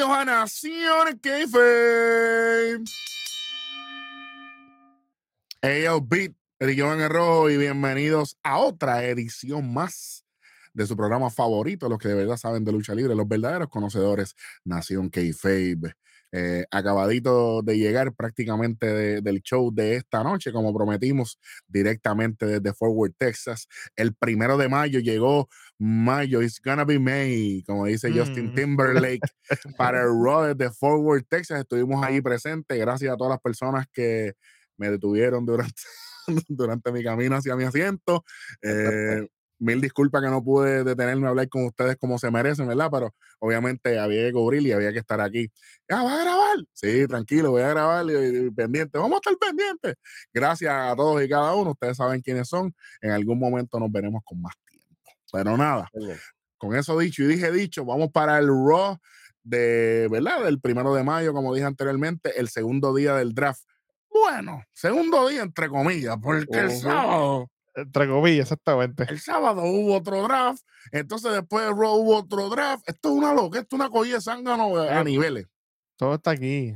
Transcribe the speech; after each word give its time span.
Bienvenidos 0.00 0.18
a 0.18 0.24
Nación 0.24 1.18
Keife. 1.18 2.82
Ellos 5.60 6.08
Beat, 6.08 6.32
el 6.58 6.80
en 6.80 7.00
el 7.02 7.10
rojo 7.10 7.50
y 7.50 7.58
bienvenidos 7.58 8.38
a 8.42 8.60
otra 8.60 9.04
edición 9.04 9.74
más 9.74 10.24
de 10.72 10.86
su 10.86 10.96
programa 10.96 11.28
favorito, 11.28 11.86
los 11.90 11.98
que 11.98 12.08
de 12.08 12.14
verdad 12.14 12.38
saben 12.38 12.64
de 12.64 12.72
lucha 12.72 12.94
libre, 12.94 13.14
los 13.14 13.28
verdaderos 13.28 13.68
conocedores, 13.68 14.34
Nación 14.64 15.10
Keife. 15.10 15.76
Eh, 16.32 16.64
acabadito 16.70 17.60
de 17.62 17.76
llegar 17.76 18.14
prácticamente 18.14 19.20
del 19.20 19.42
show 19.42 19.72
de 19.74 19.96
esta 19.96 20.22
noche, 20.22 20.52
como 20.52 20.72
prometimos, 20.72 21.40
directamente 21.66 22.46
desde 22.46 22.72
Fort 22.72 22.92
Worth, 22.94 23.16
Texas. 23.18 23.66
El 23.96 24.14
primero 24.14 24.56
de 24.56 24.68
mayo 24.68 25.00
llegó 25.00 25.48
mayo, 25.78 26.42
it's 26.42 26.60
gonna 26.62 26.84
be 26.84 26.98
May, 26.98 27.64
como 27.66 27.86
dice 27.86 28.12
Justin 28.12 28.52
mm. 28.52 28.54
Timberlake, 28.54 29.28
para 29.76 30.02
el 30.02 30.08
Raw 30.24 30.54
de 30.54 30.70
Fort 30.70 31.00
Worth, 31.02 31.26
Texas. 31.28 31.60
Estuvimos 31.60 32.04
ahí 32.04 32.20
presentes, 32.20 32.78
gracias 32.78 33.12
a 33.12 33.16
todas 33.16 33.32
las 33.32 33.40
personas 33.40 33.86
que 33.92 34.34
me 34.76 34.90
detuvieron 34.90 35.44
durante, 35.44 35.82
durante 36.48 36.92
mi 36.92 37.02
camino 37.02 37.36
hacia 37.36 37.56
mi 37.56 37.64
asiento. 37.64 38.24
Eh, 38.62 39.26
mil 39.60 39.80
disculpas 39.80 40.22
que 40.22 40.28
no 40.28 40.42
pude 40.42 40.82
detenerme 40.82 41.26
a 41.26 41.30
hablar 41.30 41.48
con 41.48 41.66
ustedes 41.66 41.96
como 41.96 42.18
se 42.18 42.30
merecen, 42.30 42.66
¿verdad? 42.66 42.88
Pero 42.90 43.14
obviamente 43.38 43.98
había 43.98 44.26
que 44.26 44.32
cubrir 44.32 44.62
y 44.62 44.72
había 44.72 44.92
que 44.92 44.98
estar 44.98 45.20
aquí. 45.20 45.50
¿Ya 45.88 46.02
va 46.02 46.14
a 46.14 46.22
grabar? 46.24 46.56
Sí, 46.72 47.06
tranquilo, 47.06 47.50
voy 47.50 47.62
a 47.62 47.68
grabar 47.68 48.06
y, 48.06 48.50
pendiente. 48.50 48.98
Vamos 48.98 49.16
a 49.16 49.30
estar 49.30 49.36
pendientes. 49.48 49.94
Gracias 50.32 50.72
a 50.72 50.96
todos 50.96 51.22
y 51.22 51.28
cada 51.28 51.54
uno. 51.54 51.72
Ustedes 51.72 51.96
saben 51.96 52.22
quiénes 52.22 52.48
son. 52.48 52.74
En 53.00 53.10
algún 53.10 53.38
momento 53.38 53.78
nos 53.78 53.92
veremos 53.92 54.22
con 54.24 54.40
más 54.40 54.54
tiempo. 54.66 54.88
Pero 55.32 55.56
nada, 55.56 55.88
con 56.58 56.74
eso 56.74 56.98
dicho 56.98 57.22
y 57.22 57.26
dije 57.26 57.52
dicho, 57.52 57.84
vamos 57.84 58.10
para 58.10 58.38
el 58.38 58.48
Raw 58.48 58.96
de, 59.42 60.08
¿verdad? 60.10 60.44
Del 60.44 60.60
primero 60.60 60.94
de 60.94 61.04
mayo, 61.04 61.32
como 61.32 61.54
dije 61.54 61.66
anteriormente, 61.66 62.38
el 62.40 62.48
segundo 62.48 62.94
día 62.94 63.14
del 63.14 63.34
draft. 63.34 63.62
Bueno, 64.10 64.64
segundo 64.72 65.28
día 65.28 65.42
entre 65.42 65.68
comillas, 65.68 66.16
porque 66.20 66.58
el 66.58 66.70
sábado 66.72 67.48
entre 67.74 68.08
comillas, 68.08 68.42
exactamente. 68.42 69.06
El 69.08 69.20
sábado 69.20 69.62
hubo 69.62 69.96
otro 69.96 70.22
draft, 70.22 70.62
entonces 70.92 71.32
después 71.32 71.64
de 71.64 71.70
Raw 71.70 71.96
hubo 71.96 72.16
otro 72.16 72.48
draft. 72.48 72.88
Esto 72.88 73.10
es 73.10 73.14
una 73.14 73.34
loca, 73.34 73.60
esto 73.60 73.76
es 73.76 73.80
una 73.80 73.90
collera 73.90 74.16
de 74.16 74.22
zángano 74.22 74.76
a 74.76 75.04
niveles. 75.04 75.46
Todo 75.96 76.14
está 76.14 76.32
aquí. 76.32 76.74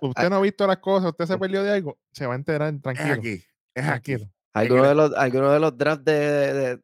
Usted 0.00 0.30
no 0.30 0.36
ha 0.36 0.40
visto 0.40 0.66
las 0.66 0.78
cosas, 0.78 1.10
usted 1.10 1.26
se 1.26 1.38
perdió 1.38 1.62
de 1.62 1.72
algo, 1.72 1.98
se 2.12 2.26
va 2.26 2.32
a 2.32 2.36
enterar 2.36 2.74
tranquilo. 2.80 3.12
Es 3.12 3.18
aquí, 3.18 3.44
es 3.74 3.88
aquí. 3.88 4.16
Algunos 4.54 4.88
de 4.88 4.94
los, 4.94 5.14
algunos 5.14 5.52
de 5.52 5.60
los 5.60 5.76
drafts 5.76 6.04
de, 6.04 6.80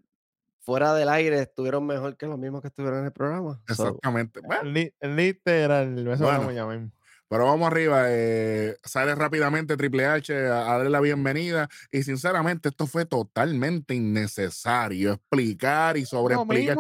fuera 0.60 0.92
del 0.94 1.08
aire 1.08 1.41
estuvieron 1.41 1.86
mejor 1.86 2.16
que 2.16 2.26
los 2.26 2.38
mismos 2.38 2.60
que 2.60 2.69
estuvieron 2.69 3.00
en 3.00 3.06
el 3.06 3.12
programa. 3.12 3.60
Exactamente. 3.69 4.41
el, 4.62 5.16
literal, 5.16 6.06
eso 6.06 6.24
bueno, 6.24 6.91
pero 7.28 7.44
vamos 7.44 7.66
arriba, 7.66 8.04
eh, 8.08 8.78
sale 8.84 9.14
rápidamente 9.14 9.76
Triple 9.76 10.06
H 10.06 10.34
a, 10.34 10.64
darle 10.64 10.88
la 10.88 11.00
bienvenida 11.00 11.68
y 11.92 12.02
sinceramente 12.02 12.70
esto 12.70 12.86
fue 12.86 13.04
totalmente 13.04 13.94
innecesario 13.94 15.12
explicar 15.12 15.98
y 15.98 16.06
sobre 16.06 16.36
explicar, 16.36 16.78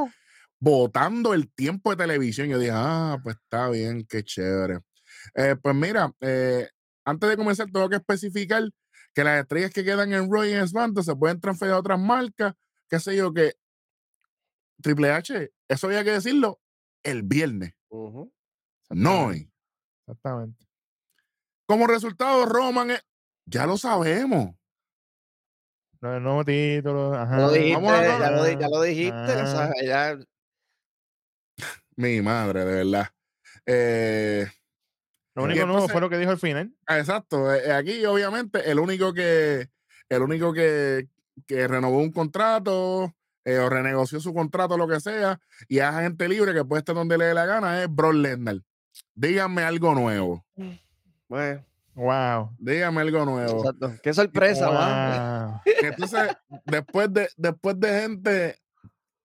votando 0.58 1.34
el 1.34 1.52
tiempo 1.52 1.90
de 1.90 1.96
televisión. 1.96 2.48
Yo 2.48 2.58
dije, 2.58 2.72
ah, 2.74 3.18
pues 3.22 3.36
está 3.36 3.68
bien, 3.68 4.06
qué 4.08 4.24
chévere. 4.24 4.80
Eh, 5.34 5.56
pues 5.60 5.74
mira, 5.74 6.12
eh, 6.20 6.68
antes 7.04 7.28
de 7.28 7.36
comenzar 7.36 7.70
tengo 7.70 7.88
que 7.90 7.96
especificar 7.96 8.62
que 9.14 9.24
las 9.24 9.42
estrellas 9.42 9.70
que 9.72 9.84
quedan 9.84 10.12
en 10.14 10.30
Roy 10.30 10.54
y 10.54 10.66
SmackDown 10.66 11.04
se 11.04 11.14
pueden 11.14 11.40
transferir 11.40 11.74
a 11.74 11.78
otras 11.78 12.00
marcas, 12.00 12.54
qué 12.88 12.98
sé 12.98 13.16
yo, 13.16 13.34
que 13.34 13.54
Triple 14.80 15.10
H, 15.10 15.52
eso 15.68 15.86
había 15.88 16.04
que 16.04 16.12
decirlo 16.12 16.60
el 17.02 17.22
viernes, 17.22 17.74
no 18.90 19.26
hoy. 19.26 19.50
Exactamente. 20.08 20.66
Como 21.66 21.86
resultado, 21.86 22.46
Roman, 22.46 22.92
ya 23.44 23.66
lo 23.66 23.76
sabemos. 23.76 24.54
No, 26.00 26.16
el 26.16 26.22
nuevo 26.22 26.44
título. 26.44 27.12
Ajá. 27.14 27.36
Lo 27.36 27.50
dijiste, 27.50 27.82
ya, 27.82 28.30
lo, 28.30 28.48
ya, 28.48 28.68
lo, 28.68 28.82
dijiste. 28.82 29.86
ya... 29.86 30.18
Mi 31.96 32.22
madre, 32.22 32.64
de 32.64 32.84
verdad. 32.84 33.08
Eh, 33.66 34.46
lo 35.34 35.44
único 35.44 35.66
nuevo 35.66 35.88
fue 35.88 36.00
lo 36.00 36.08
que 36.08 36.16
dijo 36.16 36.30
al 36.30 36.38
final. 36.38 36.74
Exacto. 36.88 37.54
Eh, 37.54 37.70
aquí, 37.72 38.06
obviamente, 38.06 38.70
el 38.70 38.78
único 38.78 39.12
que, 39.12 39.68
el 40.08 40.22
único 40.22 40.54
que, 40.54 41.08
que 41.46 41.68
renovó 41.68 41.98
un 41.98 42.12
contrato 42.12 43.14
eh, 43.44 43.58
o 43.58 43.68
renegoció 43.68 44.20
su 44.20 44.32
contrato, 44.32 44.78
lo 44.78 44.88
que 44.88 45.00
sea, 45.00 45.38
y 45.68 45.78
es 45.78 45.84
agente 45.84 46.28
libre 46.28 46.54
que 46.54 46.64
puede 46.64 46.80
estar 46.80 46.94
donde 46.94 47.18
le 47.18 47.26
dé 47.26 47.34
la 47.34 47.44
gana, 47.44 47.82
es 47.82 47.88
Brock 47.94 48.14
Lesnar. 48.14 48.62
Díganme 49.18 49.62
algo 49.62 49.96
nuevo. 49.96 50.44
Bueno. 51.28 51.64
Wow. 51.94 52.54
Dígame 52.56 53.00
algo 53.00 53.24
nuevo. 53.24 53.58
Exacto. 53.58 53.92
Qué 54.00 54.14
sorpresa, 54.14 54.68
wow. 54.68 55.60
Entonces, 55.64 56.36
después 56.64 57.12
de, 57.12 57.28
después 57.36 57.80
de 57.80 58.00
gente. 58.00 58.58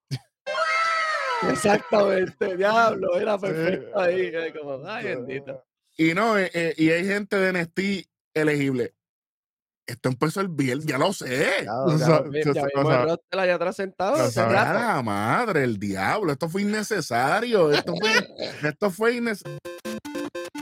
Exactamente, 1.47 2.57
diablo, 2.57 3.19
era 3.19 3.37
perfecto 3.37 3.99
ahí. 3.99 4.33
Como, 4.59 4.83
ay, 4.87 5.05
bendito. 5.05 5.63
Y 5.95 6.15
no, 6.15 6.39
eh, 6.39 6.49
eh, 6.55 6.73
y 6.75 6.89
hay 6.89 7.05
gente 7.05 7.35
de 7.35 7.53
NXT 7.53 8.09
elegible. 8.33 8.95
Esto 9.85 10.09
empezó 10.09 10.39
el 10.39 10.47
viernes, 10.47 10.85
ya 10.85 10.97
lo 10.97 11.11
sé. 11.11 11.63
Claro, 11.63 11.97
ya, 11.97 12.53
ya, 12.53 13.17
ya 13.31 13.41
allá 13.41 13.55
atrás 13.55 13.75
sentado. 13.75 14.15
La 14.35 15.01
madre, 15.03 15.63
el 15.63 15.77
diablo. 15.77 16.31
Esto 16.31 16.47
fue 16.47 16.61
innecesario. 16.61 17.71
Esto 17.71 17.93
fue, 17.99 18.11
esto 18.69 18.91
fue 18.91 19.15
innecesario. 19.15 19.59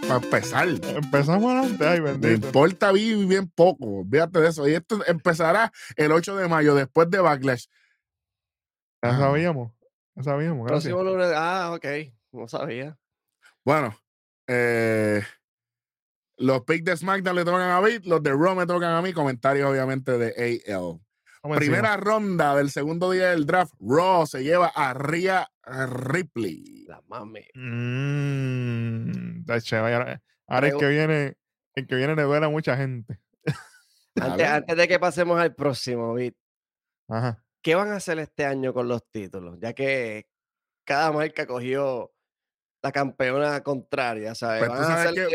Para 0.07 0.15
empezar. 0.15 0.67
Empezamos 0.67 1.51
adelante, 1.51 1.87
ay, 1.87 1.99
bendito. 1.99 2.27
Me 2.27 2.33
importa 2.33 2.91
bien, 2.91 3.27
bien 3.27 3.47
poco. 3.47 4.03
Fíjate 4.09 4.41
de 4.41 4.49
eso. 4.49 4.67
Y 4.67 4.73
esto 4.73 4.99
empezará 5.05 5.71
el 5.95 6.11
8 6.11 6.37
de 6.37 6.47
mayo, 6.47 6.73
después 6.73 7.09
de 7.11 7.19
Backlash. 7.19 7.65
Ya 9.03 9.17
sabíamos. 9.17 9.71
Ya 10.15 10.23
sabíamos. 10.23 10.67
Gracias. 10.67 10.95
Ah, 11.35 11.71
ok. 11.75 11.85
No 12.31 12.47
sabía. 12.47 12.97
Bueno, 13.63 13.95
eh. 14.47 15.21
Los 16.41 16.61
picks 16.63 16.83
de 16.83 16.97
SmackDown 16.97 17.35
le 17.35 17.45
tocan 17.45 17.61
a 17.61 17.79
Beat, 17.79 18.05
los 18.05 18.23
de 18.23 18.31
Raw 18.31 18.55
me 18.55 18.65
tocan 18.65 18.91
a 18.91 19.01
mí. 19.01 19.13
Comentarios, 19.13 19.69
obviamente, 19.69 20.17
de 20.17 20.63
AL. 20.67 20.99
Primera 21.55 21.97
ronda 21.97 22.55
del 22.55 22.69
segundo 22.71 23.11
día 23.11 23.29
del 23.29 23.45
draft. 23.45 23.73
Raw 23.79 24.25
se 24.25 24.43
lleva 24.43 24.67
a 24.67 24.93
Rhea 24.93 25.49
Ripley. 25.63 26.85
La 26.87 27.01
mame. 27.07 27.47
Mmm. 27.55 29.43
Ahora 30.47 30.67
el 30.67 30.77
que 30.77 30.87
viene, 30.87 31.37
el 31.75 31.87
que 31.87 31.95
viene 31.95 32.15
le 32.15 32.23
duele 32.23 32.45
a 32.45 32.49
mucha 32.49 32.75
gente. 32.75 33.19
Antes, 34.15 34.77
de 34.77 34.87
que 34.87 34.99
pasemos 34.99 35.39
al 35.39 35.55
próximo, 35.55 36.13
Beat. 36.13 36.35
¿Qué 37.61 37.75
van 37.75 37.91
a 37.91 37.97
hacer 37.97 38.19
este 38.19 38.45
año 38.45 38.73
con 38.73 38.87
los 38.87 39.07
títulos? 39.11 39.57
Ya 39.59 39.73
que 39.73 40.27
cada 40.85 41.11
marca 41.11 41.45
cogió 41.45 42.11
la 42.81 42.91
campeona 42.91 43.61
contraria, 43.61 44.33
¿sabes? 44.33 44.67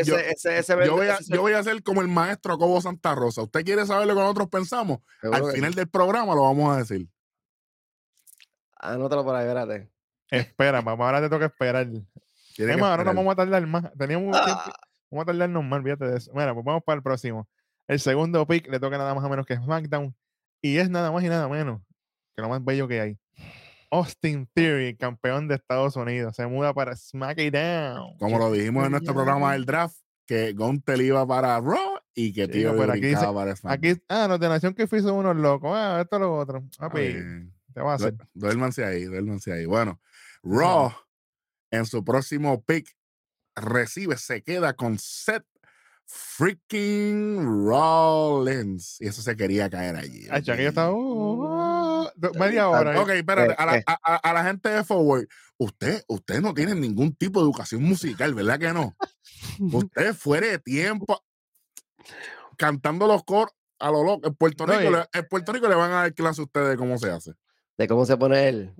yo, 0.03 1.41
voy 1.41 1.53
a, 1.53 1.63
ser 1.63 1.81
como 1.81 2.01
el 2.01 2.07
maestro 2.07 2.57
Cobo 2.57 2.81
Santa 2.81 3.15
Rosa. 3.15 3.43
¿Usted 3.43 3.63
quiere 3.63 3.85
saber 3.85 4.07
lo 4.07 4.15
que 4.15 4.21
nosotros 4.21 4.49
pensamos? 4.49 4.99
Al 5.21 5.51
final 5.51 5.73
del 5.73 5.87
programa 5.87 6.35
lo 6.35 6.43
vamos 6.43 6.75
a 6.75 6.79
decir. 6.79 7.07
Anótalo 8.75 9.23
por 9.23 9.35
ahí, 9.35 9.45
espérate. 9.45 9.89
Espera, 10.29 10.81
mamá, 10.81 11.05
ahora 11.05 11.21
te 11.21 11.29
toca 11.29 11.45
esperar. 11.45 11.87
ahora 12.81 13.03
no 13.03 13.13
vamos 13.13 13.31
a 13.31 13.35
tardar 13.35 13.65
más. 13.65 13.91
Teníamos 13.97 14.43
tiempo. 14.43 14.61
Ah. 14.65 14.87
Vamos 15.09 15.23
a 15.23 15.25
tardarnos 15.27 15.63
más, 15.63 15.83
fíjate 15.83 16.05
de 16.05 16.17
eso. 16.17 16.31
Bueno, 16.33 16.53
pues 16.53 16.65
vamos 16.65 16.83
para 16.83 16.97
el 16.97 17.03
próximo. 17.03 17.47
El 17.87 17.99
segundo 17.99 18.45
pick 18.45 18.67
le 18.67 18.79
toca 18.79 18.97
nada 18.97 19.15
más 19.15 19.23
o 19.23 19.29
menos 19.29 19.45
que 19.45 19.55
SmackDown. 19.55 20.13
Y 20.61 20.77
es 20.77 20.89
nada 20.89 21.11
más 21.11 21.23
y 21.23 21.29
nada 21.29 21.47
menos 21.47 21.81
que 22.35 22.41
lo 22.41 22.49
más 22.49 22.63
bello 22.63 22.87
que 22.87 23.01
hay. 23.01 23.17
Austin 23.91 24.47
Theory, 24.53 24.95
campeón 24.95 25.47
de 25.47 25.55
Estados 25.55 25.95
Unidos, 25.95 26.35
se 26.35 26.45
muda 26.47 26.73
para 26.73 26.95
SmackDown. 26.95 28.17
Como 28.17 28.37
lo 28.37 28.51
dijimos 28.51 28.85
en 28.85 28.91
nuestro 28.91 29.13
programa 29.13 29.53
del 29.53 29.65
draft, 29.65 29.97
que 30.25 30.53
Gontel 30.53 31.01
iba 31.01 31.25
para 31.25 31.59
Raw 31.59 31.99
y 32.13 32.33
que 32.33 32.47
Tío 32.47 32.73
sí, 32.73 32.91
aquí, 32.91 33.13
para 33.13 33.55
SmackDown. 33.55 33.91
Aquí, 33.93 34.01
ah, 34.09 34.27
no, 34.27 34.37
de 34.37 34.49
Nación 34.49 34.73
que 34.73 34.87
fuiste 34.87 35.09
unos 35.09 35.35
locos. 35.35 35.71
Ah, 35.73 35.99
esto 36.01 36.17
es 36.17 36.21
lo 36.21 36.37
otro. 36.37 36.63
Papi, 36.77 37.15
te 37.73 37.81
va 37.81 37.93
a 37.93 37.95
hacer. 37.95 38.15
Duérmanse 38.33 38.83
ahí, 38.83 39.05
duérmanse 39.05 39.53
ahí. 39.53 39.65
Bueno, 39.65 39.99
Raw 40.43 40.91
en 41.71 41.85
su 41.85 42.03
próximo 42.03 42.63
pick 42.63 42.95
recibe, 43.55 44.17
se 44.17 44.41
queda 44.41 44.73
con 44.73 44.97
Seth 44.99 45.45
freaking 46.05 47.67
Rollins. 47.67 48.97
Y 48.99 49.07
eso 49.07 49.21
se 49.21 49.35
quería 49.35 49.69
caer 49.69 49.95
allí. 49.95 50.27
Ay, 50.29 50.41
ya 50.41 50.55
que 50.55 50.63
yo 50.63 50.69
estaba. 50.69 50.91
Uh, 50.91 51.56
media 52.37 52.69
hora. 52.69 53.01
Ok, 53.01 53.09
espérate, 53.09 53.55
a 53.57 53.65
la, 53.65 53.83
a, 54.03 54.33
la, 54.33 54.43
gente 54.43 54.69
de 54.69 54.83
Forward, 54.83 55.27
usted, 55.57 56.03
usted 56.07 56.41
no 56.41 56.53
tiene 56.53 56.75
ningún 56.75 57.15
tipo 57.15 57.39
de 57.39 57.45
educación 57.45 57.83
musical, 57.83 58.33
¿verdad 58.33 58.59
que 58.59 58.73
no? 58.73 58.95
usted 59.59 60.13
fuera 60.13 60.47
de 60.47 60.59
tiempo 60.59 61.23
cantando 62.57 63.07
los 63.07 63.23
coros 63.23 63.53
a 63.79 63.91
lo 63.91 64.03
loco. 64.03 64.27
En 64.27 64.35
Puerto, 64.35 64.65
Rico, 64.65 64.91
le, 64.91 65.05
en 65.13 65.27
Puerto 65.29 65.53
Rico 65.53 65.67
le 65.67 65.75
van 65.75 65.91
a 65.91 65.95
dar 65.95 66.13
clase 66.13 66.41
a 66.41 66.45
ustedes 66.45 66.69
de 66.69 66.77
cómo 66.77 66.97
se 66.97 67.11
hace. 67.11 67.33
De 67.77 67.87
cómo 67.87 68.05
se 68.05 68.17
pone 68.17 68.47
él. 68.47 68.73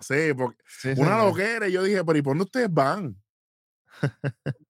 Sí, 0.00 0.34
porque 0.36 0.58
una 0.96 1.24
loquera. 1.24 1.68
Y 1.68 1.72
yo 1.72 1.82
dije, 1.82 2.04
pero 2.04 2.18
¿y 2.18 2.22
por 2.22 2.32
dónde 2.32 2.44
ustedes 2.44 2.72
van? 2.72 3.16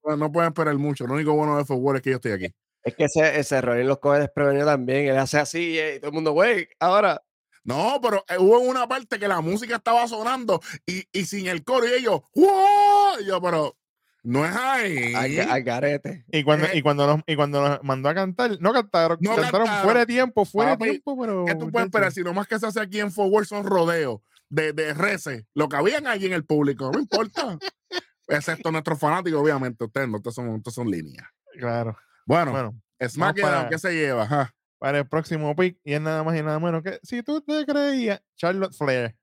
no 0.03 0.31
pueden 0.31 0.49
esperar 0.49 0.75
mucho. 0.77 1.07
Lo 1.07 1.15
único 1.15 1.33
bueno 1.33 1.57
de 1.57 1.65
Forward 1.65 1.97
es 1.97 2.01
que 2.03 2.09
yo 2.11 2.15
estoy 2.17 2.31
aquí. 2.33 2.53
Es 2.83 2.95
que 2.95 3.05
ese, 3.05 3.39
ese 3.39 3.61
Rollins 3.61 3.87
los 3.87 3.99
coge 3.99 4.19
desprevenido 4.19 4.65
también. 4.65 5.07
Él 5.07 5.17
hace 5.17 5.39
así 5.39 5.79
y 5.79 5.99
todo 5.99 6.09
el 6.09 6.13
mundo, 6.13 6.31
güey, 6.31 6.67
ahora. 6.79 7.21
No, 7.63 7.99
pero 8.01 8.25
eh, 8.27 8.37
hubo 8.37 8.59
una 8.59 8.87
parte 8.87 9.19
que 9.19 9.27
la 9.27 9.41
música 9.41 9.77
estaba 9.77 10.07
sonando 10.07 10.61
y, 10.85 11.07
y 11.11 11.25
sin 11.25 11.47
el 11.47 11.63
coro 11.63 11.87
y 11.87 11.93
ellos, 11.93 12.21
¡wow! 12.35 13.19
Y 13.21 13.25
yo, 13.25 13.41
pero 13.41 13.77
no 14.23 14.45
es 14.45 14.55
ahí. 14.55 15.39
Al, 15.39 15.63
garete. 15.63 16.25
Y 16.31 16.43
cuando, 16.43 16.67
y, 16.73 16.81
cuando 16.81 17.07
nos, 17.07 17.21
y 17.27 17.35
cuando 17.35 17.67
nos 17.67 17.83
mandó 17.83 18.09
a 18.09 18.15
cantar, 18.15 18.57
no 18.59 18.71
cantaron, 18.73 19.17
no 19.21 19.35
cantaron, 19.35 19.67
fuera 19.83 20.01
de 20.01 20.05
tiempo, 20.05 20.45
fuera 20.45 20.75
de 20.75 20.85
tiempo, 20.85 21.19
pero. 21.19 21.45
¿Qué 21.45 21.55
tú 21.55 21.71
puedes 21.71 21.87
esperar? 21.87 22.11
Si 22.11 22.21
lo 22.21 22.33
más 22.33 22.47
que 22.47 22.57
se 22.57 22.67
hace 22.67 22.79
aquí 22.79 22.99
en 22.99 23.11
Forward 23.11 23.45
son 23.45 23.65
rodeos 23.65 24.21
de, 24.49 24.71
de 24.71 24.93
reces, 24.93 25.43
lo 25.53 25.67
que 25.67 25.75
habían 25.75 26.07
allí 26.07 26.25
en 26.25 26.33
el 26.33 26.45
público, 26.45 26.89
no 26.91 26.99
importa. 26.99 27.57
Excepto 28.29 28.71
nuestros 28.71 28.97
fanáticos, 28.97 29.41
obviamente, 29.41 29.83
ustedes 29.83 30.07
no, 30.07 30.17
ustedes 30.17 30.35
son, 30.35 30.63
son 30.65 30.89
líneas. 30.89 31.27
Claro. 31.59 31.97
Bueno, 32.25 32.51
bueno 32.51 32.81
SmackDown, 33.05 33.69
¿qué 33.69 33.77
se 33.77 33.93
lleva? 33.93 34.53
Para 34.83 34.99
el 34.99 35.07
próximo 35.07 35.55
pick, 35.55 35.79
y 35.85 35.93
es 35.93 36.01
nada 36.01 36.23
más 36.23 36.37
y 36.37 36.43
nada 36.43 36.59
menos 36.59 36.83
que 36.83 36.99
si 37.03 37.23
tú 37.23 37.39
te 37.39 37.65
creías, 37.65 38.21
Charlotte 38.35 38.73
Flair. 38.73 39.15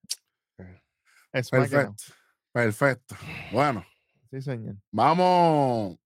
Perfecto. 1.33 1.95
Perfecto. 2.51 3.15
Bueno. 3.53 3.85
Sí, 4.31 4.41
señor. 4.41 4.77
Vamos. 4.91 5.99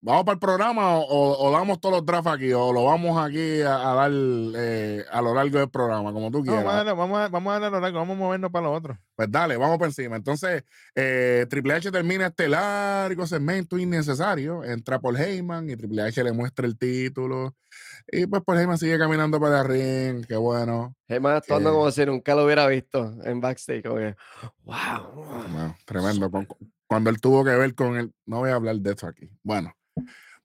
¿Vamos 0.00 0.24
para 0.24 0.32
el 0.32 0.38
programa 0.38 0.96
o, 0.96 1.52
damos 1.52 1.78
todos 1.78 1.96
los 1.96 2.06
drafts 2.06 2.32
aquí 2.32 2.52
o 2.54 2.72
lo 2.72 2.84
vamos 2.86 3.22
aquí 3.22 3.60
a, 3.60 3.76
dar 3.94 4.10
eh, 4.10 5.04
a 5.12 5.20
lo 5.20 5.34
largo 5.34 5.58
del 5.58 5.70
programa, 5.70 6.10
como 6.12 6.30
tú 6.30 6.42
quieras? 6.42 6.64
vamos, 6.64 6.88
a 6.88 6.94
vamos, 6.94 7.18
a, 7.18 7.28
vamos 7.28 7.50
a 7.50 7.52
darle 7.60 7.66
a 7.66 7.70
lo 7.70 7.80
largo, 7.80 7.98
vamos 7.98 8.16
a 8.16 8.18
movernos 8.18 8.50
para 8.50 8.66
lo 8.66 8.72
otro. 8.72 8.98
Pues 9.14 9.30
dale, 9.30 9.58
vamos 9.58 9.76
por 9.76 9.88
encima. 9.88 10.16
Entonces, 10.16 10.64
eh, 10.94 11.46
Triple 11.50 11.74
H 11.74 11.92
termina 11.92 12.28
este 12.28 12.48
largo 12.48 13.26
segmento 13.26 13.78
innecesario. 13.78 14.64
Entra 14.64 14.98
Paul 14.98 15.18
Heyman 15.18 15.68
y 15.68 15.76
Triple 15.76 16.00
H 16.00 16.24
le 16.24 16.32
muestra 16.32 16.66
el 16.66 16.78
título. 16.78 17.54
Y 18.08 18.26
pues 18.26 18.42
Paul 18.44 18.58
Heyman 18.58 18.78
sigue 18.78 18.98
caminando 18.98 19.40
para 19.40 19.60
el 19.60 19.68
ring. 19.68 20.26
Qué 20.26 20.36
bueno. 20.36 20.94
Heyman 21.08 21.36
actuando 21.36 21.72
como 21.72 21.90
si 21.90 22.04
nunca 22.06 22.34
lo 22.34 22.44
hubiera 22.44 22.66
visto 22.66 23.14
en 23.24 23.40
backstage. 23.40 23.82
Como 23.82 23.96
que, 23.96 24.16
wow. 24.64 25.74
tremendo. 25.84 26.30
Cuando 26.86 27.10
él 27.10 27.20
tuvo 27.20 27.44
que 27.44 27.50
ver 27.50 27.74
con 27.74 27.96
él. 27.96 28.12
No 28.26 28.40
voy 28.40 28.50
a 28.50 28.54
hablar 28.54 28.76
de 28.76 28.92
eso 28.92 29.06
aquí. 29.06 29.30
Bueno. 29.42 29.72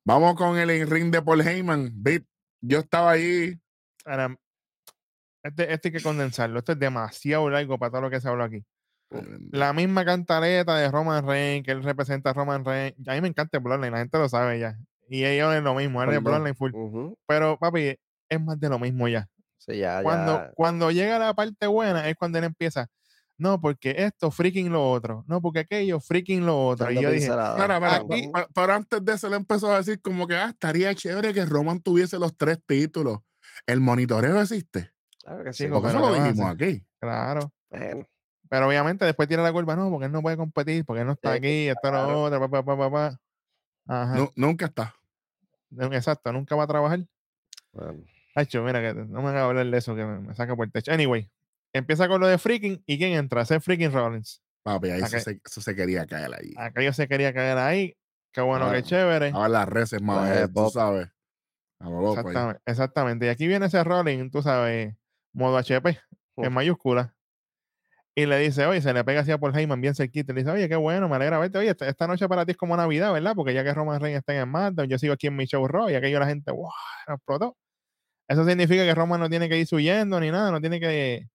Vamos 0.03 0.35
con 0.35 0.57
el 0.57 0.89
ring 0.89 1.11
de 1.11 1.21
Paul 1.21 1.41
Heyman. 1.41 1.93
Yo 2.61 2.79
estaba 2.79 3.11
ahí. 3.11 3.59
este, 5.43 5.73
este 5.73 5.87
hay 5.89 5.91
que 5.91 6.01
condensarlo. 6.01 6.59
Esto 6.59 6.71
es 6.71 6.79
demasiado 6.79 7.49
largo 7.49 7.77
para 7.77 7.91
todo 7.91 8.01
lo 8.01 8.09
que 8.09 8.21
se 8.21 8.29
habló 8.29 8.45
aquí. 8.45 8.63
La 9.51 9.73
misma 9.73 10.03
cantareta 10.03 10.75
de 10.77 10.91
Roman 10.91 11.25
Reigns, 11.25 11.65
que 11.65 11.71
él 11.71 11.83
representa 11.83 12.29
a 12.29 12.33
Roman 12.33 12.65
Reigns. 12.65 13.07
A 13.07 13.13
mí 13.13 13.21
me 13.21 13.27
encanta 13.29 13.57
el 13.57 13.63
Bloodline, 13.63 13.91
la 13.91 13.99
gente 13.99 14.17
lo 14.17 14.27
sabe 14.27 14.59
ya. 14.59 14.77
Y 15.07 15.23
ellos 15.23 15.53
es 15.53 15.63
lo 15.63 15.73
mismo, 15.73 16.03
él 16.03 16.09
es 16.09 16.23
Bloodline 16.23 16.55
full. 16.55 16.71
Pero, 17.25 17.57
papi, 17.57 17.97
es 18.29 18.41
más 18.41 18.59
de 18.59 18.69
lo 18.69 18.79
mismo 18.79 19.07
ya. 19.07 19.27
Sí, 19.57 19.77
ya, 19.77 20.01
cuando, 20.01 20.49
cuando 20.55 20.91
llega 20.91 21.19
la 21.19 21.33
parte 21.33 21.67
buena 21.67 22.07
es 22.07 22.15
cuando 22.15 22.37
él 22.37 22.45
empieza 22.45 22.87
no, 23.39 23.61
porque 23.61 23.93
esto, 23.97 24.31
freaking 24.31 24.71
lo 24.71 24.89
otro, 24.89 25.23
no, 25.27 25.41
porque 25.41 25.59
aquello, 25.59 25.99
freaking 25.99 26.45
lo 26.45 26.67
otro. 26.67 26.89
Y 26.89 26.99
yo 26.99 27.11
dije, 27.11 27.29
pero 28.53 28.73
antes 28.73 29.05
de 29.05 29.13
eso 29.13 29.29
le 29.29 29.35
empezó 29.35 29.71
a 29.71 29.77
decir 29.77 30.01
como 30.01 30.25
que 30.25 30.35
ah, 30.35 30.49
estaría 30.49 30.93
chévere 30.95 31.33
que 31.33 31.45
Roman 31.45 31.79
tuviese 31.79 32.17
los 32.17 32.35
tres 32.35 32.59
títulos. 32.65 33.19
¿El 33.67 33.79
monitoreo 33.79 34.41
existe? 34.41 34.91
Claro 35.23 35.43
que 35.43 35.53
sí. 35.53 35.67
Porque 35.67 35.89
eso 35.89 35.99
lo 35.99 36.13
dijimos 36.13 36.49
aquí. 36.49 36.83
Claro. 36.99 37.51
Pero 37.69 38.67
obviamente 38.67 39.05
después 39.05 39.27
tiene 39.27 39.43
la 39.43 39.51
culpa, 39.51 39.75
no, 39.75 39.89
porque 39.91 40.07
él 40.07 40.11
no 40.11 40.21
puede 40.21 40.37
competir, 40.37 40.83
porque 40.83 41.01
él 41.01 41.07
no 41.07 41.13
está 41.13 41.33
aquí, 41.33 41.67
esto 41.67 41.91
lo 41.91 42.23
otro, 42.23 42.39
papá, 42.39 42.63
papá, 42.63 42.89
papá. 42.89 43.19
Ajá. 43.89 44.29
nunca 44.35 44.65
está. 44.65 44.95
Exacto, 45.91 46.31
nunca 46.31 46.55
va 46.55 46.63
a 46.63 46.67
trabajar. 46.67 47.05
Bueno. 47.73 48.03
Hecho, 48.35 48.63
mira, 48.63 48.81
que 48.81 48.93
no 48.93 49.21
me 49.21 49.29
haga 49.29 49.45
hablar 49.45 49.65
de 49.65 49.77
eso, 49.77 49.95
que 49.95 50.05
me, 50.05 50.19
me 50.19 50.35
saca 50.35 50.55
por 50.55 50.65
el 50.65 50.71
techo. 50.71 50.91
Anyway, 50.91 51.29
Empieza 51.73 52.07
con 52.07 52.21
lo 52.21 52.27
de 52.27 52.37
freaking 52.37 52.83
y 52.85 52.97
¿quién 52.97 53.13
entra? 53.13 53.41
Ese 53.41 53.59
freaking 53.59 53.91
Rollins. 53.91 54.41
Papi, 54.63 54.89
ahí 54.89 55.01
eso 55.01 55.61
se, 55.61 55.75
quería 55.75 56.05
caer 56.05 56.33
ahí. 56.33 56.53
Aquello 56.57 56.91
se 56.91 57.07
quería 57.07 57.33
caer 57.33 57.57
ahí. 57.57 57.95
Qué 58.33 58.41
bueno, 58.41 58.71
qué 58.71 58.83
chévere. 58.83 59.31
Ahora 59.33 59.49
las 59.49 59.69
reces 59.69 60.01
más, 60.01 60.35
eh, 60.35 60.47
tú 60.53 60.69
sabes. 60.69 61.07
exactamente, 61.79 62.61
exactamente. 62.65 63.25
Y 63.25 63.29
aquí 63.29 63.47
viene 63.47 63.67
ese 63.67 63.83
Rollins, 63.83 64.31
tú 64.31 64.41
sabes, 64.41 64.95
modo 65.33 65.57
HP, 65.57 65.99
en 66.37 66.53
mayúscula. 66.53 67.15
Y 68.17 68.25
le 68.25 68.39
dice, 68.39 68.65
oye, 68.65 68.81
se 68.81 68.91
le 68.93 69.03
pega 69.03 69.19
así 69.19 69.31
a 69.31 69.37
Paul 69.37 69.55
Heyman 69.55 69.79
bien 69.79 69.93
cerquita. 69.93 70.33
Le 70.33 70.41
dice, 70.41 70.49
oye, 70.49 70.67
qué 70.67 70.75
bueno, 70.75 71.07
me 71.07 71.17
alegra 71.17 71.37
verte. 71.37 71.59
Oye, 71.59 71.75
esta, 71.79 72.07
noche 72.07 72.27
para 72.27 72.47
ti 72.47 72.53
es 72.53 72.57
como 72.57 72.75
Navidad, 72.75 73.13
¿verdad? 73.13 73.33
Porque 73.35 73.53
ya 73.53 73.63
que 73.63 73.71
Roman 73.75 74.01
Reigns 74.01 74.17
está 74.17 74.33
en 74.33 74.39
el 74.39 74.45
SmackDown, 74.45 74.89
yo 74.89 74.97
sigo 74.97 75.13
aquí 75.13 75.27
en 75.27 75.35
mi 75.35 75.45
show 75.45 75.67
Raw 75.67 75.87
y 75.91 75.93
aquello 75.93 76.19
la 76.19 76.25
gente, 76.25 76.51
wow, 76.51 76.67
explotó. 77.09 77.55
Eso 78.27 78.43
significa 78.43 78.83
que 78.85 78.95
Roman 78.95 79.19
no 79.19 79.29
tiene 79.29 79.47
que 79.47 79.59
ir 79.59 79.67
huyendo 79.71 80.19
ni 80.19 80.31
nada, 80.31 80.49
no 80.49 80.59
tiene 80.59 80.79
que, 80.79 81.27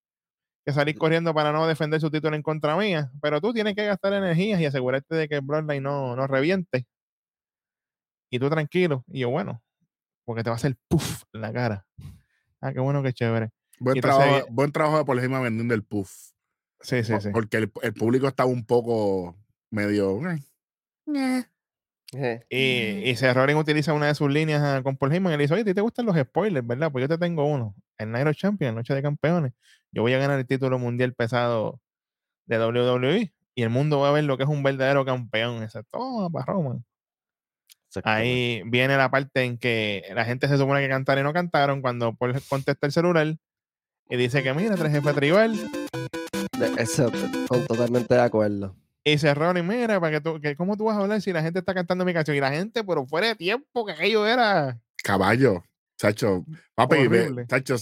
que 0.66 0.72
salir 0.72 0.98
corriendo 0.98 1.32
para 1.32 1.52
no 1.52 1.68
defender 1.68 2.00
su 2.00 2.10
título 2.10 2.34
en 2.34 2.42
contra 2.42 2.76
mía, 2.76 3.12
pero 3.22 3.40
tú 3.40 3.52
tienes 3.52 3.76
que 3.76 3.86
gastar 3.86 4.14
energías 4.14 4.60
y 4.60 4.66
asegurarte 4.66 5.14
de 5.14 5.28
que 5.28 5.36
el 5.36 5.42
Bloodline 5.42 5.84
no, 5.84 6.16
no 6.16 6.26
reviente. 6.26 6.88
Y 8.28 8.40
tú 8.40 8.50
tranquilo. 8.50 9.04
Y 9.06 9.20
yo, 9.20 9.30
bueno, 9.30 9.62
porque 10.24 10.42
te 10.42 10.50
va 10.50 10.54
a 10.54 10.56
hacer 10.56 10.74
puff 10.88 11.22
en 11.32 11.42
la 11.42 11.52
cara. 11.52 11.86
Ah, 12.60 12.72
qué 12.72 12.80
bueno, 12.80 13.04
qué 13.04 13.12
chévere. 13.12 13.50
Buen, 13.78 14.00
trabajo, 14.00 14.46
buen 14.50 14.72
trabajo 14.72 14.98
de 14.98 15.04
Poligima 15.04 15.38
vendiendo 15.38 15.74
el 15.74 15.84
puff. 15.84 16.31
Sí, 16.82 17.02
sí, 17.04 17.14
sí. 17.20 17.30
Porque 17.32 17.56
el, 17.56 17.70
público 17.94 18.28
estaba 18.28 18.50
un 18.50 18.64
poco 18.64 19.36
medio. 19.70 20.20
Eh. 22.14 22.40
Y, 22.50 23.10
y 23.10 23.16
si 23.16 23.32
Rollins 23.32 23.60
utiliza 23.60 23.94
una 23.94 24.06
de 24.06 24.14
sus 24.14 24.30
líneas 24.30 24.62
ah, 24.62 24.82
con 24.82 24.96
Paul 24.96 25.12
Heyman 25.12 25.32
y 25.32 25.36
le 25.36 25.44
dice, 25.44 25.54
oye, 25.54 25.62
¿a 25.62 25.66
ti 25.66 25.74
te 25.74 25.80
gustan 25.80 26.04
los 26.04 26.16
spoilers, 26.16 26.66
verdad? 26.66 26.92
Pues 26.92 27.02
yo 27.02 27.08
te 27.08 27.18
tengo 27.18 27.44
uno. 27.46 27.74
El 27.96 28.10
Nairo 28.10 28.34
Champion, 28.34 28.74
Noche 28.74 28.94
de 28.94 29.02
Campeones. 29.02 29.52
Yo 29.92 30.02
voy 30.02 30.12
a 30.12 30.18
ganar 30.18 30.38
el 30.38 30.46
título 30.46 30.78
mundial 30.78 31.14
pesado 31.14 31.80
de 32.46 32.58
WWE 32.58 33.32
y 33.54 33.62
el 33.62 33.70
mundo 33.70 34.00
va 34.00 34.08
a 34.08 34.12
ver 34.12 34.24
lo 34.24 34.36
que 34.36 34.44
es 34.44 34.48
un 34.48 34.62
verdadero 34.62 35.04
campeón. 35.04 35.62
Ese, 35.62 35.82
toma 35.84 36.28
para 36.30 36.46
Roman. 36.46 36.84
Ahí 38.04 38.62
viene 38.66 38.96
la 38.96 39.10
parte 39.10 39.44
en 39.44 39.58
que 39.58 40.04
la 40.14 40.24
gente 40.24 40.48
se 40.48 40.56
supone 40.56 40.80
que 40.80 40.88
cantar 40.88 41.18
y 41.18 41.22
no 41.22 41.32
cantaron 41.32 41.82
cuando 41.82 42.14
Paul 42.14 42.34
contesta 42.48 42.86
el 42.86 42.92
celular 42.92 43.36
y 44.08 44.16
dice 44.16 44.42
que 44.42 44.52
mira, 44.54 44.76
tres 44.76 44.92
jefe 44.92 45.12
tribal. 45.12 45.54
Eso, 46.78 47.10
totalmente 47.68 48.14
de 48.14 48.20
acuerdo. 48.20 48.76
Y 49.04 49.18
cerró 49.18 49.56
y 49.56 49.62
mira, 49.62 50.00
para 50.00 50.12
que 50.12 50.20
tú, 50.20 50.40
que, 50.40 50.54
¿cómo 50.54 50.76
tú 50.76 50.84
vas 50.84 50.96
a 50.96 51.00
hablar 51.00 51.20
si 51.20 51.32
la 51.32 51.42
gente 51.42 51.58
está 51.58 51.74
cantando 51.74 52.04
mi 52.04 52.12
canción? 52.12 52.36
Y 52.36 52.40
la 52.40 52.50
gente, 52.52 52.84
pero 52.84 53.04
fuera 53.06 53.28
de 53.28 53.34
tiempo, 53.34 53.84
que 53.84 53.92
aquello 53.92 54.26
era. 54.26 54.80
Caballo, 55.02 55.64
chacho. 55.96 56.44
Papi, 56.74 57.08
chacho, 57.48 57.76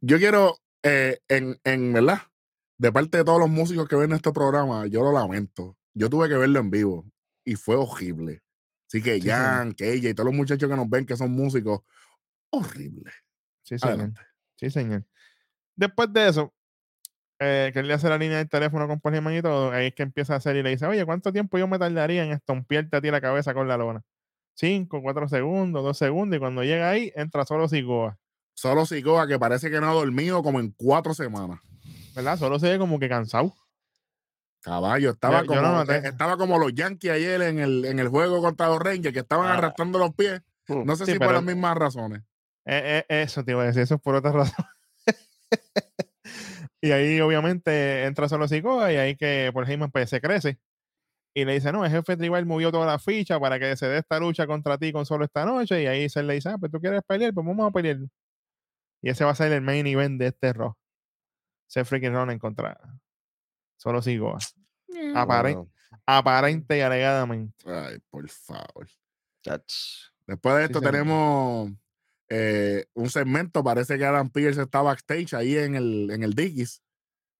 yo 0.00 0.18
quiero, 0.18 0.58
eh, 0.82 1.18
en, 1.28 1.58
en 1.64 1.92
verdad, 1.92 2.22
de 2.78 2.92
parte 2.92 3.18
de 3.18 3.24
todos 3.24 3.40
los 3.40 3.50
músicos 3.50 3.88
que 3.88 3.96
ven 3.96 4.12
este 4.12 4.32
programa, 4.32 4.86
yo 4.86 5.02
lo 5.02 5.12
lamento. 5.12 5.76
Yo 5.92 6.08
tuve 6.08 6.28
que 6.28 6.36
verlo 6.36 6.60
en 6.60 6.70
vivo 6.70 7.04
y 7.44 7.56
fue 7.56 7.76
horrible. 7.76 8.42
Así 8.88 9.02
que 9.02 9.20
Jan, 9.20 9.72
que 9.72 9.92
ella 9.92 10.10
y 10.10 10.14
todos 10.14 10.26
los 10.26 10.34
muchachos 10.34 10.68
que 10.68 10.76
nos 10.76 10.88
ven 10.88 11.06
que 11.06 11.16
son 11.16 11.32
músicos, 11.32 11.80
horrible. 12.50 13.10
Sí, 13.62 13.78
señor. 13.78 14.12
Sí, 14.56 14.70
señor. 14.70 15.04
Después 15.76 16.12
de 16.12 16.28
eso, 16.28 16.52
eh, 17.40 17.70
que 17.72 17.80
él 17.80 17.88
le 17.88 17.94
hace 17.94 18.08
la 18.08 18.16
línea 18.16 18.38
del 18.38 18.48
teléfono 18.48 18.86
con 18.86 19.00
Poliman 19.00 19.36
y 19.36 19.42
todo, 19.42 19.72
ahí 19.72 19.88
es 19.88 19.94
que 19.94 20.02
empieza 20.02 20.34
a 20.34 20.36
hacer 20.36 20.56
y 20.56 20.62
le 20.62 20.70
dice, 20.70 20.86
oye, 20.86 21.04
¿cuánto 21.04 21.32
tiempo 21.32 21.58
yo 21.58 21.66
me 21.66 21.78
tardaría 21.78 22.24
en 22.24 22.32
estompiarte 22.32 22.96
a 22.96 23.00
ti 23.00 23.10
la 23.10 23.20
cabeza 23.20 23.54
con 23.54 23.66
la 23.66 23.76
lona? 23.76 24.02
Cinco, 24.54 25.02
cuatro 25.02 25.28
segundos, 25.28 25.82
dos 25.82 25.98
segundos, 25.98 26.36
y 26.36 26.40
cuando 26.40 26.62
llega 26.62 26.88
ahí, 26.88 27.12
entra 27.16 27.44
solo 27.44 27.68
Sigoa. 27.68 28.18
Solo 28.54 28.86
Sigoa, 28.86 29.26
que 29.26 29.38
parece 29.38 29.68
que 29.68 29.80
no 29.80 29.90
ha 29.90 29.94
dormido 29.94 30.42
como 30.44 30.60
en 30.60 30.70
cuatro 30.70 31.12
semanas. 31.12 31.58
¿Verdad? 32.14 32.38
Solo 32.38 32.60
se 32.60 32.70
ve 32.70 32.78
como 32.78 33.00
que 33.00 33.08
cansado. 33.08 33.52
Caballo, 34.62 35.10
estaba, 35.10 35.44
como, 35.44 35.82
eh, 35.82 36.02
estaba 36.04 36.36
como 36.38 36.58
los 36.58 36.72
Yankees 36.72 37.10
ayer 37.10 37.42
en 37.42 37.58
el, 37.58 37.84
en 37.84 37.98
el 37.98 38.08
juego 38.08 38.40
contra 38.40 38.68
los 38.68 38.78
Rangers, 38.78 39.12
que 39.12 39.20
estaban 39.20 39.48
ah. 39.48 39.54
arrastrando 39.54 39.98
los 39.98 40.14
pies. 40.14 40.40
Mm. 40.68 40.84
No 40.84 40.96
sé 40.96 41.04
si 41.04 41.18
por 41.18 41.32
las 41.32 41.42
mismas 41.42 41.76
razones. 41.76 42.22
Eh, 42.64 43.04
eso 43.08 43.44
te 43.44 43.50
iba 43.50 43.62
a 43.62 43.66
decir, 43.66 43.82
eso 43.82 43.96
es 43.96 44.00
por 44.00 44.14
otras 44.14 44.32
razones. 44.34 44.73
Y 46.84 46.92
ahí 46.92 47.18
obviamente 47.22 48.04
entra 48.04 48.28
solo 48.28 48.46
Sikoa 48.46 48.92
y 48.92 48.96
ahí 48.96 49.16
que 49.16 49.48
por 49.54 49.64
ejemplo 49.64 49.88
pues, 49.88 50.10
se 50.10 50.20
crece. 50.20 50.58
Y 51.34 51.46
le 51.46 51.54
dice, 51.54 51.72
no, 51.72 51.82
el 51.82 51.90
jefe 51.90 52.14
tribal 52.14 52.44
movió 52.44 52.70
toda 52.70 52.84
la 52.84 52.98
ficha 52.98 53.40
para 53.40 53.58
que 53.58 53.74
se 53.74 53.86
dé 53.86 53.98
esta 53.98 54.20
lucha 54.20 54.46
contra 54.46 54.76
ti 54.76 54.92
con 54.92 55.06
solo 55.06 55.24
esta 55.24 55.46
noche. 55.46 55.82
Y 55.82 55.86
ahí 55.86 56.10
se 56.10 56.22
le 56.22 56.34
dice, 56.34 56.50
ah, 56.50 56.58
pues 56.58 56.70
tú 56.70 56.78
quieres 56.80 57.00
pelear, 57.06 57.32
pues 57.32 57.46
vamos 57.46 57.66
a 57.66 57.70
pelear. 57.70 58.00
Y 59.00 59.08
ese 59.08 59.24
va 59.24 59.30
a 59.30 59.34
ser 59.34 59.50
el 59.52 59.62
main 59.62 59.86
event 59.86 60.20
de 60.20 60.26
este 60.26 60.52
rock. 60.52 60.76
Se 61.66 61.86
freaking 61.86 62.12
run 62.12 62.30
en 62.30 62.38
contra. 62.38 62.78
Solo 63.78 64.02
Sikoa. 64.02 64.36
Aparente 66.04 66.76
y 66.76 66.80
alegadamente. 66.82 67.64
Ay, 67.66 67.98
por 68.10 68.28
favor. 68.28 68.86
Después 70.26 70.56
de 70.56 70.64
esto 70.64 70.82
tenemos 70.82 71.70
eh, 72.28 72.86
un 72.94 73.10
segmento, 73.10 73.62
parece 73.62 73.98
que 73.98 74.04
Adam 74.04 74.30
Pierce 74.30 74.62
está 74.62 74.82
backstage 74.82 75.34
ahí 75.34 75.56
en 75.56 75.74
el, 75.74 76.10
en 76.10 76.22
el 76.22 76.34
Digis, 76.34 76.82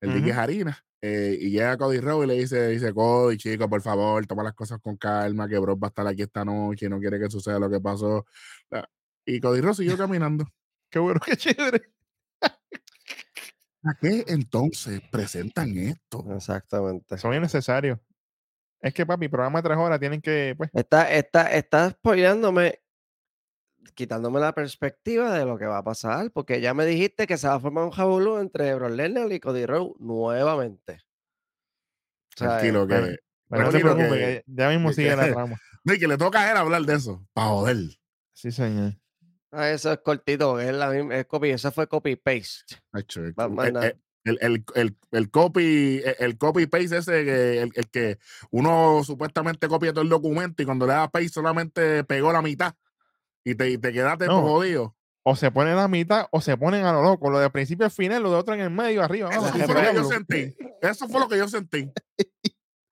el 0.00 0.10
uh 0.10 0.32
Harina. 0.38 0.84
eh, 1.00 1.36
y 1.40 1.50
llega 1.50 1.76
Cody 1.76 2.00
Rhodes 2.00 2.24
y 2.24 2.28
le 2.28 2.40
dice, 2.40 2.68
dice, 2.68 2.92
Cody, 2.92 3.36
chico, 3.36 3.68
por 3.68 3.82
favor, 3.82 4.26
toma 4.26 4.42
las 4.42 4.54
cosas 4.54 4.80
con 4.80 4.96
calma, 4.96 5.48
que 5.48 5.58
Brock 5.58 5.82
va 5.82 5.88
a 5.88 5.90
estar 5.90 6.06
aquí 6.06 6.22
esta 6.22 6.44
noche 6.44 6.86
y 6.86 6.88
no 6.88 6.98
quiere 7.00 7.18
que 7.18 7.30
suceda 7.30 7.58
lo 7.58 7.70
que 7.70 7.80
pasó. 7.80 8.26
Ah, 8.70 8.86
y 9.26 9.40
Cody 9.40 9.60
Rhodes 9.60 9.78
siguió 9.78 9.96
caminando. 9.96 10.46
qué 10.90 10.98
bueno, 10.98 11.20
qué 11.24 11.36
chévere. 11.36 11.82
¿A 13.86 13.94
qué 14.00 14.24
entonces 14.28 15.02
presentan 15.10 15.76
esto? 15.76 16.24
Exactamente. 16.34 17.18
Son 17.18 17.34
innecesarios. 17.34 17.98
Es 18.80 18.94
que, 18.94 19.04
papi, 19.04 19.28
programa 19.28 19.60
de 19.60 19.68
tres 19.68 19.78
horas 19.78 20.00
tienen 20.00 20.20
que, 20.20 20.54
pues. 20.56 20.70
Está, 20.72 21.10
está, 21.12 21.52
está 21.52 21.86
apoyándome, 21.86 22.80
quitándome 23.94 24.40
la 24.40 24.54
perspectiva 24.54 25.36
de 25.36 25.44
lo 25.44 25.58
que 25.58 25.66
va 25.66 25.78
a 25.78 25.84
pasar, 25.84 26.30
porque 26.32 26.60
ya 26.60 26.74
me 26.74 26.86
dijiste 26.86 27.26
que 27.26 27.36
se 27.36 27.48
va 27.48 27.54
a 27.54 27.60
formar 27.60 27.84
un 27.84 27.90
jabulú 27.90 28.38
entre 28.38 28.74
Brock 28.74 28.92
Lesnar 28.92 29.32
y 29.32 29.40
Cody 29.40 29.66
Rhodes 29.66 29.92
nuevamente. 29.98 31.02
Tranquilo, 32.34 32.86
que. 32.86 33.16
no 33.48 33.70
te 33.70 33.80
preocupes, 33.80 34.10
que, 34.10 34.44
ya 34.46 34.68
mismo 34.70 34.92
sigue 34.92 35.14
la 35.14 35.28
trama. 35.32 35.60
Y 35.84 35.98
que 35.98 36.08
le 36.08 36.16
toca 36.16 36.42
a 36.42 36.50
él 36.50 36.56
hablar 36.56 36.82
de 36.82 36.94
eso, 36.94 37.26
para 37.32 37.48
joder. 37.48 37.76
Sí, 38.32 38.50
señor. 38.50 38.94
Ah, 39.52 39.70
eso 39.70 39.92
es 39.92 39.98
cortito, 40.00 40.58
es 40.58 40.74
la 40.74 40.90
misma, 40.90 41.16
es 41.16 41.26
copy, 41.26 41.50
eso 41.50 41.70
fue 41.70 41.86
copy 41.86 42.16
paste. 42.16 42.76
El, 44.24 44.38
el, 44.40 44.64
el, 44.74 44.96
el, 45.12 45.30
copy, 45.30 46.02
el 46.18 46.38
copy 46.38 46.66
paste 46.66 46.96
ese, 46.96 47.60
el, 47.60 47.70
el, 47.74 47.90
que 47.90 48.18
uno 48.50 49.04
supuestamente 49.04 49.68
copia 49.68 49.92
todo 49.92 50.02
el 50.02 50.08
documento 50.08 50.62
y 50.62 50.66
cuando 50.66 50.86
le 50.86 50.94
da 50.94 51.10
paste 51.10 51.28
solamente 51.28 52.04
pegó 52.04 52.32
la 52.32 52.40
mitad 52.40 52.74
y 53.44 53.54
te, 53.54 53.70
y 53.70 53.78
te 53.78 53.92
quedaste 53.92 54.26
jodido. 54.26 54.96
O 55.22 55.36
se 55.36 55.50
pone 55.50 55.74
la 55.74 55.88
mitad 55.88 56.26
o 56.32 56.40
se 56.40 56.56
ponen 56.56 56.84
a 56.84 56.92
lo 56.92 57.02
loco. 57.02 57.30
Lo 57.30 57.38
de 57.38 57.48
principio 57.50 57.86
al 57.86 57.90
final, 57.90 58.22
lo 58.22 58.30
de 58.30 58.36
otro 58.36 58.54
en 58.54 58.60
el 58.60 58.70
medio, 58.70 59.02
arriba. 59.02 59.30
Eso 59.30 59.48
fue 59.48 59.58
lo 59.68 59.90
que 59.90 59.94
yo 59.94 60.04
sentí. 60.04 60.56
Eso 60.82 61.08
fue 61.08 61.20
lo 61.20 61.28
que 61.28 61.38
yo 61.38 61.48
sentí. 61.48 61.90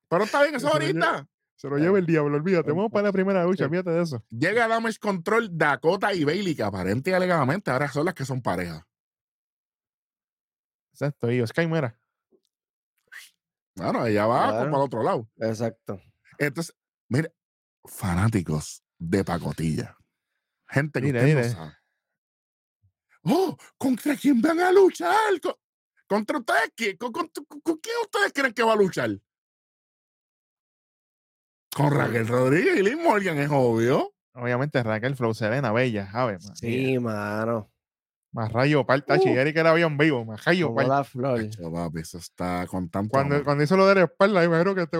Pero 0.08 0.24
está 0.24 0.42
bien, 0.42 0.54
eso 0.54 0.68
ahorita. 0.68 1.28
Se 1.56 1.68
lo 1.68 1.78
lleva 1.78 1.98
el 1.98 2.06
diablo, 2.06 2.36
olvídate. 2.36 2.70
Vamos 2.70 2.90
para 2.90 3.04
la 3.04 3.12
primera 3.12 3.44
lucha, 3.44 3.66
olvídate 3.66 3.90
de 3.90 4.02
eso. 4.02 4.24
Llega 4.30 4.66
Damage 4.66 4.98
Control, 4.98 5.48
Dakota 5.56 6.12
y 6.12 6.24
Bailey, 6.24 6.56
que 6.56 6.62
aparente 6.62 7.10
y 7.10 7.12
alegadamente 7.12 7.70
ahora 7.70 7.88
son 7.88 8.06
las 8.06 8.14
que 8.14 8.24
son 8.24 8.42
pareja. 8.42 8.86
Exacto, 10.92 11.30
y 11.30 11.46
Sky 11.46 11.66
muera. 11.66 11.98
Bueno, 13.76 14.06
ella 14.06 14.26
va 14.26 14.50
para 14.50 14.64
el 14.64 14.74
otro 14.74 15.02
lado. 15.02 15.28
Exacto. 15.36 16.00
Entonces, 16.36 16.74
mire, 17.08 17.32
fanáticos 17.84 18.82
de 18.98 19.24
pacotilla. 19.24 19.96
Gente 20.72 21.00
que 21.00 21.12
mire, 21.12 21.50
sabe. 21.50 21.72
¡Oh! 23.24 23.56
¿Contra 23.78 24.16
quién 24.16 24.40
van 24.40 24.60
a 24.60 24.72
luchar? 24.72 25.14
¿Contra 26.06 26.38
ustedes? 26.38 26.96
¿Con, 26.98 27.12
con, 27.12 27.28
con 27.28 27.76
quién 27.76 27.94
ustedes 28.02 28.32
creen 28.32 28.52
que 28.52 28.62
va 28.62 28.72
a 28.72 28.76
luchar? 28.76 29.10
Con 31.74 31.90
Raquel 31.90 32.26
Rodríguez 32.26 32.78
y 32.78 32.82
Liz 32.82 32.96
Morgan, 32.96 33.38
es 33.38 33.50
obvio. 33.50 34.14
Obviamente 34.34 34.82
Raquel 34.82 35.14
Flow 35.14 35.34
Serena, 35.34 35.72
bella, 35.72 36.10
¿sabes? 36.10 36.50
Sí, 36.54 36.98
mano. 36.98 37.70
Más 38.32 38.50
rayo, 38.50 38.86
partachi, 38.86 39.28
uh, 39.28 39.38
Eric 39.38 39.56
era 39.58 39.74
bien 39.74 39.98
vivo, 39.98 40.24
más 40.24 40.42
rayo, 40.44 40.68
Como 40.68 40.82
la 40.82 41.04
flor. 41.04 41.50
papi, 41.70 42.00
eso 42.00 42.16
está 42.16 42.66
con 42.66 42.88
tanto 42.88 43.10
Cuando, 43.10 43.44
cuando 43.44 43.62
hizo 43.62 43.76
lo 43.76 43.86
de 43.86 43.96
la 43.96 44.04
espalda, 44.04 44.42
imagino 44.42 44.74
que 44.74 44.86
te... 44.86 44.98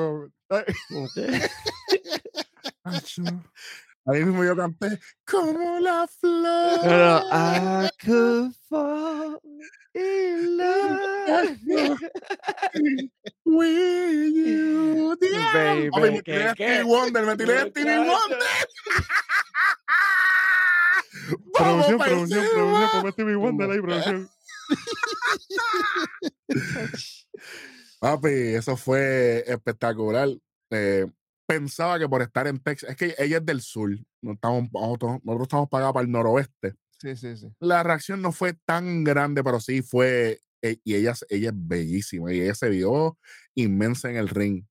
Ahí 4.05 4.25
mismo 4.25 4.45
yo 4.45 4.57
canté 4.57 4.99
como 5.25 5.79
la 5.79 6.09
flor. 6.09 6.81
Pero 6.83 7.21
I 7.31 7.89
could 8.05 8.53
fall 8.69 9.41
in 9.95 10.57
love 10.57 10.99
with 13.45 14.35
you. 14.35 15.17
Baby, 15.53 15.91
oh, 15.93 16.01
me 16.01 16.21
tiré 16.23 16.49
a 16.49 16.55
Stevie 16.55 16.83
Wonder, 16.83 17.27
me 17.27 17.37
tiré 17.37 17.59
a 17.59 17.69
Stevie 17.69 17.99
Wonder. 17.99 18.39
producción, 21.53 21.99
producción, 21.99 22.47
producción, 22.53 22.91
ponme 22.93 23.13
Stevie 23.13 23.37
Wonder 23.37 23.71
ahí, 23.71 23.81
producción. 23.81 24.29
Papi, 28.01 28.57
eso 28.57 28.77
fue 28.77 29.45
espectacular. 29.47 30.29
Eh, 30.71 31.07
pensaba 31.53 31.99
que 31.99 32.09
por 32.09 32.23
estar 32.23 32.47
en 32.47 32.59
Texas, 32.59 32.91
es 32.91 32.97
que 32.97 33.15
ella 33.19 33.39
es 33.39 33.47
del 33.47 33.61
sur, 33.61 33.91
no 34.23 34.33
estamos, 34.33 34.71
nosotros, 34.73 35.21
estamos 35.43 35.69
pagados 35.69 35.93
para 35.93 36.05
el 36.05 36.11
noroeste. 36.11 36.75
Sí, 36.99 37.17
sí, 37.17 37.37
sí. 37.37 37.49
La 37.61 37.83
reacción 37.83 38.23
no 38.23 38.33
fue 38.33 38.55
tan 38.65 39.05
grande, 39.05 39.43
pero 39.45 39.61
sí 39.61 39.83
fue, 39.83 40.41
eh, 40.63 40.79
y 40.85 40.95
ella, 40.95 41.15
ella 41.29 41.51
es 41.51 41.55
bellísima, 41.57 42.33
y 42.33 42.41
ella 42.41 42.55
se 42.55 42.69
vio 42.69 43.19
inmensa 43.55 44.11
en 44.11 44.17
el 44.17 44.29
ring. 44.29 44.65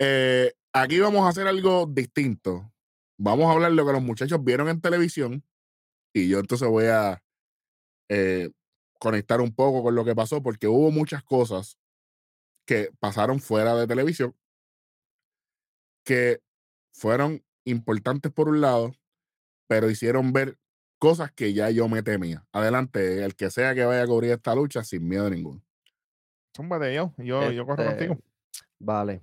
Eh, 0.00 0.52
aquí 0.72 0.98
vamos 0.98 1.24
a 1.24 1.28
hacer 1.28 1.46
algo 1.46 1.86
distinto. 1.86 2.72
Vamos 3.16 3.46
a 3.46 3.52
hablar 3.52 3.70
de 3.70 3.76
lo 3.76 3.86
que 3.86 3.92
los 3.92 4.02
muchachos 4.02 4.42
vieron 4.42 4.68
en 4.68 4.80
televisión, 4.80 5.44
y 6.12 6.28
yo 6.28 6.40
entonces 6.40 6.68
voy 6.68 6.86
a 6.86 7.22
eh, 8.08 8.50
conectar 8.98 9.40
un 9.40 9.54
poco 9.54 9.82
con 9.82 9.94
lo 9.94 10.04
que 10.04 10.14
pasó, 10.14 10.42
porque 10.42 10.66
hubo 10.66 10.90
muchas 10.90 11.22
cosas 11.22 11.78
que 12.66 12.90
pasaron 12.98 13.40
fuera 13.40 13.74
de 13.76 13.86
televisión 13.86 14.34
que 16.04 16.40
fueron 16.92 17.42
importantes 17.64 18.30
por 18.32 18.48
un 18.48 18.60
lado, 18.60 18.92
pero 19.66 19.90
hicieron 19.90 20.32
ver 20.32 20.58
cosas 20.98 21.32
que 21.32 21.52
ya 21.52 21.70
yo 21.70 21.88
me 21.88 22.02
temía. 22.02 22.46
Adelante, 22.52 23.24
el 23.24 23.34
que 23.34 23.50
sea 23.50 23.74
que 23.74 23.84
vaya 23.84 24.02
a 24.02 24.06
cubrir 24.06 24.32
esta 24.32 24.54
lucha 24.54 24.84
sin 24.84 25.08
miedo 25.08 25.28
ninguno. 25.28 25.62
Zúmbate 26.56 26.94
yo, 26.94 27.12
yo, 27.18 27.50
yo 27.50 27.66
corro 27.66 27.84
contigo. 27.84 28.14
Este, 28.14 28.24
vale. 28.78 29.22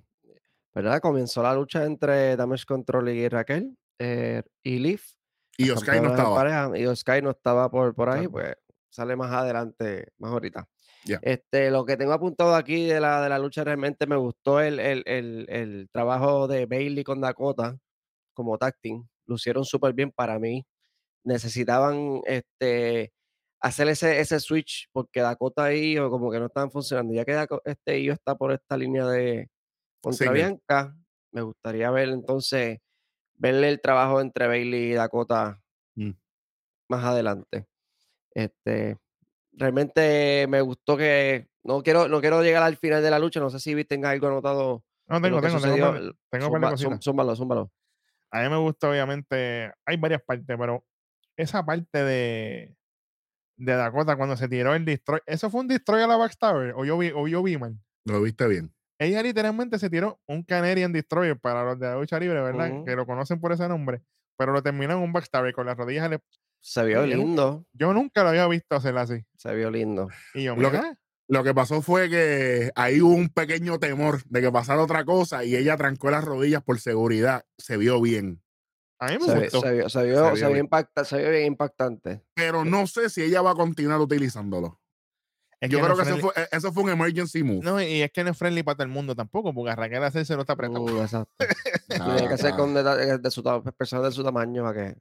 ¿Verdad? 0.73 1.01
Comenzó 1.01 1.43
la 1.43 1.53
lucha 1.53 1.85
entre 1.85 2.35
Damage 2.35 2.65
Control 2.65 3.09
y 3.09 3.27
Raquel 3.27 3.77
eh, 3.99 4.43
y 4.63 4.79
Leaf. 4.79 5.13
Y 5.57 5.69
Oscar 5.69 6.01
no 6.01 6.09
estaba. 6.11 6.77
y 6.77 6.85
Oscar 6.85 7.21
no 7.23 7.31
estaba 7.31 7.69
por, 7.69 7.93
por 7.93 8.09
ahí, 8.09 8.27
pues 8.27 8.55
sale 8.89 9.15
más 9.15 9.31
adelante, 9.31 10.11
más 10.17 10.31
ahorita. 10.31 10.67
Este, 11.21 11.71
lo 11.71 11.85
que 11.85 11.97
tengo 11.97 12.13
apuntado 12.13 12.55
aquí 12.55 12.85
de 12.85 12.99
la, 12.99 13.21
de 13.21 13.29
la 13.29 13.39
lucha 13.39 13.63
realmente 13.63 14.05
me 14.05 14.15
gustó 14.15 14.61
el, 14.61 14.79
el, 14.79 15.03
el, 15.05 15.45
el 15.49 15.89
trabajo 15.91 16.47
de 16.47 16.65
Bailey 16.65 17.03
con 17.03 17.21
Dakota 17.21 17.77
como 18.33 18.57
tacting. 18.57 19.07
Lucieron 19.25 19.65
súper 19.65 19.93
bien 19.93 20.11
para 20.11 20.39
mí. 20.39 20.65
Necesitaban 21.23 22.21
este, 22.25 23.11
hacer 23.59 23.87
ese, 23.87 24.19
ese 24.19 24.39
switch 24.39 24.89
porque 24.91 25.21
Dakota 25.21 25.73
y 25.73 25.95
yo 25.95 26.09
como 26.09 26.31
que 26.31 26.39
no 26.39 26.47
estaban 26.47 26.71
funcionando. 26.71 27.13
Ya 27.13 27.25
que 27.25 27.47
este 27.65 28.03
yo 28.03 28.13
está 28.13 28.35
por 28.35 28.51
esta 28.51 28.77
línea 28.77 29.05
de 29.07 29.49
contra 30.01 30.31
Bianca, 30.31 30.95
me 31.31 31.41
gustaría 31.41 31.89
ver 31.91 32.09
entonces, 32.09 32.79
verle 33.35 33.69
el 33.69 33.81
trabajo 33.81 34.19
entre 34.19 34.47
Bailey 34.47 34.91
y 34.91 34.93
Dakota 34.93 35.61
mm. 35.95 36.11
más 36.89 37.03
adelante. 37.05 37.67
Este, 38.33 38.97
realmente 39.53 40.45
me 40.47 40.61
gustó 40.61 40.97
que 40.97 41.47
no 41.63 41.83
quiero, 41.83 42.07
no 42.07 42.21
quiero 42.21 42.41
llegar 42.41 42.63
al 42.63 42.77
final 42.77 43.03
de 43.03 43.11
la 43.11 43.19
lucha. 43.19 43.39
No 43.39 43.49
sé 43.49 43.59
si 43.59 43.83
tenga 43.85 44.09
algo 44.09 44.27
anotado. 44.27 44.83
No, 45.07 45.21
tengo, 45.21 45.41
tengo, 45.41 45.59
tengo, 45.59 46.09
tengo, 46.29 46.97
Zúmbalo, 47.01 47.35
zúmbalo. 47.35 47.71
A 48.31 48.43
mí 48.43 48.49
me 48.49 48.57
gusta, 48.57 48.89
obviamente, 48.89 49.73
hay 49.85 49.97
varias 49.97 50.21
partes, 50.21 50.55
pero 50.57 50.85
esa 51.35 51.65
parte 51.65 52.03
de, 52.03 52.75
de 53.57 53.73
Dakota 53.73 54.15
cuando 54.15 54.37
se 54.37 54.47
tiró 54.47 54.73
el 54.73 54.85
destroy, 54.85 55.19
¿eso 55.25 55.49
fue 55.49 55.61
un 55.61 55.67
destroy 55.67 56.01
a 56.01 56.07
la 56.07 56.15
Backstabber? 56.15 56.73
¿O 56.77 56.85
yo 56.85 56.97
vi, 56.97 57.11
o 57.13 57.27
yo 57.27 57.43
vi 57.43 57.57
mal? 57.57 57.77
Lo 58.05 58.21
viste 58.21 58.47
bien. 58.47 58.73
Ella 58.99 59.21
literalmente 59.21 59.79
se 59.79 59.89
tiró 59.89 60.21
un 60.27 60.43
Canadian 60.43 60.93
Destroyer 60.93 61.37
para 61.37 61.63
los 61.63 61.79
de 61.79 61.87
la 61.87 61.95
lucha 61.95 62.19
libre, 62.19 62.41
¿verdad? 62.41 62.83
Que 62.85 62.95
lo 62.95 63.05
conocen 63.05 63.41
por 63.41 63.51
ese 63.51 63.67
nombre, 63.67 64.01
pero 64.37 64.53
lo 64.53 64.61
terminó 64.61 64.93
en 64.93 64.99
un 64.99 65.11
Backstabber 65.11 65.53
con 65.53 65.65
las 65.65 65.75
rodillas 65.75 66.09
se 66.61 66.85
vio 66.85 67.05
lindo. 67.05 67.65
Yo 67.73 67.93
nunca 67.93 68.23
lo 68.23 68.29
había 68.29 68.47
visto 68.47 68.75
hacer 68.75 68.97
así. 68.97 69.25
Se 69.35 69.53
vio 69.55 69.71
lindo. 69.71 70.07
Y 70.33 70.43
yo, 70.43 70.55
lo, 70.55 70.71
que, 70.71 70.79
lo 71.27 71.43
que 71.43 71.53
pasó 71.53 71.81
fue 71.81 72.09
que 72.09 72.71
ahí 72.75 73.01
hubo 73.01 73.13
un 73.13 73.29
pequeño 73.29 73.79
temor 73.79 74.23
de 74.25 74.41
que 74.41 74.51
pasara 74.51 74.81
otra 74.81 75.03
cosa 75.03 75.43
y 75.43 75.55
ella 75.55 75.75
trancó 75.75 76.11
las 76.11 76.23
rodillas 76.23 76.63
por 76.63 76.79
seguridad. 76.79 77.43
Se 77.57 77.77
vio 77.77 77.99
bien. 77.99 78.41
A 78.99 79.07
mí 79.07 79.17
me 79.17 79.41
gustó. 79.41 79.61
Se 79.61 79.73
vio, 79.73 79.89
se 79.89 80.03
vio, 80.05 80.15
se 80.15 80.21
vio, 80.21 80.35
se 81.05 81.17
vio 81.17 81.29
bien 81.31 81.45
impactante. 81.47 82.23
Pero 82.35 82.63
no 82.63 82.85
sé 82.85 83.09
si 83.09 83.23
ella 83.23 83.41
va 83.41 83.51
a 83.51 83.55
continuar 83.55 83.99
utilizándolo. 83.99 84.79
Yo 85.69 85.79
creo 85.79 85.95
que 85.95 86.01
eso, 86.01 86.17
fue, 86.17 86.33
e, 86.35 86.55
eso 86.55 86.71
fue 86.71 86.83
un 86.83 86.89
emergency 86.89 87.43
move. 87.43 87.61
No, 87.63 87.79
y 87.79 88.01
es 88.01 88.11
que 88.11 88.23
no 88.23 88.31
es 88.31 88.37
friendly 88.37 88.63
para 88.63 88.77
todo 88.77 88.85
el 88.85 88.91
mundo 88.91 89.15
tampoco, 89.15 89.53
porque 89.53 89.75
Raquel 89.75 90.03
hacerse 90.03 90.33
no 90.33 90.41
está 90.41 90.53
apretado. 90.53 90.83
Uh, 90.83 91.01
exacto. 91.01 91.31
Tiene 91.87 92.27
que 92.27 92.37
ser 92.37 92.55
con 92.55 92.73
de, 92.73 93.17
de, 93.19 93.31
su, 93.31 93.43
personas 93.77 94.05
de 94.05 94.11
su 94.11 94.23
tamaño 94.23 94.63
para 94.63 94.73
que 94.73 94.97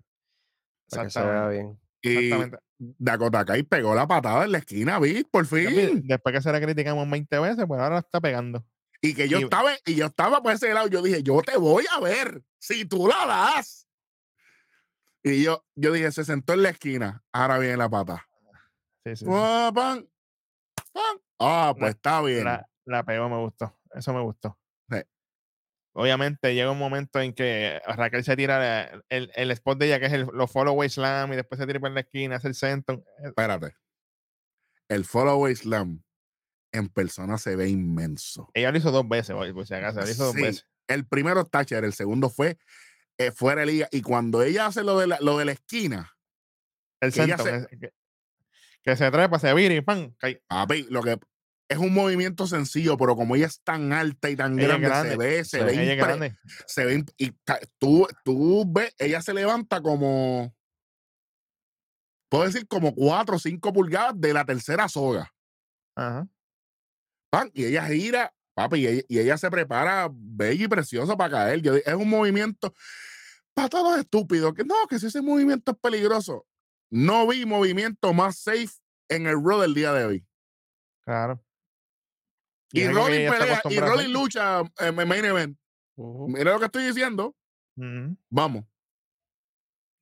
bien. 1.48 1.78
Y 2.02 2.30
Dakota 2.98 3.44
Kai 3.44 3.62
pegó 3.62 3.94
la 3.94 4.06
patada 4.06 4.44
en 4.44 4.52
la 4.52 4.58
esquina, 4.58 4.98
¿viste? 4.98 5.28
Por 5.30 5.46
fin. 5.46 6.02
Después 6.04 6.34
que 6.34 6.42
se 6.42 6.52
la 6.52 6.60
criticamos 6.60 7.08
20 7.08 7.38
veces, 7.38 7.64
pues 7.66 7.80
ahora 7.80 7.98
está 7.98 8.20
pegando. 8.20 8.64
Y 9.02 9.14
que 9.14 9.28
yo 9.28 9.38
estaba, 9.38 9.72
y 9.86 9.94
yo 9.94 10.06
estaba 10.06 10.42
por 10.42 10.52
ese 10.52 10.72
lado, 10.74 10.88
yo 10.88 11.02
dije, 11.02 11.22
yo 11.22 11.40
te 11.42 11.56
voy 11.56 11.84
a 11.94 12.00
ver 12.00 12.42
si 12.58 12.84
tú 12.84 13.06
la 13.08 13.26
das. 13.26 13.86
Y 15.22 15.42
yo, 15.42 15.64
yo 15.74 15.92
dije, 15.92 16.10
se 16.12 16.24
sentó 16.24 16.54
en 16.54 16.62
la 16.62 16.70
esquina, 16.70 17.22
ahora 17.32 17.58
viene 17.58 17.76
la 17.76 17.88
pata. 17.88 18.26
Sí, 19.04 19.16
sí, 19.16 19.26
Ah, 21.42 21.74
pues 21.78 21.94
está 21.94 22.20
bien. 22.20 22.44
La, 22.44 22.68
la, 22.84 23.02
pegó, 23.02 23.28
me 23.30 23.38
gustó. 23.38 23.74
Eso 23.94 24.12
me 24.12 24.20
gustó. 24.20 24.58
Obviamente 25.92 26.54
llega 26.54 26.70
un 26.70 26.78
momento 26.78 27.20
en 27.20 27.32
que 27.32 27.80
Raquel 27.86 28.22
se 28.22 28.36
tira 28.36 29.02
el, 29.08 29.32
el 29.34 29.50
spot 29.50 29.78
de 29.78 29.86
ella, 29.86 30.00
que 30.00 30.06
es 30.06 30.12
el, 30.12 30.26
los 30.32 30.50
follow 30.50 30.80
slam, 30.88 31.32
y 31.32 31.36
después 31.36 31.58
se 31.58 31.66
tira 31.66 31.80
por 31.80 31.90
la 31.90 32.00
esquina, 32.00 32.36
hace 32.36 32.48
el 32.48 32.54
centro. 32.54 33.04
Espérate. 33.22 33.74
El 34.88 35.04
follow 35.04 35.46
slam 35.54 36.02
en 36.72 36.88
persona 36.88 37.38
se 37.38 37.56
ve 37.56 37.68
inmenso. 37.68 38.50
Ella 38.54 38.70
lo 38.70 38.78
hizo 38.78 38.90
dos 38.90 39.08
veces, 39.08 39.34
pues 39.52 39.68
si 39.68 39.74
acaso, 39.74 40.00
lo 40.00 40.08
hizo 40.08 40.24
dos 40.26 40.34
veces. 40.34 40.66
El 40.86 41.06
primero 41.06 41.44
Thatcher, 41.44 41.84
el 41.84 41.92
segundo 41.92 42.30
fue 42.30 42.58
eh, 43.18 43.32
fuera 43.32 43.60
de 43.60 43.66
liga. 43.66 43.88
Y 43.90 44.02
cuando 44.02 44.42
ella 44.42 44.66
hace 44.66 44.82
lo 44.82 44.98
de 44.98 45.06
la, 45.06 45.18
lo 45.20 45.38
de 45.38 45.44
la 45.44 45.52
esquina, 45.52 46.16
el 47.00 47.12
centro, 47.12 47.44
que, 48.82 48.96
se 48.96 49.10
trepa, 49.10 49.38
se 49.38 49.52
vira 49.54 49.74
y 49.74 49.80
pan. 49.80 50.16
Papi, 50.48 50.86
lo 50.90 51.02
que 51.02 51.18
es 51.70 51.78
un 51.78 51.94
movimiento 51.94 52.48
sencillo, 52.48 52.96
pero 52.96 53.14
como 53.14 53.36
ella 53.36 53.46
es 53.46 53.60
tan 53.62 53.92
alta 53.92 54.28
y 54.28 54.34
tan 54.34 54.56
grande, 54.56 54.88
se 54.88 55.16
ve, 55.16 55.44
se 55.44 55.62
ve, 55.62 55.94
grande. 55.94 56.36
se 56.66 56.84
ve, 56.84 57.04
y 57.16 57.30
tú, 57.78 58.08
tú 58.24 58.64
ves, 58.66 58.92
ella 58.98 59.22
se 59.22 59.32
levanta 59.32 59.80
como, 59.80 60.52
puedo 62.28 62.44
decir, 62.44 62.66
como 62.66 62.92
cuatro 62.92 63.36
o 63.36 63.38
cinco 63.38 63.72
pulgadas 63.72 64.20
de 64.20 64.32
la 64.34 64.44
tercera 64.44 64.88
soga. 64.88 65.32
Ajá. 65.94 66.26
y 67.54 67.66
ella 67.66 67.86
gira, 67.86 68.34
papi, 68.54 69.04
y 69.08 69.18
ella, 69.20 69.38
se 69.38 69.48
prepara 69.48 70.08
bella 70.12 70.64
y 70.64 70.68
preciosa 70.68 71.16
para 71.16 71.30
caer. 71.30 71.62
es 71.86 71.94
un 71.94 72.10
movimiento 72.10 72.74
para 73.54 73.68
todos 73.68 73.96
estúpidos, 73.96 74.54
que 74.54 74.64
no, 74.64 74.74
que 74.88 74.98
si 74.98 75.06
ese 75.06 75.22
movimiento 75.22 75.70
es 75.70 75.78
peligroso. 75.78 76.48
No 76.90 77.28
vi 77.28 77.46
movimiento 77.46 78.12
más 78.12 78.38
safe 78.40 78.72
en 79.08 79.28
el 79.28 79.36
Raw 79.40 79.60
del 79.60 79.74
día 79.74 79.92
de 79.92 80.04
hoy. 80.04 80.26
Claro. 81.04 81.40
Y, 82.72 82.86
Rolling 82.86 83.28
pelea, 83.28 83.60
y 83.68 83.80
Rolling 83.80 84.12
lucha 84.12 84.62
en 84.78 84.94
main 84.94 85.24
event. 85.24 85.58
Mira 85.96 86.52
lo 86.52 86.58
que 86.58 86.66
estoy 86.66 86.86
diciendo. 86.86 87.34
Vamos. 88.28 88.64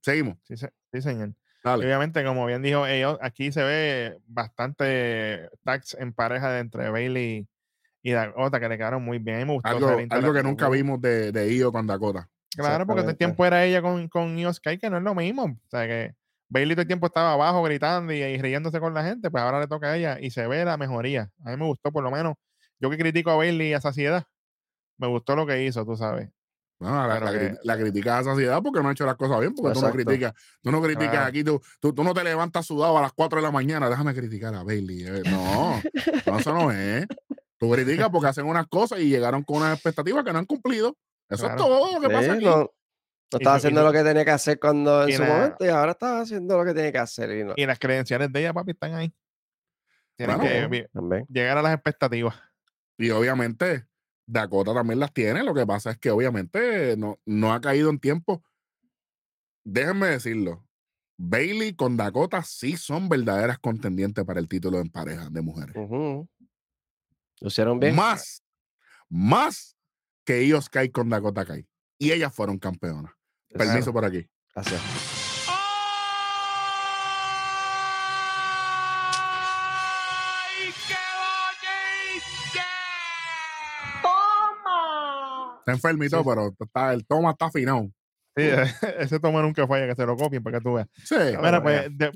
Seguimos. 0.03 0.37
Sí, 0.45 0.57
sí 0.57 1.03
señor. 1.03 1.35
Obviamente, 1.65 2.25
como 2.25 2.47
bien 2.47 2.63
dijo 2.63 2.87
ellos, 2.87 3.19
aquí 3.21 3.53
se 3.53 3.63
ve 3.63 4.19
bastante 4.27 5.49
tags 5.65 5.95
en 5.99 6.13
pareja 6.13 6.51
de 6.51 6.61
entre 6.61 6.89
Bailey 6.91 7.47
y 8.03 8.13
Dakota 8.13 8.61
que 8.61 8.69
le 8.69 8.79
quedaron 8.79 9.05
muy 9.05 9.19
bien. 9.19 9.47
me 9.47 9.55
gustó 9.55 9.69
algo, 9.69 9.89
algo 10.11 10.33
que 10.33 10.43
nunca 10.43 10.69
vimos 10.69 11.01
de, 11.01 11.33
de 11.33 11.55
Io 11.55 11.73
con 11.73 11.87
Dakota. 11.87 12.29
Claro, 12.57 12.87
porque 12.87 13.03
todo 13.03 13.11
el 13.11 13.17
tiempo 13.17 13.45
era 13.45 13.65
ella 13.65 13.83
con, 13.83 14.09
con 14.09 14.39
Io 14.39 14.53
Sky, 14.53 14.79
que 14.79 14.89
no 14.89 14.99
es 14.99 15.03
lo 15.03 15.15
mismo. 15.15 15.45
O 15.45 15.69
sea, 15.69 15.87
que 15.87 16.15
Bailey 16.49 16.75
todo 16.75 16.83
el 16.83 16.89
tiempo 16.89 17.07
estaba 17.07 17.33
abajo 17.33 17.63
gritando 17.63 18.13
y, 18.13 18.23
y 18.23 18.41
riéndose 18.41 18.81
con 18.81 18.95
la 18.95 19.05
gente, 19.05 19.31
pues 19.31 19.43
ahora 19.43 19.61
le 19.61 19.67
toca 19.67 19.89
a 19.89 19.97
ella 19.97 20.19
y 20.21 20.31
se 20.31 20.47
ve 20.47 20.65
la 20.65 20.77
mejoría. 20.77 21.31
A 21.45 21.51
mí 21.51 21.57
me 21.57 21.67
gustó, 21.67 21.93
por 21.93 22.03
lo 22.03 22.11
menos 22.11 22.37
yo 22.81 22.91
que 22.91 22.99
critico 22.99 23.31
a 23.31 23.37
Bailey 23.37 23.73
a 23.75 23.81
saciedad, 23.81 24.25
me 24.99 25.07
gustó 25.07 25.37
lo 25.37 25.47
que 25.47 25.65
hizo, 25.65 25.85
tú 25.85 25.97
sabes. 25.97 26.31
Bueno, 26.81 27.09
la, 27.09 27.59
la, 27.65 27.77
critica 27.77 28.19
a 28.19 28.25
saciedad 28.25 28.63
porque 28.63 28.81
no 28.81 28.89
ha 28.89 28.93
hecho 28.93 29.05
las 29.05 29.17
cosas 29.17 29.41
bien, 29.41 29.53
porque 29.53 29.75
tú 29.75 29.85
no 29.85 29.91
criticas, 29.91 30.33
tú 30.63 30.71
no 30.71 30.81
criticas 30.81 31.27
aquí, 31.27 31.43
tú, 31.43 31.61
tú, 31.81 31.93
no 32.05 32.15
te 32.15 32.23
levantas 32.23 32.67
sudado 32.67 32.97
a 32.97 33.03
las 33.03 33.13
4 33.13 33.41
de 33.41 33.43
la 33.43 33.51
mañana, 33.51 33.91
déjame 33.91 34.15
criticar 34.15 34.55
a 34.55 34.63
Bailey. 34.63 35.03
Eh, 35.03 35.23
no, 35.25 35.83
no, 36.27 36.39
eso 36.39 36.55
no 36.55 36.71
es. 36.71 37.05
Tú 37.59 37.69
criticas 37.73 38.09
porque 38.11 38.29
hacen 38.29 38.47
unas 38.47 38.69
cosas 38.69 39.01
y 39.01 39.09
llegaron 39.09 39.43
con 39.43 39.57
unas 39.57 39.75
expectativas 39.75 40.25
que 40.25 40.33
no 40.33 40.39
han 40.39 40.47
cumplido. 40.47 40.97
Eso 41.29 41.49
es 41.49 41.57
todo 41.57 41.95
lo 41.95 42.01
que 42.01 42.15
pasa 42.15 42.35
aquí. 42.35 42.45
No, 42.45 42.71
estaba 43.31 43.57
haciendo 43.57 43.83
lo 43.83 43.93
que 43.93 44.03
tenía 44.05 44.25
que 44.25 44.31
hacer 44.31 44.61
cuando 44.61 45.07
en 45.07 45.17
su 45.17 45.25
momento 45.25 45.65
y 45.65 45.69
ahora 45.69 45.93
está 45.93 46.21
haciendo 46.21 46.57
lo 46.57 46.65
que 46.65 46.75
tiene 46.75 46.93
que 46.93 46.99
hacer. 46.99 47.55
Y, 47.57 47.67
las 47.67 47.79
credenciales 47.79 48.33
de 48.33 48.41
ella, 48.41 48.53
papi, 48.53 48.71
están 48.71 48.95
ahí. 48.95 49.13
Tienen 50.17 50.41
que 50.41 50.89
llegar 51.29 51.59
a 51.59 51.63
las 51.63 51.75
expectativas. 51.75 52.37
Y 52.99 53.11
obviamente 53.11 53.87
Dakota 54.27 54.75
también 54.75 55.01
las 55.01 55.13
tiene. 55.13 55.43
Lo 55.43 55.55
que 55.55 55.67
pasa 55.67 55.93
es 55.93 55.99
que 55.99 56.11
obviamente 56.11 56.97
no, 56.97 57.19
no 57.25 57.53
ha 57.53 57.61
caído 57.61 57.89
en 57.91 57.99
tiempo. 57.99 58.43
Déjenme 59.65 60.09
decirlo. 60.09 60.67
Bailey 61.17 61.75
con 61.75 61.97
Dakota 61.97 62.43
sí 62.43 62.77
son 62.77 63.09
verdaderas 63.09 63.59
contendientes 63.59 64.25
para 64.25 64.39
el 64.39 64.49
título 64.49 64.79
en 64.79 64.89
pareja 64.89 65.29
de 65.31 65.43
mujeres. 65.43 65.75
Lo 65.75 66.29
hicieron 67.41 67.81
bien. 67.81 67.95
Más, 67.95 68.43
más 69.09 69.77
que 70.25 70.41
ellos 70.41 70.69
Kai 70.69 70.91
con 70.91 71.09
Dakota 71.09 71.45
Kai. 71.45 71.67
Y 71.99 72.13
ellas 72.13 72.33
fueron 72.35 72.59
campeonas. 72.59 73.13
Permiso 73.49 73.93
por 73.93 74.05
aquí. 74.05 74.29
Gracias. 74.55 75.18
Está 85.69 85.89
enfermito, 85.89 86.25
pero 86.25 86.55
está, 86.59 86.93
el 86.95 87.07
toma 87.07 87.33
está 87.33 87.47
afinado. 87.47 87.91
Sí, 88.35 88.45
ese 88.99 89.21
toma 89.21 89.43
nunca 89.43 89.67
falla, 89.67 89.87
que 89.87 89.95
se 89.95 90.07
lo 90.07 90.17
copien 90.17 90.43
para 90.43 90.59
que 90.59 90.65
tú 90.65 90.75
veas. 90.75 90.89
Sí. 91.05 91.17
Mira, 91.17 91.63
pues, 91.63 91.89
de, 91.97 92.11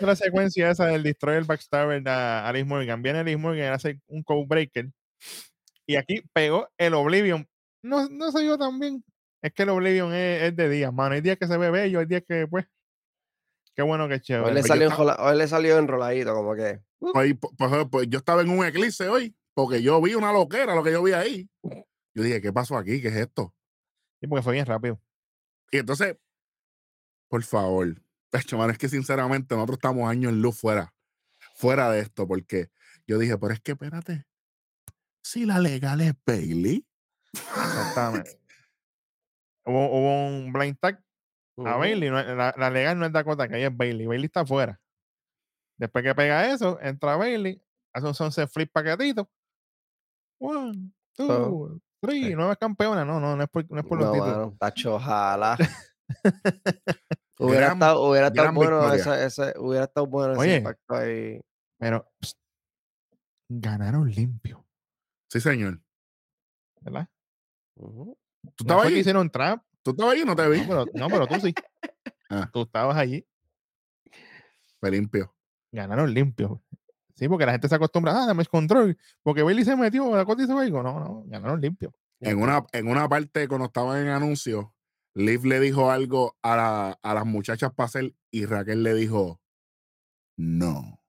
la 0.00 0.16
secuencia 0.16 0.70
esa 0.70 0.86
del 0.86 1.02
Destroyer 1.02 1.44
Backstabber 1.44 2.06
a 2.08 2.48
Alice 2.48 2.64
Morgan, 2.64 3.02
viene 3.02 3.20
Alice 3.20 3.36
Morgan 3.36 3.72
a 3.72 3.74
hacer 3.74 3.98
un 4.08 4.22
code 4.22 4.46
breaker 4.48 4.90
y 5.86 5.96
aquí 5.96 6.22
pegó 6.32 6.68
el 6.78 6.94
Oblivion. 6.94 7.46
No, 7.82 8.08
no 8.08 8.32
se 8.32 8.44
yo 8.44 8.58
también. 8.58 9.04
Es 9.40 9.52
que 9.52 9.62
el 9.62 9.68
Oblivion 9.68 10.12
es, 10.12 10.56
de 10.56 10.68
días, 10.68 10.92
mano. 10.92 11.14
Hay 11.14 11.20
días 11.20 11.36
que 11.36 11.46
se 11.46 11.56
ve 11.56 11.70
bello, 11.70 12.00
hay 12.00 12.06
días 12.06 12.24
que, 12.26 12.48
pues, 12.48 12.66
qué 13.76 13.82
bueno 13.82 14.08
que 14.08 14.20
chévere. 14.20 14.48
Hoy 14.48 14.54
le, 14.54 14.62
salió 14.64 14.88
hoy 14.88 15.38
le 15.38 15.46
salió 15.46 15.78
enroladito, 15.78 16.34
como 16.34 16.56
que. 16.56 16.80
Uh. 16.98 17.12
Pues, 17.12 17.34
pues, 17.56 17.86
pues, 17.90 18.08
yo 18.08 18.18
estaba 18.18 18.42
en 18.42 18.50
un 18.50 18.64
eclipse 18.64 19.08
hoy, 19.08 19.36
porque 19.54 19.80
yo 19.82 20.00
vi 20.02 20.14
una 20.14 20.32
loquera, 20.32 20.74
lo 20.74 20.82
que 20.82 20.92
yo 20.92 21.02
vi 21.02 21.12
ahí. 21.12 21.48
Yo 22.16 22.22
dije, 22.22 22.40
¿qué 22.40 22.50
pasó 22.50 22.78
aquí? 22.78 23.02
¿Qué 23.02 23.08
es 23.08 23.16
esto? 23.16 23.54
Sí, 24.20 24.26
porque 24.26 24.42
fue 24.42 24.54
bien 24.54 24.64
rápido. 24.64 24.98
Y 25.70 25.76
entonces, 25.76 26.16
por 27.28 27.42
favor, 27.42 28.02
pecho, 28.30 28.70
es 28.70 28.78
que 28.78 28.88
sinceramente 28.88 29.54
nosotros 29.54 29.76
estamos 29.76 30.08
años 30.08 30.32
en 30.32 30.40
luz 30.40 30.58
fuera, 30.58 30.94
fuera 31.54 31.90
de 31.90 32.00
esto, 32.00 32.26
porque 32.26 32.70
yo 33.06 33.18
dije, 33.18 33.36
pero 33.36 33.52
es 33.52 33.60
que 33.60 33.72
espérate, 33.72 34.24
si 35.22 35.44
la 35.44 35.60
legal 35.60 36.00
es 36.00 36.14
Bailey. 36.24 36.86
Exactamente. 37.34 38.40
hubo, 39.66 40.28
un 40.28 40.52
blind 40.54 40.78
tag 40.78 41.04
a 41.66 41.76
Bailey, 41.76 42.08
la, 42.08 42.70
legal 42.70 42.98
no 42.98 43.04
es 43.04 43.12
Dakota, 43.12 43.46
que 43.46 43.56
ahí 43.56 43.64
es 43.64 43.76
Bailey. 43.76 44.06
Bailey 44.06 44.26
está 44.26 44.40
afuera. 44.40 44.80
Después 45.76 46.02
que 46.02 46.14
pega 46.14 46.50
eso, 46.50 46.78
entra 46.80 47.16
Bailey, 47.16 47.60
hace 47.92 48.06
un 48.06 48.14
sunset 48.14 48.48
flip 48.48 48.72
paquetito. 48.72 49.30
One, 50.38 50.92
two, 51.14 51.80
Sí, 52.08 52.34
nueva 52.34 52.56
campeona, 52.56 53.04
no, 53.04 53.20
no, 53.20 53.36
no 53.36 53.42
es 53.42 53.48
por, 53.48 53.70
no 53.70 53.80
es 53.80 53.86
por 53.86 53.98
los 53.98 54.12
títulos. 54.12 54.36
Bueno, 54.36 54.56
tacho, 54.58 54.94
ojalá. 54.94 55.56
hubiera, 57.38 57.72
estado, 57.72 58.02
hubiera 58.02 58.28
estado 58.28 58.52
bueno 58.52 58.92
ese, 58.92 59.24
ese, 59.24 59.54
hubiera 59.58 59.84
estado 59.84 60.06
bueno 60.06 60.42
ese 60.42 60.56
impacto 60.56 60.94
ahí. 60.94 61.40
Pero 61.78 62.06
ganaron 63.48 64.10
limpio. 64.10 64.66
Sí, 65.28 65.40
señor. 65.40 65.80
¿Verdad? 66.80 67.08
¿Tú 67.74 68.16
estabas 68.60 68.86
ahí? 68.86 68.98
hicieron 68.98 69.30
trap. 69.30 69.62
¿Tú 69.82 69.90
estabas 69.90 70.14
ahí 70.14 70.22
o 70.22 70.26
no 70.26 70.36
te 70.36 70.48
vi? 70.48 70.60
No, 70.60 70.66
pero, 70.66 70.84
no, 70.94 71.08
pero 71.08 71.26
tú 71.26 71.40
sí. 71.40 71.54
ah. 72.30 72.48
Tú 72.52 72.62
estabas 72.62 72.96
allí. 72.96 73.26
Fue 74.80 74.90
limpio. 74.90 75.34
Ganaron 75.72 76.12
limpio. 76.12 76.62
Sí, 77.16 77.28
porque 77.28 77.46
la 77.46 77.52
gente 77.52 77.68
se 77.68 77.74
acostumbra, 77.74 78.12
ah, 78.12 78.26
dame 78.26 78.44
control, 78.44 78.96
porque 79.22 79.42
Bailey 79.42 79.64
se 79.64 79.74
metió, 79.74 80.14
la 80.14 80.24
cosa 80.26 80.42
hizo 80.42 80.58
algo. 80.58 80.82
No, 80.82 81.00
no, 81.00 81.24
ganaron 81.26 81.60
limpio. 81.60 81.92
En 82.20 82.40
una, 82.40 82.64
en 82.72 82.88
una 82.88 83.08
parte, 83.08 83.48
cuando 83.48 83.66
estaban 83.66 84.02
en 84.02 84.08
anuncio, 84.08 84.74
Liv 85.14 85.46
le 85.46 85.60
dijo 85.60 85.90
algo 85.90 86.36
a, 86.42 86.96
a 87.02 87.14
las 87.14 87.24
muchachas 87.24 87.72
para 87.74 87.86
hacer 87.86 88.14
y 88.30 88.44
Raquel 88.44 88.82
le 88.82 88.94
dijo, 88.94 89.40
no. 90.36 91.00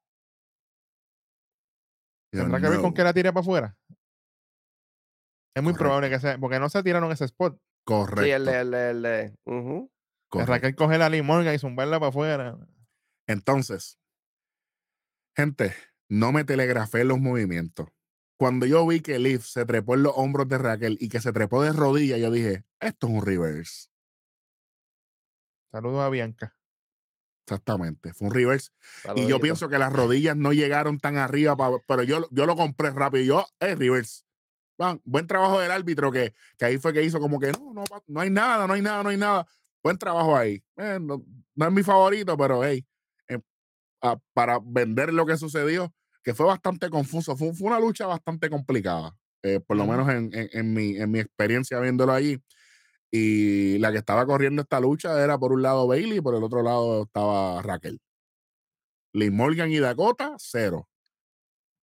¿Tendrá 2.31 2.61
que 2.61 2.69
ver 2.69 2.79
con 2.79 2.93
que 2.93 3.03
la 3.03 3.13
tire 3.13 3.33
para 3.33 3.41
afuera? 3.41 3.77
Es 5.55 5.63
muy 5.63 5.73
probable 5.73 6.09
que 6.09 6.19
sea, 6.19 6.37
porque 6.37 6.59
no 6.59 6.69
se 6.69 6.83
tiraron 6.83 7.11
ese 7.11 7.25
spot. 7.25 7.59
Correcto. 7.83 8.23
Sí, 8.23 8.31
el 8.31 8.47
el 8.47 8.73
el 8.73 10.47
Raquel 10.47 10.75
coge 10.75 10.97
la 10.97 11.09
limón 11.09 11.47
y 11.47 11.57
zumbarla 11.57 11.99
para 11.99 12.09
afuera. 12.09 12.57
Entonces, 13.27 13.99
gente, 15.35 15.73
no 16.09 16.31
me 16.31 16.43
telegrafé 16.43 17.03
los 17.03 17.19
movimientos. 17.19 17.87
Cuando 18.37 18.65
yo 18.65 18.85
vi 18.85 19.01
que 19.01 19.17
Liv 19.17 19.41
se 19.41 19.65
trepó 19.65 19.95
en 19.95 20.03
los 20.03 20.13
hombros 20.15 20.47
de 20.47 20.57
Raquel 20.57 20.97
y 20.99 21.09
que 21.09 21.19
se 21.19 21.33
trepó 21.33 21.63
de 21.63 21.73
rodillas, 21.73 22.19
yo 22.19 22.29
dije, 22.29 22.63
esto 22.79 23.07
es 23.07 23.13
un 23.13 23.25
reverse. 23.25 23.89
Saludos 25.71 26.01
a 26.01 26.09
Bianca. 26.09 26.55
Exactamente, 27.45 28.13
fue 28.13 28.27
un 28.27 28.33
reverse. 28.33 28.71
y 29.15 29.25
yo 29.25 29.39
pienso 29.39 29.69
que 29.69 29.79
las 29.79 29.91
rodillas 29.91 30.35
no 30.35 30.53
llegaron 30.53 30.99
tan 30.99 31.17
arriba, 31.17 31.55
pero 31.87 32.03
yo, 32.03 32.27
yo 32.29 32.45
lo 32.45 32.55
compré 32.55 32.91
rápido. 32.91 33.23
Y 33.23 33.27
yo, 33.27 33.47
es 33.59 33.79
reverse. 33.79 34.23
buen 35.03 35.25
trabajo 35.27 35.59
del 35.59 35.71
árbitro 35.71 36.11
que, 36.11 36.33
que, 36.57 36.65
ahí 36.65 36.77
fue 36.77 36.93
que 36.93 37.03
hizo 37.03 37.19
como 37.19 37.39
que 37.39 37.53
no, 37.53 37.73
no, 37.73 37.83
no 38.05 38.19
hay 38.19 38.29
nada, 38.29 38.67
no 38.67 38.73
hay 38.73 38.81
nada, 38.81 39.01
no 39.01 39.09
hay 39.09 39.17
nada. 39.17 39.47
Buen 39.81 39.97
trabajo 39.97 40.35
ahí. 40.35 40.63
Eh, 40.75 40.99
no, 41.01 41.23
no, 41.55 41.67
es 41.67 41.71
mi 41.71 41.83
favorito, 41.83 42.37
pero 42.37 42.63
hey, 42.63 42.85
para 44.33 44.59
vender 44.61 45.13
lo 45.13 45.25
que 45.25 45.37
sucedió, 45.37 45.93
que 46.27 46.33
fue 46.33 46.45
bastante 46.45 46.89
confuso. 46.89 47.37
Fue, 47.37 47.53
fue 47.53 47.69
una 47.69 47.79
lucha 47.79 48.05
bastante 48.05 48.49
complicada, 48.49 49.15
eh, 49.43 49.61
por 49.61 49.77
lo 49.77 49.87
menos 49.87 50.09
en, 50.09 50.29
en, 50.33 50.73
mi, 50.73 50.97
en 50.97 51.09
mi 51.09 51.19
experiencia 51.19 51.79
viéndolo 51.79 52.11
allí. 52.11 52.37
Y 53.09 53.77
la 53.77 53.93
que 53.93 53.99
estaba 53.99 54.25
corriendo 54.25 54.61
esta 54.61 54.81
lucha 54.81 55.23
era 55.23 55.37
por 55.37 55.53
un 55.53 55.61
lado 55.61 55.87
Bailey 55.87 56.17
y 56.17 56.21
por 56.21 56.35
el 56.35 56.43
otro 56.43 56.63
lado 56.63 57.03
estaba 57.03 57.61
Raquel. 57.61 58.01
Liz 59.13 59.31
Morgan 59.31 59.71
y 59.71 59.77
Dakota, 59.77 60.35
cero. 60.37 60.89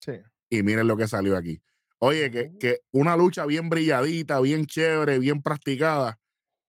Sí. 0.00 0.12
Y 0.50 0.62
miren 0.62 0.88
lo 0.88 0.98
que 0.98 1.08
salió 1.08 1.38
aquí. 1.38 1.62
Oye, 2.00 2.30
que, 2.30 2.52
que, 2.60 2.80
una 2.92 3.16
lucha 3.16 3.46
bien 3.46 3.70
brilladita, 3.70 4.40
bien 4.40 4.66
chévere, 4.66 5.20
bien 5.20 5.40
practicada. 5.40 6.18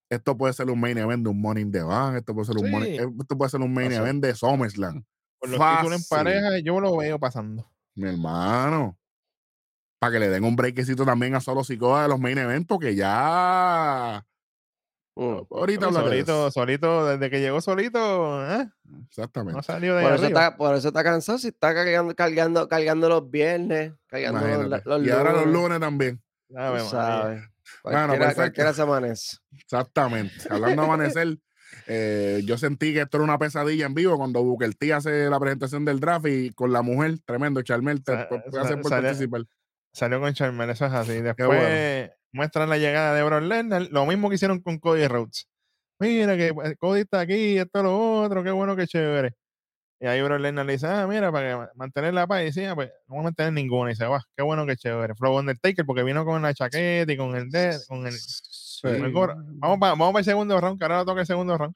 Esto 0.09 0.37
puede 0.37 0.53
ser 0.53 0.69
un 0.69 0.79
main 0.79 0.97
event 0.97 1.23
de 1.25 1.29
un 1.29 1.41
Morning 1.41 1.73
the 1.73 1.83
Bank, 1.83 2.15
esto 2.15 2.33
puede 2.33 2.45
ser 2.45 2.55
un, 2.55 2.73
esto 3.21 3.37
puede 3.37 3.49
ser 3.49 3.59
un 3.59 3.73
main 3.73 3.91
event 3.91 4.23
de 4.23 4.33
SummerSlam. 4.33 5.03
Por 5.39 5.49
los 5.49 5.59
títulos 5.59 6.01
en 6.01 6.07
pareja, 6.09 6.59
yo 6.59 6.79
lo 6.79 6.97
veo 6.97 7.19
pasando. 7.19 7.69
Mi 7.95 8.09
hermano. 8.09 8.97
Para 9.99 10.13
que 10.13 10.19
le 10.19 10.29
den 10.29 10.43
un 10.43 10.55
breakcito 10.55 11.05
también 11.05 11.35
a 11.35 11.41
Solo 11.41 11.63
Psicoda 11.63 12.03
de 12.03 12.09
los 12.09 12.19
main 12.19 12.37
events, 12.37 12.67
porque 12.67 12.95
ya 12.95 14.25
Mm, 15.17 15.43
ahorita 15.49 15.93
solito, 15.93 16.51
solito, 16.51 17.07
desde 17.07 17.29
que 17.29 17.39
llegó 17.39 17.61
solito, 17.61 18.45
¿eh? 18.51 18.69
Exactamente. 19.07 19.55
No 19.55 19.63
salió 19.63 19.95
de 19.95 20.03
por, 20.03 20.13
eso 20.13 20.25
está, 20.25 20.57
por 20.57 20.75
eso 20.75 20.87
está 20.89 21.03
cansado, 21.05 21.37
si 21.37 21.47
está 21.47 21.73
cargando, 21.73 22.13
cargando, 22.13 22.67
cargando 22.67 23.07
los 23.07 23.31
viernes, 23.31 23.93
cargando 24.07 24.81
los, 24.83 25.05
Y 25.05 25.09
ahora 25.09 25.31
los 25.31 25.47
lunes 25.47 25.79
también. 25.79 26.21
sabes. 26.89 27.41
Bueno, 27.81 28.13
cualquiera, 28.35 28.73
se 28.73 28.81
amanece. 28.81 29.37
Exactamente. 29.53 30.33
Hablando 30.49 30.81
de 30.81 30.87
amanecer, 30.87 31.37
eh, 31.87 32.41
yo 32.45 32.57
sentí 32.57 32.93
que 32.93 33.01
esto 33.01 33.17
era 33.17 33.23
una 33.23 33.37
pesadilla 33.37 33.85
en 33.85 33.93
vivo 33.93 34.17
cuando 34.17 34.43
Booker 34.43 34.73
T 34.75 34.93
hace 34.93 35.29
la 35.29 35.39
presentación 35.39 35.85
del 35.85 35.99
draft 35.99 36.27
y 36.27 36.51
con 36.51 36.71
la 36.73 36.81
mujer, 36.81 37.19
tremendo, 37.25 37.61
Charmel, 37.61 38.03
te, 38.03 38.13
hace 38.13 38.77
por 38.77 38.89
participar. 38.89 39.43
Salió 39.93 40.19
con 40.19 40.33
Charmel, 40.33 40.69
eso 40.69 40.85
es 40.85 40.93
así. 40.93 41.21
Después 41.21 42.11
muestran 42.31 42.69
la 42.69 42.77
llegada 42.77 43.15
de 43.15 43.23
Brock 43.23 43.43
Lesnar, 43.43 43.87
lo 43.91 44.05
mismo 44.05 44.29
que 44.29 44.35
hicieron 44.35 44.59
con 44.59 44.77
Cody 44.77 45.07
Rhodes. 45.07 45.47
Mira 45.99 46.35
que 46.35 46.53
pues, 46.53 46.75
Cody 46.77 47.01
está 47.01 47.21
aquí, 47.21 47.57
esto 47.57 47.81
lo 47.81 48.21
otro, 48.21 48.43
qué 48.43 48.51
bueno, 48.51 48.75
qué 48.75 48.87
chévere. 48.87 49.35
Y 50.01 50.07
ahí 50.07 50.21
Brock 50.21 50.41
Lesnar 50.41 50.65
le 50.65 50.73
dice, 50.73 50.87
ah, 50.87 51.07
mira, 51.07 51.31
para 51.31 51.71
mantener 51.75 52.13
la 52.13 52.27
paz, 52.27 52.41
y 52.41 52.45
dice, 52.45 52.67
ah, 52.67 52.75
pues 52.75 52.89
no 53.07 53.15
voy 53.15 53.19
a 53.19 53.23
mantener 53.23 53.53
ninguna. 53.53 53.89
Y 53.89 53.93
dice, 53.93 54.05
va, 54.05 54.21
qué 54.35 54.43
bueno, 54.43 54.65
qué 54.65 54.75
chévere. 54.75 55.15
Flow 55.15 55.39
Undertaker, 55.39 55.85
porque 55.85 56.03
vino 56.03 56.25
con 56.25 56.41
la 56.41 56.53
chaqueta 56.53 57.11
y 57.11 57.17
con 57.17 57.35
el 57.35 57.49
con 57.87 58.05
el, 58.05 58.13
Vamos 58.85 59.79
para 59.79 59.95
vamos 59.95 60.15
el 60.19 60.25
segundo 60.25 60.59
round, 60.59 60.79
que 60.79 60.85
ahora 60.85 61.05
toca 61.05 61.21
el 61.21 61.27
segundo 61.27 61.57
round. 61.57 61.75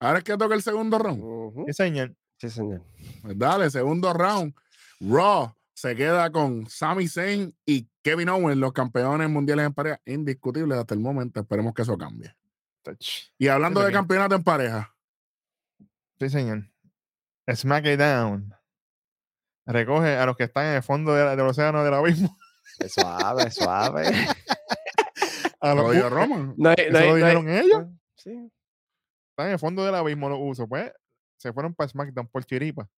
Ahora 0.00 0.18
es 0.18 0.24
que 0.24 0.36
toca 0.36 0.54
el 0.54 0.62
segundo 0.62 0.98
round. 0.98 1.66
Sí, 1.66 1.72
señor. 1.72 2.14
Sí, 2.38 2.50
señor. 2.50 2.82
Pues 3.22 3.38
dale, 3.38 3.70
segundo 3.70 4.12
round. 4.12 4.54
Raw 5.00 5.54
se 5.74 5.96
queda 5.96 6.30
con 6.30 6.66
Sami 6.68 7.08
Zayn 7.08 7.54
y 7.64 7.88
Kevin 8.02 8.28
Owens, 8.28 8.58
los 8.58 8.72
campeones 8.72 9.28
mundiales 9.30 9.66
en 9.66 9.72
pareja, 9.72 10.00
indiscutibles 10.04 10.78
hasta 10.78 10.94
el 10.94 11.00
momento. 11.00 11.40
Esperemos 11.40 11.72
que 11.74 11.82
eso 11.82 11.96
cambie. 11.96 12.34
Y 13.38 13.48
hablando 13.48 13.80
de 13.80 13.92
campeonato 13.92 14.34
en 14.34 14.42
pareja. 14.42 14.94
Sí, 16.18 16.30
señor. 16.30 16.68
SmackDown 17.52 18.54
recoge 19.66 20.16
a 20.16 20.26
los 20.26 20.36
que 20.36 20.44
están 20.44 20.66
en 20.66 20.74
el 20.74 20.82
fondo 20.82 21.14
del 21.14 21.40
océano 21.40 21.84
del 21.84 21.94
abismo. 21.94 22.36
Suave, 22.88 23.50
suave. 23.50 24.04
a 25.62 25.74
los 25.74 25.96
lo 25.96 26.10
Roman. 26.10 26.54
No, 26.58 26.72
¿Eso 26.72 26.90
lo 26.90 27.14
dijeron 27.14 27.48
ellos? 27.48 27.86
Sí. 28.16 28.50
Están 29.30 29.46
en 29.46 29.52
el 29.52 29.58
fondo 29.58 29.84
del 29.84 29.94
abismo 29.94 30.28
los 30.28 30.38
usos. 30.40 30.66
Pues 30.68 30.92
se 31.38 31.52
fueron 31.52 31.74
para 31.74 31.88
SmackDown 31.88 32.28
por 32.28 32.44
chiripa. 32.44 32.88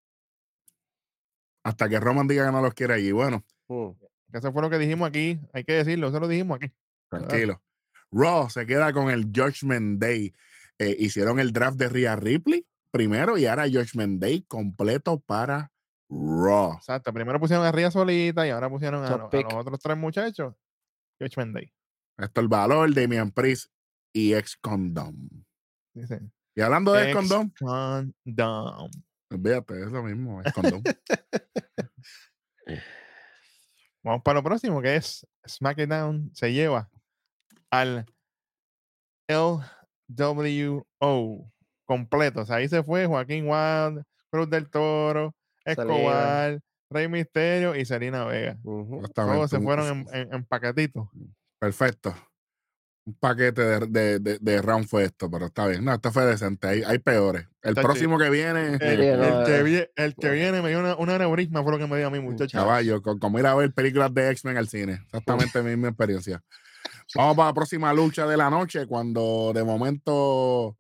Hasta 1.62 1.88
que 1.88 2.00
Roman 2.00 2.27
diga 2.27 2.46
que 2.46 2.53
no 2.53 2.61
los 2.61 2.74
quiere 2.74 2.94
allí. 2.94 3.12
Bueno. 3.12 3.44
Mm. 3.68 3.90
Eso 4.33 4.53
fue 4.53 4.62
lo 4.62 4.70
que 4.70 4.79
dijimos 4.79 5.09
aquí. 5.09 5.38
Hay 5.53 5.64
que 5.64 5.74
decirlo. 5.74 6.09
Eso 6.09 6.18
lo 6.18 6.27
dijimos 6.27 6.57
aquí. 6.57 6.72
Tranquilo. 7.09 7.62
Raw 8.11 8.50
se 8.50 8.66
queda 8.66 8.92
con 8.92 9.11
el 9.11 9.24
Judgment 9.24 10.00
Day. 10.00 10.35
Eh, 10.79 10.96
hicieron 10.98 11.38
el 11.38 11.53
draft 11.53 11.77
de 11.77 11.88
Rhea 11.88 12.16
Ripley 12.16 12.66
primero 12.90 13.38
y 13.38 13.46
ahora 13.46 13.64
Judgment 13.64 14.20
Day 14.20 14.42
completo 14.42 15.20
para 15.20 15.70
Raw. 16.09 16.74
Exacto. 16.74 17.12
Primero 17.12 17.38
pusieron 17.38 17.64
a 17.64 17.72
Rhea 17.72 17.90
solita 17.90 18.46
y 18.46 18.50
ahora 18.50 18.68
pusieron 18.68 19.05
a, 19.05 19.11
los 19.11 19.55
otros 19.55 19.81
tres 19.81 19.96
muchachos. 19.96 20.55
Judgment 21.20 21.55
Day. 21.55 21.72
El 22.16 22.48
valor, 22.48 22.92
de 22.92 23.03
Damian 23.03 23.31
Priest 23.31 23.70
y 24.12 24.35
ex 24.35 24.57
Condom. 24.57 25.29
Y 26.55 26.61
hablando 26.61 26.92
de 26.92 27.11
ex 27.11 27.14
Condom. 27.14 27.50
Condom. 27.59 28.90
Fíjate, 29.42 29.83
es 29.83 29.90
lo 29.90 30.03
mismo, 30.03 30.42
es 30.42 30.53
condón. 30.53 30.83
Vamos 34.03 34.22
para 34.22 34.40
lo 34.40 34.44
próximo, 34.44 34.83
que 34.83 34.96
es 34.96 35.27
SmackDown 35.48 36.31
se 36.35 36.53
lleva 36.53 36.90
al 37.70 38.05
LWO 39.29 40.85
completo. 41.87 42.42
O 42.42 42.44
sea, 42.44 42.57
ahí 42.57 42.68
se 42.68 42.83
fue 42.83 43.07
Joaquín 43.07 43.48
Wild, 43.48 44.05
Cruz 44.31 44.50
del 44.50 44.68
Toro, 44.68 45.35
Escobar, 45.64 46.61
Rey 46.90 47.09
Misterio 47.09 47.74
y 47.74 47.87
Selena 47.87 48.24
Vega. 48.24 48.59
Todos 49.14 49.50
se 49.50 49.61
fueron 49.61 50.07
en, 50.12 50.33
en 50.33 50.44
paquetitos. 50.44 51.09
Perfecto 51.64 52.14
un 53.07 53.14
paquete 53.14 53.62
de, 53.62 54.18
de, 54.18 54.38
de, 54.40 54.62
round 54.62 54.87
fue 54.87 55.05
esto, 55.05 55.31
pero 55.31 55.46
está 55.46 55.66
bien. 55.66 55.85
No, 55.85 55.92
esto 55.92 56.11
fue 56.11 56.24
decente. 56.24 56.66
Hay, 56.66 56.83
hay 56.83 56.98
peores. 56.98 57.46
El 57.62 57.74
próximo 57.74 58.18
que 58.18 58.31
viene. 58.31 58.74
El, 58.74 58.79
que, 58.79 59.90
el 59.94 60.14
que, 60.14 60.31
viene 60.31 60.62
me 60.62 60.70
dio 60.70 60.81
una, 60.81 60.96
una 60.96 61.18
neurisma, 61.18 61.62
fue 61.62 61.72
lo 61.72 61.79
que 61.79 61.87
me 61.87 61.98
dio 61.98 62.07
a 62.07 62.11
mí, 62.11 62.20
muchacho. 62.20 62.57
Caballo, 62.57 63.03
como 63.03 63.38
ir 63.38 63.46
a 63.46 63.55
ver 63.55 63.72
películas 63.72 64.12
de 64.14 64.31
X-Men 64.31 64.57
al 64.57 64.68
cine. 64.68 65.00
Exactamente 65.05 65.62
mi 65.62 65.70
misma 65.70 65.88
experiencia. 65.88 66.42
Vamos 67.14 67.37
para 67.37 67.48
la 67.50 67.55
próxima 67.55 67.92
lucha 67.92 68.27
de 68.27 68.37
la 68.37 68.48
noche, 68.48 68.87
cuando 68.87 69.53
de 69.55 69.64
momento 69.64 70.79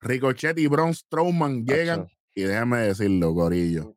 Ricochet 0.00 0.58
y 0.58 0.68
Braun 0.68 0.94
Strowman 0.94 1.64
llegan. 1.64 2.06
Y 2.36 2.42
déjame 2.42 2.78
decirlo, 2.78 3.32
Gorillo. 3.32 3.96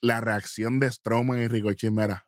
la 0.00 0.20
reacción 0.20 0.80
de 0.80 0.90
Strowman 0.90 1.42
y 1.42 1.48
Ricochet, 1.48 1.92
mira. 1.92 2.25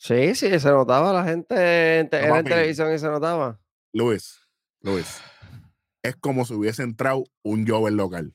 Sí, 0.00 0.34
sí, 0.34 0.58
se 0.58 0.70
notaba 0.70 1.12
la 1.12 1.24
gente 1.24 1.98
en, 1.98 2.08
televisión 2.08 2.94
y 2.94 2.98
se 2.98 3.06
notaba. 3.06 3.60
Luis, 3.92 4.40
Luis, 4.80 5.20
es 6.02 6.16
como 6.16 6.46
si 6.46 6.54
hubiese 6.54 6.82
entrado 6.82 7.24
un 7.42 7.68
Jover 7.68 7.92
local. 7.92 8.34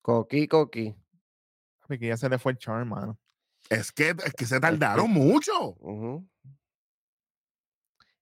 Coqui, 0.00 0.46
coqui. 0.46 0.94
Que 1.88 2.06
ya 2.06 2.16
se 2.16 2.28
le 2.28 2.38
fue 2.38 2.52
el 2.52 2.58
charm, 2.58 2.78
hermano. 2.78 3.18
Es 3.68 3.90
que, 3.90 4.10
es 4.10 4.32
que 4.34 4.46
se 4.46 4.60
tardaron 4.60 5.10
mucho. 5.10 5.74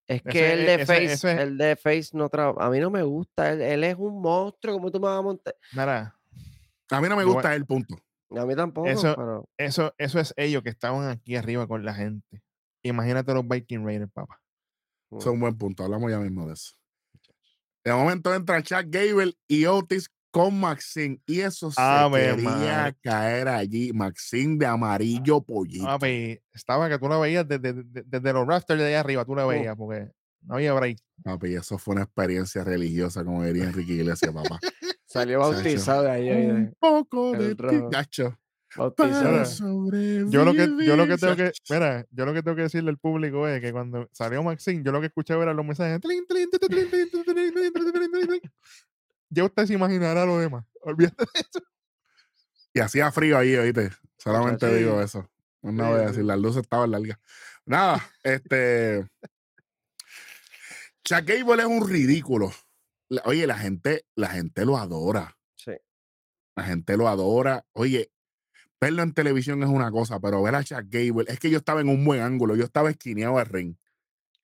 Es 0.07 0.23
que 0.23 0.55
el 0.55 0.67
de 0.67 0.87
Face, 0.87 1.43
el 1.43 1.59
de 1.59 1.77
Face 1.77 2.09
no 2.15 2.31
trabaja. 2.31 2.67
A 2.67 2.71
mí 2.71 2.81
no 2.81 2.91
me 2.91 3.03
gusta. 3.03 3.53
Él, 3.53 3.85
es 3.85 3.97
un 3.99 4.23
monstruo. 4.23 4.77
¿Cómo 4.77 4.91
tú 4.91 4.99
me 4.99 5.07
vas 5.07 5.19
a 5.19 5.23
montar? 5.23 5.55
Nada. 5.75 6.19
A 6.91 7.01
mí 7.03 7.09
no 7.11 7.17
me 7.17 7.25
gusta 7.25 7.55
el 7.55 7.67
punto. 7.67 7.95
A 8.31 8.47
mí 8.47 8.55
tampoco. 8.55 8.89
Eso, 8.89 9.49
eso, 9.57 9.95
eso 9.99 10.21
es 10.21 10.35
ellos 10.37 10.63
que 10.63 10.71
estaban 10.71 11.09
aquí 11.09 11.37
arriba 11.37 11.67
con 11.67 11.85
la 11.85 11.95
gente. 11.95 12.43
Imagínate 12.83 13.35
los 13.35 13.47
Viking 13.47 13.85
Raiders, 13.85 14.11
papá. 14.13 14.41
Eso 15.11 15.19
es 15.19 15.27
un 15.27 15.41
buen 15.41 15.59
punto. 15.59 15.85
Hablamos 15.85 16.11
ya 16.11 16.19
mismo 16.19 16.47
de 16.47 16.55
eso. 16.55 16.73
De 17.85 17.93
momento 17.93 18.35
entra 18.35 18.63
Chuck 18.63 18.87
Gable 18.87 19.35
y 19.49 19.67
Otis 19.67 20.11
con 20.31 20.61
Maxine. 20.61 21.21
Y 21.27 21.41
eso 21.41 21.71
se 21.71 21.81
quería 22.13 22.95
caer 23.03 23.49
allí. 23.49 23.93
Maxine 23.93 24.59
de 24.59 24.67
amarillo 24.67 25.41
pollito. 25.41 25.85
Papi, 25.85 26.39
estaba 26.53 26.89
que 26.89 26.99
tú 26.99 27.09
la 27.09 27.19
veías 27.19 27.47
desde, 27.49 27.83
desde, 27.85 28.33
los 28.33 28.47
rafters 28.47 28.81
de 28.81 28.89
allá 28.89 29.01
arriba. 29.01 29.25
Tú 29.25 29.35
la 29.35 29.47
veías 29.47 29.77
porque 29.77 30.11
no 30.43 30.55
había 30.55 30.73
break. 30.73 30.99
Papi, 31.25 31.55
eso 31.55 31.79
fue 31.79 31.95
una 31.95 32.05
experiencia 32.05 32.63
religiosa, 32.63 33.25
como 33.25 33.45
diría 33.45 33.65
Enrique 33.65 33.95
Iglesias, 33.95 34.33
papá. 34.33 34.61
Salió 35.11 35.41
bautizado 35.41 36.05
de 36.05 36.11
ahí. 36.11 36.31
Un 36.31 36.77
poco 36.79 37.33
de 37.33 37.57
gacho. 37.91 38.39
Yo 38.77 40.45
lo 40.45 40.53
que 40.53 40.87
yo 40.87 40.97
lo 40.97 41.09
que 41.09 41.19
tengo 41.19 41.35
que 41.35 41.51
mira, 41.69 42.07
yo 42.13 42.25
lo 42.25 42.33
que 42.33 42.43
tengo 42.45 42.57
que 42.57 42.63
decirle 42.63 42.91
al 42.91 42.99
público 42.99 43.49
es 43.49 43.61
que 43.61 43.73
cuando 43.73 44.09
salió 44.13 44.45
Maxine, 44.45 44.85
yo 44.85 44.93
lo 44.93 45.01
que 45.01 45.09
escuché 45.09 45.35
era 45.35 45.53
los 45.53 45.67
mensajes. 45.67 46.01
Ya 49.31 49.45
usted 49.45 49.67
se 49.67 49.75
imaginará 49.75 50.25
lo 50.25 50.39
demás. 50.39 50.65
Olvídate 50.83 51.25
de 51.25 51.41
eso. 51.41 51.61
Y 52.73 52.79
hacía 52.79 53.11
frío 53.11 53.37
ahí, 53.37 53.57
oíste. 53.57 53.91
Solamente 54.17 54.73
digo 54.73 55.01
eso. 55.03 55.29
No 55.63 55.91
voy 55.91 56.03
a 56.03 56.07
decir, 56.07 56.23
las 56.23 56.39
luces 56.39 56.63
estaban 56.63 56.93
largas. 56.93 57.19
Nada, 57.67 58.01
este. 58.23 59.05
Chuck 61.03 61.25
Gable 61.25 61.63
es 61.63 61.69
un 61.69 61.89
ridículo 61.89 62.53
oye, 63.25 63.47
la 63.47 63.59
gente, 63.59 64.05
la 64.15 64.29
gente 64.29 64.65
lo 64.65 64.77
adora. 64.77 65.37
Sí. 65.57 65.73
La 66.57 66.65
gente 66.65 66.97
lo 66.97 67.09
adora. 67.09 67.65
Oye, 67.73 68.11
verlo 68.81 69.03
en 69.03 69.13
televisión 69.13 69.63
es 69.63 69.69
una 69.69 69.91
cosa, 69.91 70.21
pero 70.21 70.43
ver 70.43 70.55
a 70.55 70.65
Chuck 70.65 70.85
Gable, 70.89 71.25
es 71.29 71.39
que 71.39 71.51
yo 71.51 71.59
estaba 71.59 71.81
en 71.81 71.89
un 71.89 72.05
buen 72.05 72.23
ángulo, 72.23 72.57
yo 72.57 72.65
estaba 72.65 72.91
esquineado 72.91 73.39
al 73.39 73.47
ring. 73.47 73.77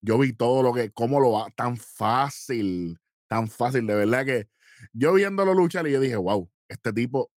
Yo 0.01 0.19
vi 0.19 0.33
todo 0.33 0.63
lo 0.63 0.73
que, 0.73 0.91
cómo 0.91 1.21
lo 1.21 1.33
va, 1.33 1.51
tan 1.57 1.77
fácil, 1.77 2.99
tan 3.29 3.49
fácil, 3.49 3.87
de 3.87 3.95
verdad 3.95 4.25
que 4.25 4.49
yo 4.93 5.15
viéndolo 5.15 5.55
luchar 5.55 5.87
y 5.87 5.93
yo 5.93 6.01
dije, 6.01 6.17
wow, 6.17 6.49
este 6.69 6.93
tipo 6.93 7.31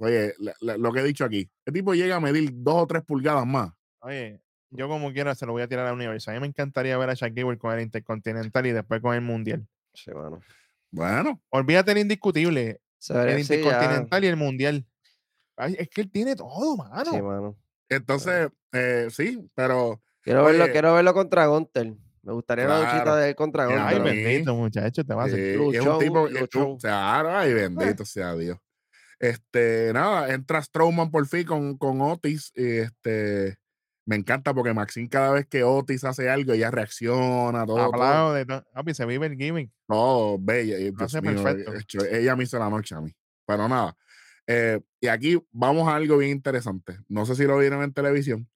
Oye, 0.00 0.32
lo 0.60 0.92
que 0.92 1.00
he 1.00 1.04
dicho 1.04 1.24
aquí, 1.24 1.50
el 1.66 1.74
tipo 1.74 1.92
llega 1.92 2.16
a 2.16 2.20
medir 2.20 2.50
dos 2.54 2.82
o 2.82 2.86
tres 2.86 3.02
pulgadas 3.02 3.44
más. 3.46 3.72
Oye, 4.00 4.40
yo 4.70 4.86
como 4.88 5.12
quiera 5.12 5.34
se 5.34 5.44
lo 5.44 5.52
voy 5.52 5.62
a 5.62 5.68
tirar 5.68 5.86
a 5.86 5.88
la 5.88 5.94
universo. 5.94 6.30
A 6.30 6.34
mí 6.34 6.40
me 6.40 6.46
encantaría 6.46 6.96
ver 6.96 7.10
a 7.10 7.14
Shaq 7.14 7.34
Gable 7.34 7.58
con 7.58 7.74
el 7.74 7.82
Intercontinental 7.82 8.66
y 8.66 8.72
después 8.72 9.00
con 9.00 9.14
el 9.14 9.22
Mundial. 9.22 9.66
Sí, 9.92 10.12
bueno. 10.12 10.40
Bueno. 10.90 11.40
Olvídate 11.50 11.92
el 11.92 11.98
indiscutible. 11.98 12.80
el 13.08 13.38
Intercontinental 13.38 14.24
y 14.24 14.26
el 14.26 14.36
Mundial. 14.36 14.86
es 15.56 15.88
que 15.88 16.00
él 16.00 16.10
tiene 16.10 16.36
todo, 16.36 16.76
mano. 16.76 17.10
Sí, 17.10 17.22
mano. 17.22 17.58
Entonces, 17.88 18.50
eh, 18.72 19.08
sí, 19.10 19.48
pero. 19.54 20.02
Quiero 20.22 20.44
verlo, 20.44 20.66
quiero 20.70 20.94
verlo 20.94 21.14
contra 21.14 21.46
Gunter. 21.46 21.94
Me 22.22 22.32
gustaría 22.32 22.66
la 22.66 22.80
luchita 22.80 23.16
de 23.16 23.30
él 23.30 23.34
contra 23.34 23.64
Gunter. 23.64 23.82
Ay, 23.82 23.98
bendito, 24.00 24.54
muchacho, 24.54 25.04
te 25.04 25.14
va 25.14 25.22
a 25.22 25.26
hacer. 25.26 25.58
es 25.58 25.80
un 25.80 25.98
tipo. 25.98 26.28
Claro, 26.78 27.36
ay, 27.36 27.54
bendito 27.54 28.04
sea 28.04 28.34
Dios. 28.34 28.58
Este, 29.18 29.90
nada, 29.92 30.32
entra 30.32 30.62
Strowman 30.62 31.10
por 31.10 31.26
fin 31.26 31.44
con, 31.44 31.76
con 31.78 32.00
Otis. 32.00 32.52
Y 32.54 32.78
este, 32.78 33.56
me 34.08 34.16
encanta 34.16 34.54
porque 34.54 34.72
Maxine 34.72 35.06
cada 35.06 35.32
vez 35.32 35.46
que 35.46 35.62
Otis 35.64 36.02
hace 36.02 36.30
algo, 36.30 36.54
ella 36.54 36.70
reacciona, 36.70 37.66
todo. 37.66 37.78
Aplaude, 37.78 38.46
todo. 38.46 38.64
se 38.94 39.04
vive 39.04 39.26
el 39.26 39.36
gimmick. 39.36 39.70
Todo, 39.86 40.38
bella. 40.38 40.76
perfecto. 40.96 42.06
ella 42.10 42.34
me 42.34 42.44
hizo 42.44 42.58
la 42.58 42.70
noche 42.70 42.94
a 42.94 43.02
mí. 43.02 43.14
Pero 43.46 43.68
nada. 43.68 43.94
Eh, 44.46 44.80
y 44.98 45.08
aquí 45.08 45.38
vamos 45.50 45.86
a 45.88 45.96
algo 45.96 46.16
bien 46.16 46.30
interesante. 46.30 46.98
No 47.06 47.26
sé 47.26 47.34
si 47.34 47.44
lo 47.44 47.58
vieron 47.58 47.82
en 47.82 47.92
televisión, 47.92 48.48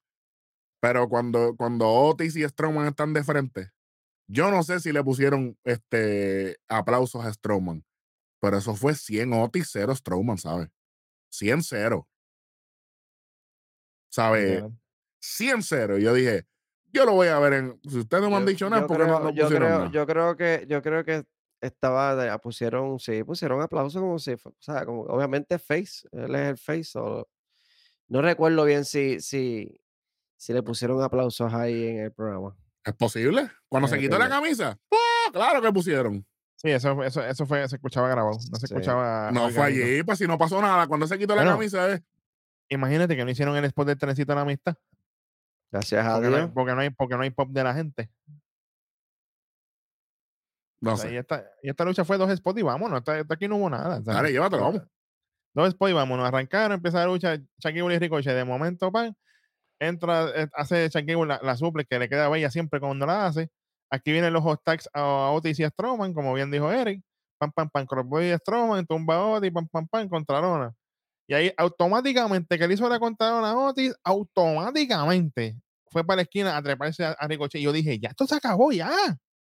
pero 0.80 1.06
cuando, 1.10 1.54
cuando 1.54 1.86
Otis 1.86 2.34
y 2.34 2.48
Strowman 2.48 2.88
están 2.88 3.12
de 3.12 3.22
frente, 3.22 3.72
yo 4.28 4.50
no 4.50 4.62
sé 4.62 4.80
si 4.80 4.90
le 4.90 5.04
pusieron 5.04 5.58
este, 5.64 6.56
aplausos 6.66 7.26
a 7.26 7.30
Strowman. 7.30 7.84
Pero 8.40 8.56
eso 8.56 8.74
fue 8.74 8.94
100 8.94 9.34
Otis, 9.34 9.68
0 9.70 9.94
Strowman, 9.96 10.38
¿sabes? 10.38 10.70
100 11.28 11.62
0. 11.62 12.08
¿Sabes? 14.08 14.60
100 14.60 14.81
0. 15.22 15.98
Yo 15.98 16.14
dije, 16.14 16.46
yo 16.92 17.04
lo 17.04 17.12
voy 17.12 17.28
a 17.28 17.38
ver 17.38 17.52
en. 17.54 17.80
Si 17.88 17.98
ustedes 17.98 18.22
no 18.22 18.30
me 18.30 18.36
han 18.36 18.46
dicho 18.46 18.68
nada, 18.68 18.86
¿por 18.86 18.98
qué 18.98 19.06
no, 19.06 19.30
yo 19.30 19.48
creo, 19.48 19.90
Yo 19.90 20.06
creo 20.06 20.36
que, 20.36 20.66
yo 20.68 20.82
creo 20.82 21.04
que 21.04 21.24
estaba, 21.60 22.38
pusieron, 22.38 22.98
sí, 22.98 23.22
pusieron 23.22 23.62
aplausos 23.62 24.02
como 24.02 24.18
si, 24.18 24.32
o 24.32 24.54
sea, 24.58 24.84
como, 24.84 25.02
obviamente 25.02 25.58
Face, 25.58 26.08
él 26.10 26.34
es 26.34 26.48
el 26.48 26.58
Face, 26.58 26.98
o, 26.98 27.28
no 28.08 28.20
recuerdo 28.20 28.64
bien 28.64 28.84
si, 28.84 29.20
si, 29.20 29.80
si 30.36 30.52
le 30.52 30.62
pusieron 30.62 31.00
aplausos 31.02 31.54
ahí 31.54 31.86
en 31.86 31.98
el 31.98 32.12
programa. 32.12 32.56
¿Es 32.84 32.94
posible? 32.94 33.48
Cuando 33.68 33.88
se 33.88 33.98
quitó 33.98 34.18
la 34.18 34.28
camisa, 34.28 34.76
claro 35.32 35.62
que 35.62 35.72
pusieron. 35.72 36.26
Sí, 36.56 36.70
eso, 36.70 37.02
eso, 37.02 37.24
eso 37.24 37.46
fue, 37.46 37.68
se 37.68 37.76
escuchaba 37.76 38.08
grabado. 38.08 38.38
No 38.50 38.58
se 38.58 38.66
escuchaba. 38.66 39.32
No 39.32 39.50
fue 39.50 39.64
allí, 39.64 40.02
pues 40.04 40.18
si 40.18 40.26
no 40.26 40.38
pasó 40.38 40.60
nada. 40.60 40.86
Cuando 40.86 41.06
se 41.06 41.18
quitó 41.18 41.34
la 41.34 41.44
camisa, 41.44 41.92
eh. 41.92 42.02
Imagínate 42.68 43.16
que 43.16 43.24
no 43.24 43.30
hicieron 43.30 43.56
el 43.56 43.64
spot 43.64 43.88
del 43.88 43.98
trenecito 43.98 44.32
de 44.32 44.36
la 44.36 44.42
amistad. 44.42 44.76
Gracias 45.72 46.06
a 46.06 46.14
porque 46.14 46.28
Dios. 46.28 46.38
No 46.38 46.44
hay, 46.44 46.50
porque, 46.50 46.74
no 46.74 46.80
hay, 46.80 46.90
porque 46.90 47.16
no 47.16 47.22
hay 47.22 47.30
pop 47.30 47.48
de 47.50 47.64
la 47.64 47.74
gente. 47.74 48.10
No 50.80 50.96
sé. 50.96 51.14
Y 51.14 51.16
esta, 51.16 51.44
y 51.62 51.70
esta, 51.70 51.84
lucha 51.84 52.04
fue 52.04 52.18
dos 52.18 52.30
spots 52.36 52.60
y 52.60 52.62
vámonos. 52.62 52.98
Esta, 52.98 53.34
aquí 53.34 53.48
no 53.48 53.56
hubo 53.56 53.70
nada. 53.70 54.00
Dale, 54.00 54.30
llévatelo, 54.30 54.62
vamos. 54.62 54.82
Dos 55.54 55.70
spots 55.70 55.90
y 55.90 55.94
vámonos. 55.94 56.26
Arrancaron, 56.26 56.72
empieza 56.72 56.98
la 56.98 57.06
lucha. 57.06 57.38
Shaquille 57.58 57.94
y 57.94 57.98
Ricochet. 57.98 58.34
De 58.34 58.44
momento, 58.44 58.92
pan, 58.92 59.16
entra, 59.80 60.28
eh, 60.34 60.48
hace 60.54 60.88
Shaquille 60.88 61.24
la, 61.26 61.40
la 61.42 61.56
suple 61.56 61.84
que 61.84 61.98
le 61.98 62.08
queda 62.08 62.28
bella 62.28 62.50
siempre 62.50 62.80
cuando 62.80 63.06
la 63.06 63.26
hace 63.26 63.50
Aquí 63.92 64.10
vienen 64.10 64.32
los 64.32 64.42
hot 64.42 64.62
tags 64.64 64.88
a 64.94 65.30
Otis 65.32 65.60
y 65.60 65.64
a 65.64 65.68
Strowman, 65.68 66.14
como 66.14 66.32
bien 66.32 66.50
dijo 66.50 66.72
Eric. 66.72 67.02
Pam, 67.38 67.52
pam, 67.52 67.68
pam, 67.68 67.84
Crossboy 67.84 68.32
y 68.32 68.38
Strowman, 68.38 68.86
tumba 68.86 69.16
a 69.16 69.26
Otis, 69.26 69.52
pam, 69.52 69.68
pam, 69.68 69.86
pam, 69.86 70.08
contra 70.08 70.40
Lona. 70.40 70.74
Y 71.26 71.34
ahí 71.34 71.52
automáticamente 71.56 72.58
que 72.58 72.66
le 72.66 72.74
hizo 72.74 72.88
la 72.88 72.98
contrarona 72.98 73.50
a 73.50 73.56
Otis, 73.56 73.94
automáticamente 74.02 75.56
fue 75.92 76.04
para 76.04 76.16
la 76.16 76.22
esquina 76.22 76.56
a 76.56 76.62
treparse 76.62 77.04
a, 77.04 77.16
Ricochet. 77.28 77.60
Y 77.60 77.64
yo 77.64 77.72
dije, 77.72 77.98
ya 77.98 78.08
esto 78.08 78.26
se 78.26 78.34
acabó, 78.34 78.72
ya. 78.72 78.90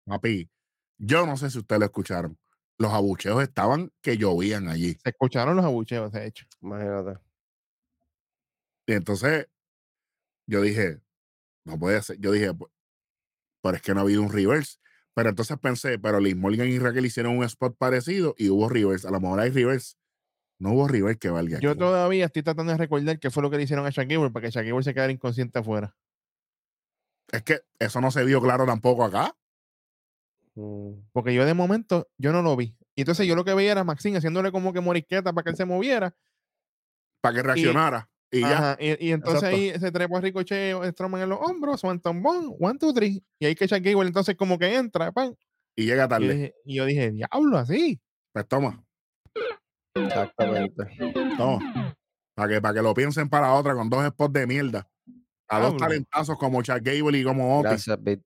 Papi, 0.05 0.49
yo 0.97 1.25
no 1.25 1.37
sé 1.37 1.49
si 1.49 1.59
ustedes 1.59 1.79
lo 1.79 1.85
escucharon. 1.85 2.37
Los 2.77 2.91
abucheos 2.91 3.41
estaban 3.41 3.91
que 4.01 4.17
llovían 4.17 4.67
allí. 4.67 4.93
Se 5.03 5.09
escucharon 5.09 5.55
los 5.55 5.65
abucheos, 5.65 6.11
de 6.11 6.27
hecho. 6.27 6.45
Imagínate. 6.61 7.19
Y 8.87 8.93
entonces 8.93 9.47
yo 10.47 10.61
dije, 10.61 10.99
no 11.63 11.79
puede 11.79 12.01
ser. 12.01 12.19
Yo 12.19 12.31
dije, 12.31 12.51
pero 13.61 13.75
es 13.77 13.81
que 13.81 13.93
no 13.93 14.01
ha 14.01 14.03
habido 14.03 14.21
un 14.21 14.31
reverse. 14.31 14.77
Pero 15.13 15.29
entonces 15.29 15.57
pensé, 15.59 15.99
pero 15.99 16.19
Liz 16.19 16.35
Morgan 16.35 16.67
y 16.67 16.79
Raquel 16.79 17.05
hicieron 17.05 17.37
un 17.37 17.43
spot 17.43 17.77
parecido 17.77 18.33
y 18.37 18.49
hubo 18.49 18.69
reverse. 18.69 19.07
A 19.07 19.11
lo 19.11 19.19
mejor 19.19 19.39
hay 19.39 19.51
reverse. 19.51 19.95
No 20.61 20.73
hubo 20.73 20.87
reverse 20.87 21.17
que 21.17 21.29
valga. 21.31 21.57
Yo 21.59 21.75
todavía 21.75 22.25
estoy 22.25 22.43
tratando 22.43 22.71
de 22.71 22.77
recordar 22.77 23.17
qué 23.17 23.31
fue 23.31 23.41
lo 23.41 23.49
que 23.49 23.57
le 23.57 23.63
hicieron 23.63 23.83
a 23.87 23.89
Shaquille 23.89 24.29
para 24.29 24.45
que 24.45 24.51
Shaquille 24.51 24.83
se 24.83 24.93
quedara 24.93 25.11
inconsciente 25.11 25.57
afuera. 25.57 25.95
Es 27.31 27.41
que 27.41 27.61
eso 27.79 27.99
no 27.99 28.11
se 28.11 28.23
vio 28.23 28.39
claro 28.39 28.67
tampoco 28.67 29.03
acá. 29.03 29.35
Mm. 30.53 30.91
Porque 31.13 31.33
yo 31.33 31.45
de 31.45 31.55
momento, 31.55 32.09
yo 32.19 32.31
no 32.31 32.43
lo 32.43 32.55
vi. 32.55 32.77
Y 32.93 33.01
entonces 33.01 33.25
yo 33.25 33.35
lo 33.35 33.43
que 33.43 33.55
veía 33.55 33.71
era 33.71 33.83
Maxine 33.83 34.19
haciéndole 34.19 34.51
como 34.51 34.71
que 34.71 34.81
moriqueta 34.81 35.33
para 35.33 35.43
que 35.43 35.49
él 35.49 35.55
se 35.55 35.65
moviera. 35.65 36.15
Para 37.21 37.35
que 37.37 37.41
reaccionara. 37.41 38.07
Y, 38.29 38.41
ya. 38.41 38.77
y, 38.79 39.11
entonces 39.11 39.41
ahí 39.41 39.71
se 39.79 39.91
trepa 39.91 40.19
a 40.19 40.21
Ricochet, 40.21 40.75
Strowman 40.91 41.23
en 41.23 41.29
los 41.29 41.39
hombros, 41.41 41.83
one 41.83 41.99
Bon, 42.03 42.55
one, 42.59 42.77
two, 42.77 42.93
three. 42.93 43.25
Y 43.39 43.47
ahí 43.47 43.55
que 43.55 43.65
Shaq 43.65 43.83
Gable 43.83 44.07
entonces 44.07 44.35
como 44.35 44.59
que 44.59 44.75
entra, 44.75 45.11
pan. 45.11 45.35
Y 45.75 45.85
llega 45.85 46.07
tarde. 46.07 46.53
Y, 46.65 46.75
yo 46.75 46.85
dije, 46.85 47.09
diablo, 47.09 47.57
así. 47.57 47.99
Pues 48.31 48.47
toma. 48.47 48.85
Exactamente. 49.95 50.83
Toma. 51.37 51.95
Para 52.33 52.53
que, 52.53 52.61
para 52.61 52.73
que 52.73 52.81
lo 52.81 52.93
piensen 52.93 53.29
para 53.29 53.53
otra 53.53 53.73
con 53.73 53.89
dos 53.89 54.05
spots 54.07 54.33
de 54.33 54.47
mierda. 54.47 54.87
A 55.47 55.59
dos 55.59 55.75
talentazos 55.75 56.37
como 56.37 56.61
Chuck 56.61 56.79
Gable 56.81 57.17
y 57.17 57.23
como 57.23 57.59
Otis. 57.59 57.85
Gracias, 57.85 58.03
Bit. 58.03 58.21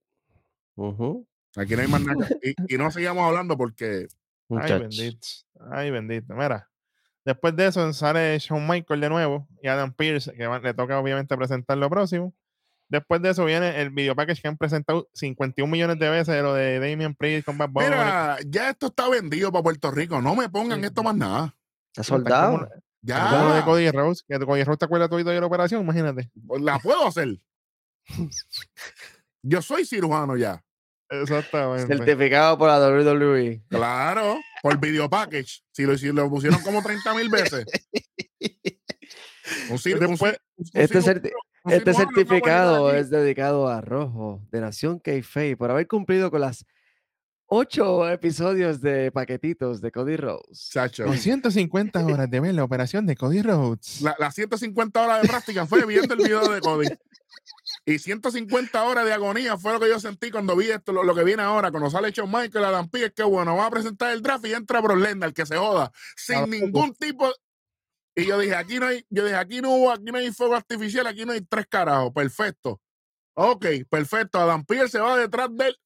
Aquí 1.56 1.76
no 1.76 1.82
hay 1.82 1.88
más 1.88 2.02
nada. 2.02 2.28
y, 2.44 2.76
y 2.76 2.78
no 2.78 2.92
sigamos 2.92 3.24
hablando 3.24 3.58
porque. 3.58 4.08
Ay, 4.50 4.80
bendito. 4.80 5.28
Ay, 5.72 5.92
bendito. 5.92 6.34
Mira. 6.36 6.70
Después 7.26 7.56
de 7.56 7.66
eso 7.66 7.92
sale 7.92 8.38
Shawn 8.38 8.68
Michael 8.68 9.02
de 9.02 9.10
nuevo 9.10 9.48
y 9.60 9.68
Adam 9.68 9.92
Pierce, 9.92 10.32
que 10.34 10.48
le 10.48 10.74
toca 10.76 11.00
obviamente 11.00 11.36
presentar 11.36 11.76
lo 11.80 11.90
próximo. 11.90 12.36
Después 12.88 13.22
de 13.22 13.32
eso 13.32 13.46
viene 13.46 13.82
el 13.82 13.90
video 13.90 14.16
package 14.16 14.42
que 14.42 14.48
han 14.48 14.58
presentado 14.58 15.10
51 15.14 15.72
millones 15.72 15.98
de 15.98 16.10
veces 16.10 16.36
de 16.36 16.42
lo 16.42 16.54
de 16.54 16.80
Damien 16.80 17.16
Priest 17.16 17.46
con 17.46 17.58
Bad 17.58 17.70
Bunny. 17.70 17.88
Mira, 17.88 18.38
ya 18.46 18.70
esto 18.70 18.88
está 18.88 19.10
vendido 19.10 19.52
para 19.52 19.64
Puerto 19.64 19.92
Rico. 19.92 20.22
No 20.22 20.36
me 20.36 20.50
pongan 20.50 20.84
esto 20.84 21.02
más 21.02 21.16
nada. 21.16 21.56
Está 21.92 22.04
soldado. 22.04 22.70
Ya. 23.02 23.30
Como 23.30 23.54
de 23.54 23.64
Cody 23.64 23.92
Rose, 23.92 24.24
que 24.28 24.40
Cody 24.40 24.64
Rose 24.64 24.78
te 24.78 24.86
acuerdas 24.86 25.10
todo 25.10 25.24
de 25.24 25.40
la 25.40 25.46
operación, 25.46 25.82
imagínate. 25.82 26.30
Pues 26.46 26.62
la 26.62 26.80
puedo 26.80 27.08
hacer. 27.08 27.40
Yo 29.44 29.62
soy 29.62 29.86
cirujano 29.86 30.38
ya. 30.38 30.64
Exactamente. 31.10 31.96
Certificado 31.96 32.58
por 32.58 32.68
la 32.68 32.80
WWE. 32.80 33.62
Claro, 33.70 34.40
por 34.62 34.80
video 34.80 35.10
package. 35.10 35.64
Si 35.72 35.84
lo, 35.84 35.98
si 35.98 36.12
lo 36.12 36.30
pusieron 36.30 36.60
como 36.62 36.82
30 36.82 37.14
mil 37.14 37.30
veces. 37.30 37.66
este, 40.74 41.34
este 41.68 41.94
certificado 41.94 42.94
es 42.94 43.10
dedicado 43.10 43.68
a 43.68 43.82
Rojo 43.82 44.42
de 44.52 44.62
Nación 44.62 45.00
K-Fay 45.00 45.56
por 45.56 45.72
haber 45.72 45.88
cumplido 45.88 46.32
con 46.32 46.42
las 46.42 46.66
ocho 47.48 48.10
episodios 48.10 48.82
de 48.82 49.12
paquetitos 49.12 49.82
de 49.82 49.92
Cody 49.92 50.18
Rhodes. 50.18 50.70
Chacho. 50.72 51.12
150 51.12 52.06
horas 52.06 52.30
de 52.30 52.40
ver 52.40 52.54
la 52.56 52.64
operación 52.64 53.06
de 53.06 53.16
Cody 53.16 53.42
Rhodes. 53.42 54.02
Las 54.20 54.36
150 54.36 55.02
horas 55.02 55.22
de 55.22 55.28
práctica 55.28 55.66
fue 55.66 55.86
viendo 55.86 56.14
el 56.14 56.22
video 56.22 56.48
de 56.50 56.62
Cody. 56.62 56.88
Y 57.86 58.00
150 58.00 58.84
horas 58.84 59.06
de 59.06 59.14
agonía 59.14 59.58
fue 59.58 59.74
lo 59.74 59.80
que 59.80 59.88
yo 59.88 60.00
sentí 60.00 60.32
cuando 60.32 60.56
vi 60.56 60.72
esto, 60.72 60.92
lo, 60.92 61.14
que 61.14 61.24
viene 61.24 61.44
ahora, 61.44 61.70
cuando 61.70 61.90
sale 61.92 62.12
Shawn 62.12 62.32
Michael, 62.32 62.66
Adam 62.66 62.90
Pierce, 62.90 63.14
que 63.14 63.24
bueno, 63.24 63.56
va 63.56 63.68
a 63.68 63.70
presentar 63.70 64.12
el 64.12 64.24
draft 64.24 64.46
y 64.48 64.54
entra 64.54 64.82
Bro 64.82 64.96
el 64.96 65.34
que 65.34 65.46
se 65.46 65.56
joda, 65.56 65.92
sin 66.16 66.50
ningún 66.50 66.96
tipo. 66.96 67.32
Y 68.16 68.26
yo 68.26 68.40
dije, 68.40 68.56
aquí 68.56 68.80
no 68.80 68.88
hay, 68.88 69.06
yo 69.10 69.26
dije, 69.26 69.36
aquí 69.36 69.62
no 69.62 69.72
hubo, 69.72 69.92
aquí 69.92 70.06
no 70.06 70.18
hay 70.18 70.32
fuego 70.32 70.56
artificial, 70.56 71.06
aquí 71.08 71.26
no 71.26 71.34
hay 71.34 71.42
tres 71.42 71.68
carajos, 71.68 72.14
perfecto. 72.14 72.82
Ok, 73.34 73.66
perfecto, 73.90 74.40
Adam 74.40 74.64
Pierce 74.64 74.94
se 74.94 75.00
va 75.00 75.18
detrás 75.18 75.50
de 75.52 75.68
él. 75.68 75.78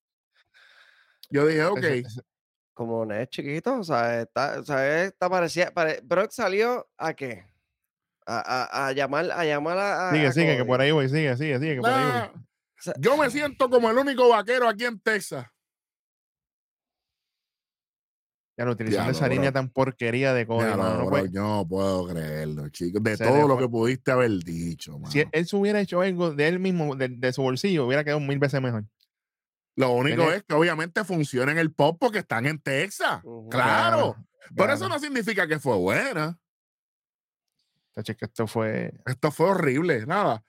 Yo 1.32 1.48
dije, 1.48 1.66
ok. 1.66 1.86
Como 2.74 3.06
no 3.06 3.16
es 3.16 3.30
chiquito, 3.30 3.80
o 3.80 3.84
sea, 3.84 4.22
está, 4.22 4.60
o 4.60 4.64
sea, 4.64 5.04
está 5.06 5.30
parecía, 5.30 5.72
pare, 5.72 6.00
Brock 6.04 6.32
salió 6.32 6.88
a 6.98 7.14
qué? 7.14 7.50
a, 8.30 8.92
llamar, 8.94 9.32
a 9.32 9.46
llamar 9.46 9.78
a. 9.78 10.12
Sigue, 10.12 10.32
sigue, 10.32 10.58
que 10.58 10.66
por 10.66 10.80
ahí 10.82 10.92
voy, 10.92 11.10
sigue, 11.10 11.36
sigue, 11.36 11.60
sigue, 11.60 11.76
que 11.76 11.82
por 11.82 11.90
ahí 11.90 12.32
voy. 12.86 12.94
yo 13.00 13.18
me 13.18 13.30
siento 13.30 13.70
como 13.70 13.90
el 13.90 13.98
único 13.98 14.30
vaquero 14.30 14.68
aquí 14.68 14.86
en 14.86 15.00
Texas. 15.00 15.46
Ya 18.60 18.66
la 18.66 18.72
utilización 18.72 19.06
de 19.06 19.14
esa 19.14 19.30
línea 19.30 19.54
tan 19.54 19.70
porquería 19.70 20.34
de 20.34 20.46
código. 20.46 20.76
No, 20.76 21.26
yo 21.28 21.42
no 21.42 21.66
puedo 21.66 22.10
creerlo, 22.10 22.68
chicos. 22.68 23.02
De 23.02 23.16
todo 23.16 23.48
lo 23.48 23.58
que 23.58 23.70
pudiste 23.70 24.12
haber 24.12 24.32
dicho, 24.44 25.00
Si 25.10 25.24
él 25.32 25.48
se 25.48 25.56
hubiera 25.56 25.80
hecho 25.80 26.02
algo 26.02 26.32
de 26.32 26.50
él 26.50 26.60
mismo, 26.60 26.94
de, 26.98 27.32
su 27.32 27.42
bolsillo, 27.42 27.88
hubiera 27.88 28.04
quedado 28.04 28.20
mil 28.20 28.38
veces 28.38 28.62
mejor. 28.62 28.84
Lo 29.78 29.92
único 29.94 30.30
es 30.30 30.44
que 30.44 30.56
obviamente 30.56 31.06
funciona 31.06 31.54
en 31.54 31.58
el 31.58 31.72
pop 31.72 31.96
porque 31.98 32.20
están 32.20 32.48
en 32.48 32.60
Texas. 32.60 33.22
claro. 33.50 34.18
Pero 34.54 34.74
eso 34.74 34.90
no 34.90 35.00
significa 35.00 35.48
que 35.48 35.58
fue 35.58 35.78
buena. 35.78 36.38
que 37.96 38.18
esto 38.20 38.46
fue. 38.46 38.92
Esto 39.06 39.32
fue 39.32 39.52
horrible, 39.52 40.06
nada. 40.06 40.44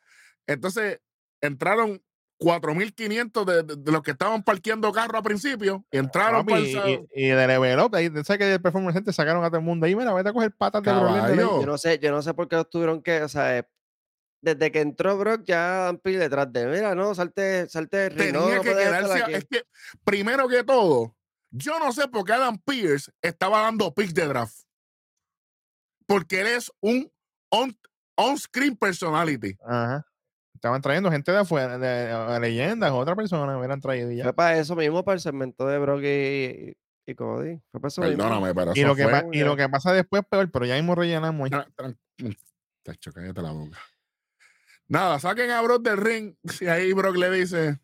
Entonces, 0.48 1.00
entraron 1.40 2.02
4.500 2.40 3.44
de, 3.44 3.62
de, 3.76 3.92
los 3.92 4.02
que 4.02 4.12
estaban 4.12 4.42
parqueando 4.42 4.90
carro 4.92 5.18
a 5.18 5.22
principio 5.22 5.84
y 5.92 5.98
entraron 5.98 6.46
para 6.46 6.60
y, 6.60 7.06
y, 7.14 7.28
de 7.28 7.46
level 7.46 7.80
up, 7.80 7.94
ahí, 7.94 8.08
¿sabes 8.24 8.38
que 8.38 8.54
el 8.54 8.62
performance 8.62 8.94
gente 8.94 9.12
sacaron 9.12 9.44
a 9.44 9.48
todo 9.48 9.58
el 9.58 9.64
mundo 9.64 9.84
ahí? 9.84 9.94
Mira, 9.94 10.14
vete 10.14 10.30
a 10.30 10.32
coger 10.32 10.52
patas 10.52 10.82
de 10.82 10.90
Yo 11.36 11.66
no 11.66 11.76
sé, 11.76 11.98
yo 11.98 12.10
no 12.10 12.22
sé 12.22 12.32
por 12.32 12.48
qué 12.48 12.64
tuvieron 12.64 13.02
que, 13.02 13.22
o 13.22 13.28
sea, 13.28 13.58
eh, 13.58 13.68
desde 14.40 14.72
que 14.72 14.80
entró 14.80 15.18
Brock 15.18 15.42
ya 15.44 15.88
han 15.88 15.98
pil 15.98 16.18
detrás 16.18 16.50
de 16.50 16.66
mira, 16.66 16.94
no, 16.94 17.14
salte, 17.14 17.68
salte 17.68 18.08
Tenía 18.08 18.60
que 18.60 18.70
quedarse, 18.70 19.36
es 19.36 19.44
que, 19.44 19.64
primero 20.02 20.48
que 20.48 20.64
todo, 20.64 21.14
yo 21.50 21.78
no 21.78 21.92
sé 21.92 22.08
por 22.08 22.24
qué 22.24 22.32
Adam 22.32 22.58
Pierce 22.58 23.12
estaba 23.20 23.60
dando 23.60 23.92
picks 23.92 24.14
de 24.14 24.26
draft. 24.26 24.62
Porque 26.06 26.40
él 26.40 26.46
es 26.46 26.72
un 26.80 27.12
on-screen 28.16 28.76
personality. 28.76 29.56
Ajá. 29.64 30.06
Estaban 30.60 30.82
trayendo 30.82 31.10
gente 31.10 31.32
de 31.32 31.38
afuera, 31.38 31.78
de, 31.78 32.38
leyendas, 32.38 32.92
otra 32.92 33.16
persona 33.16 33.56
hubieran 33.56 33.80
traído 33.80 34.12
ya. 34.12 34.24
Fue 34.24 34.34
para 34.34 34.58
eso 34.58 34.76
mismo, 34.76 35.02
para 35.02 35.14
el 35.14 35.20
segmento 35.22 35.66
de 35.66 35.78
Brock 35.78 36.02
y, 36.02 36.76
y 37.06 37.14
Cody. 37.14 37.62
Fue 37.70 37.80
para 37.80 37.88
eso 37.88 38.02
Perdóname, 38.02 38.54
pero 38.54 38.72
y, 38.74 38.82
lo 38.82 38.94
que 38.94 39.08
y 39.32 39.40
lo 39.40 39.56
que 39.56 39.70
pasa 39.70 39.94
después 39.94 40.22
peor, 40.28 40.50
pero 40.50 40.66
ya 40.66 40.74
mismo 40.74 40.94
rellenamos. 40.94 41.48
Tacho, 42.82 43.10
cállate 43.10 43.40
la 43.40 43.52
boca. 43.52 43.78
Nada, 44.86 45.18
saquen 45.18 45.50
a 45.50 45.62
Brock 45.62 45.82
del 45.82 45.96
ring. 45.96 46.34
Y 46.60 46.66
ahí 46.66 46.92
Brock 46.92 47.16
le 47.16 47.30
dice: 47.30 47.80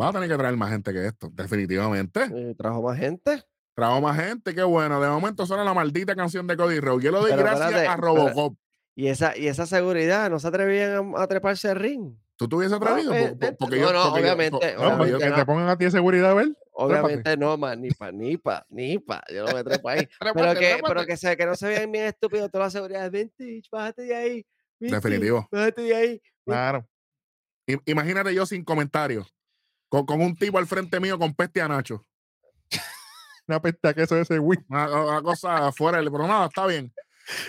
Va 0.00 0.08
a 0.08 0.12
tener 0.12 0.28
que 0.28 0.36
traer 0.36 0.56
más 0.56 0.70
gente 0.70 0.92
que 0.92 1.06
esto, 1.06 1.30
definitivamente. 1.32 2.54
trajo 2.58 2.82
más 2.82 2.98
gente. 2.98 3.44
Trajo 3.76 4.00
más 4.00 4.16
gente, 4.16 4.52
qué 4.52 4.64
bueno. 4.64 5.00
De 5.00 5.08
momento 5.08 5.46
suena 5.46 5.62
la 5.62 5.74
maldita 5.74 6.16
canción 6.16 6.48
de 6.48 6.56
Cody 6.56 6.80
Rowe. 6.80 7.00
Yo 7.00 7.12
lo 7.12 7.20
doy 7.20 7.36
gracias 7.36 7.88
a 7.88 7.96
Robocop. 7.96 8.56
Y 8.96 9.08
esa, 9.08 9.36
y 9.36 9.48
esa 9.48 9.66
seguridad, 9.66 10.30
no 10.30 10.38
se 10.38 10.48
atrevían 10.48 11.14
a, 11.16 11.26
treparse 11.26 11.68
al 11.68 11.76
ring. 11.76 12.16
¿Tú 12.36 12.48
te 12.48 12.56
hubieses 12.56 12.76
atrevido? 12.76 13.12
porque 13.58 13.80
no, 13.80 13.92
no, 13.92 14.12
obviamente. 14.12 14.76
no, 14.76 15.18
que 15.18 15.30
te 15.30 15.46
pongan 15.46 15.68
a 15.68 15.76
ti 15.76 15.90
seguridad, 15.90 16.34
¿ver? 16.34 16.48
Obviamente 16.76 17.36
no, 17.36 17.56
man, 17.56 17.80
ni 17.80 17.90
pa, 17.90 18.10
ni 18.10 18.36
pa, 18.36 18.66
ni 18.68 18.98
pa. 18.98 19.22
Yo 19.32 19.44
no 19.44 19.52
me 19.52 19.62
trepo 19.62 19.88
ahí. 19.88 20.08
pero, 20.34 20.54
que, 20.54 20.80
pero 20.84 21.06
que, 21.06 21.16
se, 21.16 21.36
que 21.36 21.46
no 21.46 21.54
se 21.54 21.68
vean 21.68 21.90
bien 21.90 22.06
estúpidos 22.06 22.50
toda 22.50 22.64
la 22.64 22.70
seguridad. 22.70 23.10
Vintage, 23.10 23.62
bájate 23.70 24.02
de 24.02 24.14
ahí. 24.14 24.46
Definitivo. 24.80 25.48
Bájate 25.50 25.82
de 25.82 25.94
ahí. 25.94 26.22
Claro. 26.44 26.88
Imagínate 27.86 28.34
yo 28.34 28.44
sin 28.44 28.64
comentarios. 28.64 29.32
Con, 29.88 30.04
con, 30.04 30.20
un 30.20 30.36
tipo 30.36 30.58
al 30.58 30.66
frente 30.66 30.98
mío 30.98 31.16
con 31.18 31.32
peste 31.34 31.62
a 31.62 31.68
Nacho. 31.68 32.04
una 33.46 33.62
peste 33.62 33.88
a 33.88 33.94
queso 33.94 34.16
de 34.16 34.22
ese 34.22 34.38
güey. 34.38 34.58
Una, 34.68 35.04
una 35.04 35.22
cosa 35.22 35.70
fuera, 35.70 35.98
pero 35.98 36.26
nada, 36.26 36.46
está 36.46 36.66
bien. 36.66 36.92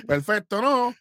Perfecto, 0.07 0.61
no. 0.61 0.93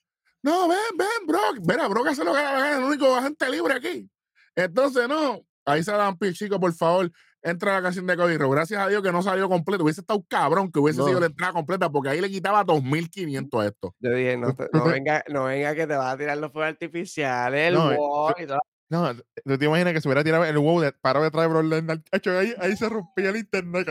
No, 0.44 0.68
ven, 0.68 0.78
ven, 0.98 1.26
Brock. 1.26 1.59
Mira, 1.66 1.88
Brock 1.88 2.09
hace 2.09 2.22
lo 2.22 2.35
que 2.35 2.38
haga, 2.38 2.76
el 2.76 2.85
único 2.85 3.16
agente 3.16 3.48
libre 3.48 3.72
aquí. 3.72 4.11
Entonces, 4.54 5.09
no. 5.09 5.40
Ahí 5.64 5.83
se 5.83 5.90
dan 5.90 6.18
chico, 6.35 6.61
por 6.61 6.74
favor. 6.74 7.11
Entra 7.40 7.72
la 7.72 7.83
canción 7.83 8.07
de 8.07 8.14
Cody 8.14 8.37
Gracias 8.37 8.78
a 8.78 8.87
Dios 8.88 9.02
que 9.02 9.11
no 9.11 9.22
salió 9.22 9.48
completo. 9.48 9.85
Hubiese 9.85 10.02
estado 10.02 10.22
cabrón 10.28 10.70
que 10.70 10.80
hubiese 10.80 11.02
sido 11.02 11.18
la 11.18 11.26
entrada 11.26 11.54
completa 11.54 11.90
porque 11.90 12.11
ahí 12.11 12.20
le 12.20 12.28
quitaba 12.28 12.62
2.500 12.62 13.62
a 13.62 13.66
esto. 13.66 13.94
Yo 14.00 14.11
dije, 14.11 14.37
no, 14.37 14.48
no, 14.72 14.85
venga, 14.85 15.24
no 15.28 15.44
venga 15.44 15.74
que 15.74 15.87
te 15.87 15.96
vas 15.96 16.12
a 16.12 16.18
tirar 16.18 16.37
los 16.37 16.52
fuegos 16.52 16.72
artificiales, 16.72 17.68
el 17.68 17.74
no, 17.74 17.96
wow 17.96 18.35
y 18.38 18.46
todo. 18.46 18.61
No, 18.90 19.14
tú 19.14 19.59
te 19.59 19.64
imaginas 19.64 19.94
que 19.94 20.02
se 20.02 20.09
hubiera 20.09 20.22
tirado 20.22 20.44
el 20.44 20.59
wow 20.59 20.80
de 20.80 20.92
paro 20.92 21.22
detrás 21.22 21.44
de 21.44 21.48
Brock 21.48 21.64
Lesnar. 21.64 22.02
Ahí, 22.12 22.54
ahí 22.59 22.76
se 22.76 22.88
rompía 22.90 23.30
el 23.30 23.37
internet. 23.37 23.88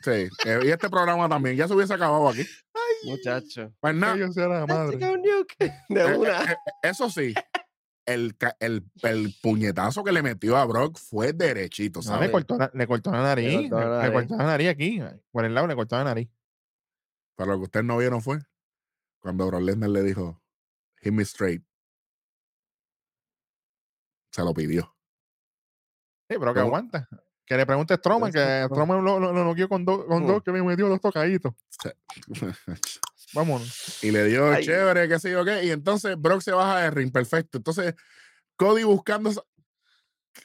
Sí, 0.00 0.28
eh, 0.46 0.60
y 0.64 0.68
este 0.68 0.88
programa 0.88 1.28
también. 1.28 1.56
Ya 1.56 1.66
se 1.66 1.74
hubiese 1.74 1.94
acabado 1.94 2.28
aquí. 2.28 2.40
Ay, 2.40 3.10
Muchacho. 3.10 3.72
Pues 3.80 3.94
nada. 3.94 4.14
De 5.88 6.00
eh, 6.00 6.16
una. 6.16 6.52
Eh, 6.52 6.56
eso 6.82 7.10
sí, 7.10 7.34
el, 8.06 8.36
el, 8.60 8.84
el, 9.02 9.34
puñetazo 9.42 10.04
que 10.04 10.12
le 10.12 10.22
metió 10.22 10.56
a 10.56 10.64
Brock 10.64 10.98
fue 10.98 11.32
derechito, 11.32 12.00
¿sabes? 12.00 12.28
le, 12.28 12.32
cortó, 12.32 12.58
le, 12.72 12.86
cortó, 12.86 13.10
la 13.10 13.22
nariz. 13.22 13.62
Le 13.62 13.68
cortó 13.68 13.78
la 13.80 13.88
nariz. 13.88 14.08
Le, 14.08 14.12
cortó 14.12 14.36
la 14.36 14.44
nariz 14.44 14.68
aquí. 14.68 15.02
Por 15.30 15.44
el 15.44 15.54
lado 15.54 15.66
le 15.66 15.74
cortó 15.74 15.96
la 15.96 16.04
nariz. 16.04 16.28
Pero 17.36 17.52
lo 17.52 17.58
que 17.58 17.64
ustedes 17.64 17.86
no 17.86 17.98
vieron 17.98 18.22
fue 18.22 18.38
cuando 19.20 19.46
Brock 19.46 19.62
Lesnar 19.62 19.90
le 19.90 20.02
dijo, 20.02 20.42
hit 21.02 21.12
me 21.12 21.22
straight. 21.22 21.62
Se 24.30 24.42
lo 24.42 24.54
pidió. 24.54 24.96
Sí, 26.30 26.36
pero 26.38 26.54
que 26.54 26.60
aguanta. 26.60 27.08
Que 27.48 27.56
le 27.56 27.64
pregunte 27.64 27.94
a 27.94 27.96
Stroman, 27.96 28.30
que 28.30 28.66
Stroman 28.66 29.02
lo, 29.02 29.18
lo, 29.18 29.32
lo 29.32 29.68
con, 29.68 29.82
dos 29.82 30.04
con 30.04 30.26
dos 30.26 30.42
que 30.42 30.52
me 30.52 30.62
metió 30.62 30.86
dos 30.86 31.00
tocaditos. 31.00 31.54
Vámonos. 33.32 34.04
Y 34.04 34.10
le 34.10 34.24
dio 34.26 34.54
chévere, 34.60 35.08
qué 35.08 35.18
sé 35.18 35.30
yo 35.30 35.46
qué. 35.46 35.64
Y 35.64 35.70
entonces 35.70 36.20
Brock 36.20 36.42
se 36.42 36.52
baja 36.52 36.80
de 36.80 36.90
ring, 36.90 37.10
perfecto. 37.10 37.56
Entonces, 37.56 37.94
Cody 38.56 38.84
buscando. 38.84 39.30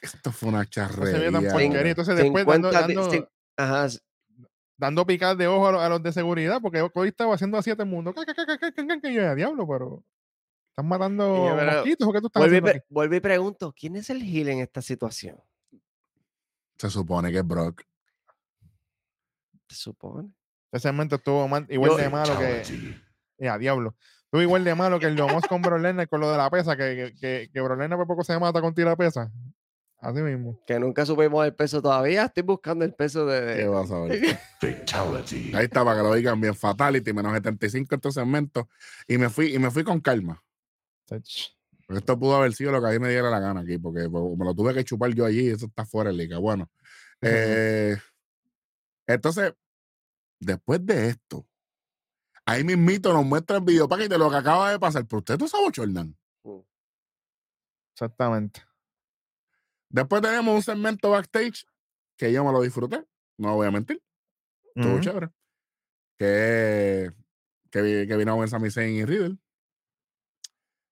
Esto 0.00 0.32
fue 0.32 0.48
una 0.48 0.64
charrería. 0.64 1.28
Entonces, 1.28 2.16
después 2.16 2.46
dando, 2.46 2.70
dando, 2.70 3.28
ajá. 3.58 3.88
dando 4.78 5.06
picadas 5.06 5.36
de 5.36 5.46
ojo 5.46 5.68
a, 5.78 5.88
los 5.90 6.02
de 6.02 6.10
seguridad, 6.10 6.58
porque 6.62 6.88
Cody 6.90 7.08
estaba 7.08 7.34
haciendo 7.34 7.58
así 7.58 7.70
a 7.70 7.74
todo 7.74 7.84
el 7.84 7.90
mundo. 7.90 8.14
Y 9.02 9.14
yo, 9.14 9.34
diablo, 9.34 9.68
pero. 9.68 10.02
¿Están 10.70 10.88
matando 10.88 11.54
mosquitos 11.54 12.08
o 12.08 12.12
qué 12.12 12.20
tú 12.20 12.26
estás 12.26 12.42
volví, 12.42 12.56
haciendo? 12.56 12.84
Volví 12.88 13.16
y 13.16 13.20
pregunto: 13.20 13.74
¿quién 13.78 13.94
es 13.94 14.08
el 14.08 14.22
heel 14.22 14.48
en 14.48 14.58
esta 14.60 14.80
situación? 14.80 15.36
Se 16.84 16.90
supone 16.90 17.32
que 17.32 17.38
es 17.38 17.46
Brock. 17.46 17.82
Se 19.70 19.74
supone. 19.74 20.28
Ese 20.70 20.92
momento 20.92 21.16
estuvo 21.16 21.48
igual 21.70 21.96
de 21.96 22.10
malo 22.10 22.38
que. 22.38 22.62
Ya, 23.38 23.56
diablo. 23.56 23.96
Estuvo 24.24 24.42
igual 24.42 24.64
de 24.64 24.74
malo 24.74 25.00
que 25.00 25.06
el 25.06 25.16
Domos 25.16 25.44
con 25.48 25.62
Bro 25.62 25.80
con 26.10 26.20
lo 26.20 26.30
de 26.30 26.36
la 26.36 26.50
pesa, 26.50 26.76
que, 26.76 27.14
que, 27.18 27.48
que 27.50 27.60
Bro 27.62 27.78
por 27.96 28.06
poco 28.06 28.22
se 28.22 28.38
mata 28.38 28.60
con 28.60 28.74
tira 28.74 28.94
pesa. 28.96 29.32
Así 29.96 30.20
mismo. 30.20 30.60
Que 30.66 30.78
nunca 30.78 31.06
supimos 31.06 31.46
el 31.46 31.54
peso 31.54 31.80
todavía. 31.80 32.24
Estoy 32.24 32.42
buscando 32.42 32.84
el 32.84 32.92
peso 32.92 33.24
de. 33.24 33.56
¿Qué 33.56 33.66
vas 33.66 33.90
a 33.90 34.00
ver? 34.00 34.38
Fatality. 34.60 35.54
Ahí 35.54 35.64
está, 35.64 35.86
para 35.86 35.96
que 35.96 36.02
lo 36.02 36.14
digan 36.14 36.38
bien. 36.38 36.54
Fatality, 36.54 37.14
menos 37.14 37.32
75 37.32 37.94
en 37.94 37.98
este 37.98 38.12
segmento. 38.12 38.68
Y 39.08 39.16
me 39.16 39.30
fui, 39.30 39.54
y 39.54 39.58
me 39.58 39.70
fui 39.70 39.84
con 39.84 40.02
calma. 40.02 40.44
Esto 41.88 42.18
pudo 42.18 42.36
haber 42.36 42.54
sido 42.54 42.72
lo 42.72 42.80
que 42.80 42.88
a 42.88 42.90
mí 42.90 42.98
me 42.98 43.10
diera 43.10 43.30
la 43.30 43.40
gana 43.40 43.60
aquí, 43.60 43.78
porque 43.78 44.08
me 44.08 44.44
lo 44.44 44.54
tuve 44.54 44.74
que 44.74 44.84
chupar 44.84 45.12
yo 45.14 45.26
allí 45.26 45.48
y 45.48 45.50
eso 45.50 45.66
está 45.66 45.84
fuera 45.84 46.10
de 46.10 46.16
liga. 46.16 46.38
Bueno, 46.38 46.70
eh, 47.20 47.96
entonces, 49.06 49.52
después 50.40 50.84
de 50.84 51.08
esto, 51.08 51.46
ahí 52.46 52.64
mismito 52.64 53.12
nos 53.12 53.24
muestra 53.24 53.58
el 53.58 53.64
video 53.64 53.88
para 53.88 54.02
que 54.02 54.08
te 54.08 54.18
lo 54.18 54.30
que 54.30 54.36
acaba 54.36 54.70
de 54.70 54.78
pasar. 54.78 55.06
Pero 55.06 55.18
usted 55.18 55.38
no 55.38 55.48
sabe, 55.48 55.66
Jordan. 55.74 56.16
Mm. 56.42 56.60
Exactamente. 57.92 58.62
Después 59.90 60.22
tenemos 60.22 60.54
un 60.54 60.62
segmento 60.62 61.10
backstage 61.10 61.66
que 62.16 62.32
yo 62.32 62.44
me 62.44 62.52
lo 62.52 62.62
disfruté, 62.62 63.04
no 63.38 63.54
voy 63.54 63.66
a 63.66 63.70
mentir. 63.70 64.02
Estuvo 64.74 65.00
chévere. 65.00 65.30
Que, 66.18 67.12
que, 67.70 68.06
que 68.08 68.16
vino 68.16 68.42
a 68.42 68.46
Sami 68.46 68.70
Zayn 68.70 68.94
y 68.94 69.04
Riddle. 69.04 69.38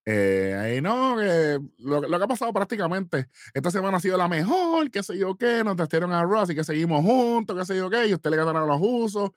Eh, 0.05 0.57
ahí 0.59 0.81
no, 0.81 1.17
que 1.17 1.61
lo, 1.79 2.01
lo, 2.01 2.19
que 2.19 2.25
ha 2.25 2.29
pasado 2.29 2.53
prácticamente 2.53 3.29
esta 3.55 3.71
semana 3.71 3.99
ha 3.99 4.01
sido 4.01 4.19
la 4.19 4.27
mejor, 4.27 4.91
qué 4.91 5.01
sé 5.01 5.17
yo 5.17 5.37
qué, 5.37 5.63
nos 5.63 5.77
testearon 5.77 6.13
a 6.13 6.25
Ross 6.25 6.51
y 6.51 6.57
que 6.57 6.65
seguimos 6.65 7.05
juntos, 7.05 7.57
qué 7.57 7.65
sé 7.65 7.77
yo 7.77 7.89
qué, 7.89 8.09
y 8.09 8.15
usted 8.15 8.31
le 8.31 8.37
ganaron 8.37 8.69
los 8.69 8.81
usos. 8.81 9.31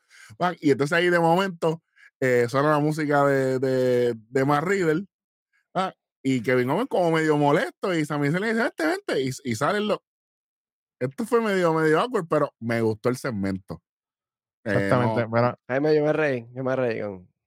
Y 0.62 0.72
entonces 0.72 0.98
ahí 0.98 1.10
de 1.10 1.20
momento 1.20 1.84
eh, 2.20 2.48
suena 2.50 2.72
la 2.72 2.80
música 2.80 3.26
de, 3.26 3.60
de, 3.60 4.16
de 4.16 4.46
Matt 4.46 4.64
Riddle, 4.64 5.06
y 6.24 6.42
Kevin 6.42 6.72
Owens 6.72 6.90
como 6.90 7.12
medio 7.12 7.38
molesto, 7.38 7.94
y 7.94 8.04
Sammy 8.04 8.32
se 8.32 8.40
le 8.40 8.52
dice, 8.52 8.66
este, 8.66 8.88
vente, 8.88 9.22
y, 9.22 9.30
y 9.44 9.56
salen 9.56 9.88
los. 9.88 10.00
Esto 11.00 11.26
fue 11.26 11.40
medio, 11.42 11.72
medio 11.76 12.00
awkward, 12.00 12.26
pero 12.28 12.52
me 12.60 12.82
gustó 12.82 13.10
el 13.10 13.18
segmento. 13.18 13.84
Eh, 14.64 14.72
Exactamente, 14.74 15.26
bueno. 15.26 15.56
Ahí 15.68 15.80
me, 15.80 15.94
yo 15.94 16.04
me 16.04 16.14
reí, 16.14 16.48
yo 16.56 16.64
me 16.64 16.76
reí. 16.76 17.02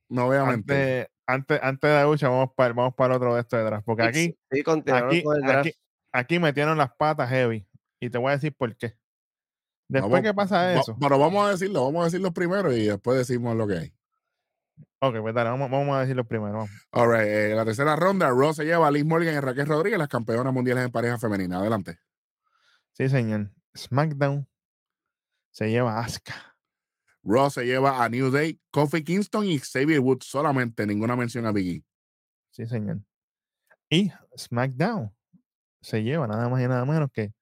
No 0.09 0.29
obviamente 0.29 1.11
antes, 1.29 1.61
antes 1.63 1.91
de 1.91 1.95
la 1.95 2.05
lucha, 2.05 2.29
vamos 2.29 2.51
para, 2.57 2.73
vamos 2.73 2.95
para 2.95 3.17
otro 3.17 3.35
de 3.35 3.43
estos 3.43 3.61
detrás. 3.61 3.83
Porque 3.85 4.03
aquí, 4.03 4.39
aquí, 4.51 5.73
aquí, 6.11 6.39
metieron 6.39 6.79
las 6.79 6.91
patas 6.97 7.29
heavy. 7.29 7.69
Y 8.01 8.09
te 8.09 8.17
voy 8.17 8.31
a 8.31 8.37
decir 8.37 8.55
por 8.57 8.75
qué. 8.77 8.97
Después 9.89 10.23
que 10.23 10.33
pasa 10.33 10.75
eso. 10.75 10.97
Pero 10.99 11.19
vamos 11.19 11.47
a 11.47 11.51
decirlo, 11.51 11.85
vamos 11.85 12.03
a 12.03 12.05
decirlo 12.07 12.33
primero 12.33 12.73
y 12.73 12.87
después 12.87 13.19
decimos 13.19 13.57
lo 13.57 13.67
que 13.67 13.75
hay. 13.75 13.95
Ok, 15.01 15.17
pues 15.21 15.35
dale, 15.35 15.51
vamos, 15.51 15.71
vamos 15.71 15.97
a 15.97 16.01
decirlo 16.01 16.25
primero. 16.25 16.67
All 16.93 17.11
right, 17.11 17.29
eh, 17.29 17.55
la 17.55 17.65
tercera 17.65 17.95
ronda, 17.95 18.31
Ross 18.31 18.57
se 18.57 18.65
lleva 18.65 18.89
a 18.89 18.91
Liz 18.91 19.05
Morgan 19.05 19.35
y 19.35 19.41
Raquel 19.41 19.67
Rodríguez, 19.67 19.99
las 19.99 20.09
campeonas 20.09 20.53
mundiales 20.53 20.85
en 20.85 20.91
pareja 20.91 21.19
femenina. 21.19 21.59
Adelante. 21.59 21.99
Sí, 22.93 23.09
señor. 23.09 23.51
SmackDown 23.77 24.49
se 25.51 25.71
lleva 25.71 25.99
a 25.99 26.01
Asuka. 26.01 26.48
Ross 27.29 27.55
se 27.55 27.67
lleva 27.67 28.03
a 28.03 28.09
New 28.09 28.31
Day, 28.31 28.59
Kofi 28.71 29.05
Kingston 29.05 29.45
y 29.45 29.59
Xavier 29.59 30.01
Woods 30.01 30.27
solamente, 30.27 30.87
ninguna 30.87 31.15
mención 31.15 31.45
a 31.45 31.53
Biggie. 31.53 31.85
Sí, 32.51 32.67
señor. 32.67 33.01
Y 33.91 34.11
SmackDown 34.37 35.15
se 35.83 36.03
lleva 36.03 36.27
nada 36.27 36.49
más 36.49 36.63
y 36.63 36.67
nada 36.67 36.85
menos 36.87 37.11
que 37.13 37.33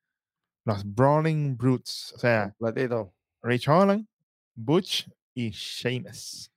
los 0.65 0.85
Brawling 0.85 1.57
Brutes. 1.57 2.13
O 2.17 2.19
sea, 2.19 2.55
Rich 3.43 3.69
Holland, 3.69 4.07
Butch 4.55 5.09
y 5.35 5.51
Sheamus. 5.51 6.51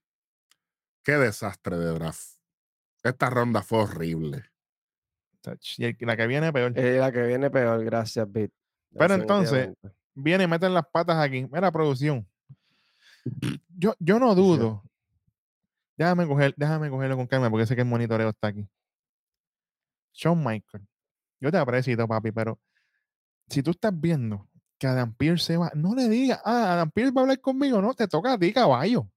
Qué 1.03 1.13
desastre 1.13 1.77
de 1.77 1.93
draft. 1.93 2.39
Esta 3.03 3.29
ronda 3.29 3.61
fue 3.61 3.83
horrible. 3.83 4.43
Y 5.77 6.05
la 6.05 6.17
que 6.17 6.27
viene 6.27 6.51
peor. 6.51 6.73
la 6.75 7.11
que 7.11 7.21
viene 7.23 7.49
peor, 7.49 7.83
gracias, 7.85 8.29
Bit. 8.29 8.51
Pero 8.97 9.13
entonces, 9.13 9.69
viene 10.15 10.45
y 10.45 10.47
meten 10.47 10.73
las 10.73 10.85
patas 10.91 11.17
aquí. 11.17 11.47
Mira, 11.51 11.71
producción. 11.71 12.27
Yo, 13.77 13.95
yo 13.99 14.19
no 14.19 14.35
dudo. 14.35 14.83
Déjame, 15.97 16.27
coger, 16.27 16.53
déjame 16.55 16.89
cogerlo 16.89 17.17
con 17.17 17.27
calma 17.27 17.49
porque 17.49 17.65
sé 17.65 17.75
que 17.75 17.81
el 17.81 17.87
monitoreo 17.87 18.29
está 18.29 18.47
aquí. 18.47 18.67
Shawn 20.13 20.43
Michael. 20.43 20.87
Yo 21.39 21.51
te 21.51 21.57
aprecio, 21.57 22.07
papi, 22.07 22.31
pero 22.31 22.59
si 23.49 23.63
tú 23.63 23.71
estás 23.71 23.97
viendo 23.99 24.47
que 24.77 24.87
Adam 24.87 25.13
Pierce 25.13 25.45
se 25.45 25.57
va, 25.57 25.71
no 25.75 25.95
le 25.95 26.07
digas, 26.07 26.41
ah, 26.45 26.73
Adam 26.73 26.91
Pierce 26.91 27.13
va 27.13 27.21
a 27.21 27.23
hablar 27.23 27.41
conmigo, 27.41 27.81
no, 27.81 27.93
te 27.93 28.07
toca 28.07 28.33
a 28.33 28.39
ti, 28.39 28.53
caballo. 28.53 29.09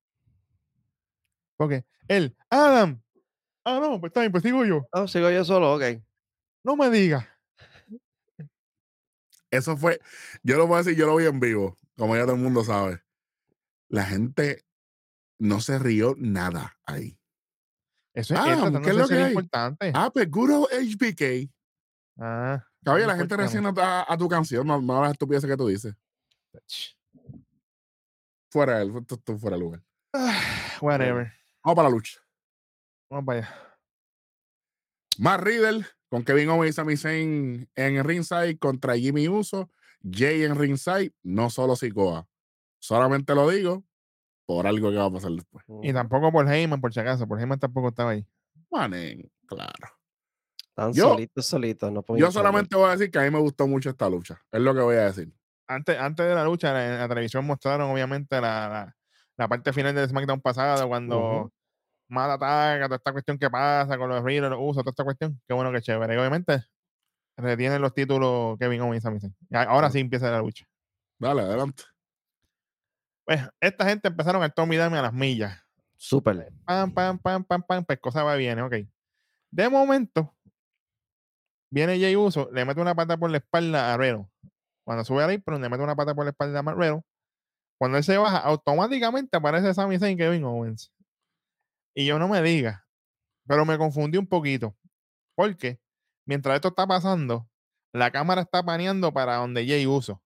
Porque 1.56 1.84
él, 2.08 2.36
Adam, 2.50 3.00
ah, 3.64 3.78
no, 3.80 4.00
pues 4.00 4.10
está 4.10 4.20
bien, 4.20 4.32
pues 4.32 4.42
sigo 4.42 4.64
yo. 4.64 4.86
No, 4.92 5.06
sigo 5.06 5.30
yo 5.30 5.44
solo, 5.44 5.74
ok. 5.74 5.82
No 6.64 6.76
me 6.76 6.90
digas. 6.90 7.26
Eso 9.50 9.76
fue, 9.76 10.00
yo 10.42 10.56
lo 10.56 10.66
voy 10.66 10.76
a 10.76 10.78
decir, 10.78 10.96
yo 10.96 11.06
lo 11.06 11.16
vi 11.16 11.26
en 11.26 11.38
vivo, 11.38 11.78
como 11.96 12.16
ya 12.16 12.22
todo 12.22 12.34
el 12.34 12.40
mundo 12.40 12.64
sabe. 12.64 13.00
La 13.92 14.06
gente 14.06 14.64
no 15.38 15.60
se 15.60 15.78
rió 15.78 16.14
nada 16.16 16.78
ahí. 16.86 17.18
Eso 18.14 18.32
es, 18.32 18.40
ah, 18.40 18.44
¿qué 18.82 18.90
es 18.90 18.96
lo 18.96 19.06
que 19.06 19.20
es 19.20 19.28
importante. 19.28 19.92
Ah, 19.94 20.10
pues 20.10 20.28
HBK. 20.28 21.50
Ah. 22.18 22.66
Caballo, 22.82 23.06
la 23.06 23.16
gente 23.16 23.36
recién 23.36 23.66
a, 23.66 24.06
a, 24.08 24.16
tu 24.16 24.28
canción, 24.28 24.66
no, 24.66 24.80
no 24.80 25.02
las 25.02 25.12
estupideces 25.12 25.48
que 25.48 25.56
tú 25.58 25.68
dices. 25.68 25.94
Fuera 28.50 28.80
él, 28.80 28.92
tú, 29.06 29.38
fuera 29.38 29.56
el 29.56 29.62
lugar. 29.62 29.82
whatever. 30.80 31.30
Vamos 31.62 31.76
para 31.76 31.88
la 31.88 31.94
lucha. 31.94 32.18
Vamos 33.10 33.26
para 33.26 33.38
allá. 33.40 33.78
Matt 35.18 35.40
Riddle 35.42 35.86
con 36.08 36.24
Kevin 36.24 36.48
Owens 36.48 36.70
y 36.70 36.72
Sami 36.72 36.96
Zayn 36.96 37.70
en 37.74 37.96
el 37.96 38.04
ringside 38.04 38.58
contra 38.58 38.96
Jimmy 38.96 39.28
Uso. 39.28 39.70
Jay 40.02 40.44
en 40.44 40.58
ringside, 40.58 41.12
no 41.22 41.50
solo 41.50 41.76
Sikoa. 41.76 42.26
Solamente 42.82 43.32
lo 43.34 43.48
digo 43.48 43.84
por 44.44 44.66
algo 44.66 44.90
que 44.90 44.96
va 44.96 45.04
a 45.04 45.10
pasar 45.10 45.30
después. 45.30 45.64
Y 45.82 45.92
tampoco 45.92 46.32
por 46.32 46.52
Heyman, 46.52 46.80
por 46.80 46.92
si 46.92 46.98
acaso. 46.98 47.28
Por 47.28 47.38
Heyman 47.38 47.60
tampoco 47.60 47.88
estaba 47.88 48.10
ahí. 48.10 48.26
Manen, 48.70 49.30
claro. 49.46 49.88
Están 50.68 50.92
solitos, 50.92 51.46
solitos. 51.46 51.92
No 51.92 52.02
yo 52.16 52.32
solamente 52.32 52.74
voy 52.74 52.88
a 52.88 52.92
decir 52.92 53.10
que 53.10 53.20
a 53.20 53.22
mí 53.22 53.30
me 53.30 53.38
gustó 53.38 53.68
mucho 53.68 53.90
esta 53.90 54.10
lucha. 54.10 54.42
Es 54.50 54.60
lo 54.60 54.74
que 54.74 54.80
voy 54.80 54.96
a 54.96 55.04
decir. 55.04 55.32
Antes, 55.68 55.96
antes 55.96 56.26
de 56.26 56.34
la 56.34 56.44
lucha, 56.44 56.94
en 56.94 56.98
la 56.98 57.08
televisión 57.08 57.46
mostraron 57.46 57.88
obviamente 57.88 58.40
la, 58.40 58.94
la, 59.36 59.48
parte 59.48 59.72
final 59.72 59.94
del 59.94 60.08
SmackDown 60.08 60.40
pasado, 60.40 60.88
cuando 60.88 61.44
uh 61.44 61.50
mata 62.08 62.34
ataca, 62.34 62.84
toda 62.86 62.96
esta 62.96 63.12
cuestión 63.12 63.38
que 63.38 63.48
pasa 63.48 63.96
con 63.96 64.10
los 64.10 64.22
Riddle, 64.22 64.50
los 64.50 64.58
usos, 64.60 64.82
toda 64.82 64.90
esta 64.90 65.04
cuestión. 65.04 65.40
Qué 65.48 65.54
bueno 65.54 65.72
que 65.72 65.80
chévere. 65.80 66.14
Y 66.14 66.18
obviamente 66.18 66.62
retienen 67.38 67.80
los 67.80 67.94
títulos 67.94 68.58
Kevin 68.58 68.82
Owens 68.82 68.98
y 68.98 69.00
Sami 69.00 69.20
Zayn. 69.20 69.34
Ahora 69.52 69.88
sí 69.88 70.00
empieza 70.00 70.30
la 70.30 70.40
lucha. 70.40 70.66
Dale, 71.18 71.42
adelante. 71.42 71.84
Pues 73.32 73.48
esta 73.62 73.88
gente 73.88 74.08
empezaron 74.08 74.42
el 74.42 74.52
Tommy 74.52 74.76
Dame 74.76 74.98
a 74.98 75.02
las 75.02 75.14
millas. 75.14 75.58
Súper. 75.96 76.52
Pam, 76.66 76.92
pam, 76.92 77.18
pam, 77.18 77.42
pam, 77.42 77.62
pam, 77.62 77.82
pues 77.82 77.98
cosa 77.98 78.22
va 78.22 78.34
bien, 78.34 78.60
ok. 78.60 78.74
De 79.50 79.70
momento, 79.70 80.36
viene 81.70 81.98
Jay 81.98 82.14
Uso, 82.14 82.50
le 82.52 82.66
mete 82.66 82.82
una 82.82 82.94
pata 82.94 83.16
por 83.16 83.30
la 83.30 83.38
espalda 83.38 83.94
a 83.94 83.96
Riddle. 83.96 84.26
Cuando 84.84 85.02
sube 85.02 85.24
al 85.24 85.42
pero 85.42 85.58
le 85.58 85.66
mete 85.70 85.82
una 85.82 85.96
pata 85.96 86.14
por 86.14 86.26
la 86.26 86.32
espalda 86.32 86.58
a 86.58 86.74
Riddle. 86.74 87.00
Cuando 87.78 87.96
él 87.96 88.04
se 88.04 88.18
baja, 88.18 88.36
automáticamente 88.36 89.34
aparece 89.38 89.72
Sami 89.72 89.98
Zayn 89.98 90.12
y 90.12 90.16
Kevin 90.18 90.44
Owens. 90.44 90.92
Y 91.94 92.04
yo 92.04 92.18
no 92.18 92.28
me 92.28 92.42
diga, 92.42 92.86
pero 93.46 93.64
me 93.64 93.78
confundí 93.78 94.18
un 94.18 94.26
poquito. 94.26 94.76
Porque 95.34 95.80
mientras 96.26 96.56
esto 96.56 96.68
está 96.68 96.86
pasando, 96.86 97.48
la 97.94 98.10
cámara 98.10 98.42
está 98.42 98.62
paneando 98.62 99.10
para 99.10 99.36
donde 99.36 99.66
Jay 99.66 99.86
Uso. 99.86 100.22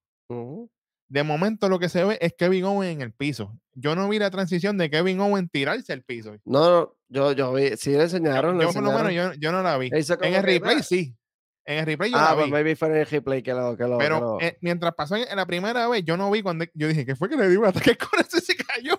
De 1.09 1.23
momento 1.23 1.69
lo 1.69 1.79
que 1.79 1.89
se 1.89 2.05
ve 2.05 2.19
es 2.21 2.35
Kevin 2.37 2.65
Owen 2.65 2.91
en 2.91 3.01
el 3.01 3.13
piso. 3.13 3.59
Yo 3.75 3.95
no 3.95 4.09
vi 4.09 4.19
la 4.19 4.31
transición 4.31 4.77
de 4.77 4.91
Kevin 4.91 5.21
Owen 5.21 5.49
tirarse 5.49 5.93
al 5.93 6.03
piso. 6.03 6.37
No, 6.45 6.69
no 6.71 6.97
yo, 7.09 7.33
yo 7.33 7.53
vi, 7.53 7.77
sí 7.77 7.91
le 7.91 8.05
enseñaron. 8.05 8.61
Yo, 8.61 8.73
por 8.73 8.83
lo 8.83 8.93
menos, 8.93 9.13
yo, 9.13 9.33
yo, 9.35 9.53
no 9.53 9.63
la 9.63 9.79
vi. 9.79 9.91
En 9.93 10.35
el 10.35 10.43
replay 10.43 10.83
sí. 10.83 11.17
En 11.65 11.79
el 11.79 11.87
replay 11.87 12.11
yo 12.11 12.17
ah, 12.17 12.31
la 12.31 12.35
pues 12.35 12.47
vi. 12.47 12.53
maybe 12.53 12.77
fue 12.77 12.89
en 12.89 12.97
el 12.97 13.07
replay 13.07 13.43
que 13.43 13.53
lo. 13.53 13.77
Que 13.77 13.85
lo 13.85 13.99
Pero 13.99 14.39
eh, 14.41 14.59
mientras 14.61 14.95
pasó 14.95 15.17
en, 15.17 15.37
la 15.37 15.47
primera 15.47 15.89
vez, 15.89 16.05
yo 16.05 16.17
no 16.17 16.31
vi 16.31 16.43
cuando. 16.43 16.65
Yo 16.75 16.89
dije, 16.89 17.07
¿qué 17.07 17.15
fue 17.15 17.29
que 17.29 17.37
le 17.37 17.49
dio 17.49 17.61
un 17.61 17.67
ataque 17.67 17.97
eso 18.19 18.39
y 18.39 18.41
se 18.41 18.57
cayó? 18.57 18.99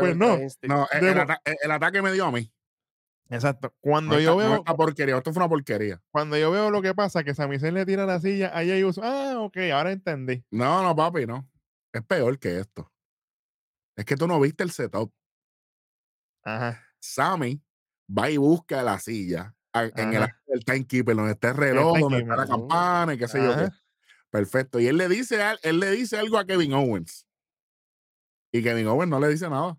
pues 0.00 0.16
no. 0.16 0.38
No, 0.62 0.86
el, 0.92 1.70
ataque 1.70 2.02
me 2.02 2.12
dio 2.12 2.26
a 2.26 2.32
mí. 2.32 2.50
Exacto. 3.30 3.74
Cuando 3.80 4.20
yo 4.20 4.36
veo. 4.36 4.60
Una 4.60 4.76
porquería, 4.76 5.16
esto 5.16 5.32
fue 5.32 5.42
una 5.42 5.48
porquería. 5.48 6.02
Cuando 6.10 6.36
yo 6.36 6.50
veo 6.50 6.70
lo 6.70 6.82
que 6.82 6.94
pasa, 6.94 7.24
que 7.24 7.34
Sami 7.34 7.58
le 7.58 7.86
tira 7.86 8.06
la 8.06 8.20
silla 8.20 8.48
a 8.48 8.64
Jay 8.64 8.84
Uso. 8.84 9.00
Ah, 9.02 9.36
ok, 9.38 9.56
ahora 9.72 9.92
entendí. 9.92 10.44
No, 10.50 10.82
no, 10.82 10.94
papi, 10.94 11.26
no. 11.26 11.48
Es 11.92 12.02
peor 12.02 12.38
que 12.38 12.58
esto. 12.58 12.92
Es 13.96 14.04
que 14.04 14.16
tú 14.16 14.26
no 14.26 14.40
viste 14.40 14.62
el 14.62 14.70
setup. 14.70 15.12
Ajá. 16.42 16.82
Sammy 17.00 17.62
va 18.06 18.30
y 18.30 18.36
busca 18.36 18.82
la 18.82 18.98
silla 18.98 19.54
en 19.74 20.14
el, 20.14 20.28
el, 20.46 20.64
timekeeper, 20.64 21.16
donde 21.16 21.32
está 21.32 21.50
el 21.50 21.56
reloj, 21.56 21.98
donde 21.98 22.18
está 22.18 22.36
la 22.36 22.46
campana 22.46 23.14
y 23.14 23.18
qué 23.18 23.28
sé 23.28 23.42
yo 23.42 23.56
qué. 23.56 23.68
Perfecto. 24.30 24.80
Y 24.80 24.86
él 24.86 24.96
le 24.96 25.08
dice, 25.08 25.40
él 25.62 25.80
le 25.80 25.90
dice 25.92 26.18
algo 26.18 26.38
a 26.38 26.44
Kevin 26.44 26.74
Owens. 26.74 27.26
Y 28.52 28.62
Kevin 28.62 28.86
Owens 28.86 29.10
no 29.10 29.20
le 29.20 29.28
dice 29.28 29.48
nada. 29.48 29.78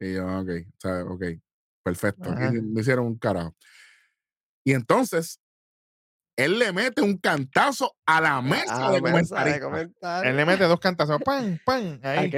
Y 0.00 0.14
yo, 0.14 0.26
ok, 0.40 0.48
o 0.48 0.80
sea, 0.80 1.04
ok, 1.04 1.22
perfecto. 1.82 2.30
me 2.30 2.80
hicieron 2.80 3.06
un 3.06 3.18
carajo. 3.18 3.54
Y 4.64 4.72
entonces, 4.72 5.40
él 6.36 6.58
le 6.58 6.72
mete 6.72 7.02
un 7.02 7.18
cantazo 7.18 7.94
a 8.06 8.20
la 8.20 8.40
mesa, 8.40 8.90
de, 8.90 9.00
comentarios. 9.00 10.24
Él 10.24 10.36
le 10.36 10.46
mete 10.46 10.64
dos 10.64 10.80
cantazos, 10.80 11.20
¡pam, 11.22 11.58
pam! 11.64 12.00
Ahí. 12.02 12.30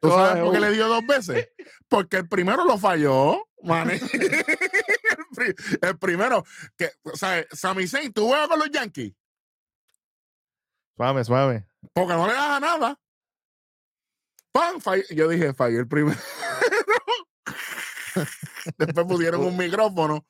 ¿Tú, 0.00 0.08
sabes 0.08 0.42
por 0.42 0.52
qué 0.52 0.60
le 0.60 0.70
dio 0.72 0.88
dos 0.88 1.06
veces? 1.06 1.50
Porque 1.88 2.16
el 2.18 2.28
primero 2.28 2.64
lo 2.64 2.78
falló, 2.78 3.48
el 5.82 5.98
primero, 5.98 6.44
que, 6.76 6.90
o 7.02 7.16
sea, 7.16 7.44
Sami 7.52 7.86
Zayn, 7.86 8.12
¿tú 8.12 8.26
juegas 8.28 8.48
con 8.48 8.58
los 8.58 8.70
Yankees? 8.70 9.12
Suave, 10.96 11.24
suave. 11.24 11.66
Porque 11.92 12.14
no 12.14 12.26
le 12.26 12.32
das 12.32 12.50
a 12.50 12.60
nada. 12.60 12.98
¡Pam! 14.52 14.80
Yo 15.10 15.28
dije, 15.28 15.52
falló 15.54 15.80
el 15.80 15.88
primero. 15.88 16.18
Después 18.78 19.06
pusieron 19.06 19.42
un 19.42 19.56
micrófono. 19.56 20.26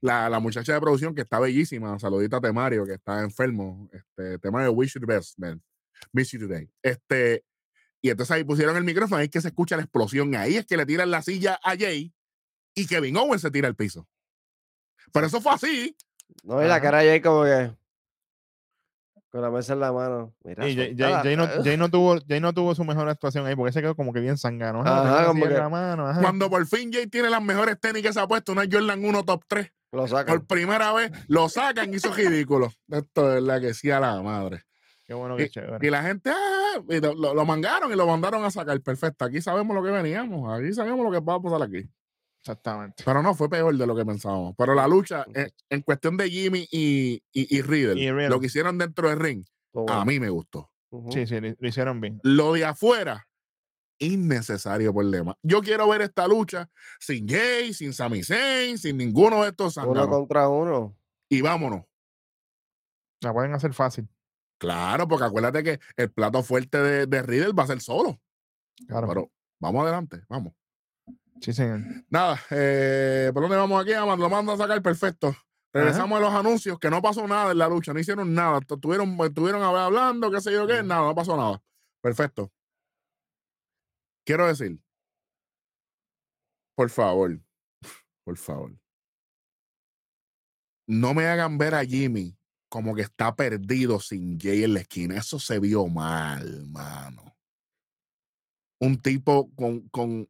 La, 0.00 0.28
la, 0.28 0.40
muchacha 0.40 0.74
de 0.74 0.80
producción 0.80 1.14
que 1.14 1.22
está 1.22 1.40
bellísima, 1.40 1.98
saludita 1.98 2.36
a 2.36 2.40
Temario, 2.40 2.84
que 2.84 2.94
está 2.94 3.22
enfermo. 3.22 3.88
Este, 3.92 4.38
Temario, 4.38 4.72
wish 4.72 4.94
you 4.94 5.00
the 5.00 5.06
best, 5.06 5.38
man. 5.38 5.62
Miss 6.12 6.30
you 6.32 6.38
today. 6.38 6.70
Este, 6.82 7.44
y 8.02 8.10
entonces 8.10 8.36
ahí 8.36 8.44
pusieron 8.44 8.76
el 8.76 8.84
micrófono, 8.84 9.16
ahí 9.16 9.24
es 9.24 9.30
que 9.30 9.40
se 9.40 9.48
escucha 9.48 9.76
la 9.76 9.82
explosión. 9.82 10.34
Ahí 10.34 10.56
es 10.56 10.66
que 10.66 10.76
le 10.76 10.86
tiran 10.86 11.10
la 11.10 11.22
silla 11.22 11.58
a 11.62 11.76
Jay 11.76 12.12
y 12.74 12.86
Kevin 12.86 13.16
Owens 13.16 13.42
se 13.42 13.50
tira 13.50 13.68
al 13.68 13.74
piso. 13.74 14.06
Pero 15.12 15.26
eso 15.26 15.40
fue 15.40 15.52
así. 15.52 15.96
No, 16.42 16.62
y 16.62 16.68
la 16.68 16.80
cara 16.80 16.98
de 16.98 17.08
Jay 17.08 17.20
como 17.20 17.44
que. 17.44 17.74
Con 19.36 19.42
la 19.42 19.50
mesa 19.50 19.74
en 19.74 19.80
la 19.80 19.92
mano. 19.92 20.32
Mira, 20.44 20.62
Jay, 20.62 21.76
no, 21.76 21.90
tuvo, 21.90 22.16
Jay 22.26 22.40
no 22.40 22.54
tuvo 22.54 22.74
su 22.74 22.84
mejor 22.84 23.06
actuación 23.06 23.44
ahí 23.44 23.54
porque 23.54 23.70
se 23.70 23.82
quedó 23.82 23.94
como 23.94 24.14
que 24.14 24.20
bien 24.20 24.38
sangano. 24.38 24.82
Cuando 26.22 26.48
por 26.48 26.66
fin 26.66 26.90
Jay 26.90 27.06
tiene 27.06 27.28
las 27.28 27.42
mejores 27.42 27.78
técnicas 27.78 28.14
se 28.14 28.20
ha 28.20 28.26
puesto 28.26 28.52
una 28.52 28.62
Jordan 28.62 29.04
1 29.04 29.24
top 29.24 29.44
3. 29.46 29.70
Lo 29.92 30.08
sacan. 30.08 30.38
Por 30.38 30.46
primera 30.46 30.90
vez 30.94 31.12
lo 31.28 31.50
sacan 31.50 31.92
y 31.92 31.96
hizo 31.96 32.14
ridículo. 32.14 32.72
Esto 32.88 33.36
es 33.36 33.42
la 33.42 33.60
que 33.60 33.74
sí 33.74 33.90
a 33.90 34.00
la 34.00 34.22
madre. 34.22 34.62
Qué 35.04 35.12
bueno 35.12 35.36
que 35.36 35.44
y, 35.44 35.48
chévere. 35.50 35.86
Y 35.86 35.90
la 35.90 36.02
gente 36.02 36.30
ah, 36.30 36.80
lo, 37.14 37.44
mangaron 37.44 37.92
y 37.92 37.94
lo 37.94 38.06
mandaron 38.06 38.42
a 38.42 38.50
sacar. 38.50 38.80
Perfecto. 38.80 39.26
Aquí 39.26 39.42
sabemos 39.42 39.76
lo 39.76 39.82
que 39.82 39.90
veníamos. 39.90 40.50
Aquí 40.58 40.72
sabemos 40.72 41.04
lo 41.04 41.12
que 41.12 41.20
va 41.20 41.34
a 41.34 41.40
pasar 41.40 41.62
aquí. 41.62 41.86
Exactamente. 42.46 43.02
Pero 43.04 43.22
no, 43.22 43.34
fue 43.34 43.48
peor 43.48 43.76
de 43.76 43.86
lo 43.88 43.96
que 43.96 44.06
pensábamos. 44.06 44.54
Pero 44.56 44.72
la 44.74 44.86
lucha, 44.86 45.26
en, 45.68 45.82
cuestión 45.82 46.16
de 46.16 46.30
Jimmy 46.30 46.68
y, 46.70 47.20
y, 47.32 47.60
Riddle, 47.60 48.28
lo 48.28 48.38
que 48.38 48.46
hicieron 48.46 48.78
dentro 48.78 49.08
del 49.08 49.18
ring, 49.18 49.44
a 49.88 50.04
mí 50.04 50.20
me 50.20 50.30
gustó. 50.30 50.70
Sí, 51.10 51.26
sí, 51.26 51.40
lo, 51.40 51.68
hicieron 51.68 52.00
bien. 52.00 52.20
Lo 52.22 52.52
de 52.52 52.64
afuera, 52.64 53.26
innecesario 53.98 54.94
problema. 54.94 55.36
Yo 55.42 55.60
quiero 55.60 55.88
ver 55.88 56.02
esta 56.02 56.28
lucha 56.28 56.70
sin 57.00 57.28
Jay, 57.28 57.74
sin 57.74 57.92
Sami 57.92 58.22
Zayn, 58.22 58.78
sin 58.78 58.96
ninguno 58.96 59.42
de 59.42 59.48
estos. 59.48 59.76
Uno 59.78 60.08
contra 60.08 60.48
uno. 60.48 60.96
Y 61.28 61.40
vámonos. 61.40 61.82
La 63.22 63.32
pueden 63.32 63.54
hacer 63.54 63.74
fácil. 63.74 64.08
Claro, 64.58 65.08
porque 65.08 65.24
acuérdate 65.24 65.64
que 65.64 65.80
el 65.96 66.12
plato 66.12 66.44
fuerte 66.44 66.78
de, 66.78 67.06
de 67.06 67.22
Riddle 67.22 67.52
va 67.52 67.64
a 67.64 67.66
ser 67.66 67.80
solo. 67.80 68.20
Claro. 68.86 69.08
Pero 69.08 69.32
vamos 69.58 69.82
adelante, 69.82 70.22
vamos. 70.28 70.54
Sí, 71.40 71.52
señor. 71.52 71.80
Nada, 72.08 72.40
eh, 72.50 73.30
¿por 73.32 73.42
dónde 73.42 73.56
vamos 73.56 73.82
aquí? 73.82 73.92
Lo 73.92 74.28
mando 74.30 74.52
a 74.52 74.56
sacar 74.56 74.80
perfecto. 74.82 75.36
Regresamos 75.72 76.16
a 76.16 76.20
los 76.22 76.32
anuncios, 76.32 76.78
que 76.78 76.88
no 76.88 77.02
pasó 77.02 77.26
nada 77.28 77.52
en 77.52 77.58
la 77.58 77.68
lucha, 77.68 77.92
no 77.92 78.00
hicieron 78.00 78.32
nada. 78.32 78.60
Estuvieron, 78.66 79.18
estuvieron 79.20 79.62
hablando, 79.62 80.30
qué 80.30 80.40
sé 80.40 80.52
yo 80.52 80.66
qué, 80.66 80.82
nada, 80.82 81.02
no 81.02 81.14
pasó 81.14 81.36
nada. 81.36 81.62
Perfecto. 82.00 82.50
Quiero 84.24 84.46
decir, 84.46 84.80
por 86.74 86.90
favor, 86.90 87.40
Por 88.24 88.36
favor. 88.36 88.78
No 90.88 91.14
me 91.14 91.26
hagan 91.26 91.58
ver 91.58 91.74
a 91.74 91.84
Jimmy 91.84 92.36
como 92.68 92.94
que 92.94 93.02
está 93.02 93.34
perdido 93.34 94.00
sin 94.00 94.38
Jay 94.38 94.64
en 94.64 94.74
la 94.74 94.80
esquina. 94.80 95.16
Eso 95.16 95.38
se 95.38 95.58
vio 95.58 95.86
mal, 95.86 96.66
mano. 96.68 97.36
Un 98.80 99.00
tipo 99.00 99.50
con, 99.54 99.88
con 99.88 100.28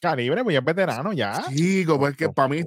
calibre, 0.00 0.42
pues 0.42 0.54
ya 0.54 0.58
es 0.60 0.64
veterano 0.64 1.12
ya. 1.12 1.44
Chico, 1.48 1.98
pues 1.98 2.16
que 2.16 2.28
para 2.28 2.48
mí, 2.48 2.62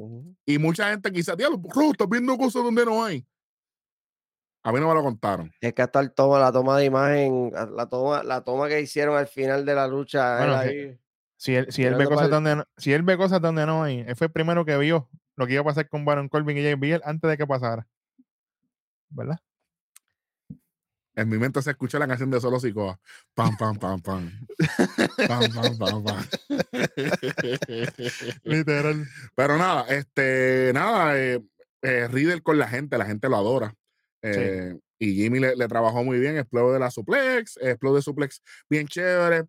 y 0.45 0.57
mucha 0.57 0.89
gente 0.89 1.11
quizás, 1.11 1.37
diablo, 1.37 1.61
estás 1.91 2.09
viendo 2.09 2.37
cosas 2.37 2.63
donde 2.63 2.85
no 2.85 3.03
hay. 3.03 3.25
A 4.63 4.71
mí 4.71 4.79
no 4.79 4.87
me 4.89 4.93
lo 4.95 5.03
contaron. 5.03 5.51
Es 5.61 5.73
que 5.73 5.81
hasta 5.81 5.99
el 5.99 6.11
toma, 6.11 6.39
la 6.39 6.51
toma 6.51 6.77
de 6.77 6.85
imagen, 6.85 7.51
la 7.53 7.87
toma, 7.87 8.23
la 8.23 8.43
toma 8.43 8.67
que 8.67 8.81
hicieron 8.81 9.15
al 9.15 9.27
final 9.27 9.65
de 9.65 9.75
la 9.75 9.87
lucha. 9.87 10.63
si, 11.37 11.55
él, 11.55 11.67
si, 11.71 11.83
él 11.83 11.95
ve 11.95 12.05
cosas 12.05 12.29
donde 12.29 12.57
no, 12.57 12.65
si 12.75 12.91
él 12.91 13.03
ve 13.03 13.15
cosas 13.15 13.41
donde 13.41 13.65
no 13.65 13.83
hay, 13.83 13.99
él 13.99 14.15
fue 14.15 14.27
el 14.27 14.33
primero 14.33 14.65
que 14.65 14.77
vio 14.77 15.07
lo 15.37 15.47
que 15.47 15.53
iba 15.53 15.61
a 15.61 15.65
pasar 15.65 15.87
con 15.87 16.03
Baron 16.03 16.27
Corbin 16.27 16.57
y 16.57 16.63
Jay 16.63 16.99
antes 17.03 17.29
de 17.29 17.37
que 17.37 17.47
pasara. 17.47 17.87
¿Verdad? 19.09 19.39
En 21.17 21.27
mi 21.29 21.39
mente 21.39 21.63
se 21.63 21.71
escucha 21.71 21.97
la 21.97 22.07
canción 22.07 22.29
de 22.29 22.39
Solo 22.39 22.59
Sicoa. 22.59 22.99
Pam, 23.33 23.57
pam, 23.57 23.75
pam, 23.79 23.99
pam. 23.99 24.31
pam, 25.27 25.51
pam, 25.51 25.77
pam, 25.79 26.03
pam. 26.03 26.25
Literal. 28.43 29.03
Pero 29.33 29.57
nada, 29.57 29.87
este, 29.89 30.69
nada, 30.75 31.19
eh, 31.19 31.43
eh, 31.81 32.07
Riddle 32.07 32.43
con 32.43 32.59
la 32.59 32.67
gente, 32.67 32.99
la 32.99 33.07
gente 33.07 33.29
lo 33.29 33.37
adora. 33.37 33.73
Eh, 34.21 34.77
y 34.99 35.15
Jimmy 35.15 35.39
le, 35.39 35.67
trabajó 35.67 36.03
muy 36.03 36.19
bien, 36.19 36.37
explode 36.37 36.73
de 36.73 36.79
la 36.79 36.91
suplex, 36.91 37.57
explode 37.63 37.95
de 37.95 38.01
suplex 38.03 38.43
bien 38.69 38.87
chévere. 38.87 39.45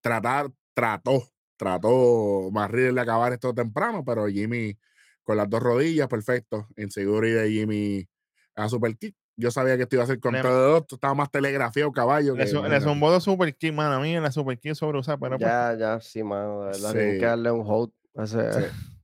tratar, 0.00 0.50
trató, 0.72 1.28
trató 1.58 2.48
más 2.52 2.70
Riddle 2.70 2.94
de 2.94 3.00
acabar 3.02 3.34
esto 3.34 3.52
temprano, 3.52 4.02
pero 4.02 4.28
Jimmy 4.28 4.78
con 5.24 5.36
las 5.36 5.50
dos 5.50 5.62
rodillas, 5.62 6.08
perfecto. 6.08 6.66
Inseguro 6.78 7.28
y 7.28 7.32
de 7.32 7.50
Jimmy 7.50 8.08
a 8.54 8.70
super 8.70 8.96
kick 8.96 9.14
yo 9.36 9.50
sabía 9.50 9.76
que 9.76 9.82
esto 9.82 9.96
iba 9.96 10.04
a 10.04 10.06
ser 10.06 10.18
con 10.18 10.34
todo 10.40 10.78
esto, 10.78 10.94
estaba 10.94 11.14
más 11.14 11.30
telegrafiado 11.30 11.92
caballo. 11.92 12.34
Le, 12.34 12.46
zumbó 12.80 13.10
dos 13.10 13.24
super 13.24 13.54
kick, 13.54 13.72
mano, 13.72 13.96
a 13.96 14.00
mí 14.00 14.14
en 14.14 14.22
la 14.22 14.32
super 14.32 14.58
kick 14.58 14.74
sobre 14.74 14.98
usar, 14.98 15.18
pero 15.18 15.38
pues 15.38 15.46
Ya, 15.46 15.76
ya, 15.78 16.00
sí, 16.00 16.22
mano, 16.22 16.64
de 16.64 16.70
verdad, 16.70 16.92
que 16.92 17.18
darle 17.18 17.50
un 17.50 17.62
hold. 17.66 17.92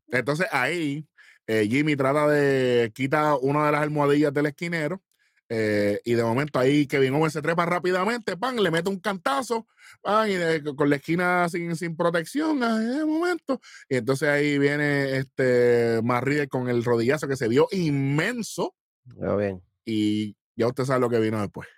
Entonces 0.09 0.47
ahí 0.51 1.07
eh, 1.47 1.67
Jimmy 1.69 1.97
trata 1.97 2.27
de 2.29 2.91
quitar 2.95 3.37
una 3.43 3.67
de 3.67 3.73
las 3.73 3.83
almohadillas 3.83 4.33
del 4.33 4.47
esquinero 4.47 5.03
eh, 5.49 6.01
y 6.05 6.15
de 6.15 6.23
momento 6.23 6.59
ahí 6.59 6.87
Kevin 6.87 7.15
Owens 7.15 7.35
se 7.35 7.43
trepa 7.43 7.67
rápidamente, 7.67 8.39
pan, 8.39 8.63
le 8.63 8.71
mete 8.71 8.89
un 8.89 9.01
cantazo, 9.01 9.67
pan, 10.01 10.31
y 10.31 10.75
con 10.75 10.89
la 10.89 10.97
esquina 10.97 11.47
sin, 11.51 11.77
sin 11.77 11.95
protección, 11.95 12.61
de 12.61 13.05
momento. 13.05 13.61
Y 13.87 13.97
entonces 13.97 14.31
ahí 14.31 14.59
viene 14.59 15.19
este 15.19 16.01
Marriel 16.03 16.49
con 16.49 16.71
el 16.71 16.83
rodillazo 16.83 17.29
que 17.29 17.37
se 17.37 17.49
vio 17.49 17.69
inmenso. 17.71 18.75
Ya 19.19 19.37
bien 19.37 19.61
y 19.85 20.37
ya 20.57 20.69
usted 20.69 20.85
sabe 20.85 21.01
lo 21.01 21.11
que 21.11 21.21
vino 21.21 21.41
después. 21.41 21.69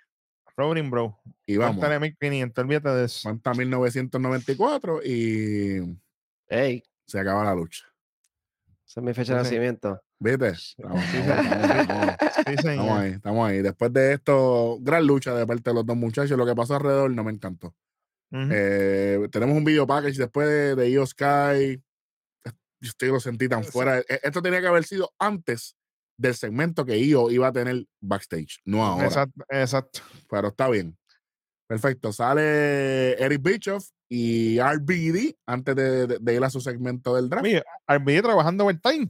Rolling 0.57 0.89
Bro. 0.89 1.19
Y 1.45 1.57
vamos. 1.57 1.83
1500, 1.83 2.63
olvídate 2.63 2.89
de 2.89 3.05
eso. 3.05 3.29
Cuenta 3.29 3.53
1994 3.53 5.01
y. 5.03 5.97
¡Ey! 6.47 6.83
Se 7.05 7.19
acaba 7.19 7.43
la 7.43 7.53
lucha. 7.53 7.85
Esa 8.87 8.99
es 8.99 9.05
mi 9.05 9.13
fecha 9.13 9.35
de 9.35 9.43
nacimiento. 9.43 10.01
¿Viste? 10.19 10.53
Estamos, 12.47 12.97
ahí, 12.97 13.11
estamos 13.11 13.49
ahí. 13.49 13.61
Después 13.61 13.91
de 13.91 14.13
esto, 14.13 14.77
gran 14.79 15.05
lucha 15.05 15.33
de 15.35 15.45
parte 15.45 15.69
de 15.71 15.73
los 15.73 15.85
dos 15.85 15.97
muchachos. 15.97 16.37
Lo 16.37 16.45
que 16.45 16.55
pasó 16.55 16.75
alrededor 16.75 17.11
no 17.11 17.23
me 17.23 17.31
encantó. 17.31 17.75
Eh, 18.31 19.27
tenemos 19.31 19.55
un 19.55 19.63
video 19.63 19.87
package 19.87 20.17
después 20.17 20.47
de, 20.47 20.75
de 20.75 20.89
Io 20.89 21.05
Sky. 21.05 21.81
Yo 22.81 22.89
estoy 22.89 23.09
lo 23.09 23.19
sentí 23.19 23.47
tan 23.47 23.63
fuera. 23.63 23.99
E, 23.99 24.05
esto 24.23 24.41
tenía 24.41 24.61
que 24.61 24.67
haber 24.67 24.83
sido 24.83 25.13
antes 25.19 25.74
del 26.17 26.35
segmento 26.35 26.85
que 26.85 27.05
yo 27.07 27.29
iba 27.29 27.47
a 27.47 27.53
tener 27.53 27.85
backstage, 28.01 28.61
no 28.65 28.85
ahora. 28.85 29.05
Exacto, 29.05 29.45
exacto. 29.49 29.99
Pero 30.29 30.49
está 30.49 30.69
bien. 30.69 30.97
Perfecto. 31.67 32.13
Sale 32.13 33.13
Eric 33.13 33.41
Bischoff 33.41 33.89
y 34.07 34.59
RBD 34.59 35.35
antes 35.47 35.75
de, 35.75 36.07
de, 36.19 36.33
ir 36.35 36.43
a 36.43 36.49
su 36.51 36.61
segmento 36.61 37.15
del 37.15 37.27
draft. 37.27 37.43
Mira, 37.43 37.63
RBD 37.87 38.21
trabajando 38.21 38.65
overtime. 38.65 39.09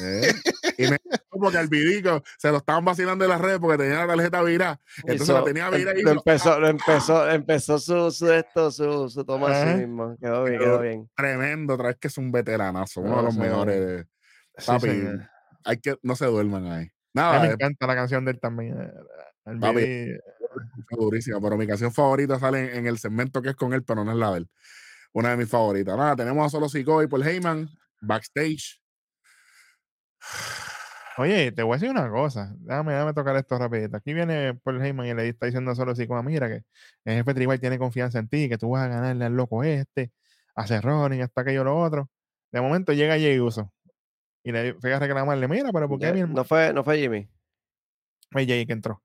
Eh, 0.00 0.32
y 0.78 0.86
me 0.86 0.96
porque 1.30 1.60
RBD 1.60 2.22
se 2.38 2.50
lo 2.50 2.58
estaban 2.58 2.84
vacilando 2.84 3.24
en 3.24 3.30
las 3.30 3.40
redes 3.40 3.58
porque 3.58 3.78
tenía 3.78 4.06
la 4.06 4.14
tarjeta 4.14 4.42
virada. 4.42 4.80
Entonces 5.06 5.34
la 5.34 5.44
tenía 5.44 5.70
virada 5.70 5.98
y 5.98 6.02
lo 6.02 6.12
empezó, 6.12 6.60
lo 6.60 6.68
empezó, 6.68 7.28
empezó 7.28 7.78
su, 7.80 8.10
su 8.12 8.32
esto, 8.32 8.70
su, 8.70 9.08
su 9.08 9.24
toma 9.24 9.50
así 9.50 9.78
mismo. 9.78 10.16
Quedó 10.20 10.44
bien, 10.44 10.58
quedó 10.60 10.80
bien. 10.80 11.10
Tremendo, 11.16 11.74
otra 11.74 11.88
vez 11.88 11.96
que 11.96 12.08
es 12.08 12.16
un 12.16 12.30
veteranazo, 12.30 13.00
uno 13.00 13.16
de 13.16 13.22
los 13.24 13.36
mejores. 13.36 14.06
Papi, 14.64 15.02
hay 15.68 15.78
que, 15.78 15.96
no 16.02 16.16
se 16.16 16.24
duerman 16.24 16.66
ahí. 16.66 16.88
Nada, 17.12 17.40
me 17.42 17.48
encanta 17.48 17.86
la 17.86 17.94
canción 17.94 18.24
de 18.24 18.32
él 18.32 18.40
también. 18.40 18.90
Eh, 19.44 20.18
durísima, 20.90 21.40
pero 21.40 21.56
mi 21.58 21.66
canción 21.66 21.92
favorita 21.92 22.38
sale 22.38 22.76
en, 22.76 22.86
el 22.86 22.98
segmento 22.98 23.42
que 23.42 23.50
es 23.50 23.56
con 23.56 23.74
él, 23.74 23.84
pero 23.84 24.02
no 24.02 24.12
es 24.12 24.16
la 24.16 24.30
de 24.32 24.38
él. 24.38 24.48
Una 25.12 25.30
de 25.30 25.36
mis 25.36 25.48
favoritas. 25.48 25.96
Nada, 25.96 26.16
tenemos 26.16 26.46
a 26.46 26.48
Solo 26.48 26.68
Sico 26.68 27.02
y 27.02 27.06
Paul 27.06 27.26
Heyman 27.26 27.68
backstage. 28.00 28.80
Oye, 31.18 31.52
te 31.52 31.62
voy 31.62 31.72
a 31.72 31.76
decir 31.76 31.90
una 31.90 32.08
cosa. 32.08 32.54
Déjame, 32.60 32.92
déjame 32.92 33.12
tocar 33.12 33.36
esto 33.36 33.58
rapidito. 33.58 33.96
Aquí 33.96 34.14
viene 34.14 34.54
Paul 34.54 34.80
Heyman 34.82 35.06
y 35.06 35.14
le 35.14 35.28
está 35.28 35.46
diciendo 35.46 35.70
a 35.72 35.74
Solo 35.74 35.94
Sico, 35.94 36.22
mira 36.22 36.48
que 36.48 36.62
el 37.04 37.14
jefe 37.16 37.34
tribal 37.34 37.60
tiene 37.60 37.78
confianza 37.78 38.18
en 38.18 38.28
ti, 38.28 38.48
que 38.48 38.56
tú 38.56 38.70
vas 38.70 38.84
a 38.84 38.88
ganarle 38.88 39.24
al 39.26 39.34
loco 39.34 39.64
este, 39.64 40.12
a 40.54 40.64
y 40.66 41.20
hasta 41.20 41.40
aquello 41.42 41.64
lo 41.64 41.78
otro. 41.78 42.08
De 42.52 42.60
momento 42.62 42.94
llega 42.94 43.14
Jay 43.14 43.38
Uso 43.38 43.72
y 44.48 44.52
le 44.52 44.74
fue 44.74 44.94
a 44.94 44.98
reclamarle, 44.98 45.46
mira, 45.46 45.70
pero 45.72 45.88
¿por 45.88 45.98
qué 45.98 46.12
mi 46.12 46.22
No 46.22 46.42
fue, 46.44 46.72
no 46.72 46.82
fue 46.82 46.98
Jimmy. 46.98 47.28
Fue 48.30 48.46
Jay 48.46 48.64
que 48.64 48.72
entró. 48.72 49.02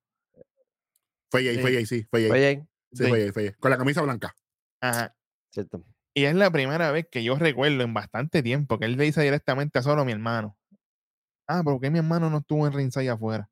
Fue 1.29 1.43
Jay, 1.43 1.57
fue 1.57 1.73
Jay, 1.73 1.85
sí, 1.85 2.07
fue 2.09 2.21
Jay. 2.21 2.29
Fue 2.29 2.39
Jay. 2.39 2.67
Sí, 2.93 3.07
fue 3.07 3.19
Jay, 3.19 3.31
fue 3.31 3.43
Jay. 3.43 3.53
Con 3.59 3.71
la 3.71 3.77
camisa 3.77 4.01
blanca. 4.01 4.33
Ajá. 4.79 5.15
Cierto. 5.51 5.83
Y 6.13 6.25
es 6.25 6.35
la 6.35 6.51
primera 6.51 6.91
vez 6.91 7.07
que 7.11 7.23
yo 7.23 7.35
recuerdo 7.35 7.83
en 7.83 7.93
bastante 7.93 8.41
tiempo 8.41 8.79
que 8.79 8.85
él 8.85 8.95
le 8.95 9.03
dice 9.03 9.21
directamente 9.21 9.79
a 9.79 9.81
solo 9.81 10.03
a 10.03 10.05
mi 10.05 10.11
hermano. 10.11 10.57
Ah, 11.47 11.61
pero 11.63 11.75
¿por 11.75 11.81
qué 11.81 11.89
mi 11.89 11.99
hermano 11.99 12.29
no 12.29 12.37
estuvo 12.37 12.65
en 12.65 12.73
ringside 12.73 13.09
afuera? 13.09 13.49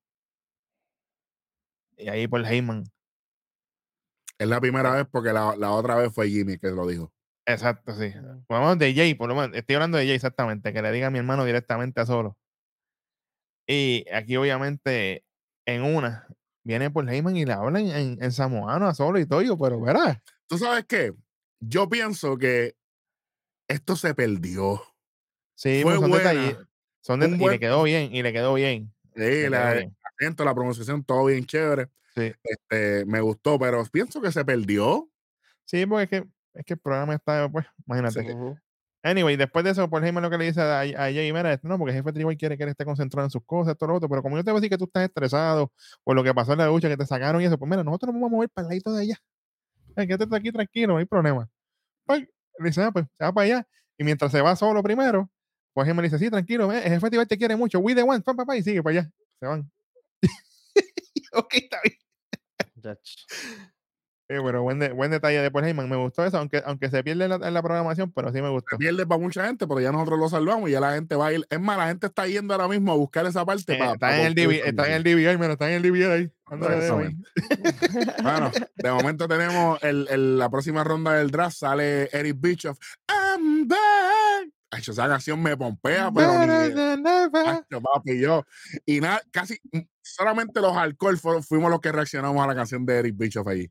Y 1.97 2.07
ahí 2.07 2.27
por 2.27 2.45
Heyman. 2.45 2.85
Es 4.37 4.47
la 4.47 4.61
primera 4.61 4.91
vez 4.95 5.07
porque 5.11 5.33
la, 5.33 5.55
la, 5.57 5.71
otra 5.71 5.95
vez 5.95 6.13
fue 6.13 6.29
Jimmy 6.29 6.57
que 6.57 6.69
lo 6.69 6.87
dijo. 6.87 7.11
Exacto, 7.53 7.95
sí. 7.95 8.13
Vamos 8.49 8.77
de 8.77 8.93
Jay, 8.93 9.13
por 9.13 9.29
lo 9.29 9.35
menos, 9.35 9.55
estoy 9.55 9.75
hablando 9.75 9.97
de 9.97 10.05
Jay 10.05 10.15
exactamente, 10.15 10.73
que 10.73 10.81
le 10.81 10.91
diga 10.91 11.07
a 11.07 11.11
mi 11.11 11.19
hermano 11.19 11.45
directamente 11.45 12.01
a 12.01 12.05
solo. 12.05 12.37
Y 13.67 14.05
aquí, 14.13 14.35
obviamente, 14.37 15.23
en 15.65 15.83
una, 15.83 16.27
viene 16.63 16.89
por 16.89 17.09
Heyman 17.09 17.37
y 17.37 17.45
le 17.45 17.53
habla 17.53 17.79
en, 17.79 18.21
en, 18.21 18.31
samoano 18.31 18.87
a 18.87 18.93
solo 18.93 19.19
y 19.19 19.25
todo, 19.25 19.57
pero 19.57 19.79
verás. 19.79 20.17
¿Tú 20.47 20.57
sabes 20.57 20.85
qué? 20.85 21.13
Yo 21.59 21.87
pienso 21.87 22.37
que 22.37 22.75
esto 23.67 23.95
se 23.95 24.13
perdió. 24.13 24.81
Sí, 25.55 25.81
fue 25.83 25.95
son 25.95 26.11
detalles. 26.11 26.57
Son 27.01 27.21
y 27.23 27.47
le 27.47 27.59
quedó 27.59 27.83
bien, 27.83 28.13
y 28.13 28.21
le 28.21 28.33
quedó 28.33 28.53
bien. 28.53 28.93
Sí, 29.15 29.49
la, 29.49 29.75
la 30.19 30.53
pronunciación, 30.53 31.03
todo 31.03 31.25
bien 31.25 31.45
chévere. 31.45 31.89
Sí. 32.15 32.33
Este, 32.43 33.05
me 33.05 33.21
gustó, 33.21 33.57
pero 33.57 33.83
pienso 33.85 34.21
que 34.21 34.31
se 34.31 34.43
perdió. 34.43 35.09
Sí, 35.65 35.85
porque 35.85 36.03
es 36.03 36.09
que 36.09 36.29
es 36.53 36.65
que 36.65 36.73
el 36.73 36.79
programa 36.79 37.15
está, 37.15 37.49
pues, 37.49 37.65
imagínate. 37.85 38.35
Anyway, 39.03 39.35
después 39.35 39.65
de 39.65 39.71
eso, 39.71 39.89
por 39.89 40.03
ejemplo, 40.03 40.21
lo 40.21 40.29
que 40.29 40.37
le 40.37 40.45
dice 40.45 40.61
a, 40.61 40.81
a 40.81 41.11
Jay, 41.11 41.33
mira, 41.33 41.59
no, 41.63 41.77
porque 41.79 41.91
el 41.91 41.97
jefe 41.97 42.13
tribal 42.13 42.37
quiere 42.37 42.55
que 42.55 42.63
él 42.63 42.69
esté 42.69 42.85
concentrado 42.85 43.25
en 43.25 43.31
sus 43.31 43.43
cosas, 43.43 43.75
todo 43.75 43.89
lo 43.89 43.95
otro, 43.95 44.07
pero 44.07 44.21
como 44.21 44.37
yo 44.37 44.43
te 44.43 44.51
voy 44.51 44.59
a 44.59 44.61
decir 44.61 44.69
que 44.69 44.77
tú 44.77 44.85
estás 44.85 45.03
estresado 45.03 45.71
por 46.03 46.15
lo 46.15 46.23
que 46.23 46.33
pasó 46.35 46.51
en 46.51 46.59
la 46.59 46.67
lucha, 46.67 46.87
que 46.87 46.97
te 46.97 47.05
sacaron 47.07 47.41
y 47.41 47.45
eso, 47.45 47.57
pues 47.57 47.67
mira, 47.67 47.83
nosotros 47.83 48.13
nos 48.13 48.21
vamos 48.21 48.33
a 48.33 48.35
mover 48.35 48.49
para 48.49 48.67
el 48.67 48.69
ladito 48.69 48.93
de 48.93 49.01
allá. 49.01 49.17
Quédate 49.95 50.35
aquí 50.35 50.51
tranquilo, 50.51 50.93
no 50.93 50.99
hay 50.99 51.05
problema. 51.05 51.49
Pues, 52.05 52.21
le 52.59 52.67
dice, 52.67 52.83
ah, 52.83 52.91
pues, 52.91 53.05
se 53.17 53.23
va 53.23 53.33
para 53.33 53.45
allá. 53.45 53.67
Y 53.97 54.03
mientras 54.03 54.31
se 54.31 54.41
va 54.41 54.55
solo 54.55 54.83
primero, 54.83 55.29
pues 55.73 55.87
él 55.87 55.95
me 55.95 56.03
dice, 56.03 56.19
sí, 56.19 56.29
tranquilo, 56.29 56.71
el 56.71 56.81
jefe 56.83 57.09
tribal 57.09 57.27
te 57.27 57.37
quiere 57.37 57.55
mucho, 57.55 57.79
we 57.79 57.95
the 57.95 58.03
one, 58.03 58.21
papá, 58.21 58.55
y 58.55 58.61
sigue 58.61 58.83
para 58.83 58.99
allá. 58.99 59.11
Se 59.39 59.47
van. 59.47 59.71
ok, 61.33 61.53
está 61.55 61.79
bien. 61.83 61.97
Sí, 64.31 64.37
bueno, 64.37 64.61
buen, 64.61 64.79
buen 64.95 65.11
detalle 65.11 65.41
de 65.41 65.51
Paul 65.51 65.65
Heyman. 65.65 65.89
Me 65.89 65.97
gustó 65.97 66.23
eso, 66.23 66.37
aunque, 66.37 66.63
aunque 66.65 66.89
se 66.89 67.03
pierde 67.03 67.25
en 67.25 67.53
la, 67.53 67.61
programación, 67.61 68.13
pero 68.13 68.31
sí 68.31 68.41
me 68.41 68.47
gustó. 68.47 68.69
Se 68.71 68.77
pierde 68.77 69.05
para 69.05 69.19
mucha 69.19 69.45
gente, 69.45 69.67
pero 69.67 69.81
ya 69.81 69.91
nosotros 69.91 70.17
lo 70.19 70.29
salvamos 70.29 70.69
y 70.69 70.71
ya 70.71 70.79
la 70.79 70.93
gente 70.93 71.17
va 71.17 71.27
a 71.27 71.33
ir. 71.33 71.45
Es 71.49 71.59
más, 71.59 71.77
la 71.77 71.87
gente 71.87 72.07
está 72.07 72.25
yendo 72.27 72.53
ahora 72.53 72.69
mismo 72.69 72.93
a 72.93 72.95
buscar 72.95 73.25
esa 73.25 73.43
parte. 73.45 73.73
Eh, 73.73 73.91
está, 73.93 74.17
en 74.17 74.27
el 74.27 74.33
DVR, 74.33 74.69
está 74.69 74.87
en 74.87 74.93
el 74.93 75.03
DVR, 75.03 75.37
mira, 75.37 75.51
está 75.51 75.69
en 75.69 75.83
el 75.83 75.91
DVR 75.91 76.13
ahí. 76.13 76.31
bueno, 78.23 78.51
de 78.75 78.91
momento 78.91 79.27
tenemos 79.27 79.83
el, 79.83 80.07
el, 80.09 80.39
la 80.39 80.49
próxima 80.49 80.85
ronda 80.85 81.11
del 81.15 81.29
draft. 81.29 81.57
Sale 81.57 82.07
Eric 82.13 82.37
Bischoff. 82.39 82.79
I'm 83.09 83.67
back. 83.67 84.49
esa 84.77 85.09
canción 85.09 85.43
me 85.43 85.57
pompea, 85.57 86.09
pero 86.09 86.31
ni. 86.45 87.81
papi, 87.81 88.17
yo. 88.17 88.45
Y 88.85 89.01
nada, 89.01 89.21
casi 89.29 89.59
solamente 90.01 90.61
los 90.61 90.77
alcohol 90.77 91.17
fuimos 91.17 91.69
los 91.69 91.81
que 91.81 91.91
reaccionamos 91.91 92.41
a 92.41 92.47
la 92.47 92.55
canción 92.55 92.85
de 92.85 92.99
Eric 92.99 93.17
Bischoff 93.17 93.47
ahí. 93.47 93.69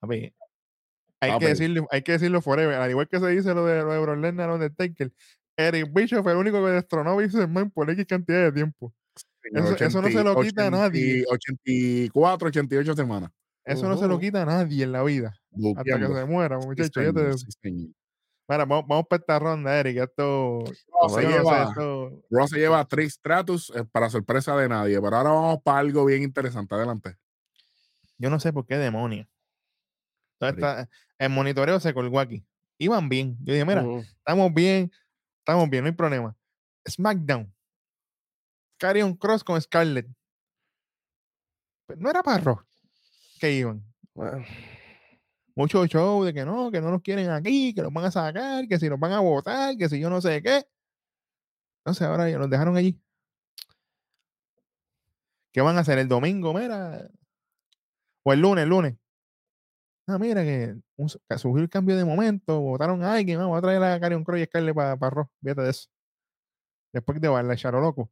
A 0.00 0.06
mí, 0.06 0.32
hay, 1.20 1.38
que 1.38 1.48
decirlo, 1.48 1.86
hay 1.90 2.02
que 2.02 2.12
decirlo 2.12 2.40
forever. 2.40 2.74
Al 2.76 2.90
igual 2.90 3.08
que 3.08 3.18
se 3.18 3.26
dice 3.28 3.54
lo 3.54 3.66
de, 3.66 3.82
lo 3.82 3.92
de 3.92 3.98
Brock 3.98 4.18
Lesnar 4.18 4.50
o 4.50 4.58
de 4.58 4.70
Taker, 4.70 5.12
Eric 5.56 5.92
Bischoff 5.92 6.22
fue 6.22 6.32
el 6.32 6.38
único 6.38 6.64
que 6.64 6.70
destronó 6.70 7.10
a 7.10 7.16
Vince 7.16 7.38
McMahon 7.38 7.70
por 7.70 7.90
X 7.90 8.06
cantidad 8.06 8.44
de 8.44 8.52
tiempo. 8.52 8.94
Eso, 9.42 10.02
no 10.02 10.08
se 10.08 10.24
lo 10.24 10.40
quita 10.40 10.66
a 10.66 10.70
nadie. 10.70 11.24
84, 11.28 12.48
88 12.48 12.94
semanas. 12.94 13.30
Eso 13.64 13.88
no 13.88 13.96
se 13.96 14.06
lo 14.06 14.18
quita 14.18 14.42
a 14.42 14.46
nadie 14.46 14.84
en 14.84 14.92
la 14.92 15.02
vida. 15.02 15.34
Hasta 15.76 15.98
que 15.98 16.06
se 16.06 16.24
muera, 16.24 16.58
muchachos. 16.58 17.46
Mira, 18.50 18.64
vamos, 18.64 18.86
vamos 18.88 19.06
para 19.08 19.20
esta 19.20 19.38
ronda, 19.38 19.78
Eric. 19.78 19.98
Esto. 19.98 20.64
Ross 21.02 21.14
se, 21.14 21.22
lleva, 21.22 21.74
se 22.48 22.58
lleva 22.58 22.84
Trish 22.86 23.10
Stratus 23.10 23.70
eh, 23.76 23.84
para 23.92 24.08
sorpresa 24.08 24.56
de 24.56 24.70
nadie. 24.70 24.98
Pero 25.02 25.16
ahora 25.16 25.30
vamos 25.30 25.58
para 25.62 25.80
algo 25.80 26.06
bien 26.06 26.22
interesante. 26.22 26.74
Adelante. 26.74 27.16
Yo 28.16 28.30
no 28.30 28.40
sé 28.40 28.52
por 28.54 28.64
qué 28.64 28.78
demonios. 28.78 29.28
El 30.40 31.30
monitoreo 31.30 31.80
se 31.80 31.94
colgó 31.94 32.20
aquí. 32.20 32.44
Iban 32.78 33.08
bien. 33.08 33.36
Yo 33.42 33.52
dije, 33.52 33.64
mira, 33.64 33.84
estamos 34.00 34.52
bien, 34.54 34.90
estamos 35.40 35.68
bien, 35.68 35.84
no 35.84 35.88
hay 35.88 35.96
problema. 35.96 36.36
SmackDown. 36.88 37.52
Carion 38.78 39.14
Cross 39.16 39.42
con 39.42 39.60
Scarlett. 39.60 40.08
Pues 41.86 41.98
no 41.98 42.10
era 42.10 42.22
para 42.22 42.38
Rock 42.38 42.68
que 43.38 43.52
iban. 43.52 43.84
Mucho 45.54 45.86
show 45.86 46.24
de 46.24 46.34
que 46.34 46.44
no, 46.44 46.70
que 46.70 46.80
no 46.80 46.90
nos 46.90 47.02
quieren 47.02 47.30
aquí, 47.30 47.74
que 47.74 47.82
nos 47.82 47.92
van 47.92 48.04
a 48.04 48.10
sacar, 48.10 48.66
que 48.68 48.78
si 48.78 48.88
nos 48.88 49.00
van 49.00 49.12
a 49.12 49.20
votar, 49.20 49.76
que 49.76 49.88
si 49.88 49.98
yo 49.98 50.10
no 50.10 50.20
sé 50.20 50.42
qué. 50.42 50.68
Entonces 51.80 52.06
ahora 52.06 52.28
ya 52.28 52.38
nos 52.38 52.50
dejaron 52.50 52.76
allí. 52.76 53.00
¿Qué 55.52 55.60
van 55.60 55.76
a 55.76 55.80
hacer 55.80 55.98
el 55.98 56.08
domingo? 56.08 56.52
Mira. 56.52 57.10
O 58.22 58.32
el 58.32 58.40
lunes, 58.40 58.64
el 58.64 58.68
lunes. 58.68 58.96
Ah, 60.10 60.18
mira 60.18 60.42
que, 60.42 60.74
surgió 61.36 61.62
el 61.62 61.68
cambio 61.68 61.94
de 61.94 62.02
momento, 62.02 62.60
votaron 62.60 63.04
a 63.04 63.12
alguien, 63.12 63.38
vamos 63.38 63.58
a 63.58 63.60
traer 63.60 63.82
a 63.82 64.00
Carion 64.00 64.24
Cross 64.24 64.40
y 64.40 64.44
Scarlett 64.46 64.74
para 64.74 64.96
pa 64.96 65.10
Rock. 65.10 65.30
Fíjate 65.42 65.60
de 65.60 65.70
eso. 65.70 65.90
Después 66.94 67.20
de 67.20 67.28
bailar 67.28 67.58
Charo 67.58 67.78
Loco. 67.82 68.10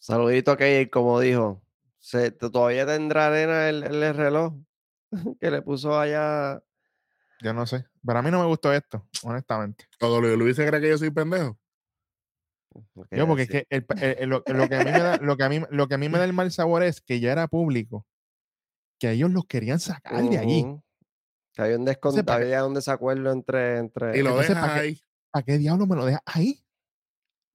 Saludito 0.00 0.50
a 0.50 0.56
Kay, 0.56 0.88
como 0.88 1.20
dijo. 1.20 1.62
Se, 2.00 2.32
¿Todavía 2.32 2.84
tendrá 2.84 3.28
arena 3.28 3.68
el, 3.68 3.84
el, 3.84 4.14
reloj 4.14 4.54
que 5.40 5.52
le 5.52 5.62
puso 5.62 5.96
allá? 5.96 6.60
Yo 7.42 7.52
no 7.52 7.64
sé. 7.64 7.86
Pero 8.04 8.18
a 8.18 8.22
mí 8.22 8.32
no 8.32 8.40
me 8.40 8.46
gustó 8.46 8.72
esto, 8.72 9.06
honestamente. 9.22 9.86
¿Todo 10.00 10.20
lo 10.20 10.34
Luis 10.34 10.56
se 10.56 10.66
cree 10.66 10.80
que 10.80 10.88
yo 10.88 10.98
soy 10.98 11.10
pendejo? 11.10 11.56
Yo, 13.12 13.26
porque 13.28 13.42
es 13.42 13.48
que 13.48 13.66
lo, 14.26 14.42
que 14.42 14.52
a 14.74 14.84
mí 14.84 14.90
me 14.90 14.98
da, 14.98 15.16
lo, 15.18 15.36
que 15.36 15.44
a 15.44 15.48
mí, 15.48 15.62
lo 15.70 15.86
que 15.86 15.94
a 15.94 15.98
mí 15.98 16.08
me 16.08 16.18
da 16.18 16.24
el 16.24 16.32
mal 16.32 16.50
sabor 16.50 16.82
es 16.82 17.00
que 17.00 17.20
ya 17.20 17.30
era 17.30 17.46
público, 17.46 18.04
que 18.98 19.12
ellos 19.12 19.30
los 19.30 19.46
querían 19.46 19.78
sacar 19.78 20.24
de 20.24 20.38
allí. 20.38 20.66
Que 21.58 21.64
había 21.64 21.76
un, 21.76 21.84
descontento, 21.84 22.32
había 22.32 22.64
un 22.64 22.72
desacuerdo 22.72 23.32
entre, 23.32 23.78
entre... 23.78 24.16
Y 24.16 24.22
lo 24.22 24.36
dejas 24.36 24.62
ahí. 24.62 25.00
¿A 25.32 25.42
qué 25.42 25.58
diablo 25.58 25.88
me 25.88 25.96
lo 25.96 26.04
dejas 26.04 26.22
ahí? 26.24 26.64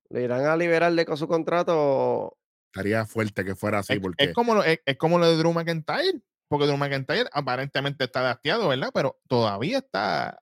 ¿Le 0.10 0.24
irán 0.24 0.43
a 0.45 0.58
liberar 0.58 0.91
de 0.91 1.06
con 1.06 1.16
su 1.16 1.26
contrato? 1.26 2.38
Estaría 2.66 3.06
fuerte 3.06 3.45
que 3.45 3.56
fuera 3.56 3.80
así. 3.80 3.93
Es, 3.93 3.99
porque... 4.01 4.26
es 4.26 4.34
como, 4.34 4.56
lo, 4.56 4.64
es, 4.66 4.82
como 4.97 5.20
lo 5.20 5.30
de 5.30 5.38
Drew 5.38 5.54
McIntyre. 5.54 6.22
Porque 6.49 6.66
Drew 6.66 6.76
McIntyre 6.76 7.30
aparentemente 7.32 8.04
está 8.04 8.20
dasteado, 8.20 8.68
¿verdad? 8.68 8.89
Pero 8.93 9.22
todavía 9.30 9.78
está 9.78 10.38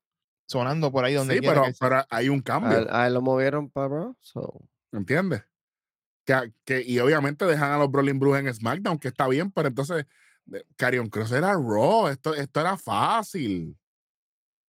sonando 0.48 0.92
por 0.92 1.06
ahí 1.06 1.14
donde 1.14 1.36
Sí, 1.36 1.42
pero, 1.42 1.64
pero, 1.80 2.04
hay 2.10 2.30
un 2.30 2.42
cambio. 2.42 2.88
A, 2.92 3.06
él 3.06 3.14
lo 3.14 3.22
movieron 3.22 3.70
para 3.70 4.12
so. 4.22 4.60
¿Entiendes? 4.92 5.44
Que, 6.26 6.52
que, 6.66 6.82
y 6.82 6.98
obviamente 6.98 7.46
dejan 7.46 7.74
a 7.74 7.78
los 7.78 7.92
Brolin 7.92 8.18
Bruce 8.18 8.40
en 8.40 8.52
SmackDown, 8.52 8.98
que 8.98 9.10
está 9.10 9.28
bien, 9.28 9.52
pero 9.52 9.68
entonces 9.68 10.08
Carion 10.76 11.10
Cross 11.10 11.32
era 11.32 11.54
Raw, 11.54 12.08
esto, 12.08 12.34
esto 12.34 12.60
era 12.60 12.78
fácil. 12.78 13.78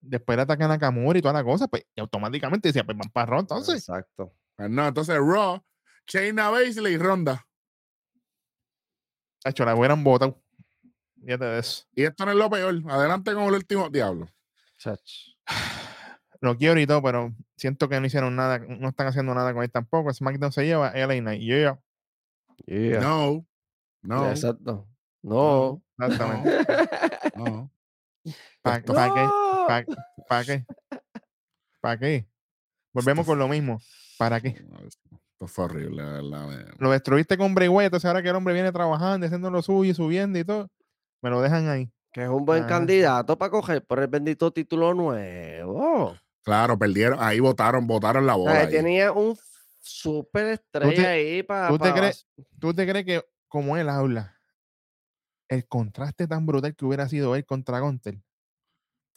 Después 0.00 0.36
le 0.36 0.42
atacan 0.42 0.70
a 0.70 0.74
Nakamura 0.74 1.18
y 1.18 1.22
toda 1.22 1.34
la 1.34 1.44
cosa, 1.44 1.68
pues 1.68 1.84
y 1.94 2.00
automáticamente 2.00 2.68
decía, 2.68 2.84
pues 2.84 2.96
van 2.96 3.10
para 3.10 3.26
Raw 3.26 3.40
entonces. 3.40 3.76
Exacto. 3.76 4.32
Pues 4.56 4.70
no, 4.70 4.86
entonces 4.86 5.16
Raw, 5.16 5.60
Shayna 6.06 6.50
Baszler 6.50 6.92
y 6.92 6.98
Ronda. 6.98 7.46
Hecho, 9.44 9.64
la 9.64 9.74
hubieran 9.74 10.04
votado. 10.04 10.40
Fíjate 11.24 11.44
de 11.44 11.58
eso. 11.58 11.84
Y 11.94 12.04
esto 12.04 12.24
no 12.24 12.32
es 12.32 12.36
lo 12.36 12.50
peor. 12.50 12.82
Adelante 12.88 13.34
con 13.34 13.44
el 13.44 13.54
último 13.54 13.88
diablo. 13.88 14.28
Lo 16.40 16.56
quiero 16.58 16.80
y 16.80 16.86
todo, 16.86 17.02
pero 17.02 17.34
siento 17.56 17.88
que 17.88 18.00
no 18.00 18.06
hicieron 18.06 18.34
nada, 18.34 18.58
no 18.58 18.88
están 18.88 19.06
haciendo 19.06 19.34
nada 19.34 19.52
con 19.52 19.62
él 19.62 19.70
tampoco. 19.70 20.12
SmackDown 20.12 20.52
se 20.52 20.66
lleva 20.66 20.92
LA 20.94 21.20
Knight. 21.20 21.42
Yeah. 21.42 21.80
yeah. 22.66 23.00
No. 23.00 23.46
No. 24.02 24.30
exacto. 24.30 24.88
No. 25.22 25.82
Exactamente. 25.98 26.66
No. 27.36 27.70
¿Para 28.62 28.82
qué? 28.82 28.92
¿Para 30.28 30.44
qué? 30.44 30.64
¿Para 31.80 31.98
qué? 31.98 32.26
Volvemos 32.92 33.26
con 33.26 33.38
lo 33.38 33.48
mismo. 33.48 33.80
¿Para 34.18 34.40
qué? 34.40 34.48
Esto 34.48 35.46
fue 35.46 35.64
horrible, 35.64 36.02
verdad. 36.02 36.74
Lo 36.78 36.90
destruiste 36.90 37.36
con 37.36 37.54
Bray 37.54 37.68
entonces 37.68 38.04
ahora 38.04 38.22
que 38.22 38.28
el 38.28 38.36
hombre 38.36 38.54
viene 38.54 38.70
trabajando, 38.70 39.26
haciendo 39.26 39.50
lo 39.50 39.62
suyo 39.62 39.90
y 39.90 39.94
subiendo 39.94 40.38
y 40.38 40.44
todo, 40.44 40.68
me 41.20 41.30
lo 41.30 41.40
dejan 41.40 41.68
ahí. 41.68 41.90
Que 42.12 42.24
es 42.24 42.28
un 42.28 42.44
buen 42.44 42.64
ah. 42.64 42.66
candidato 42.66 43.38
para 43.38 43.50
coger 43.50 43.84
por 43.84 43.98
el 44.00 44.06
bendito 44.06 44.52
título 44.52 44.92
nuevo. 44.94 46.14
Claro, 46.42 46.78
perdieron, 46.78 47.18
ahí 47.20 47.40
votaron, 47.40 47.86
votaron 47.86 48.26
la 48.26 48.34
bola. 48.34 48.68
tenía 48.68 49.12
un 49.12 49.36
super 49.80 50.46
estrella 50.46 51.10
ahí 51.10 51.42
para. 51.42 51.68
¿tú, 51.68 51.78
te 51.78 51.92
crees, 51.92 52.26
¿Tú 52.58 52.74
te 52.74 52.86
crees 52.86 53.04
que 53.04 53.24
como 53.48 53.76
él 53.76 53.88
habla, 53.88 54.38
el 55.52 55.66
contraste 55.66 56.26
tan 56.26 56.46
brutal 56.46 56.74
que 56.74 56.84
hubiera 56.84 57.08
sido 57.08 57.36
él 57.36 57.44
contra 57.44 57.80
Gunter? 57.80 58.18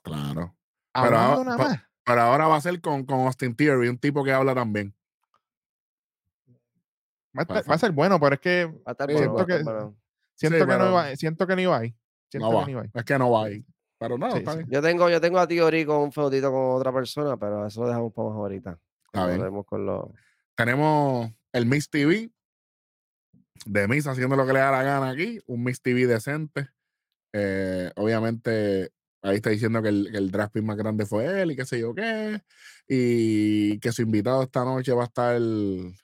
Claro. 0.03 0.55
Pero 0.93 1.17
ahora, 1.17 1.89
pero 2.05 2.21
ahora 2.21 2.47
va 2.47 2.57
a 2.57 2.61
ser 2.61 2.79
con, 2.79 3.05
con 3.05 3.25
Austin 3.25 3.55
Theory, 3.55 3.89
un 3.89 3.97
tipo 3.97 4.23
que 4.23 4.31
habla 4.31 4.53
también. 4.53 4.93
Va 7.37 7.73
a, 7.73 7.77
ser 7.77 7.91
bueno, 7.91 8.17
pero 8.17 8.35
es 8.35 8.39
que 8.39 8.73
siento, 9.09 9.45
que, 9.45 9.63
siento, 10.35 10.65
que 10.65 10.77
no 10.77 10.89
iba, 10.89 11.15
siento 11.17 11.45
que 11.45 11.55
no 11.55 11.61
iba 11.61 11.77
ahí. 11.77 11.95
no 12.33 12.53
va. 12.53 12.65
Es 12.93 13.03
que 13.03 13.19
no 13.19 13.31
va 13.31 13.45
ahí. 13.45 13.65
Pero 13.97 14.17
no, 14.17 14.27
está 14.27 14.61
Yo 14.67 14.81
tengo, 14.81 15.09
yo 15.09 15.19
tengo 15.19 15.39
a 15.39 15.47
ti 15.47 15.57
con 15.85 15.97
un 15.97 16.11
feudito 16.13 16.51
con 16.51 16.75
otra 16.75 16.93
persona, 16.93 17.35
pero 17.37 17.65
eso 17.65 17.81
lo 17.81 17.87
dejamos 17.87 18.13
para 18.13 18.29
más 18.29 18.37
ahorita. 18.37 18.79
Con 19.11 20.13
Tenemos 20.55 21.31
el 21.51 21.65
Miss 21.65 21.89
TV 21.89 22.31
de 23.65 23.87
Miss 23.87 24.07
haciendo 24.07 24.35
lo 24.35 24.45
que 24.45 24.53
le 24.53 24.59
da 24.59 24.71
la 24.71 24.83
gana 24.83 25.09
aquí. 25.09 25.39
Un 25.47 25.63
Miss 25.63 25.81
TV 25.81 26.07
decente. 26.07 26.69
Eh, 27.33 27.91
obviamente, 27.95 28.91
ahí 29.21 29.37
está 29.37 29.49
diciendo 29.49 29.81
que 29.81 29.89
el, 29.89 30.09
que 30.11 30.17
el 30.17 30.31
draft 30.31 30.55
más 30.57 30.77
grande 30.77 31.05
fue 31.05 31.41
él 31.41 31.51
y 31.51 31.55
qué 31.55 31.65
sé 31.65 31.79
yo 31.79 31.93
qué. 31.93 32.41
Y 32.87 33.79
que 33.79 33.91
su 33.91 34.01
invitado 34.01 34.43
esta 34.43 34.63
noche 34.63 34.93
va 34.93 35.03
a 35.03 35.07
estar 35.07 35.35
el, 35.35 35.95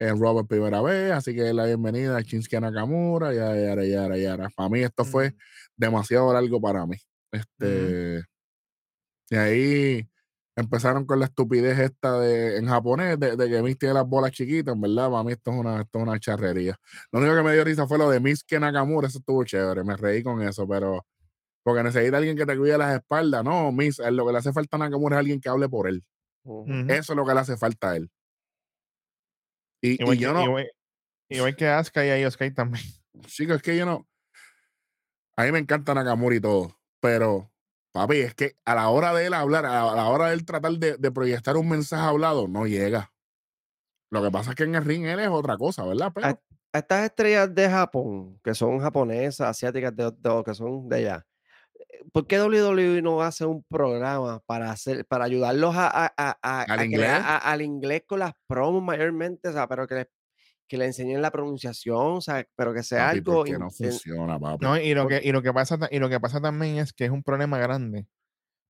Robert 0.00 0.46
primera 0.46 0.82
vez, 0.82 1.12
así 1.12 1.34
que 1.34 1.54
la 1.54 1.64
bienvenida 1.64 2.18
a 2.18 2.20
Shinsuke 2.20 2.60
Nakamura, 2.60 3.32
y 3.32 3.36
yara, 3.36 3.84
yara, 3.86 4.18
yara. 4.18 4.50
Para 4.50 4.68
mí 4.68 4.82
esto 4.82 5.04
fue 5.04 5.34
demasiado 5.76 6.30
largo 6.30 6.60
para 6.60 6.84
mí. 6.84 6.96
Este, 7.32 8.22
Y 9.30 9.36
ahí 9.36 10.08
empezaron 10.56 11.04
con 11.04 11.18
la 11.18 11.26
estupidez 11.26 11.78
esta 11.78 12.18
de, 12.18 12.58
en 12.58 12.66
japonés, 12.66 13.18
de, 13.18 13.36
que 13.36 13.62
Miss 13.62 13.78
tiene 13.78 13.94
las 13.94 14.06
bolas 14.06 14.30
chiquitas, 14.30 14.74
en 14.74 14.80
verdad, 14.80 15.10
para 15.10 15.24
mí 15.24 15.32
esto 15.32 15.50
es, 15.50 15.56
una, 15.58 15.80
esto 15.82 15.98
es 15.98 16.02
una 16.02 16.18
charrería. 16.20 16.76
Lo 17.10 17.20
único 17.20 17.34
que 17.34 17.42
me 17.42 17.52
dio 17.52 17.64
risa 17.64 17.86
fue 17.86 17.98
lo 17.98 18.08
de 18.10 18.20
Miske 18.20 18.60
Nakamura, 18.60 19.08
eso 19.08 19.18
estuvo 19.18 19.44
chévere, 19.44 19.82
me 19.82 19.96
reí 19.96 20.22
con 20.22 20.40
eso, 20.42 20.66
pero 20.68 21.04
porque 21.62 21.82
necesita 21.82 22.18
alguien 22.18 22.36
que 22.36 22.46
te 22.46 22.56
cuide 22.56 22.78
las 22.78 22.94
espaldas, 22.94 23.42
no, 23.42 23.72
Miss, 23.72 23.98
lo 23.98 24.26
que 24.26 24.32
le 24.32 24.38
hace 24.38 24.52
falta 24.52 24.76
a 24.76 24.80
Nakamura 24.80 25.16
es 25.16 25.20
alguien 25.20 25.40
que 25.40 25.48
hable 25.48 25.68
por 25.68 25.88
él. 25.88 26.04
Eso 26.88 27.12
es 27.12 27.16
lo 27.16 27.24
que 27.24 27.32
le 27.32 27.40
hace 27.40 27.56
falta 27.56 27.90
a 27.90 27.96
él. 27.96 28.10
Y, 29.80 30.02
igual, 30.02 30.18
yo 30.18 30.32
no. 30.34 30.58
Igual, 31.30 31.56
que 31.56 31.66
Asuka 31.66 32.04
y 32.04 32.22
Iosuke 32.22 32.54
también. 32.54 32.84
Sí, 33.26 33.46
es 33.48 33.62
que 33.62 33.76
yo 33.76 33.86
no. 33.86 34.06
A 35.36 35.44
mí 35.44 35.52
me 35.52 35.58
encanta 35.58 35.94
Nakamura 35.94 36.36
y 36.36 36.40
todo, 36.40 36.78
pero 37.00 37.50
papi, 37.94 38.16
es 38.18 38.34
que 38.34 38.56
a 38.64 38.74
la 38.74 38.88
hora 38.88 39.14
de 39.14 39.26
él 39.26 39.34
hablar, 39.34 39.64
a 39.64 39.94
la 39.94 40.08
hora 40.08 40.28
de 40.28 40.34
él 40.34 40.44
tratar 40.44 40.72
de, 40.72 40.96
de 40.96 41.12
proyectar 41.12 41.56
un 41.56 41.68
mensaje 41.68 42.04
hablado, 42.04 42.48
no 42.48 42.66
llega. 42.66 43.12
Lo 44.10 44.20
que 44.20 44.32
pasa 44.32 44.50
es 44.50 44.56
que 44.56 44.64
en 44.64 44.74
el 44.74 44.84
ring 44.84 45.06
él 45.06 45.20
es 45.20 45.28
otra 45.28 45.56
cosa, 45.56 45.84
¿verdad? 45.84 46.12
A, 46.22 46.38
estas 46.76 47.04
estrellas 47.04 47.54
de 47.54 47.70
Japón, 47.70 48.40
que 48.42 48.52
son 48.52 48.80
japonesas, 48.80 49.48
asiáticas, 49.48 49.94
de, 49.94 50.12
que 50.44 50.54
son 50.54 50.88
de 50.88 50.96
allá, 50.96 51.26
¿por 52.12 52.26
qué 52.26 52.42
WWE 52.42 53.00
no 53.00 53.22
hace 53.22 53.46
un 53.46 53.62
programa 53.62 54.40
para 54.44 54.72
hacer, 54.72 55.06
para 55.06 55.26
ayudarlos 55.26 55.72
a, 55.76 56.06
¿Al, 56.42 56.84
inglés? 56.84 57.12
al 57.24 57.62
inglés 57.62 58.02
con 58.06 58.18
las 58.18 58.32
promos 58.48 58.82
mayormente, 58.82 59.48
o 59.48 59.52
sea, 59.52 59.68
pero 59.68 59.86
que 59.86 59.94
le, 59.94 60.10
que 60.68 60.78
le 60.78 60.86
enseñen 60.86 61.22
la 61.22 61.30
pronunciación, 61.30 62.16
o 62.16 62.20
sea, 62.20 62.46
pero 62.56 62.72
que 62.74 62.82
sea 62.82 63.10
algo. 63.10 63.44
Que 63.44 63.58
no 63.58 63.70
funciona, 63.70 64.38
papi. 64.38 64.64
No, 64.64 64.78
y 64.78 64.94
lo 64.94 65.08
que, 65.08 65.20
y 65.22 65.32
lo 65.32 65.42
que 65.42 65.52
pasa, 65.52 65.78
y 65.90 65.98
lo 65.98 66.08
que 66.08 66.20
pasa 66.20 66.40
también 66.40 66.78
es 66.78 66.92
que 66.92 67.04
es 67.04 67.10
un 67.10 67.22
problema 67.22 67.58
grande 67.58 68.06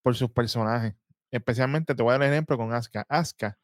por 0.02 0.14
sus 0.14 0.30
personajes. 0.30 0.94
Especialmente 1.30 1.94
te 1.94 2.02
voy 2.02 2.10
a 2.10 2.18
dar 2.18 2.28
un 2.28 2.32
ejemplo 2.32 2.56
con 2.56 2.72
Asuka. 2.72 3.04
Asuka, 3.08 3.58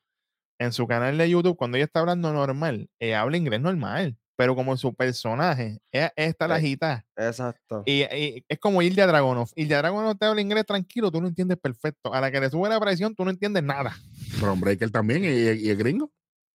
en 0.58 0.72
su 0.72 0.86
canal 0.86 1.16
de 1.18 1.30
YouTube, 1.30 1.56
cuando 1.56 1.76
ella 1.76 1.84
está 1.84 2.00
hablando 2.00 2.32
normal, 2.32 2.90
ella 2.98 3.20
habla 3.20 3.36
inglés 3.36 3.60
normal 3.60 4.18
pero 4.40 4.56
como 4.56 4.74
su 4.78 4.94
personaje 4.94 5.82
es, 5.92 6.10
esta 6.16 6.48
la 6.48 6.54
agita. 6.54 7.04
Exacto. 7.14 7.82
Y, 7.84 8.06
es 8.48 8.58
como 8.58 8.80
Ilya 8.80 9.06
Dragonov. 9.06 9.50
Ilya 9.54 9.76
Dragonov 9.76 10.16
te 10.16 10.24
habla 10.24 10.40
inglés 10.40 10.64
tranquilo, 10.64 11.12
tú 11.12 11.20
lo 11.20 11.28
entiendes 11.28 11.58
perfecto. 11.58 12.14
A 12.14 12.22
la 12.22 12.30
que 12.30 12.40
le 12.40 12.48
sube 12.48 12.66
la 12.70 12.80
presión, 12.80 13.14
tú 13.14 13.22
no 13.22 13.30
entiendes 13.30 13.62
nada. 13.62 13.94
Pero 14.40 14.56
Breaker 14.56 14.90
también, 14.90 15.24
y, 15.24 15.28
y, 15.28 15.68
el 15.68 15.76
gringo. 15.76 16.10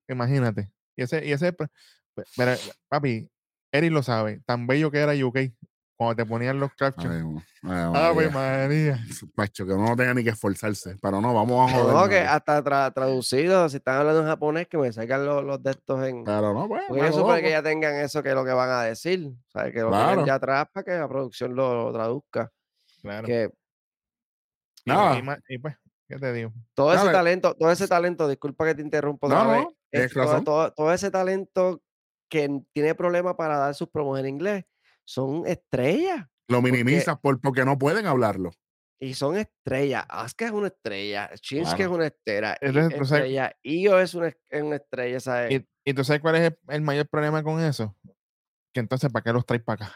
Imagínate. 0.10 0.72
Y 0.96 1.04
ese, 1.04 1.26
y 1.26 1.32
ese, 1.32 1.54
pues, 1.54 1.70
pero, 2.38 2.54
papi, 2.88 3.30
Eric 3.72 3.92
lo 3.92 4.04
sabe, 4.04 4.42
tan 4.46 4.68
bello 4.68 4.92
que 4.92 5.00
era 5.00 5.14
UK 5.14 5.52
cuando 5.96 6.16
te 6.16 6.26
ponían 6.26 6.60
los 6.60 6.74
captions. 6.74 7.44
Ave 7.64 8.30
María. 8.30 9.00
Pacho, 9.34 9.66
que 9.66 9.74
uno 9.74 9.90
no 9.90 9.96
tenía 9.96 10.14
ni 10.14 10.24
que 10.24 10.32
esforzarse. 10.32 10.98
Pero 11.02 11.22
no, 11.22 11.34
vamos 11.34 11.72
a 11.72 11.74
joder. 11.74 11.96
No, 11.96 12.10
que 12.10 12.20
hasta 12.20 12.92
traducido, 12.92 13.70
si 13.70 13.78
están 13.78 14.00
hablando 14.00 14.22
en 14.22 14.28
japonés, 14.28 14.68
que 14.68 14.78
me 14.78 14.92
sacan 14.92 15.26
los, 15.26 15.44
los 15.44 15.64
de 15.64 15.72
estos 15.72 16.06
en. 16.06 16.24
Pero 16.24 16.54
no, 16.54 16.68
pues. 16.68 16.84
Porque 16.88 17.08
eso 17.08 17.20
supone 17.20 17.42
que 17.42 17.50
ya 17.50 17.64
tengan 17.64 17.96
eso 17.96 18.22
que 18.22 18.30
es 18.30 18.36
lo 18.36 18.44
que 18.44 18.52
van 18.52 18.70
a 18.70 18.84
decir. 18.84 19.26
O 19.26 19.52
sea, 19.52 19.72
que 19.72 19.82
lo 19.82 19.90
claro. 19.90 20.26
ya 20.26 20.36
atrás 20.36 20.68
para 20.72 20.84
que 20.84 20.92
la 20.92 21.08
producción 21.08 21.56
lo, 21.56 21.92
traduzca. 21.94 22.52
Claro. 23.02 23.26
Que. 23.26 23.50
No. 24.86 25.18
Y, 25.48 25.58
pues, 25.58 25.78
¿qué 26.10 26.18
te 26.18 26.34
digo? 26.34 26.52
Todo 26.74 26.94
ese 26.94 27.10
talento, 27.10 27.56
todo 27.56 27.72
ese 27.72 27.88
talento, 27.88 28.28
disculpa 28.28 28.66
que 28.66 28.76
te 28.76 28.82
interrumpo. 28.82 29.30
No, 29.30 29.46
no, 29.46 29.76
todo, 30.14 30.44
todo, 30.44 30.74
todo 30.74 30.94
ese 30.94 31.12
talento 31.12 31.82
que 32.30 32.62
tiene 32.74 32.96
problemas 32.96 33.36
para 33.36 33.58
dar 33.58 33.76
sus 33.76 33.90
promos 33.90 34.20
en 34.20 34.28
inglés 34.28 34.66
son 35.06 35.46
estrellas. 35.46 36.28
Lo 36.48 36.62
minimizas 36.62 37.20
por, 37.20 37.40
porque 37.40 37.66
no 37.66 37.78
pueden 37.78 38.06
hablarlo. 38.06 38.52
Y 39.00 39.14
son 39.14 39.38
estrellas. 39.38 40.06
Asuka 40.10 40.46
es 40.46 40.52
una 40.52 40.68
estrella. 40.68 41.30
Shinsuke 41.42 41.82
es 41.82 41.88
una 41.88 42.08
estrella. 42.08 42.54
estrella. 42.54 43.56
Io 43.64 44.00
es 44.00 44.14
una, 44.14 44.28
es 44.28 44.62
una 44.62 44.78
estrella, 44.78 45.20
¿sabes? 45.20 45.66
¿Y, 45.84 45.94
tú 45.94 46.04
sabes 46.04 46.22
cuál 46.22 46.36
es 46.36 46.54
el, 46.70 46.82
mayor 46.82 47.08
problema 47.08 47.44
con 47.44 47.62
eso? 47.62 47.96
Que 48.74 48.80
entonces, 48.80 49.12
¿para 49.12 49.24
qué 49.24 49.34
los 49.34 49.46
traes 49.46 49.64
para 49.64 49.86
acá? 49.86 49.96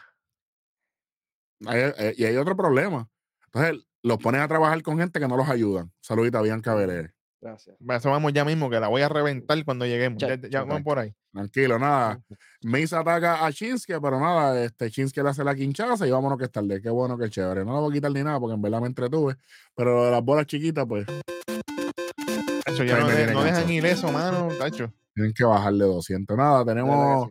Eh, 1.72 2.14
y 2.16 2.24
hay 2.24 2.36
otro 2.36 2.56
problema. 2.56 3.08
Entonces, 3.46 3.84
los 4.02 4.18
ponen 4.18 4.42
a 4.42 4.48
trabajar 4.48 4.82
con 4.82 4.98
gente 4.98 5.18
que 5.18 5.28
no 5.28 5.36
los 5.36 5.48
ayudan. 5.48 5.92
Saludita, 6.00 6.40
Bianca 6.42 6.74
Vélez. 6.74 7.12
Gracias. 7.40 7.74
Eso 7.80 8.10
vamos 8.10 8.32
ya 8.34 8.44
mismo, 8.44 8.68
que 8.68 8.78
la 8.78 8.88
voy 8.88 9.00
a 9.00 9.08
reventar 9.08 9.64
cuando 9.64 9.86
lleguemos. 9.86 10.22
Ya, 10.50 10.62
vamos 10.62 10.82
por 10.82 10.98
ahí. 10.98 11.14
Tranquilo, 11.32 11.78
nada. 11.78 12.20
Mace 12.62 12.94
ataca 12.94 13.46
a 13.46 13.50
Shinsuke, 13.50 13.98
pero 14.00 14.20
nada, 14.20 14.62
este 14.62 14.90
Shinsuke 14.90 15.22
le 15.22 15.30
hace 15.30 15.42
la 15.42 15.54
quinchaza 15.54 16.06
y 16.06 16.10
vámonos 16.10 16.36
que 16.36 16.44
es 16.44 16.50
tarde. 16.50 16.82
Qué 16.82 16.90
bueno, 16.90 17.16
qué 17.16 17.30
chévere. 17.30 17.64
No 17.64 17.72
lo 17.72 17.80
voy 17.82 17.92
a 17.92 17.94
quitar 17.94 18.12
ni 18.12 18.22
nada 18.22 18.38
porque 18.38 18.54
en 18.54 18.62
verdad 18.62 18.80
me 18.80 18.88
entretuve. 18.88 19.36
Pero 19.74 20.10
las 20.10 20.22
bolas 20.22 20.46
chiquitas, 20.46 20.84
pues. 20.86 21.06
Tacho, 22.64 22.84
ya 22.84 22.98
no, 22.98 23.08
dejan 23.42 23.70
ir 23.70 23.86
eso, 23.86 24.12
mano, 24.12 24.48
tacho. 24.58 24.92
Tienen 25.14 25.32
que 25.32 25.44
bajarle 25.44 25.84
200. 25.84 26.36
Nada, 26.36 26.64
tenemos. 26.64 27.30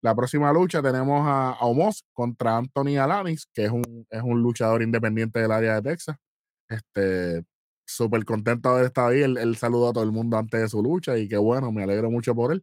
La 0.00 0.16
próxima 0.16 0.52
lucha 0.52 0.82
tenemos 0.82 1.22
a, 1.24 1.58
Omos 1.60 2.04
contra 2.12 2.56
Anthony 2.56 2.98
Alanis, 2.98 3.46
que 3.52 3.66
es 3.66 3.70
un, 3.70 4.06
es 4.10 4.22
un 4.22 4.42
luchador 4.42 4.82
independiente 4.82 5.38
del 5.40 5.52
área 5.52 5.80
de 5.80 5.90
Texas. 5.90 6.16
Este, 6.68 7.44
súper 7.92 8.24
contento 8.24 8.68
de 8.68 8.74
haber 8.74 8.86
estado 8.86 9.08
ahí. 9.08 9.22
Él, 9.22 9.56
saludó 9.56 9.90
a 9.90 9.92
todo 9.92 10.04
el 10.04 10.12
mundo 10.12 10.36
antes 10.36 10.60
de 10.60 10.68
su 10.68 10.82
lucha 10.82 11.16
y 11.16 11.28
qué 11.28 11.36
bueno, 11.36 11.72
me 11.72 11.82
alegro 11.82 12.10
mucho 12.10 12.34
por 12.34 12.52
él. 12.52 12.62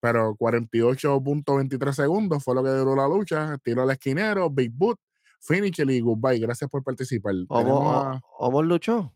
Pero 0.00 0.34
48.23 0.36 1.92
segundos 1.92 2.42
fue 2.42 2.54
lo 2.54 2.62
que 2.62 2.70
duró 2.70 2.96
la 2.96 3.06
lucha. 3.06 3.58
Tiro 3.62 3.82
al 3.82 3.90
esquinero, 3.90 4.48
Big 4.48 4.72
Boot, 4.72 4.98
finish 5.40 5.80
y 5.80 6.00
goodbye. 6.00 6.38
Gracias 6.38 6.70
por 6.70 6.82
participar. 6.82 7.34
¿Cómo 7.48 8.62
luchó? 8.62 9.12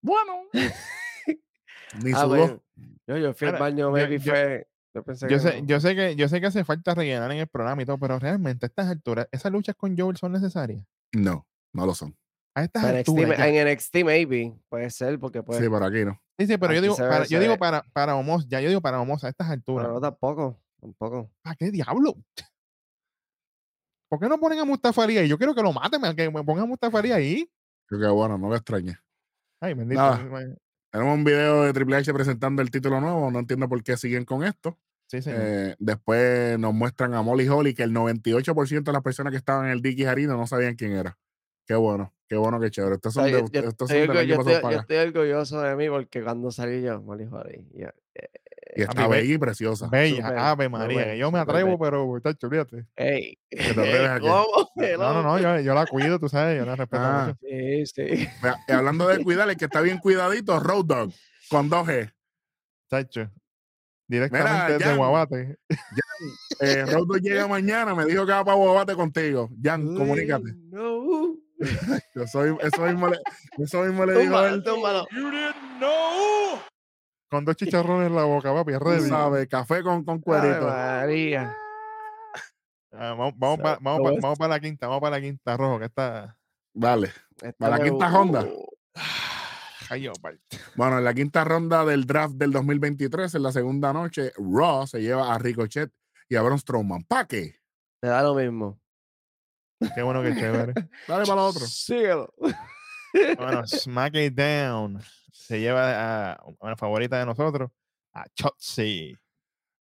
Bueno. 0.00 0.44
Ni 2.02 2.12
ah, 2.12 2.22
sudó. 2.22 2.62
Yo, 3.06 3.16
yo 3.18 3.34
fui 3.34 3.48
al 3.48 3.58
baño, 3.58 3.90
maybe 3.90 4.18
yo, 4.18 4.32
fue. 4.32 4.66
Yo, 5.28 5.38
sé, 5.38 5.62
yo, 5.66 5.80
sé 5.80 5.94
que, 5.94 6.16
yo 6.16 6.28
sé 6.28 6.40
que 6.40 6.46
hace 6.46 6.64
falta 6.64 6.94
rellenar 6.94 7.30
en 7.30 7.38
el 7.38 7.46
programa 7.46 7.82
y 7.82 7.84
todo, 7.84 7.98
pero 7.98 8.18
realmente 8.18 8.66
a 8.66 8.68
estas 8.68 8.88
alturas, 8.88 9.28
¿esas 9.30 9.52
luchas 9.52 9.76
con 9.76 9.96
Joel 9.96 10.16
son 10.16 10.32
necesarias? 10.32 10.84
No, 11.12 11.46
no 11.72 11.86
lo 11.86 11.94
son. 11.94 12.16
A 12.54 12.64
estas 12.64 12.84
alturas. 12.84 13.38
en 13.38 13.72
NXT, 13.72 13.96
maybe, 14.04 14.54
puede 14.68 14.90
ser, 14.90 15.18
porque 15.18 15.42
puede. 15.42 15.60
Sí, 15.62 15.68
por 15.68 15.82
aquí 15.82 16.04
no. 16.04 16.20
Sí, 16.38 16.46
sí, 16.46 16.58
pero 16.58 16.72
yo 16.72 16.80
digo, 16.80 16.96
para, 16.96 17.24
yo 17.24 17.38
digo 17.38 17.56
para, 17.58 17.82
para 17.92 18.16
Homos, 18.16 18.48
ya 18.48 18.60
yo 18.60 18.68
digo 18.68 18.80
para 18.80 19.00
Homos 19.00 19.22
a 19.24 19.28
estas 19.28 19.50
alturas. 19.50 19.86
Pero 19.86 19.94
no 19.94 20.00
tampoco, 20.00 20.60
tampoco. 20.80 21.30
¿Para 21.42 21.56
qué 21.56 21.70
diablo? 21.70 22.16
¿Por 24.08 24.18
qué 24.18 24.28
no 24.28 24.40
ponen 24.40 24.58
a 24.58 24.64
Mustafa 24.64 25.04
ahí? 25.04 25.28
Yo 25.28 25.38
quiero 25.38 25.54
que 25.54 25.62
lo 25.62 25.72
maten, 25.72 26.00
que 26.16 26.30
me 26.30 26.42
pongan 26.42 26.64
a 26.64 26.66
Mustafa 26.66 26.98
ahí. 26.98 27.48
Creo 27.86 28.00
que 28.00 28.08
bueno, 28.08 28.36
no 28.36 28.48
lo 28.48 28.56
extrañe. 28.56 28.98
Ay, 29.60 29.74
bendito. 29.74 30.18
Tenemos 30.90 31.14
un 31.14 31.22
video 31.22 31.62
de 31.62 31.72
Triple 31.72 31.96
H 31.96 32.12
presentando 32.12 32.62
el 32.62 32.70
título 32.70 33.00
nuevo. 33.00 33.30
No 33.30 33.38
entiendo 33.38 33.68
por 33.68 33.82
qué 33.84 33.96
siguen 33.96 34.24
con 34.24 34.42
esto. 34.42 34.76
Sí, 35.06 35.22
sí. 35.22 35.30
Eh, 35.32 35.76
después 35.78 36.58
nos 36.58 36.74
muestran 36.74 37.14
a 37.14 37.22
Molly 37.22 37.48
Holly 37.48 37.74
que 37.74 37.84
el 37.84 37.92
98% 37.92 38.82
de 38.82 38.92
las 38.92 39.02
personas 39.02 39.30
que 39.30 39.36
estaban 39.36 39.66
en 39.66 39.72
el 39.72 39.82
Dickie 39.82 40.06
Harina 40.06 40.34
no 40.34 40.46
sabían 40.46 40.74
quién 40.74 40.92
era. 40.92 41.16
Qué 41.70 41.76
bueno, 41.76 42.12
qué 42.28 42.34
bueno, 42.34 42.58
qué 42.58 42.68
chévere. 42.68 42.96
Estos 42.96 43.14
son 43.14 43.26
de, 43.26 43.30
yo, 43.30 43.38
estos 43.38 43.88
son 43.88 43.96
yo, 43.96 44.12
estoy, 44.12 44.26
yo 44.26 44.80
estoy 44.80 44.96
orgulloso 44.96 45.60
de 45.60 45.76
mí 45.76 45.88
porque 45.88 46.20
cuando 46.20 46.50
salí 46.50 46.82
yo, 46.82 47.00
Molly 47.00 47.28
Holly. 47.30 47.64
Eh, 47.76 47.92
y 48.74 48.82
está 48.82 49.06
bella 49.06 49.34
y 49.34 49.38
preciosa. 49.38 49.86
Bella, 49.86 50.50
Ave 50.50 50.68
María. 50.68 51.14
yo 51.14 51.30
me 51.30 51.38
atrevo, 51.38 51.78
pero 51.78 52.16
está 52.16 52.34
olvídate. 52.44 52.86
Ey. 52.96 53.38
¿Cómo? 54.20 54.68
No, 54.98 55.14
no, 55.14 55.22
no, 55.22 55.38
yo, 55.38 55.60
yo, 55.60 55.72
la 55.72 55.86
cuido, 55.86 56.18
tú 56.18 56.28
sabes, 56.28 56.58
yo 56.58 56.66
la 56.66 56.74
respeto 56.74 57.04
ah. 57.04 57.26
mucho. 57.28 57.38
Sí, 57.40 57.86
sí. 57.86 58.28
Y 58.66 58.72
hablando 58.72 59.06
de 59.06 59.22
cuidar, 59.22 59.48
el 59.48 59.56
que 59.56 59.66
está 59.66 59.80
bien 59.80 59.98
cuidadito, 59.98 60.58
Road 60.58 60.86
Dog, 60.86 61.12
con 61.48 61.70
2G. 61.70 62.12
Chacho. 62.90 63.30
Directamente 64.08 64.72
desde 64.72 64.96
Guabate. 64.96 65.56
eh, 66.58 66.84
Road 66.86 67.06
Dog 67.06 67.20
llega 67.20 67.46
mañana, 67.46 67.94
me 67.94 68.06
dijo 68.06 68.26
que 68.26 68.32
va 68.32 68.44
para 68.44 68.56
Guabate 68.56 68.96
contigo. 68.96 69.48
Jan, 69.62 69.94
comunícate. 69.94 70.52
No. 70.72 71.36
Yo 72.14 72.26
soy, 72.26 72.56
eso 72.62 72.82
mismo 72.82 73.08
le, 73.08 73.18
eso 73.58 73.82
mismo 73.82 74.06
le 74.06 74.18
digo 74.18 74.36
a 74.36 74.48
él. 74.48 74.64
Con 77.30 77.44
dos 77.44 77.56
chicharrones 77.56 78.08
en 78.08 78.16
la 78.16 78.24
boca, 78.24 78.52
papi, 78.52 78.72
ready. 78.72 79.08
sabe 79.08 79.46
café 79.46 79.82
con, 79.82 80.04
con 80.04 80.20
cuerito. 80.20 80.66
María. 80.66 81.56
Ah, 82.92 83.14
vamos, 83.14 83.34
vamos, 83.36 83.60
para, 83.60 83.78
vamos, 83.80 84.12
vamos 84.20 84.38
para 84.38 84.54
la 84.54 84.60
quinta, 84.60 84.88
vamos 84.88 85.00
para 85.00 85.16
la 85.16 85.22
quinta 85.22 85.56
rojo, 85.56 85.78
que 85.78 85.84
está. 85.84 86.36
Vale. 86.74 87.12
Para 87.58 87.78
la 87.78 87.84
quinta 87.84 88.08
ronda. 88.08 88.46
bueno, 90.74 90.98
en 90.98 91.04
la 91.04 91.14
quinta 91.14 91.44
ronda 91.44 91.84
del 91.84 92.04
draft 92.04 92.34
del 92.34 92.52
2023, 92.52 93.34
en 93.34 93.42
la 93.42 93.52
segunda 93.52 93.92
noche, 93.92 94.32
Raw 94.36 94.86
se 94.86 95.00
lleva 95.00 95.32
a 95.32 95.38
Ricochet 95.38 95.92
y 96.28 96.36
a 96.36 96.42
Braun 96.42 96.58
Strowman. 96.58 97.04
¿Para 97.04 97.26
qué? 97.26 97.60
Le 98.02 98.08
da 98.08 98.22
lo 98.22 98.34
mismo. 98.34 98.79
Qué 99.94 100.02
bueno 100.02 100.22
que 100.22 100.34
chévere. 100.34 100.74
Dale 101.08 101.26
para 101.26 101.42
otro. 101.42 101.66
Síguelo. 101.66 102.32
Bueno, 103.36 103.66
SmackDown 103.66 105.00
se 105.32 105.60
lleva 105.60 106.32
a 106.32 106.44
una 106.60 106.76
favorita 106.76 107.18
de 107.18 107.26
nosotros, 107.26 107.70
a 108.12 108.28
Chotzi. 108.34 109.16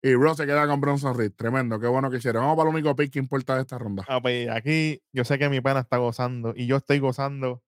Y 0.03 0.14
Ross 0.14 0.36
se 0.36 0.47
queda 0.47 0.66
con 0.68 0.80
Bronson 0.80 1.16
Reed. 1.18 1.32
Tremendo, 1.34 1.80
qué 1.80 1.88
bueno 1.88 2.09
que 2.11 2.18
hicieron. 2.18 2.42
Vamos 2.42 2.57
para 2.57 2.70
el 2.70 2.76
único 2.76 2.94
pick 2.94 3.12
que 3.12 3.18
importa 3.18 3.57
de 3.57 3.62
esta 3.62 3.78
ronda. 3.78 4.05
Ah, 4.07 4.20
pues 4.20 4.49
aquí 4.49 5.03
yo 5.12 5.24
sé 5.24 5.38
que 5.38 5.49
mi 5.49 5.61
pana 5.61 5.80
está 5.80 5.97
gozando 5.97 6.53
y 6.55 6.66
yo 6.66 6.76
estoy 6.76 7.01
gozando. 7.01 7.62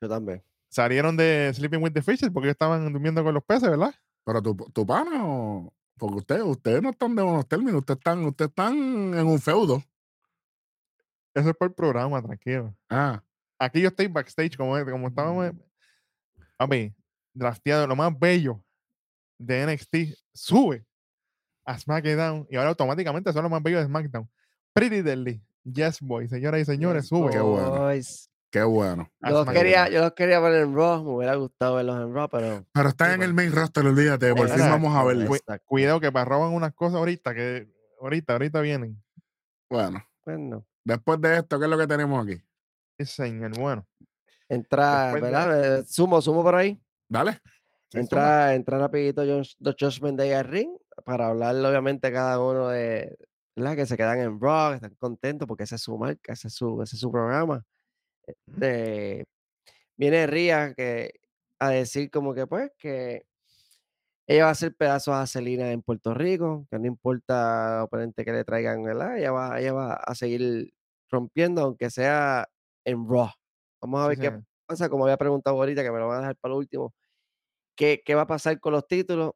Yo 0.00 0.08
también. 0.08 0.42
Salieron 0.68 1.16
de 1.16 1.52
Sleeping 1.54 1.80
with 1.80 1.92
the 1.92 2.02
Fishes 2.02 2.30
porque 2.30 2.50
estaban 2.50 2.92
durmiendo 2.92 3.22
con 3.22 3.32
los 3.34 3.44
peces, 3.44 3.70
¿verdad? 3.70 3.94
Pero 4.24 4.42
tu, 4.42 4.56
tu 4.56 4.84
pana 4.84 5.24
o. 5.24 5.72
Porque 5.96 6.16
ustedes, 6.16 6.42
ustedes 6.42 6.82
no 6.82 6.90
están 6.90 7.14
de 7.14 7.22
buenos 7.22 7.46
términos, 7.46 7.76
ustedes 7.76 7.98
están, 7.98 8.24
ustedes 8.24 8.48
están 8.48 8.74
en 8.74 9.26
un 9.26 9.40
feudo. 9.40 9.80
Eso 11.34 11.50
es 11.50 11.56
por 11.56 11.68
el 11.68 11.74
programa, 11.74 12.22
tranquilo. 12.22 12.74
Ah. 12.88 13.22
Aquí 13.58 13.80
yo 13.80 13.88
estoy 13.88 14.06
backstage, 14.06 14.56
como, 14.56 14.82
como 14.84 15.08
estábamos. 15.08 15.52
A 16.58 16.66
mí, 16.66 16.94
drafteado, 17.32 17.86
lo 17.86 17.96
más 17.96 18.16
bello 18.18 18.62
de 19.38 19.66
NXT, 19.66 20.16
sube 20.32 20.84
a 21.66 21.78
SmackDown 21.78 22.46
y 22.50 22.56
ahora 22.56 22.70
automáticamente 22.70 23.32
son 23.32 23.42
lo 23.42 23.50
más 23.50 23.62
bello 23.62 23.78
de 23.78 23.86
SmackDown. 23.86 24.30
Pretty 24.72 25.02
Deadly, 25.02 25.42
Yes 25.64 26.00
Boy, 26.00 26.28
señoras 26.28 26.60
y 26.60 26.64
señores, 26.64 27.08
sube. 27.08 27.32
Qué 27.32 27.40
bueno. 27.40 27.90
Qué 28.50 28.62
bueno. 28.62 29.10
Yo 29.20 29.30
los, 29.30 29.50
quería, 29.50 29.88
yo 29.88 30.00
los 30.00 30.12
quería 30.12 30.38
ver 30.38 30.62
en 30.62 30.76
Raw, 30.76 31.02
me 31.02 31.10
hubiera 31.10 31.34
gustado 31.34 31.74
verlos 31.74 32.00
en 32.00 32.14
Raw, 32.14 32.28
pero. 32.30 32.64
Pero 32.72 32.88
están 32.88 33.10
en 33.10 33.22
el 33.24 33.34
main 33.34 33.50
roster, 33.50 33.84
olvídate, 33.84 34.32
por 34.32 34.48
fin 34.48 34.60
vamos 34.60 34.94
a 34.94 35.02
verlos. 35.02 35.40
cuidado 35.64 35.98
que 35.98 36.12
para 36.12 36.24
roban 36.24 36.52
unas 36.52 36.72
cosas 36.72 36.98
ahorita, 36.98 37.34
que 37.34 37.68
ahorita, 38.00 38.34
ahorita 38.34 38.60
vienen. 38.60 39.02
Bueno. 39.68 40.04
Bueno. 40.24 40.64
Después 40.84 41.20
de 41.20 41.38
esto, 41.38 41.58
¿qué 41.58 41.64
es 41.64 41.70
lo 41.70 41.78
que 41.78 41.86
tenemos 41.86 42.24
aquí? 42.24 42.40
Sí, 42.98 43.06
señor, 43.06 43.58
bueno. 43.58 43.86
Entra, 44.48 45.12
¿verdad? 45.14 45.78
Eh, 45.80 45.84
sumo, 45.86 46.20
sumo 46.20 46.42
por 46.42 46.54
ahí. 46.54 46.80
Dale. 47.08 47.40
entra, 47.92 48.54
entra 48.54 48.78
rapidito 48.78 49.24
los 49.24 49.56
Judgment 49.78 50.18
Day 50.18 50.32
al 50.32 50.44
ring 50.44 50.70
para 51.04 51.28
hablarle 51.28 51.66
obviamente 51.66 52.12
cada 52.12 52.38
uno 52.40 52.68
de, 52.68 53.16
¿verdad? 53.56 53.76
Que 53.76 53.86
se 53.86 53.96
quedan 53.96 54.20
en 54.20 54.40
Raw, 54.40 54.74
están 54.74 54.94
contentos 54.96 55.48
porque 55.48 55.64
esa 55.64 55.76
es 55.76 55.82
su 55.82 55.96
marca, 55.96 56.32
ese 56.32 56.48
es 56.48 56.54
su, 56.54 56.82
ese 56.82 56.96
es 56.96 57.00
su 57.00 57.10
programa. 57.10 57.64
Este, 58.26 59.24
viene 59.96 60.26
Ria 60.26 60.74
que, 60.74 61.20
a 61.58 61.70
decir 61.70 62.10
como 62.10 62.34
que 62.34 62.46
pues 62.46 62.70
que 62.78 63.26
ella 64.26 64.44
va 64.44 64.48
a 64.48 64.52
hacer 64.52 64.74
pedazos 64.74 65.14
a 65.14 65.26
Celina 65.26 65.70
en 65.72 65.82
Puerto 65.82 66.14
Rico, 66.14 66.66
que 66.70 66.78
no 66.78 66.86
importa 66.86 67.84
oponente 67.84 68.24
que 68.24 68.32
le 68.32 68.44
traigan, 68.44 68.82
¿verdad? 68.82 69.18
Ella 69.18 69.32
va, 69.32 69.60
ella 69.60 69.72
va 69.72 69.94
a 69.94 70.14
seguir 70.14 70.72
rompiendo, 71.10 71.62
aunque 71.62 71.90
sea 71.90 72.48
en 72.84 73.06
Raw. 73.06 73.30
Vamos 73.82 74.00
a 74.00 74.08
ver 74.08 74.18
qué 74.18 74.40
pasa, 74.66 74.88
como 74.88 75.04
había 75.04 75.18
preguntado 75.18 75.56
ahorita, 75.56 75.82
que 75.82 75.90
me 75.90 75.98
lo 75.98 76.08
van 76.08 76.18
a 76.18 76.20
dejar 76.20 76.36
para 76.36 76.52
lo 76.52 76.58
último. 76.58 76.94
¿Qué, 77.76 78.02
qué 78.04 78.14
va 78.14 78.22
a 78.22 78.26
pasar 78.26 78.58
con 78.60 78.72
los 78.72 78.86
títulos? 78.86 79.32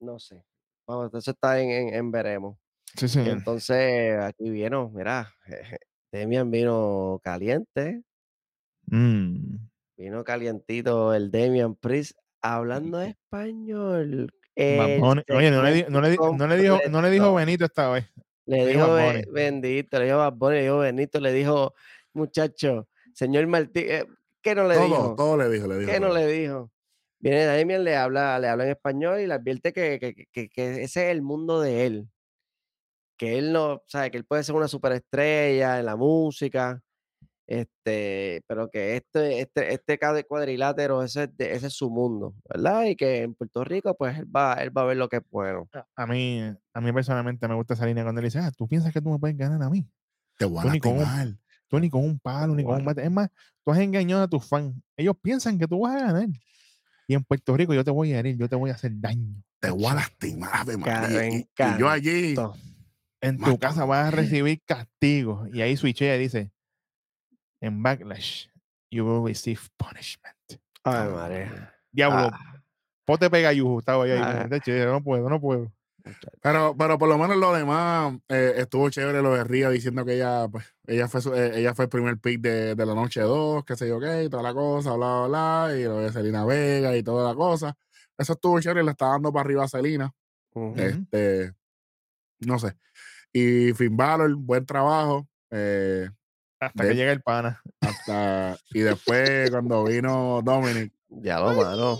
No 0.00 0.18
sé. 0.18 0.42
Vamos, 0.86 1.12
eso 1.14 1.30
está 1.32 1.60
en, 1.60 1.94
en, 1.94 2.10
veremos. 2.10 2.56
Sí, 2.96 3.08
sí. 3.08 3.20
Entonces, 3.20 4.18
aquí 4.18 4.48
vino, 4.50 4.90
mira, 4.90 5.30
Demian 6.12 6.50
vino 6.50 7.20
caliente. 7.22 8.02
Mm. 8.86 9.56
Vino 9.96 10.24
calientito 10.24 11.12
el 11.14 11.30
Demian 11.30 11.74
Priest 11.76 12.16
hablando 12.42 13.00
español. 13.00 14.32
Oye, 14.54 14.98
no 15.00 15.14
le, 15.14 15.50
no, 15.50 15.62
le, 15.62 15.86
no 15.88 16.00
le, 16.46 16.58
dijo, 16.58 16.80
no 16.90 17.00
le 17.00 17.10
dijo 17.10 17.34
Benito 17.34 17.64
esta 17.64 17.90
vez. 17.90 18.04
Le, 18.44 18.66
dijo, 18.66 18.94
Bendito, 19.32 19.98
le 19.98 20.04
dijo 20.06 20.18
Bad 20.18 20.52
le 20.52 20.62
dijo 20.62 20.78
Benito, 20.78 21.20
le 21.20 21.32
dijo, 21.32 21.74
muchacho, 22.12 22.88
señor 23.14 23.46
Martí, 23.46 23.80
eh, 23.80 24.04
¿qué 24.42 24.54
no 24.54 24.68
le 24.68 24.78
dijo? 24.78 25.14
Todo 25.16 25.36
le 25.38 25.48
dijo, 25.48 25.66
le 25.68 25.78
dijo. 25.78 25.90
¿Qué 25.90 26.00
no 26.00 26.12
le 26.12 26.26
dijo? 26.26 26.70
Viene 27.20 27.44
Damian, 27.44 27.84
le 27.84 27.96
habla, 27.96 28.38
le 28.40 28.48
habla 28.48 28.64
en 28.64 28.70
español 28.70 29.20
y 29.20 29.26
le 29.28 29.34
advierte 29.34 29.72
que, 29.72 30.26
que, 30.32 30.50
ese 30.82 30.82
es 30.82 30.96
el 30.96 31.22
mundo 31.22 31.60
de 31.60 31.86
él. 31.86 32.08
Que 33.16 33.38
él 33.38 33.52
no, 33.52 33.82
sabe, 33.86 34.10
que 34.10 34.18
él 34.18 34.24
puede 34.24 34.42
ser 34.42 34.56
una 34.56 34.66
superestrella 34.66 35.78
en 35.78 35.86
la 35.86 35.94
música, 35.94 36.82
este, 37.60 38.42
pero 38.46 38.70
que 38.70 38.96
este, 38.96 39.40
este, 39.40 39.74
este 39.74 39.98
cuadrilátero, 40.26 41.02
ese, 41.02 41.30
ese 41.36 41.66
es 41.66 41.72
su 41.74 41.90
mundo, 41.90 42.34
¿verdad? 42.48 42.84
Y 42.84 42.96
que 42.96 43.22
en 43.22 43.34
Puerto 43.34 43.62
Rico, 43.62 43.94
pues 43.94 44.18
él 44.18 44.26
va, 44.34 44.54
él 44.54 44.76
va 44.76 44.82
a 44.82 44.86
ver 44.86 44.96
lo 44.96 45.08
que 45.10 45.16
es 45.18 45.22
bueno. 45.30 45.68
A 45.94 46.06
mí, 46.06 46.40
a 46.72 46.80
mí 46.80 46.92
personalmente 46.92 47.46
me 47.48 47.54
gusta 47.54 47.74
esa 47.74 47.84
línea 47.84 48.04
cuando 48.04 48.20
él 48.20 48.26
dice, 48.26 48.38
ah, 48.38 48.50
tú 48.56 48.66
piensas 48.66 48.90
que 48.90 49.02
tú 49.02 49.10
me 49.10 49.18
puedes 49.18 49.36
ganar 49.36 49.62
a 49.62 49.68
mí. 49.68 49.86
Te 50.38 50.46
voy 50.46 50.60
a 50.60 50.62
tú 50.62 50.70
ni, 50.70 50.80
con 50.80 50.98
un, 50.98 51.40
tú 51.68 51.78
ni 51.78 51.90
con 51.90 52.04
un 52.04 52.18
palo, 52.18 52.54
ni 52.54 52.64
con 52.64 52.76
un 52.76 52.84
mate. 52.84 53.04
Es 53.04 53.10
más, 53.10 53.28
tú 53.62 53.72
has 53.72 53.78
engañado 53.80 54.22
a 54.22 54.28
tus 54.28 54.46
fans. 54.46 54.74
Ellos 54.96 55.14
piensan 55.20 55.58
que 55.58 55.68
tú 55.68 55.80
vas 55.80 56.00
a 56.00 56.06
ganar. 56.06 56.28
Y 57.06 57.14
en 57.14 57.22
Puerto 57.22 57.54
Rico 57.54 57.74
yo 57.74 57.84
te 57.84 57.90
voy 57.90 58.14
a 58.14 58.18
herir, 58.18 58.38
yo 58.38 58.48
te 58.48 58.56
voy 58.56 58.70
a 58.70 58.74
hacer 58.74 58.92
daño. 58.94 59.42
Te 59.60 59.70
voy 59.70 59.86
a 59.86 59.94
lastimar, 59.94 60.66
y, 60.68 61.46
yo 61.78 61.88
allí. 61.90 62.34
En 63.20 63.38
tu 63.38 63.58
casa 63.58 63.84
vas 63.84 64.08
a 64.08 64.10
recibir 64.16 64.62
castigo. 64.64 65.46
Y 65.52 65.60
ahí 65.60 65.76
switchea 65.76 66.16
y 66.16 66.18
dice, 66.18 66.50
en 67.62 67.82
backlash, 67.82 68.48
you 68.90 69.04
will 69.04 69.24
receive 69.24 69.60
punishment. 69.78 70.60
Ay, 70.84 71.08
madre. 71.08 71.50
Diablo. 71.90 72.30
Ah. 72.32 72.62
Pote 73.04 73.30
pega 73.30 73.52
yuju, 73.52 73.78
estaba 73.78 74.04
ahí. 74.04 74.12
Ah. 74.12 74.48
no 74.86 75.02
puedo, 75.02 75.28
no 75.28 75.40
puedo. 75.40 75.72
Pero, 76.40 76.74
pero 76.76 76.98
por 76.98 77.08
lo 77.08 77.16
menos 77.16 77.36
lo 77.36 77.52
demás 77.52 78.14
eh, 78.28 78.54
estuvo 78.56 78.90
chévere 78.90 79.22
lo 79.22 79.34
de 79.34 79.44
Ría 79.44 79.70
diciendo 79.70 80.04
que 80.04 80.14
ella, 80.14 80.48
pues, 80.48 80.64
ella 80.86 81.06
fue 81.06 81.20
eh, 81.36 81.52
ella 81.60 81.74
fue 81.74 81.84
el 81.84 81.88
primer 81.88 82.18
pick 82.18 82.40
de, 82.40 82.74
de 82.74 82.86
la 82.86 82.94
noche 82.94 83.20
2, 83.20 83.64
que 83.64 83.76
sé 83.76 83.88
yo 83.88 84.00
qué, 84.00 84.24
y 84.24 84.28
toda 84.28 84.42
la 84.42 84.52
cosa, 84.52 84.94
bla, 84.96 85.26
bla, 85.26 85.66
bla, 85.68 85.78
y 85.78 85.84
lo 85.84 86.00
de 86.00 86.12
Selena 86.12 86.44
Vega 86.44 86.96
y 86.96 87.04
toda 87.04 87.28
la 87.28 87.36
cosa. 87.36 87.76
Eso 88.18 88.32
estuvo 88.32 88.60
chévere, 88.60 88.82
le 88.82 88.90
está 88.90 89.06
dando 89.06 89.32
para 89.32 89.44
arriba 89.44 89.64
a 89.64 89.68
Selena. 89.68 90.12
Este, 90.76 91.54
no 92.40 92.58
sé. 92.58 92.76
Y 93.32 93.72
Finn 93.72 93.96
Balor, 93.96 94.34
buen 94.34 94.66
trabajo. 94.66 95.28
Eh, 95.50 96.08
hasta 96.66 96.88
que 96.88 96.94
llega 96.94 97.12
el 97.12 97.22
pana. 97.22 97.60
Hasta, 97.80 98.56
y 98.72 98.80
después 98.80 99.50
cuando 99.50 99.84
vino 99.84 100.40
Dominic. 100.44 100.92
Ya 101.08 101.40
lo 101.40 101.52
mano. 101.54 101.98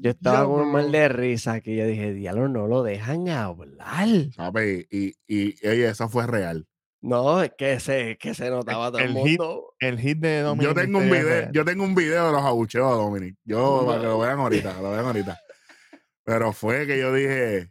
Yo 0.00 0.10
estaba 0.10 0.46
con 0.46 0.62
un 0.62 0.72
mal 0.72 0.92
de 0.92 1.08
risa 1.08 1.54
aquí. 1.54 1.76
Yo 1.76 1.84
dije, 1.86 2.14
diablo, 2.14 2.48
no 2.48 2.68
lo 2.68 2.82
dejan 2.82 3.28
hablar. 3.28 4.06
Y, 4.08 5.14
y 5.26 5.66
oye, 5.66 5.88
eso 5.88 6.08
fue 6.08 6.26
real. 6.26 6.66
No, 7.00 7.42
es 7.42 7.52
que 7.56 7.78
se, 7.80 8.16
que 8.18 8.34
se 8.34 8.50
notaba 8.50 8.90
todo 8.90 9.00
el, 9.00 9.12
mundo. 9.12 9.74
el 9.78 9.98
hit 9.98 10.18
de 10.18 10.40
Dominic. 10.40 10.68
Yo 10.68 10.74
tengo 10.74 10.98
un 10.98 11.10
video, 11.10 11.52
yo 11.52 11.64
tengo 11.64 11.84
un 11.84 11.94
video 11.94 12.26
de 12.26 12.32
los 12.32 12.42
abucheos 12.42 12.90
de 12.90 12.96
Dominic. 12.96 13.36
Yo, 13.44 13.84
para 13.86 14.00
que 14.00 14.06
lo 14.06 14.18
vean 14.18 14.38
ahorita, 14.38 14.80
lo 14.80 14.90
vean 14.92 15.06
ahorita. 15.06 15.38
Pero 16.24 16.52
fue 16.52 16.86
que 16.86 16.98
yo 16.98 17.12
dije, 17.12 17.70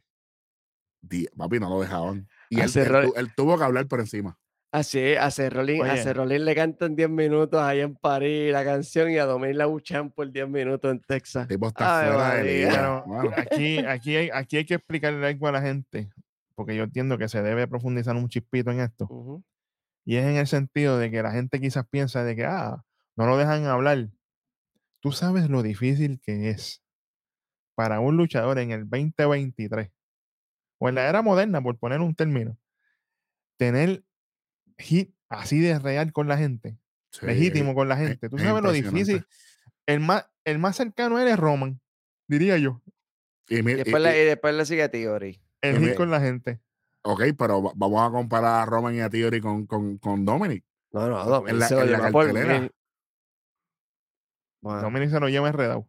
papi, 1.36 1.60
no 1.60 1.70
lo 1.70 1.82
dejaban. 1.82 2.28
Y 2.50 2.60
él, 2.60 2.70
él, 3.16 3.34
tuvo 3.36 3.58
que 3.58 3.64
hablar 3.64 3.88
por 3.88 4.00
encima. 4.00 4.38
Así 4.72 5.16
a 5.16 5.32
Cerrolín, 5.32 5.86
a 5.86 5.96
Cerrolín 5.96 6.44
le 6.44 6.54
cantan 6.54 6.96
10 6.96 7.10
minutos 7.10 7.62
ahí 7.62 7.80
en 7.80 7.96
París 7.96 8.52
la 8.52 8.66
canción 8.66 9.10
y 9.10 9.18
a 9.18 9.26
Dominic 9.26 9.56
la 9.56 9.66
buchan 9.66 10.12
por 10.12 10.30
10 10.30 10.50
minutos 10.50 10.92
en 10.92 11.00
Texas. 11.00 11.48
Tipo 11.48 11.68
está 11.70 12.02
fuera 12.02 12.44
de 12.44 12.70
aquí, 13.38 13.78
aquí, 13.80 14.16
hay, 14.16 14.30
aquí 14.34 14.58
hay 14.58 14.66
que 14.66 14.74
explicarle 14.74 15.26
algo 15.26 15.48
a 15.48 15.54
la 15.54 15.62
gente, 15.62 16.10
porque 16.54 16.76
yo 16.76 16.84
entiendo 16.84 17.18
que 17.18 17.30
se 17.30 17.42
debe 17.42 17.66
profundizar 17.68 18.16
un 18.16 18.28
chispito 18.28 18.70
en 18.72 18.82
esto. 18.82 19.42
Y 20.04 20.18
es 20.18 20.26
en 20.26 20.36
el 20.36 20.48
sentido 20.48 20.98
de 20.98 21.12
que 21.12 21.24
la 21.24 21.32
gente 21.32 21.62
quizás 21.62 21.86
piensa 21.90 22.24
de 22.24 22.36
que, 22.36 22.46
ah, 22.46 22.84
no 23.16 23.26
lo 23.26 23.38
dejan 23.38 23.66
hablar. 23.66 24.10
Tú 25.00 25.12
sabes 25.12 25.50
lo 25.50 25.64
difícil 25.64 26.20
que 26.22 26.50
es 26.50 26.84
para 27.76 28.00
un 28.00 28.18
luchador 28.18 28.60
en 28.60 28.72
el 28.72 28.90
2023, 28.90 29.92
o 30.80 30.90
en 30.90 30.96
la 30.96 31.08
era 31.08 31.22
moderna, 31.22 31.62
por 31.62 31.78
poner 31.78 32.02
un 32.02 32.16
término, 32.16 32.58
tener 33.58 34.04
hit 34.78 35.14
así 35.30 35.60
de 35.60 35.80
real 35.80 36.12
con 36.14 36.28
la 36.28 36.38
gente, 36.38 36.78
legítimo 37.22 37.76
con 37.76 37.88
la 37.90 38.02
e 38.02 38.08
gente. 38.08 38.30
Tú 38.30 38.38
sabes 38.38 38.64
lo 38.64 38.72
difícil. 38.72 39.26
El 39.86 40.00
más, 40.00 40.30
el 40.44 40.60
más 40.60 40.76
cercano 40.76 41.20
es 41.20 41.38
Roman, 41.38 41.80
diría 42.28 42.58
yo. 42.58 42.82
Y, 43.50 43.62
después, 43.62 44.56
le, 44.56 44.66
sigue 44.66 44.84
a 44.84 44.92
Theory. 44.92 45.42
El 45.62 45.80
hit 45.80 45.96
con 45.96 46.12
la 46.12 46.20
gente. 46.20 46.60
Ok, 47.04 47.24
pero 47.38 47.62
vamos 47.76 48.08
a 48.08 48.12
comparar 48.12 48.62
a 48.62 48.66
Roman 48.66 48.94
y 48.96 49.00
a 49.00 49.10
Theory 49.10 49.40
con, 49.40 49.66
con, 49.66 49.98
con 49.98 50.26
Dominic. 50.26 50.66
No, 50.92 51.08
no, 51.08 51.24
Dominic 51.24 51.54
en 51.54 51.60
la, 51.60 51.68
se 51.68 51.76
lo 51.76 51.86
lleva 51.86 52.12
por 52.12 52.34
Dominic 54.62 55.10
se 55.10 55.20
lo 55.20 55.30
lleva 55.30 55.48
enredado. 55.48 55.88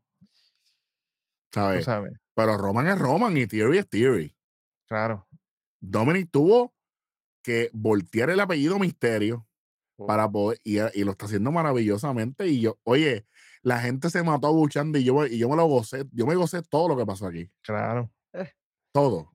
¿Sabes? 1.52 1.84
Sabes. 1.84 2.12
Pero 2.34 2.56
Roman 2.56 2.86
es 2.86 2.98
Roman 2.98 3.36
y 3.36 3.46
Theory 3.46 3.78
es 3.78 3.88
Theory. 3.88 4.36
Claro. 4.86 5.26
Dominic 5.80 6.30
tuvo 6.30 6.74
que 7.48 7.70
voltear 7.72 8.28
el 8.28 8.40
apellido 8.40 8.78
Misterio 8.78 9.46
oh. 9.96 10.06
para 10.06 10.30
poder, 10.30 10.60
y, 10.64 10.76
lo 10.76 11.12
está 11.12 11.24
haciendo 11.24 11.50
maravillosamente. 11.50 12.46
Y 12.46 12.60
yo, 12.60 12.78
oye, 12.84 13.24
la 13.62 13.80
gente 13.80 14.10
se 14.10 14.22
mató 14.22 14.52
buchando 14.52 14.98
y 14.98 15.04
yo, 15.04 15.24
y 15.24 15.38
yo 15.38 15.48
me 15.48 15.56
lo 15.56 15.64
gocé, 15.64 16.04
yo 16.12 16.26
me 16.26 16.34
gocé 16.34 16.60
todo 16.60 16.88
lo 16.88 16.96
que 16.98 17.06
pasó 17.06 17.26
aquí. 17.26 17.50
Claro. 17.62 18.12
Eh. 18.34 18.52
Todo. 18.92 19.32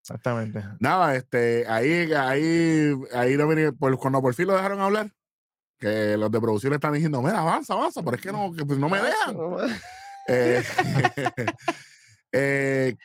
Exactamente. 0.00 0.64
Nada, 0.80 1.14
este, 1.14 1.64
ahí, 1.68 2.12
ahí, 2.12 2.92
ahí 3.14 3.36
por, 3.78 3.96
cuando 3.98 4.20
por 4.20 4.34
fin 4.34 4.48
lo 4.48 4.54
dejaron 4.54 4.80
hablar, 4.80 5.12
que 5.78 6.16
los 6.16 6.28
de 6.32 6.40
producción 6.40 6.72
están 6.72 6.92
diciendo, 6.92 7.22
mira, 7.22 7.38
avanza, 7.38 7.74
avanza, 7.74 8.02
pero 8.02 8.16
es 8.16 8.22
que 8.22 8.32
no, 8.32 8.52
que, 8.52 8.64
pues, 8.64 8.80
no 8.80 8.88
me 8.88 8.98
dejan. 9.00 9.36
eh, 10.26 10.60
eh, 12.32 12.96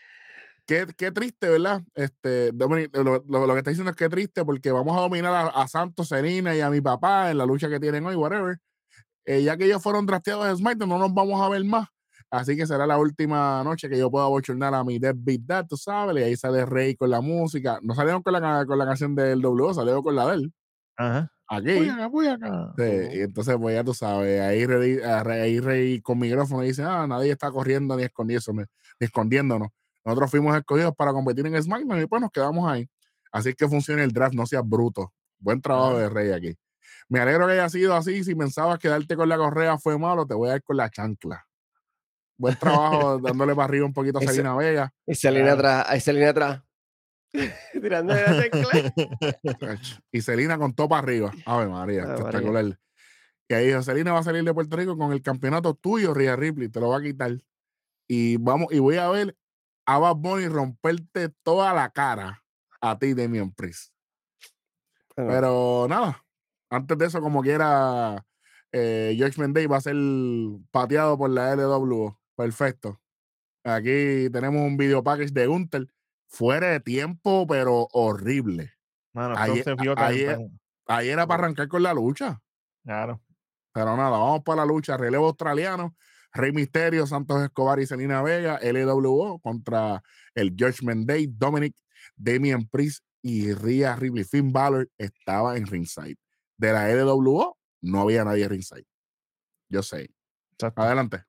Qué, 0.67 0.85
qué, 0.97 1.11
triste, 1.11 1.47
¿verdad? 1.47 1.81
Este, 1.95 2.51
lo, 2.51 3.23
lo, 3.25 3.53
que 3.53 3.59
está 3.59 3.69
diciendo 3.71 3.89
es 3.89 3.95
que 3.95 4.09
triste 4.09 4.43
porque 4.43 4.69
vamos 4.69 4.97
a 4.97 4.99
dominar 4.99 5.49
a, 5.55 5.67
Santos, 5.69 6.09
Serena 6.09 6.53
y 6.57 6.59
a 6.59 6.69
mi 6.69 6.81
papá 6.81 7.31
en 7.31 7.37
la 7.37 7.45
lucha 7.45 7.69
que 7.69 7.79
tienen 7.79 8.05
hoy, 8.05 8.15
whatever. 8.15 8.57
Eh, 9.25 9.43
ya 9.43 9.55
que 9.55 9.63
ellos 9.63 9.81
fueron 9.81 10.05
trasteados 10.05 10.45
en 10.45 10.57
SmackDown, 10.57 10.89
no 10.89 10.99
nos 10.99 11.13
vamos 11.13 11.41
a 11.41 11.47
ver 11.47 11.63
más. 11.63 11.87
Así 12.29 12.57
que 12.57 12.67
será 12.67 12.85
la 12.85 12.97
última 12.97 13.63
noche 13.63 13.87
que 13.87 13.97
yo 13.97 14.11
pueda 14.11 14.27
bochornar 14.27 14.73
a 14.73 14.83
mi 14.83 14.99
Deadbeat 14.99 15.41
Dad, 15.45 15.65
tú 15.69 15.77
sabes, 15.77 16.17
y 16.17 16.25
ahí 16.25 16.35
sale 16.35 16.65
Rey 16.65 16.95
con 16.95 17.09
la 17.11 17.21
música. 17.21 17.79
No 17.81 17.95
salieron 17.95 18.21
con 18.21 18.33
la, 18.33 18.65
con 18.65 18.77
la 18.77 18.85
canción 18.85 19.15
del 19.15 19.41
W, 19.41 19.73
salieron 19.73 20.03
con 20.03 20.17
la 20.17 20.27
de 20.27 20.33
él. 20.33 20.53
Ajá. 20.97 21.31
Aquí. 21.47 21.75
Voy 21.75 21.87
acá, 21.89 22.07
voy 22.07 22.27
acá. 22.27 22.73
Sí, 22.77 22.83
y 23.13 23.21
entonces, 23.21 23.55
pues 23.57 23.73
ya 23.73 23.85
tú 23.85 23.93
sabes, 23.93 24.41
ahí 24.41 24.65
Rey, 24.65 24.99
ahí 25.01 25.61
Rey 25.61 26.01
con 26.01 26.19
micrófono 26.19 26.63
dice, 26.63 26.83
ah, 26.83 27.07
nadie 27.07 27.31
está 27.31 27.49
corriendo 27.51 27.95
ni 27.95 28.03
escondiéndose, 28.03 28.51
ni 28.51 28.65
escondiéndonos. 28.99 29.69
Nosotros 30.07 30.31
fuimos 30.31 30.55
escogidos 30.55 30.95
para 30.95 31.11
competir 31.11 31.45
en 31.47 31.61
SmackDown 31.61 32.01
y 32.01 32.05
pues 32.05 32.21
nos 32.21 32.31
quedamos 32.31 32.65
ahí. 32.71 32.89
Así 33.29 33.53
que 33.53 33.67
funciona 33.67 34.05
el 34.05 34.13
draft, 34.13 34.33
no 34.35 34.45
seas 34.45 34.63
bruto. 34.65 35.11
Buen 35.37 35.61
trabajo 35.61 35.97
de 35.97 36.07
Rey 36.07 36.31
aquí. 36.31 36.57
Me 37.09 37.19
alegro 37.19 37.45
que 37.45 37.51
haya 37.51 37.67
sido 37.67 37.93
así. 37.93 38.23
Si 38.23 38.33
pensabas 38.33 38.79
que 38.79 38.87
darte 38.87 39.17
con 39.17 39.27
la 39.27 39.35
correa 39.35 39.77
fue 39.77 39.99
malo, 39.99 40.25
te 40.25 40.33
voy 40.33 40.47
a 40.47 40.51
dar 40.53 40.63
con 40.63 40.77
la 40.77 40.89
chancla. 40.89 41.45
Buen 42.37 42.55
trabajo 42.55 43.19
dándole 43.21 43.53
para 43.53 43.65
arriba 43.65 43.85
un 43.85 43.91
poquito 43.91 44.19
a 44.19 44.21
Selena 44.21 44.55
Vega. 44.55 44.93
Y 45.05 45.13
Selena 45.13 45.51
atrás, 45.51 45.85
ahí 45.89 45.99
Selena 45.99 46.29
atrás. 46.29 46.63
Tirando 47.73 48.13
la 48.13 48.49
chancla. 48.49 49.81
y 50.09 50.21
Selena 50.21 50.57
con 50.57 50.73
todo 50.73 50.87
para 50.87 51.01
arriba. 51.01 51.33
Ave 51.45 51.67
María, 51.67 52.03
Ave 52.03 52.13
espectacular. 52.13 52.79
Y 53.49 53.53
ahí 53.53 53.67
dijo, 53.67 53.83
Selena 53.83 54.13
va 54.13 54.19
a 54.19 54.23
salir 54.23 54.45
de 54.45 54.53
Puerto 54.53 54.77
Rico 54.77 54.97
con 54.97 55.11
el 55.11 55.21
campeonato 55.21 55.73
tuyo, 55.73 56.13
Ria 56.13 56.37
Ripley, 56.37 56.69
te 56.69 56.79
lo 56.79 56.87
va 56.87 56.99
a 56.99 57.01
quitar. 57.01 57.33
Y 58.07 58.37
vamos, 58.37 58.71
y 58.71 58.79
voy 58.79 58.95
a 58.95 59.09
ver 59.09 59.35
a 59.87 59.97
Bad 59.97 60.17
Bunny 60.17 60.47
romperte 60.49 61.29
toda 61.43 61.73
la 61.73 61.89
cara 61.89 62.43
a 62.81 62.99
ti, 62.99 63.13
Demian 63.13 63.51
Priest. 63.51 63.93
Pero 65.15 65.87
nada, 65.89 66.23
antes 66.69 66.97
de 66.97 67.05
eso, 67.05 67.21
como 67.21 67.41
quiera, 67.41 68.23
eh, 68.71 69.15
George 69.17 69.41
Day 69.47 69.65
va 69.65 69.77
a 69.77 69.81
ser 69.81 69.95
pateado 70.69 71.17
por 71.17 71.29
la 71.31 71.55
LW. 71.55 72.15
Perfecto. 72.35 73.01
Aquí 73.63 74.29
tenemos 74.31 74.61
un 74.61 74.77
video 74.77 75.03
package 75.03 75.31
de 75.31 75.47
Gunter. 75.47 75.87
Fuera 76.27 76.67
de 76.67 76.81
tiempo, 76.81 77.47
pero 77.47 77.87
horrible. 77.93 78.73
Mano, 79.13 79.35
ayer, 79.37 79.65
ayer, 79.95 80.37
era 81.03 81.25
para 81.25 81.43
arrancar 81.45 81.69
con 81.69 81.81
la 81.81 81.93
lucha. 81.93 82.41
Claro. 82.83 83.21
Pero 83.73 83.95
nada, 83.95 84.11
vamos 84.11 84.43
para 84.43 84.57
la 84.57 84.65
lucha. 84.65 84.97
Relevo 84.97 85.27
australiano. 85.27 85.95
Rey 86.37 86.51
Misterio, 86.51 87.05
Santos 87.07 87.43
Escobar 87.43 87.79
y 87.79 87.87
Selena 87.87 88.21
Vega, 88.21 88.59
LWO 88.61 89.39
contra 89.39 90.01
el 90.35 90.51
Judgment 90.57 91.07
Day, 91.07 91.27
Dominic, 91.27 91.75
Damian 92.15 92.67
Priest 92.67 93.03
y 93.21 93.53
Rhea 93.53 93.95
Ripley. 93.95 94.23
Finn 94.23 94.53
Balor 94.53 94.89
estaba 94.97 95.57
en 95.57 95.65
ringside. 95.65 96.17
De 96.57 96.71
la 96.71 96.89
LWO 96.89 97.57
no 97.81 98.01
había 98.01 98.23
nadie 98.23 98.43
en 98.43 98.49
ringside. 98.51 98.85
Yo 99.69 99.83
sé. 99.83 100.09
Adelante. 100.75 101.23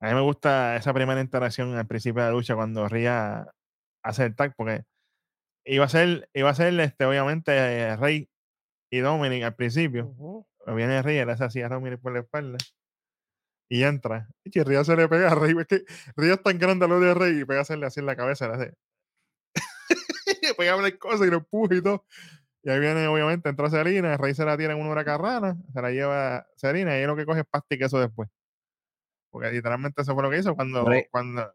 A 0.00 0.08
mí 0.08 0.14
me 0.14 0.20
gusta 0.20 0.76
esa 0.76 0.92
primera 0.92 1.20
interacción 1.20 1.74
al 1.74 1.86
principio 1.86 2.22
de 2.22 2.28
la 2.28 2.34
lucha 2.34 2.54
cuando 2.54 2.88
Rhea 2.88 3.46
hace 4.02 4.24
el 4.24 4.34
tag 4.34 4.54
porque 4.56 4.84
iba 5.64 5.84
a 5.84 5.88
ser, 5.88 6.28
iba 6.34 6.50
a 6.50 6.54
ser 6.54 6.78
este, 6.80 7.04
obviamente 7.04 7.96
Rey 7.96 8.28
y 8.90 8.98
Dominic 8.98 9.44
al 9.44 9.54
principio. 9.54 10.14
Viene 10.66 11.02
Rhea, 11.02 11.24
le 11.24 11.32
hace 11.32 11.44
así 11.44 11.62
a 11.62 11.68
Dominic 11.68 12.00
por 12.00 12.12
la 12.12 12.20
espalda 12.20 12.58
y 13.68 13.82
entra. 13.82 14.28
Y 14.44 14.50
que 14.50 14.64
Ría 14.64 14.84
se 14.84 14.96
le 14.96 15.08
pega 15.08 15.32
a 15.32 15.34
Rey. 15.34 15.54
Es 15.58 15.66
que 15.66 15.84
Ría 16.16 16.34
es 16.34 16.42
tan 16.42 16.58
grande 16.58 16.84
a 16.84 16.88
lo 16.88 17.00
de 17.00 17.14
Rey 17.14 17.40
y 17.40 17.44
pega 17.44 17.60
a 17.60 17.62
hacerle 17.62 17.86
así 17.86 18.00
en 18.00 18.06
la 18.06 18.16
cabeza. 18.16 18.48
Le 18.48 18.54
hace. 18.54 18.74
pega 20.58 20.72
a 20.72 20.74
hablar 20.74 20.98
cosas 20.98 21.26
y 21.26 21.30
lo 21.30 21.38
empuja 21.38 21.74
y 21.74 21.82
todo. 21.82 22.04
Y 22.62 22.70
ahí 22.70 22.80
viene, 22.80 23.06
obviamente, 23.06 23.48
entra 23.48 23.68
Serena. 23.68 24.16
Rey 24.16 24.34
se 24.34 24.44
la 24.44 24.56
tiene 24.56 24.74
en 24.74 24.80
una 24.80 24.90
huracarrana. 24.90 25.56
Se 25.72 25.82
la 25.82 25.90
lleva 25.90 26.46
Serena 26.56 26.92
y 26.92 27.00
ahí 27.00 27.06
lo 27.06 27.16
que 27.16 27.26
coge 27.26 27.40
es 27.40 27.46
pasta 27.46 27.74
y 27.74 27.78
queso 27.78 27.98
después. 28.00 28.28
Porque 29.30 29.50
literalmente 29.50 30.00
eso 30.02 30.14
fue 30.14 30.22
lo 30.22 30.30
que 30.30 30.38
hizo 30.38 30.54
cuando, 30.54 30.86
cuando, 31.10 31.52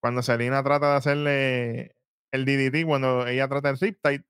cuando 0.00 0.22
Selena 0.22 0.62
trata 0.62 0.90
de 0.90 0.96
hacerle 0.96 1.96
el 2.32 2.44
DDT, 2.44 2.84
cuando 2.84 3.26
ella 3.26 3.48
trata 3.48 3.70
el 3.70 3.78
zip 3.78 3.98
tight, 4.02 4.22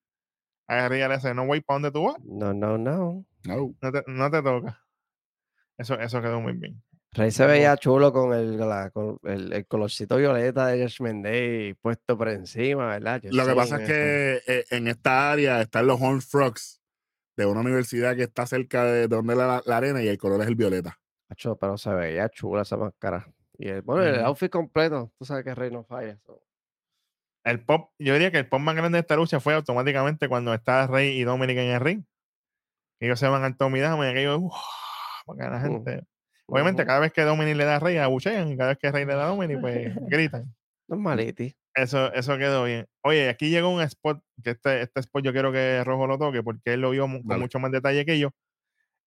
a 0.68 0.88
Ría 0.88 1.08
le 1.08 1.14
hace, 1.14 1.34
no, 1.34 1.44
wait, 1.44 1.64
¿para 1.64 1.76
dónde 1.76 1.90
tú 1.90 2.04
vas? 2.04 2.22
No, 2.24 2.52
no, 2.52 2.76
no. 2.76 3.24
No, 3.44 3.74
no 3.80 3.92
te, 3.92 4.04
no 4.06 4.30
te 4.30 4.42
toca. 4.42 4.84
Eso, 5.78 5.98
eso 5.98 6.20
quedó 6.20 6.40
muy 6.40 6.52
bien. 6.52 6.82
Rey 7.18 7.32
se 7.32 7.46
veía 7.46 7.76
chulo 7.76 8.12
con 8.12 8.32
el, 8.32 8.60
con 8.92 9.18
el, 9.24 9.66
colorcito 9.66 10.16
violeta 10.16 10.68
de 10.68 10.82
Judgment 10.84 11.24
Day 11.24 11.74
puesto 11.74 12.16
por 12.16 12.28
encima, 12.28 12.86
¿verdad? 12.86 13.20
Lo 13.24 13.44
que 13.44 13.54
pasa 13.54 13.82
es 13.82 13.88
que 13.88 14.42
eh, 14.46 14.64
en 14.70 14.86
esta 14.86 15.32
área 15.32 15.60
están 15.60 15.88
los 15.88 16.00
Horn 16.00 16.22
Frogs 16.22 16.80
de 17.36 17.44
una 17.46 17.60
universidad 17.60 18.14
que 18.14 18.22
está 18.22 18.46
cerca 18.46 18.84
de 18.84 19.08
donde 19.08 19.34
la, 19.34 19.62
la 19.66 19.76
arena 19.76 20.00
y 20.00 20.06
el 20.06 20.16
color 20.16 20.42
es 20.42 20.46
el 20.46 20.54
violeta. 20.54 21.00
pero 21.60 21.76
se 21.76 21.90
veía 21.90 22.28
chula 22.28 22.62
esa 22.62 22.76
máscara. 22.76 23.26
Y 23.58 23.68
el, 23.68 23.82
bueno, 23.82 24.04
el 24.04 24.20
outfit 24.20 24.50
completo, 24.50 25.12
tú 25.18 25.24
sabes 25.24 25.44
que 25.44 25.54
Rey 25.56 25.72
no 25.72 25.82
falla. 25.82 26.20
El 27.42 27.64
pop, 27.64 27.90
yo 27.98 28.12
diría 28.12 28.30
que 28.30 28.38
el 28.38 28.48
pop 28.48 28.60
más 28.60 28.76
grande 28.76 28.96
de 28.96 29.00
esta 29.00 29.16
lucha 29.16 29.40
fue 29.40 29.54
automáticamente 29.54 30.28
cuando 30.28 30.54
está 30.54 30.86
Rey 30.86 31.18
y 31.18 31.24
Dominic 31.24 31.58
en 31.58 31.70
el 31.70 31.80
ring. 31.80 32.04
Ellos 33.00 33.18
se 33.18 33.26
van 33.26 33.42
al 33.42 33.56
Tommy 33.56 33.80
Dahmer 33.80 34.16
y 34.16 34.20
ellos, 34.20 34.40
porque 35.26 35.42
la 35.42 35.60
gente. 35.60 36.06
Obviamente, 36.50 36.86
cada 36.86 36.98
vez 36.98 37.12
que 37.12 37.22
Dominic 37.22 37.56
le 37.56 37.64
da 37.64 37.76
a 37.76 37.78
Rey, 37.78 37.98
abuchean, 37.98 38.50
y 38.50 38.56
cada 38.56 38.70
vez 38.70 38.78
que 38.78 38.90
Rey 38.90 39.04
le 39.04 39.14
da 39.14 39.26
a 39.26 39.28
Dominic, 39.28 39.60
pues 39.60 39.94
gritan. 40.08 40.54
Normality. 40.88 41.54
Eso, 41.74 42.10
eso 42.14 42.38
quedó 42.38 42.64
bien. 42.64 42.86
Oye, 43.02 43.28
aquí 43.28 43.50
llegó 43.50 43.68
un 43.68 43.82
spot, 43.82 44.22
que 44.42 44.50
este, 44.50 44.80
este 44.80 45.00
spot 45.00 45.24
yo 45.24 45.32
quiero 45.32 45.52
que 45.52 45.84
Rojo 45.84 46.06
lo 46.06 46.18
toque, 46.18 46.42
porque 46.42 46.72
él 46.72 46.80
lo 46.80 46.90
vio 46.90 47.06
con 47.06 47.38
mucho 47.38 47.58
más 47.58 47.70
detalle 47.70 48.06
que 48.06 48.18
yo. 48.18 48.30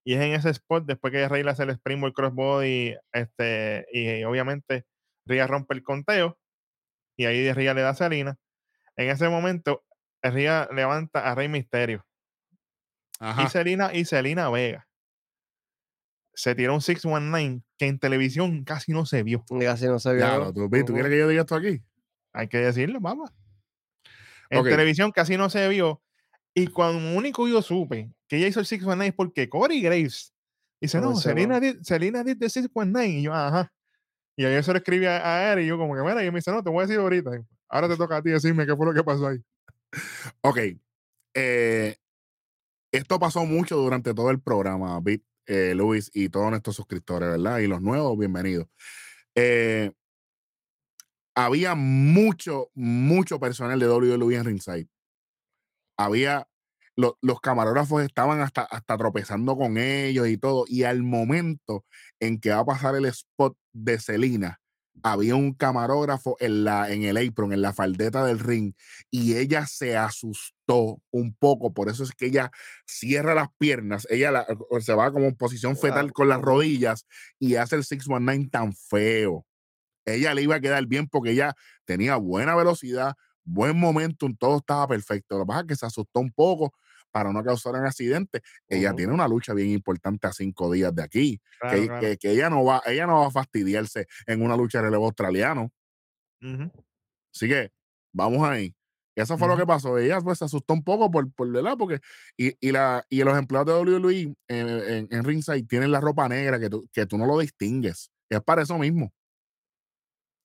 Y 0.05 0.13
es 0.13 0.21
en 0.21 0.33
ese 0.33 0.51
spot, 0.51 0.85
después 0.85 1.11
que 1.11 1.27
Rey 1.27 1.43
le 1.43 1.49
hace 1.49 1.63
el 1.63 1.71
Springboard 1.71 2.13
Crossbody, 2.13 2.95
este, 3.11 3.87
y 3.91 4.23
obviamente 4.23 4.85
Ria 5.25 5.47
rompe 5.47 5.73
el 5.73 5.83
conteo, 5.83 6.37
y 7.17 7.25
ahí 7.25 7.51
Ria 7.53 7.73
le 7.73 7.81
da 7.81 7.89
a 7.89 7.95
Salina. 7.95 8.37
En 8.95 9.09
ese 9.09 9.29
momento, 9.29 9.83
Ria 10.21 10.69
levanta 10.71 11.27
a 11.27 11.33
Rey 11.33 11.49
Misterio. 11.49 12.05
Y 13.43 13.49
Selina, 13.49 13.93
y 13.93 14.05
Selina 14.05 14.49
Vega 14.49 14.87
se 16.41 16.55
tiró 16.55 16.73
un 16.73 16.81
619 16.81 17.61
que 17.77 17.85
en 17.85 17.99
televisión 17.99 18.63
casi 18.63 18.93
no 18.93 19.05
se 19.05 19.21
vio. 19.21 19.45
Casi 19.59 19.85
no 19.85 19.99
se 19.99 20.15
vio. 20.15 20.51
¿tú, 20.51 20.69
quieres 20.71 21.11
que 21.11 21.19
yo 21.19 21.27
diga 21.27 21.41
esto 21.41 21.53
aquí? 21.53 21.83
Hay 22.33 22.47
que 22.47 22.57
decirlo, 22.57 22.99
vamos. 22.99 23.29
En 24.49 24.63
televisión 24.63 25.11
casi 25.11 25.37
no 25.37 25.51
se 25.51 25.67
vio. 25.67 26.01
Y 26.55 26.65
cuando 26.65 27.15
único 27.15 27.47
yo 27.47 27.61
supe 27.61 28.11
que 28.27 28.37
ella 28.37 28.47
hizo 28.47 28.59
el 28.59 28.65
619 28.65 29.09
es 29.09 29.13
porque 29.13 29.49
Corey 29.49 29.81
Graves 29.81 30.33
dice, 30.81 30.99
no, 30.99 31.15
Selena 31.15 31.59
did, 31.59 31.77
Selena 31.83 32.23
did 32.23 32.39
the 32.39 32.49
619. 32.49 33.19
Y 33.19 33.21
yo, 33.21 33.35
ajá. 33.35 33.71
Y 34.35 34.43
ahí 34.43 34.63
se 34.63 34.71
lo 34.71 34.79
escribe 34.79 35.09
a, 35.09 35.53
él 35.53 35.59
y 35.59 35.67
yo 35.67 35.77
como 35.77 35.95
que, 35.95 36.01
mira, 36.01 36.25
y 36.25 36.31
me 36.31 36.39
dice, 36.39 36.51
no, 36.51 36.63
te 36.63 36.71
voy 36.71 36.79
a 36.79 36.87
decir 36.87 36.99
ahorita. 36.99 37.39
Ahora 37.69 37.87
te 37.87 37.97
toca 37.97 38.17
a 38.17 38.21
ti 38.23 38.31
decirme 38.31 38.65
qué 38.65 38.75
fue 38.75 38.87
lo 38.87 38.95
que 38.95 39.03
pasó 39.03 39.27
ahí. 39.27 39.37
Ok. 40.41 40.57
Eh, 41.35 41.97
esto 42.91 43.19
pasó 43.19 43.45
mucho 43.45 43.77
durante 43.77 44.15
todo 44.15 44.31
el 44.31 44.41
programa, 44.41 44.99
Bit 45.01 45.23
eh, 45.45 45.73
Luis 45.75 46.09
y 46.13 46.29
todos 46.29 46.49
nuestros 46.49 46.75
suscriptores, 46.75 47.29
¿verdad? 47.29 47.59
Y 47.59 47.67
los 47.67 47.81
nuevos, 47.81 48.17
bienvenidos. 48.17 48.67
Eh, 49.35 49.91
había 51.35 51.75
mucho, 51.75 52.69
mucho 52.73 53.39
personal 53.39 53.79
de 53.79 53.87
WWE 53.87 54.35
en 54.35 54.45
Ringside. 54.45 54.87
Había, 55.97 56.47
los 56.95 57.41
camarógrafos 57.41 58.03
estaban 58.03 58.41
hasta, 58.41 58.63
hasta 58.63 58.97
tropezando 58.97 59.57
con 59.57 59.77
ellos 59.77 60.27
y 60.27 60.37
todo. 60.37 60.65
Y 60.67 60.83
al 60.83 61.03
momento 61.03 61.85
en 62.19 62.39
que 62.39 62.51
va 62.51 62.59
a 62.59 62.65
pasar 62.65 62.95
el 62.95 63.05
spot 63.05 63.57
de 63.73 63.99
Selina, 63.99 64.60
había 65.03 65.35
un 65.35 65.53
camarógrafo 65.53 66.37
en, 66.39 66.63
la, 66.63 66.91
en 66.91 67.03
el 67.03 67.17
apron, 67.17 67.53
en 67.53 67.61
la 67.61 67.73
faldeta 67.73 68.25
del 68.25 68.39
ring, 68.39 68.73
y 69.09 69.35
ella 69.35 69.65
se 69.65 69.97
asustó 69.97 71.01
un 71.11 71.33
poco, 71.33 71.73
por 71.73 71.89
eso 71.89 72.03
es 72.03 72.11
que 72.11 72.27
ella 72.27 72.51
cierra 72.85 73.33
las 73.33 73.49
piernas, 73.57 74.07
ella 74.09 74.45
se 74.79 74.93
va 74.93 75.11
como 75.11 75.25
en 75.25 75.35
posición 75.35 75.75
fetal 75.77 76.13
con 76.13 76.29
las 76.29 76.41
rodillas 76.41 77.05
y 77.39 77.55
hace 77.55 77.75
el 77.75 77.83
619 77.83 78.49
tan 78.49 78.73
feo. 78.73 79.45
Ella 80.05 80.33
le 80.33 80.43
iba 80.43 80.55
a 80.55 80.61
quedar 80.61 80.85
bien 80.87 81.07
porque 81.07 81.31
ella 81.31 81.53
tenía 81.85 82.15
buena 82.15 82.55
velocidad, 82.55 83.15
buen 83.43 83.77
momentum, 83.77 84.35
todo 84.35 84.57
estaba 84.57 84.87
perfecto. 84.87 85.37
Lo 85.37 85.45
que 85.45 85.47
pasa 85.47 85.61
es 85.61 85.67
que 85.67 85.75
se 85.75 85.85
asustó 85.85 86.19
un 86.19 86.31
poco, 86.31 86.73
para 87.11 87.31
no 87.31 87.43
causar 87.43 87.73
un 87.75 87.85
accidente. 87.85 88.41
Ella 88.67 88.93
tiene 88.95 89.13
una 89.13 89.27
lucha 89.27 89.53
bien 89.53 89.69
importante 89.69 90.27
a 90.27 90.33
cinco 90.33 90.71
días 90.71 90.93
de 90.95 91.03
aquí. 91.03 91.41
que, 91.69 92.17
Que, 92.17 92.31
ella, 92.31 92.49
no 92.49 92.63
va, 92.63 92.81
ella 92.85 93.05
no 93.05 93.19
va 93.19 93.27
a 93.27 93.31
fastidiarse 93.31 94.07
en 94.25 94.41
una 94.41 94.55
lucha 94.55 94.79
de 94.79 94.85
relevo 94.85 95.05
australiano. 95.05 95.71
Así 97.33 97.47
que 97.47 97.71
vamos 98.13 98.47
ahí. 98.47 98.75
Eso 99.15 99.37
fue 99.37 99.47
lo 99.47 99.57
que 99.57 99.65
pasó. 99.65 99.97
Ella 99.97 100.21
pues 100.21 100.39
se 100.39 100.45
asustó 100.45 100.73
un 100.73 100.83
poco 100.83 101.11
por, 101.11 101.31
por 101.33 101.51
¿verdad? 101.51 101.75
Porque, 101.77 101.99
y, 102.37 102.55
y, 102.65 102.71
la, 102.71 103.05
y 103.09 103.23
los 103.23 103.37
empleados 103.37 103.85
de 103.85 103.97
WWE 103.97 104.35
en, 104.47 104.69
en, 104.69 105.07
en, 105.11 105.23
Ringside 105.23 105.67
tienen 105.67 105.91
la 105.91 105.99
ropa 105.99 106.27
negra 106.29 106.59
que 106.59 106.69
tú, 106.69 106.87
que 106.93 107.05
tú 107.05 107.17
no 107.17 107.25
lo 107.25 107.37
distingues. 107.39 108.09
Es 108.29 108.41
para 108.41 108.61
eso 108.61 108.77
mismo. 108.77 109.13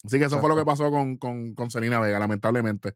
Así 0.05 0.19
que 0.19 0.25
eso 0.25 0.41
fue 0.41 0.49
lo 0.49 0.57
que 0.57 0.65
pasó 0.65 0.91
con, 0.91 1.17
con, 1.17 1.55
con 1.55 1.71
Selena 1.71 2.01
Vega, 2.01 2.19
lamentablemente. 2.19 2.95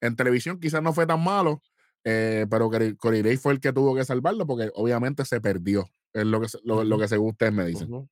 En 0.00 0.16
televisión 0.16 0.60
quizás 0.60 0.82
no 0.82 0.92
fue 0.92 1.06
tan 1.06 1.22
malo, 1.22 1.62
eh, 2.04 2.46
pero 2.48 2.70
Corey 2.98 3.36
fue 3.36 3.52
el 3.52 3.60
que 3.60 3.72
tuvo 3.72 3.94
que 3.94 4.04
salvarlo 4.04 4.46
porque 4.46 4.70
obviamente 4.74 5.24
se 5.24 5.40
perdió. 5.40 5.88
Es 6.12 6.24
lo 6.24 6.40
que, 6.40 6.48
lo, 6.64 6.84
lo 6.84 6.98
que 6.98 7.08
según 7.08 7.30
ustedes 7.30 7.52
me 7.52 7.64
dicen. 7.66 8.08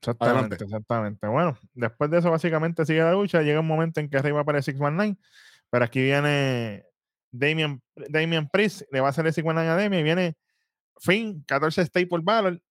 Exactamente, 0.00 0.62
exactamente. 0.62 1.26
Bueno, 1.26 1.58
después 1.74 2.10
de 2.10 2.18
eso, 2.18 2.30
básicamente 2.30 2.84
sigue 2.84 3.00
la 3.00 3.12
lucha. 3.12 3.42
Llega 3.42 3.60
un 3.60 3.66
momento 3.66 4.00
en 4.00 4.08
que 4.08 4.18
arriba 4.18 4.40
aparece 4.40 4.72
619, 4.72 5.16
pero 5.70 5.84
aquí 5.84 6.02
viene 6.02 6.84
Damian, 7.30 7.82
Damian 8.08 8.48
Priest, 8.48 8.82
le 8.90 9.00
va 9.00 9.08
a 9.08 9.10
hacer 9.10 9.26
el 9.26 9.32
619 9.32 9.68
a 9.68 9.82
Damian 9.82 10.00
y 10.00 10.04
viene 10.04 10.36
Finn, 11.00 11.42
14 11.46 11.84
Staple 11.86 12.20
Battle. 12.22 12.62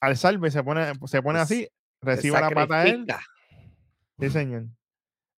Al 0.00 0.16
salve 0.16 0.50
se 0.50 0.62
pone, 0.62 0.92
se 1.06 1.22
pone 1.22 1.38
así, 1.38 1.68
recibe 2.00 2.40
la 2.40 2.50
pata 2.50 2.80
a 2.80 2.86
él. 2.86 3.06
Sí, 4.18 4.30
señor. 4.30 4.66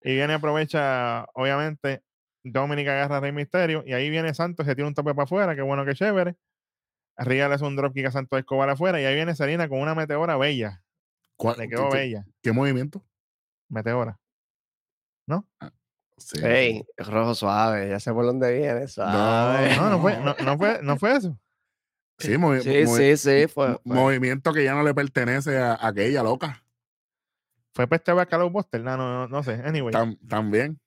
Y 0.03 0.15
viene, 0.15 0.35
aprovecha, 0.35 1.25
obviamente, 1.35 2.03
Dominic 2.45 2.87
agarra 2.89 3.17
a 3.17 3.21
Rey 3.21 3.33
Misterio 3.33 3.83
y 3.87 3.95
ahí 3.95 4.11
viene 4.11 4.35
Santos, 4.35 4.67
se 4.67 4.75
tiene 4.75 4.89
un 4.89 4.95
tope 4.95 5.15
para 5.15 5.25
afuera, 5.25 5.57
qué 5.57 5.63
bueno 5.63 5.85
que 5.85 5.95
chévere. 5.95 6.37
Arriba 7.17 7.49
le 7.49 7.55
hace 7.55 7.65
un 7.65 7.77
dropkick 7.77 8.07
a 8.07 8.11
Santos 8.11 8.39
Escobar 8.39 8.69
afuera 8.69 9.01
y 9.01 9.05
ahí 9.05 9.15
viene 9.15 9.35
Serena 9.35 9.69
con 9.69 9.81
una 9.81 9.95
meteora 9.95 10.37
bella. 10.37 10.83
¿Cuál, 11.37 11.59
le 11.59 11.69
quedó 11.69 11.91
bella. 11.91 12.27
¿Qué 12.43 12.53
movimiento? 12.53 13.05
Meteora. 13.69 14.21
¿No? 15.27 15.49
Ah, 15.59 15.73
sí. 16.19 16.85
Rojo 16.99 17.35
suave, 17.35 17.89
ya 17.89 17.99
sé 17.99 18.13
por 18.13 18.27
dónde 18.27 18.53
viene. 18.53 18.89
Suave. 18.89 19.75
No, 19.77 19.91
no, 19.91 20.01
fue, 20.01 20.19
no, 20.19 20.59
fue, 20.59 20.83
no 20.83 20.97
fue 20.99 21.17
eso. 21.17 21.39
Sí, 22.17 22.37
sí, 22.87 23.17
sí, 23.17 23.49
fue, 23.49 23.77
movimiento 23.83 24.53
que 24.53 24.63
ya 24.63 24.75
no 24.75 24.85
le 24.85 24.95
pertenece 24.95 25.59
a, 25.59 25.77
aquella 25.85 26.23
loca. 26.23 26.65
Fue 27.75 27.89
Peste 27.89 28.13
Bacalao 28.13 28.51
Buster, 28.51 28.81
no, 28.83 28.97
no, 28.97 29.27
no 29.27 29.43
sé. 29.43 29.61
Anyway. 29.65 29.93
también 30.29 30.79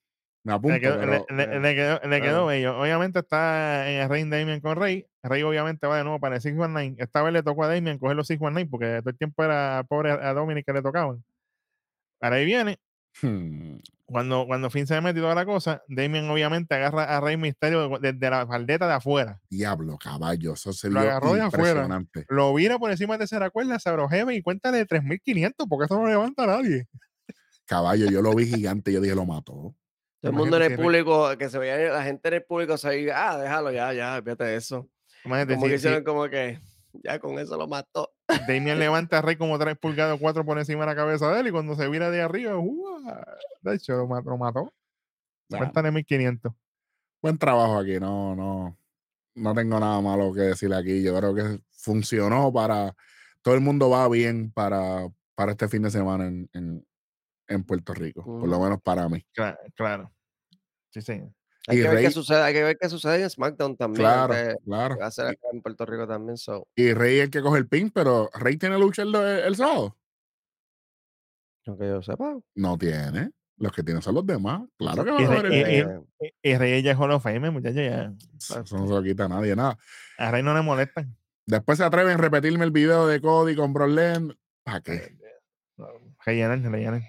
le 0.48 2.20
quedó, 2.20 2.46
bello. 2.46 2.80
Obviamente 2.80 3.20
está 3.20 3.90
en 3.90 4.00
el 4.00 4.08
Rey 4.08 4.28
Damien 4.28 4.60
con 4.60 4.76
Rey. 4.76 5.06
Rey 5.22 5.42
obviamente 5.42 5.86
va 5.86 5.98
de 5.98 6.04
nuevo 6.04 6.20
para 6.20 6.36
el 6.36 6.42
619. 6.42 7.02
Esta 7.02 7.22
vez 7.22 7.32
le 7.32 7.42
tocó 7.42 7.64
a 7.64 7.68
Damien 7.68 7.98
coger 7.98 8.16
los 8.16 8.26
619 8.26 8.70
porque 8.70 9.00
todo 9.00 9.10
el 9.10 9.18
tiempo 9.18 9.44
era 9.44 9.84
pobre 9.88 10.12
a 10.12 10.32
Dominic 10.34 10.66
que 10.66 10.72
le 10.72 10.82
tocaban. 10.82 11.22
Ahora 12.20 12.36
ahí 12.36 12.44
viene 12.44 12.78
Hmm. 13.22 13.78
Cuando, 14.06 14.46
cuando 14.46 14.70
Finn 14.70 14.86
se 14.86 14.98
mete 15.02 15.18
y 15.18 15.22
toda 15.22 15.34
la 15.34 15.44
cosa, 15.44 15.82
Damien 15.86 16.30
obviamente 16.30 16.74
agarra 16.74 17.04
a 17.04 17.20
Rey 17.20 17.36
Misterio 17.36 17.98
desde 17.98 18.30
la 18.30 18.46
faldeta 18.46 18.86
de 18.86 18.94
afuera. 18.94 19.38
Diablo, 19.50 19.98
caballo, 19.98 20.54
eso 20.54 20.72
se 20.72 20.88
lo 20.88 21.00
agarró 21.00 21.34
de 21.34 21.42
afuera. 21.42 21.86
Lo 22.28 22.54
vira 22.54 22.78
por 22.78 22.90
encima 22.90 23.18
de 23.18 23.24
esa 23.24 23.50
cuerda, 23.50 23.78
se 23.78 23.90
abrojeme 23.90 24.34
y 24.34 24.42
cuéntale 24.42 24.86
3500 24.86 25.66
porque 25.68 25.84
eso 25.84 26.00
no 26.00 26.06
levanta 26.06 26.44
a 26.44 26.46
nadie. 26.46 26.86
Caballo, 27.66 28.10
yo 28.10 28.22
lo 28.22 28.34
vi 28.34 28.46
gigante, 28.46 28.90
yo 28.92 29.02
dije, 29.02 29.14
lo 29.14 29.26
mató. 29.26 29.74
Todo 30.20 30.32
el 30.32 30.36
mundo 30.36 30.56
en 30.56 30.72
el 30.72 30.76
público, 30.76 31.36
que 31.38 31.48
se 31.48 31.58
veía, 31.58 31.92
la 31.92 32.02
gente 32.02 32.28
en 32.28 32.34
el 32.34 32.42
público 32.42 32.76
se 32.76 32.88
veía, 32.88 33.30
ah, 33.30 33.38
déjalo 33.38 33.70
ya, 33.70 33.92
ya, 33.92 34.20
fíjate 34.22 34.44
de 34.44 34.56
eso. 34.56 34.88
como 35.22 35.66
que 35.66 35.74
hicieron 35.74 36.02
como 36.02 36.28
que, 36.28 36.58
ya 36.92 37.18
con 37.18 37.38
eso 37.38 37.56
lo 37.56 37.68
mató. 37.68 38.12
Damien 38.46 38.78
levanta 38.78 39.18
a 39.18 39.22
Rey 39.22 39.36
como 39.36 39.58
3 39.58 39.76
pulgadas 39.78 40.18
4 40.20 40.44
por 40.44 40.58
encima 40.58 40.80
de 40.80 40.86
la 40.86 40.96
cabeza 40.96 41.30
de 41.32 41.40
él 41.40 41.48
y 41.48 41.50
cuando 41.50 41.76
se 41.76 41.88
vira 41.88 42.10
de 42.10 42.20
arriba, 42.20 42.52
de 43.62 43.74
hecho, 43.74 43.96
lo 43.96 44.06
mató. 44.06 44.30
Lo 44.30 44.38
mató. 44.38 44.72
1500. 45.92 46.52
Buen 47.22 47.38
trabajo 47.38 47.78
aquí, 47.78 47.98
no, 47.98 48.34
no, 48.34 48.76
no 49.34 49.54
tengo 49.54 49.80
nada 49.80 50.00
malo 50.00 50.32
que 50.32 50.40
decirle 50.40 50.76
aquí. 50.76 51.02
Yo 51.02 51.16
creo 51.16 51.34
que 51.34 51.60
funcionó 51.70 52.52
para, 52.52 52.94
todo 53.42 53.54
el 53.54 53.60
mundo 53.60 53.90
va 53.90 54.08
bien 54.08 54.50
para, 54.52 55.08
para 55.34 55.52
este 55.52 55.68
fin 55.68 55.82
de 55.82 55.90
semana 55.90 56.26
en, 56.26 56.50
en, 56.52 56.86
Puerto 57.64 57.94
Rico, 57.94 58.22
por 58.22 58.48
lo 58.48 58.60
menos 58.60 58.80
para 58.82 59.08
mí. 59.08 59.24
Claro, 59.32 59.58
claro. 59.74 60.12
Sí, 60.90 61.02
sí. 61.02 61.22
Hay 61.68 61.82
que, 61.82 61.88
ver 61.88 62.00
qué 62.00 62.10
sucede, 62.10 62.42
hay 62.42 62.54
que 62.54 62.62
ver 62.62 62.78
qué 62.80 62.88
sucede 62.88 63.22
en 63.22 63.28
SmackDown 63.28 63.76
también. 63.76 64.00
Claro, 64.00 64.34
claro. 64.64 64.96
Va 64.98 65.06
a 65.06 65.10
ser 65.10 65.26
acá 65.26 65.48
en 65.52 65.60
Puerto 65.60 65.84
Rico 65.84 66.06
también. 66.06 66.36
Y 66.74 66.94
Rey 66.94 67.18
es 67.18 67.24
el 67.24 67.30
que 67.30 67.42
coge 67.42 67.58
el 67.58 67.68
pin, 67.68 67.90
pero 67.90 68.30
Rey 68.32 68.56
tiene 68.56 68.78
lucha 68.78 69.02
el, 69.02 69.14
el, 69.14 69.54
sábado. 69.54 69.96
Lo 71.66 71.76
que 71.76 71.86
yo 71.86 72.02
sepa. 72.02 72.38
No 72.54 72.78
tiene. 72.78 73.32
Los 73.58 73.72
que 73.72 73.82
tienen 73.82 74.02
son 74.02 74.14
los 74.14 74.24
demás. 74.24 74.62
Claro 74.78 75.04
que 75.04 75.10
va 75.10 75.18
a 75.18 75.38
haber 75.40 75.52
y, 75.52 76.50
y, 76.50 76.56
Rey 76.56 76.82
ya 76.82 76.92
es 76.92 76.98
Hall 76.98 77.10
of 77.10 77.22
Fame, 77.22 77.50
muchachos. 77.50 77.76
Ya. 77.76 78.14
Eso 78.38 78.78
no 78.78 78.86
se 78.86 78.94
lo 78.94 79.02
quita 79.02 79.26
a 79.26 79.28
nadie, 79.28 79.54
nada. 79.54 79.76
A 80.16 80.30
Rey 80.30 80.42
no 80.42 80.54
le 80.54 80.62
molestan. 80.62 81.14
Después 81.44 81.76
se 81.76 81.84
atreven 81.84 82.14
a 82.14 82.18
repetirme 82.18 82.64
el 82.64 82.70
video 82.70 83.06
de 83.06 83.20
Cody 83.20 83.56
con 83.56 83.74
Brock 83.74 83.90
¿Para 84.62 84.80
qué? 84.80 85.16
Rellenan, 86.24 86.62
rellenan. 86.70 87.02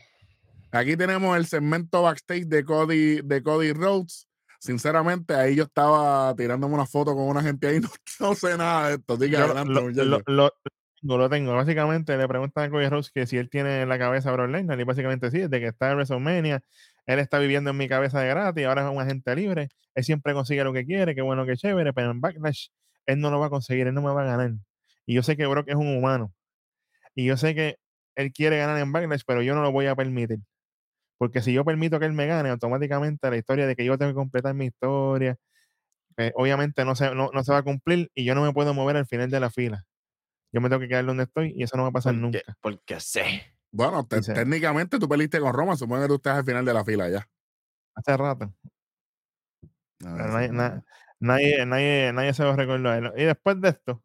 Aquí 0.71 0.95
tenemos 0.95 1.35
el 1.37 1.45
segmento 1.45 2.03
backstage 2.03 2.45
de 2.45 2.63
Cody, 2.63 3.21
de 3.21 3.41
Cody 3.41 3.73
Rhodes 3.73 4.29
sinceramente, 4.59 5.33
ahí 5.33 5.55
yo 5.55 5.63
estaba 5.63 6.35
tirándome 6.35 6.75
una 6.75 6.85
foto 6.85 7.15
con 7.15 7.23
una 7.23 7.41
gente 7.41 7.67
ahí, 7.67 7.79
no, 7.79 7.89
no 8.19 8.35
sé 8.35 8.57
nada 8.57 8.89
de 8.89 8.95
esto. 8.95 9.17
no 11.01 11.17
lo 11.17 11.29
tengo. 11.29 11.53
Básicamente 11.55 12.17
le 12.17 12.27
preguntan 12.27 12.65
a 12.65 12.69
Cody 12.69 12.89
Rhodes 12.89 13.09
que 13.11 13.25
si 13.25 13.37
él 13.37 13.49
tiene 13.49 13.81
en 13.81 13.89
la 13.89 13.97
cabeza 13.97 14.29
a 14.29 14.33
Brock 14.33 14.49
Lesnar, 14.49 14.79
y 14.79 14.83
básicamente 14.83 15.31
sí, 15.31 15.39
desde 15.39 15.59
que 15.59 15.67
está 15.67 15.89
en 15.89 15.95
WrestleMania, 15.95 16.61
él 17.05 17.19
está 17.19 17.39
viviendo 17.39 17.71
en 17.71 17.77
mi 17.77 17.87
cabeza 17.87 18.19
de 18.19 18.27
gratis, 18.27 18.65
ahora 18.65 18.85
es 18.87 18.93
un 18.93 19.01
agente 19.01 19.35
libre, 19.35 19.69
él 19.95 20.03
siempre 20.03 20.33
consigue 20.33 20.63
lo 20.63 20.73
que 20.73 20.85
quiere, 20.85 21.15
qué 21.15 21.21
bueno, 21.21 21.45
qué 21.45 21.55
chévere, 21.55 21.93
pero 21.93 22.11
en 22.11 22.21
Backlash 22.21 22.67
él 23.05 23.19
no 23.21 23.31
lo 23.31 23.39
va 23.39 23.47
a 23.47 23.49
conseguir, 23.49 23.87
él 23.87 23.93
no 23.93 24.01
me 24.01 24.11
va 24.11 24.21
a 24.21 24.25
ganar. 24.25 24.51
Y 25.05 25.15
yo 25.15 25.23
sé 25.23 25.35
que 25.35 25.47
Brock 25.47 25.67
es 25.69 25.75
un 25.75 25.97
humano. 25.97 26.33
Y 27.15 27.25
yo 27.25 27.37
sé 27.37 27.55
que 27.55 27.77
él 28.15 28.31
quiere 28.31 28.57
ganar 28.57 28.77
en 28.77 28.91
Backlash, 28.91 29.21
pero 29.25 29.41
yo 29.41 29.55
no 29.55 29.63
lo 29.63 29.71
voy 29.71 29.87
a 29.87 29.95
permitir. 29.95 30.39
Porque 31.19 31.41
si 31.41 31.51
yo 31.51 31.65
permito 31.65 31.99
que 31.99 32.05
él 32.05 32.13
me 32.13 32.27
gane, 32.27 32.49
automáticamente 32.49 33.29
la 33.29 33.35
historia 33.35 33.67
de 33.67 33.75
que 33.75 33.83
yo 33.83 33.97
tengo 33.97 34.11
que 34.11 34.15
completar 34.15 34.53
mi 34.53 34.67
historia, 34.67 35.35
eh, 36.15 36.31
obviamente 36.33 36.85
no 36.85 36.95
se, 36.95 37.13
no, 37.13 37.29
se 37.43 37.51
va 37.51 37.57
a 37.57 37.63
cumplir 37.63 38.09
y 38.15 38.23
yo 38.23 38.35
no 38.35 38.41
me 38.41 38.53
puedo 38.53 38.73
mover 38.73 38.95
al 38.95 39.05
final 39.05 39.29
de 39.29 39.39
la 39.41 39.49
fila. 39.49 39.85
Yo 40.53 40.61
me 40.61 40.69
tengo 40.69 40.79
que 40.79 40.87
quedar 40.87 41.05
donde 41.05 41.23
estoy 41.23 41.53
y 41.57 41.63
eso 41.63 41.75
no 41.75 41.83
va 41.83 41.89
a 41.89 41.91
pasar 41.91 42.15
nunca. 42.15 42.39
Porque 42.61 43.01
sé. 43.01 43.53
Bueno, 43.69 44.07
técnicamente 44.07 44.97
tú 44.97 45.09
perdiste 45.09 45.41
con 45.41 45.53
Roma, 45.53 45.75
supongo 45.75 46.03
que 46.03 46.07
tú 46.07 46.15
estás 46.15 46.37
al 46.37 46.45
final 46.45 46.63
de 46.63 46.73
la 46.73 46.85
fila 46.85 47.09
ya. 47.09 47.27
Hace 47.95 48.15
rato. 48.15 48.53
nadie, 49.99 50.49
nadie, 51.19 51.65
nadie, 51.65 52.13
nadie, 52.13 52.33
se 52.33 52.43
lo 52.43 52.55
recordó. 52.55 52.95
Y 53.17 53.25
después 53.25 53.59
de 53.59 53.69
esto, 53.69 54.01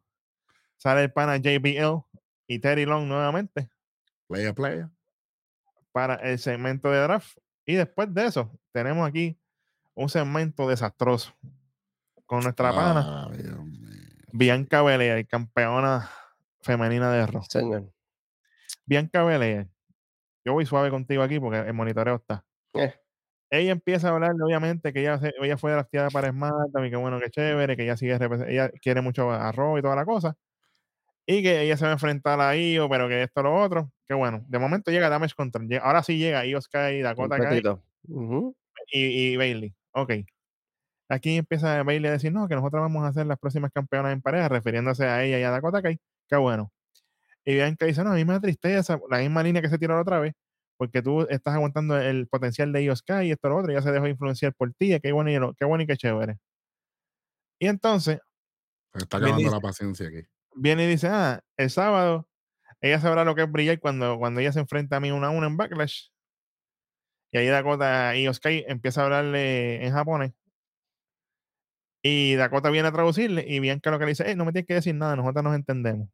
sale 0.75 1.03
el 1.03 1.13
pana 1.13 1.37
JBL 1.37 2.03
y 2.45 2.59
Terry 2.59 2.85
Long 2.85 3.07
nuevamente. 3.07 3.69
Playa, 4.27 4.53
playa 4.53 4.94
para 5.95 6.15
el 6.15 6.39
segmento 6.39 6.91
de 6.91 6.99
draft. 6.99 7.37
Y 7.65 7.75
después 7.75 8.13
de 8.13 8.25
eso, 8.25 8.51
tenemos 8.73 9.07
aquí 9.07 9.39
un 9.93 10.09
segmento 10.09 10.67
desastroso 10.67 11.33
con 12.25 12.43
nuestra 12.43 12.73
pana 12.73 13.29
Bianca 14.33 14.81
Belair, 14.81 15.25
campeona 15.25 16.09
femenina 16.61 17.09
de 17.13 17.25
rock. 17.25 17.45
Bianca 18.85 19.23
Belair, 19.23 19.69
yo 20.43 20.51
voy 20.51 20.65
suave 20.65 20.89
contigo 20.89 21.23
aquí 21.23 21.39
porque 21.39 21.59
el 21.59 21.73
monitoreo 21.73 22.15
está. 22.15 22.43
Eh. 22.73 22.93
Ella 23.49 23.71
empieza 23.71 24.09
a 24.09 24.15
hablar, 24.15 24.33
obviamente, 24.43 24.91
que 24.91 24.99
ella, 24.99 25.17
ella 25.41 25.57
fue 25.57 25.71
drafteada 25.71 26.09
para 26.09 26.29
SmackDown 26.29 26.87
y 26.87 26.89
que 26.89 26.97
bueno, 26.97 27.21
que 27.21 27.29
chévere, 27.29 27.77
que 27.77 27.83
ella 27.83 27.95
sigue, 27.95 28.19
ella 28.49 28.69
quiere 28.81 28.99
mucho 28.99 29.31
a 29.31 29.49
Raw 29.53 29.77
y 29.77 29.81
toda 29.81 29.95
la 29.95 30.03
cosa 30.03 30.35
y 31.27 31.41
que 31.41 31.61
ella 31.61 31.75
se 31.77 31.85
va 31.85 31.91
a 31.91 31.93
enfrentar 31.93 32.39
a 32.39 32.55
Io, 32.55 32.87
pero 32.87 33.07
que 33.07 33.23
esto 33.23 33.41
lo 33.41 33.55
otro. 33.55 33.91
Que 34.07 34.13
bueno, 34.13 34.45
de 34.47 34.59
momento 34.59 34.91
llega 34.91 35.09
Damage 35.09 35.33
Control. 35.35 35.67
Ahora 35.81 36.03
sí 36.03 36.17
llega 36.17 36.45
Io 36.45 36.61
Sky, 36.61 37.01
Dakota 37.01 37.37
Kai 37.37 37.61
y, 38.91 39.33
y, 39.33 39.37
Bailey. 39.37 39.73
Ok. 39.91 40.11
Aquí 41.09 41.37
empieza 41.37 41.81
Bailey 41.83 42.09
a 42.09 42.13
decir, 42.13 42.31
no, 42.31 42.47
que 42.47 42.55
nosotros 42.55 42.81
vamos 42.81 43.03
a 43.05 43.13
ser 43.13 43.25
las 43.25 43.39
próximas 43.39 43.71
campeonas 43.71 44.13
en 44.13 44.21
pareja, 44.21 44.49
refiriéndose 44.49 45.05
a 45.05 45.23
ella 45.23 45.39
y 45.39 45.43
a 45.43 45.49
Dakota 45.49 45.81
Kai. 45.81 45.99
Qué 46.27 46.35
bueno. 46.35 46.71
Y 47.43 47.55
Bianca 47.55 47.85
dice, 47.85 48.03
no, 48.03 48.11
a 48.11 48.15
mí 48.15 48.25
me 48.25 48.33
da 48.33 48.39
tristeza, 48.39 48.99
la 49.09 49.19
misma 49.19 49.43
línea 49.43 49.61
que 49.61 49.69
se 49.69 49.77
tiró 49.77 49.95
la 49.95 50.01
otra 50.01 50.19
vez, 50.19 50.33
porque 50.77 51.01
tú 51.01 51.27
estás 51.29 51.55
aguantando 51.55 51.97
el 51.97 52.27
potencial 52.27 52.71
de 52.71 52.83
Io 52.83 52.95
Sky 52.95 53.25
y 53.25 53.31
esto 53.31 53.49
lo 53.49 53.57
otro, 53.57 53.71
ya 53.71 53.81
se 53.81 53.91
dejó 53.91 54.07
influenciar 54.07 54.53
por 54.55 54.73
ti, 54.73 54.99
qué 54.99 55.11
bueno 55.11 55.31
y, 55.31 55.55
qué 55.55 55.65
bueno 55.65 55.83
y 55.83 55.87
qué 55.87 55.97
chévere. 55.97 56.37
Y 57.59 57.67
entonces... 57.67 58.19
Se 58.93 59.03
está 59.03 59.17
acabando 59.17 59.51
la 59.51 59.59
paciencia 59.59 60.07
aquí 60.07 60.27
viene 60.55 60.85
y 60.85 60.87
dice, 60.87 61.07
ah, 61.07 61.43
el 61.57 61.69
sábado 61.69 62.27
ella 62.85 62.99
sabrá 62.99 63.25
lo 63.25 63.33
que 63.33 63.41
es 63.41 63.51
brillar 63.51 63.79
cuando, 63.79 64.19
cuando 64.19 64.41
ella 64.41 64.51
se 64.51 64.59
enfrenta 64.59 64.97
a 64.97 64.99
mí 64.99 65.09
una 65.09 65.27
a 65.27 65.29
una 65.31 65.47
en 65.47 65.57
Backlash. 65.57 66.09
Y 67.31 67.37
ahí 67.37 67.47
Dakota 67.47 68.15
y 68.15 68.27
Oskai 68.27 68.63
empieza 68.67 69.01
a 69.01 69.05
hablarle 69.05 69.83
en 69.83 69.91
japonés. 69.91 70.33
Y 72.03 72.35
Dakota 72.35 72.69
viene 72.69 72.87
a 72.87 72.91
traducirle 72.91 73.43
y 73.47 73.59
Bianca 73.59 73.89
lo 73.89 73.97
que 73.97 74.05
le 74.05 74.11
dice, 74.11 74.29
eh, 74.29 74.35
no 74.35 74.45
me 74.45 74.51
tienes 74.51 74.67
que 74.67 74.75
decir 74.75 74.93
nada, 74.93 75.15
nosotros 75.15 75.43
nos 75.43 75.55
entendemos. 75.55 76.07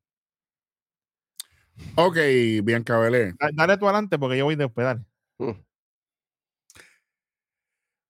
Ok, 1.96 2.18
Bianca 2.64 2.98
Belé. 3.00 3.34
Dale 3.54 3.78
tú 3.78 3.88
adelante 3.88 4.18
porque 4.18 4.38
yo 4.38 4.46
voy 4.46 4.56
de 4.56 4.66
hospedar. 4.66 5.02
Mm. 5.40 5.52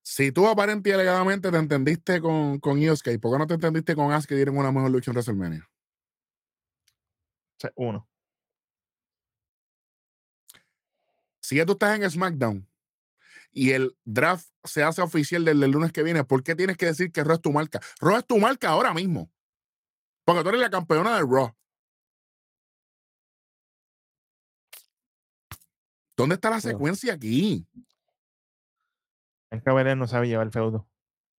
Si 0.02 0.30
tú 0.30 0.46
aparentemente 0.46 0.94
alegadamente 0.94 1.50
te 1.50 1.56
entendiste 1.56 2.20
con, 2.20 2.60
con 2.60 2.78
Iosuke, 2.78 3.18
¿por 3.18 3.32
qué 3.32 3.38
no 3.38 3.46
te 3.48 3.54
entendiste 3.54 3.96
con 3.96 4.12
Asuka 4.12 4.34
y 4.34 4.36
dieron 4.36 4.56
una 4.56 4.70
mejor 4.70 4.90
lucha 4.92 5.10
en 5.10 5.16
WrestleMania? 5.16 5.71
Uno. 7.74 8.08
Si 11.40 11.56
ya 11.56 11.66
tú 11.66 11.72
estás 11.72 11.98
en 11.98 12.08
SmackDown 12.08 12.68
y 13.50 13.72
el 13.72 13.96
draft 14.04 14.48
se 14.64 14.82
hace 14.82 15.02
oficial 15.02 15.44
del, 15.44 15.60
lunes 15.60 15.92
que 15.92 16.02
viene, 16.02 16.24
¿por 16.24 16.42
qué 16.42 16.54
tienes 16.54 16.76
que 16.76 16.86
decir 16.86 17.12
que 17.12 17.24
Raw 17.24 17.34
es 17.34 17.42
tu 17.42 17.52
marca? 17.52 17.80
Raw 18.00 18.16
es 18.16 18.26
tu 18.26 18.38
marca 18.38 18.68
ahora 18.68 18.94
mismo. 18.94 19.30
Porque 20.24 20.42
tú 20.42 20.48
eres 20.50 20.60
la 20.60 20.70
campeona 20.70 21.16
de 21.16 21.22
Raw. 21.22 21.54
¿Dónde 26.16 26.36
está 26.36 26.50
la 26.50 26.60
secuencia 26.60 27.14
aquí? 27.14 27.66
Es 29.50 29.62
que 29.62 29.94
no 29.96 30.06
sabe 30.06 30.28
llevar 30.28 30.46
el 30.46 30.52
feudo. 30.52 30.88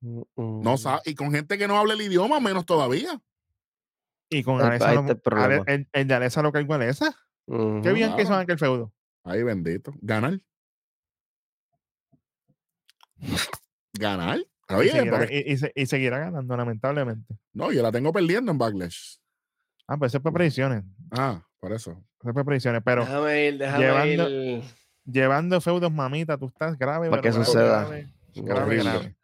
No 0.02 0.78
sabe, 0.78 1.02
y 1.06 1.16
con 1.16 1.32
gente 1.32 1.58
que 1.58 1.68
no 1.68 1.78
habla 1.78 1.94
el 1.94 2.02
idioma, 2.02 2.40
menos 2.42 2.66
todavía. 2.66 3.22
Y 4.34 4.44
con 4.44 4.62
Alessa, 4.62 4.94
lo, 4.94 5.04
el, 5.68 5.88
el, 5.92 6.08
de 6.08 6.14
Alessa 6.14 6.42
lo 6.42 6.52
que 6.52 6.62
igual 6.62 6.82
esa. 6.82 7.16
Qué 7.48 7.94
bien 7.94 8.16
que 8.16 8.26
son 8.26 8.46
el 8.50 8.60
feudo. 8.60 8.94
Ay, 9.24 9.44
bendito. 9.44 9.94
Ganar. 10.02 10.40
Ganar. 13.94 14.40
y, 14.84 14.90
seguirá, 14.90 15.28
y, 15.76 15.86
seguirá, 15.86 16.20
ganando, 16.20 16.58
lamentablemente. 16.58 17.36
No, 17.54 17.72
yo 17.72 17.82
la 17.82 17.92
tengo 17.92 18.12
perdiendo 18.12 18.52
en 18.52 18.58
Backlash. 18.58 19.18
Ah, 19.88 19.98
pues 19.98 20.12
eso 20.12 20.18
es 20.18 20.24
por 20.24 20.34
predicciones. 20.34 20.84
Ah, 21.12 21.46
por 21.60 21.74
eso. 21.74 21.92
Eso 21.92 22.30
es 22.30 22.34
por 22.34 22.46
predicciones, 22.46 22.82
pero 22.84 23.06
déjame 23.06 23.46
ir, 23.46 23.58
déjame 23.58 23.86
llevando, 23.86 24.30
ir. 24.30 24.64
llevando 25.06 25.62
feudos, 25.62 25.92
mamita, 25.92 26.38
tú 26.38 26.48
estás 26.48 26.78
grave. 26.78 27.10
Para 27.10 27.22
que 27.22 27.32
suceda. 27.32 27.88
Grave, 28.36 28.78
grave. 28.78 29.16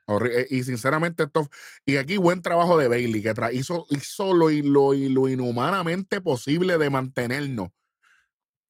Y 0.49 0.63
sinceramente, 0.63 1.23
esto. 1.23 1.49
Y 1.85 1.97
aquí 1.97 2.17
buen 2.17 2.41
trabajo 2.41 2.77
de 2.77 2.87
Bailey, 2.87 3.21
que 3.21 3.33
hizo, 3.53 3.85
hizo 3.89 4.33
lo, 4.33 4.49
lo, 4.49 4.93
lo, 4.93 5.27
inhumanamente 5.27 6.21
posible 6.21 6.77
de 6.77 6.89
mantenernos. 6.89 7.69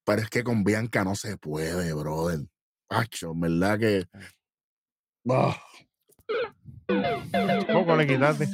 Pero 0.05 0.21
es 0.21 0.29
que 0.29 0.43
con 0.43 0.63
Bianca 0.63 1.03
no 1.03 1.15
se 1.15 1.37
puede, 1.37 1.93
brother. 1.93 2.39
Pacho, 2.87 3.33
verdad 3.35 3.79
que. 3.79 4.05
Oh. 5.27 5.55
Poco 7.71 7.95
le 7.95 8.07
quitaste. 8.07 8.47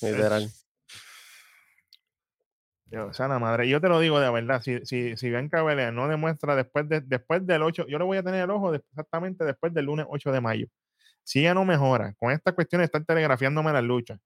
Literal. 0.00 0.50
Dios, 2.86 3.16
sana 3.16 3.38
madre. 3.38 3.68
Yo 3.68 3.80
te 3.80 3.88
lo 3.88 3.98
digo 4.00 4.20
de 4.20 4.30
verdad, 4.30 4.60
si, 4.62 4.84
si, 4.84 5.16
si 5.16 5.30
Bianca 5.30 5.62
Belair 5.62 5.94
no 5.94 6.08
demuestra 6.08 6.54
después, 6.54 6.88
de, 6.88 7.00
después 7.00 7.46
del 7.46 7.62
8, 7.62 7.86
yo 7.88 7.98
le 7.98 8.04
voy 8.04 8.18
a 8.18 8.22
tener 8.22 8.44
el 8.44 8.50
ojo 8.50 8.74
exactamente 8.74 9.44
después 9.44 9.72
del 9.72 9.86
lunes 9.86 10.06
8 10.08 10.30
de 10.30 10.40
mayo. 10.42 10.66
Si 11.24 11.40
ella 11.40 11.54
no 11.54 11.64
mejora 11.64 12.14
con 12.14 12.32
esta 12.32 12.52
cuestión 12.52 12.80
de 12.80 12.86
estar 12.86 13.04
telegrafiándome 13.04 13.72
las 13.72 13.84
luchas 13.84 14.18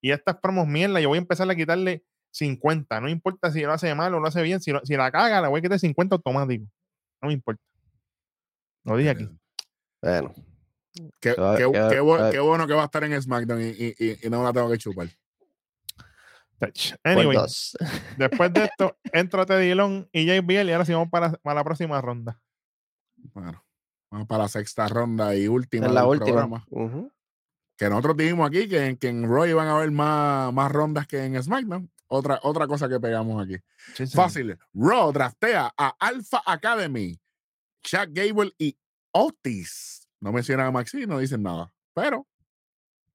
y 0.00 0.10
estas 0.10 0.36
promos 0.36 0.66
mierda, 0.66 1.00
yo 1.00 1.08
voy 1.08 1.18
a 1.18 1.20
empezar 1.20 1.50
a 1.50 1.54
quitarle 1.54 2.04
50. 2.32 3.00
No 3.00 3.08
importa 3.08 3.50
si 3.50 3.62
lo 3.62 3.72
hace 3.72 3.94
mal 3.94 4.14
o 4.14 4.20
lo 4.20 4.26
hace 4.26 4.42
bien, 4.42 4.60
si, 4.60 4.72
si 4.84 4.96
la 4.96 5.10
caga, 5.10 5.40
la 5.40 5.48
voy 5.48 5.58
a 5.58 5.62
quitar 5.62 5.78
50 5.78 6.16
automático. 6.16 6.66
No 7.20 7.28
me 7.28 7.34
importa. 7.34 7.62
Lo 8.84 8.96
dije 8.96 9.10
aquí. 9.10 9.28
Bueno. 10.02 10.34
Qué, 11.20 11.34
qué, 11.56 12.40
bueno 12.40 12.66
que 12.66 12.74
va 12.74 12.82
a 12.82 12.84
estar 12.86 13.04
en 13.04 13.20
SmackDown 13.20 13.60
y, 13.62 13.94
y, 13.96 14.28
no 14.28 14.42
la 14.42 14.52
tengo 14.52 14.68
que 14.70 14.78
chupar. 14.78 15.08
Anyway, 17.04 17.38
después 18.18 18.52
de 18.52 18.64
esto, 18.64 18.98
entra 19.12 19.46
Teddy 19.46 19.74
Long 19.74 20.06
y 20.12 20.26
JBL 20.26 20.68
y 20.68 20.72
ahora 20.72 20.84
sí 20.84 20.92
vamos 20.92 21.08
para, 21.08 21.32
para, 21.32 21.54
la 21.54 21.64
próxima 21.64 22.00
ronda. 22.00 22.40
Bueno, 23.16 23.64
vamos 24.10 24.26
para 24.26 24.44
la 24.44 24.48
sexta 24.48 24.88
ronda 24.88 25.34
y 25.34 25.48
última. 25.48 25.86
En 25.86 25.94
la 25.94 26.06
última. 26.06 26.64
Que 27.76 27.88
nosotros 27.88 28.16
dijimos 28.16 28.46
aquí 28.46 28.68
que, 28.68 28.98
que 28.98 29.08
en 29.08 29.26
Roy 29.26 29.52
van 29.54 29.68
a 29.68 29.76
haber 29.76 29.90
más, 29.90 30.52
más 30.52 30.70
rondas 30.70 31.06
que 31.06 31.24
en 31.24 31.42
SmackDown. 31.42 31.90
Otra, 32.08 32.40
otra 32.42 32.66
cosa 32.66 32.88
que 32.88 33.00
pegamos 33.00 33.42
aquí. 33.42 33.56
Fácil. 34.12 34.58
Raw 34.74 35.12
draftea 35.12 35.72
a 35.76 35.94
Alpha 35.98 36.42
Academy, 36.44 37.18
Chuck 37.82 38.08
Gable 38.10 38.52
y 38.58 38.76
Otis. 39.12 40.08
No 40.20 40.32
mencionan 40.32 40.66
a 40.66 40.70
Maxine, 40.72 41.06
no 41.06 41.18
dicen 41.18 41.42
nada. 41.42 41.72
Pero 41.94 42.26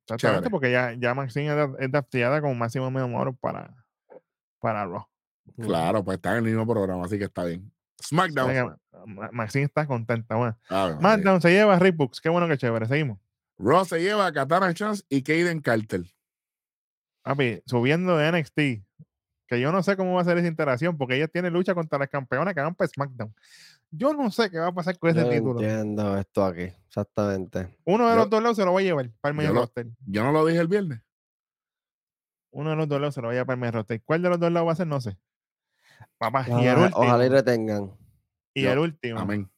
Exactamente, 0.06 0.52
porque 0.52 0.72
ya, 0.72 0.94
ya 0.94 1.16
Maxine 1.16 1.76
es, 1.80 1.92
drafteada 1.92 2.40
con 2.40 2.58
máximo 2.58 2.92
medio 2.92 3.34
para, 3.42 3.74
para 4.60 4.86
Raw. 4.86 5.08
Claro, 5.58 6.04
pues 6.04 6.18
está 6.18 6.32
en 6.32 6.38
el 6.38 6.44
mismo 6.44 6.66
programa, 6.68 7.06
así 7.06 7.18
que 7.18 7.26
está 7.26 7.44
bien. 7.44 7.72
SmackDown. 8.04 8.78
Maxine 9.32 9.66
está 9.66 9.86
contenta. 9.86 10.36
Bueno. 10.36 10.58
SmackDown 10.70 11.42
se 11.42 11.52
lleva 11.52 11.76
a 11.76 11.80
Rick 11.80 11.96
Books. 11.96 12.22
Qué 12.22 12.30
bueno 12.30 12.48
que 12.48 12.58
chévere. 12.58 12.88
Seguimos. 12.88 13.20
Raw 13.58 13.86
se 13.86 14.02
lleva 14.02 14.26
a 14.26 14.34
Katana 14.34 14.74
Chance 14.74 15.04
y 15.10 15.22
Kaden 15.24 15.62
Carter. 15.62 16.04
Papi, 17.24 17.62
subiendo 17.66 18.18
de 18.18 18.32
NXT. 18.32 18.86
Que 19.48 19.60
yo 19.60 19.72
no 19.72 19.84
sé 19.84 19.96
cómo 19.96 20.14
va 20.14 20.22
a 20.22 20.26
ser 20.26 20.38
esa 20.40 20.48
interacción, 20.48 20.98
porque 20.98 21.16
ella 21.16 21.28
tiene 21.28 21.52
lucha 21.52 21.76
contra 21.76 22.00
las 22.00 22.10
campeonas 22.10 22.54
que 22.56 22.62
van 22.62 22.74
para 22.74 22.88
SmackDown. 22.88 23.34
Yo 23.92 24.14
no 24.14 24.32
sé 24.32 24.50
qué 24.50 24.58
va 24.58 24.68
a 24.68 24.74
pasar 24.74 24.98
con 24.98 25.12
ese 25.12 25.22
yo 25.22 25.30
título. 25.30 25.62
Entiendo 25.62 26.18
esto 26.18 26.44
aquí, 26.44 26.64
exactamente. 26.88 27.78
Uno 27.86 28.10
de 28.10 28.16
los 28.16 28.30
dos 28.30 28.42
lados 28.42 28.58
se 28.58 28.66
lo 28.66 28.74
va 28.74 28.80
a 28.80 28.84
llevar 28.84 29.12
para 29.22 29.32
el 29.32 29.38
main 29.38 29.54
roster. 29.54 29.88
Yo 30.08 30.24
no 30.24 30.32
lo 30.32 30.46
dije 30.46 30.60
el 30.60 30.68
viernes. 30.68 31.02
Uno 32.52 32.72
de 32.72 32.76
los 32.76 32.88
dos 32.88 33.00
lados 33.00 33.14
se 33.14 33.22
lo 33.22 33.28
va 33.28 33.34
a 33.34 33.36
llevar 33.36 33.46
para 33.46 33.56
el 33.56 33.60
main 33.62 33.74
roster. 33.74 34.02
¿Cuál 34.04 34.22
de 34.24 34.30
los 34.30 34.40
dos 34.40 34.52
lados 34.52 34.68
va 34.68 34.72
a 34.72 34.76
ser? 34.76 34.88
No 34.88 35.00
sé. 35.00 35.16
Papá, 36.18 36.46
y 36.48 36.66
el 36.66 36.78
último. 36.78 37.00
Ojalá 37.02 37.26
y 37.26 37.30
retengan. 37.30 37.92
Y 38.54 38.66
el 38.66 38.80
último. 38.80 39.20
Amén. 39.20 39.50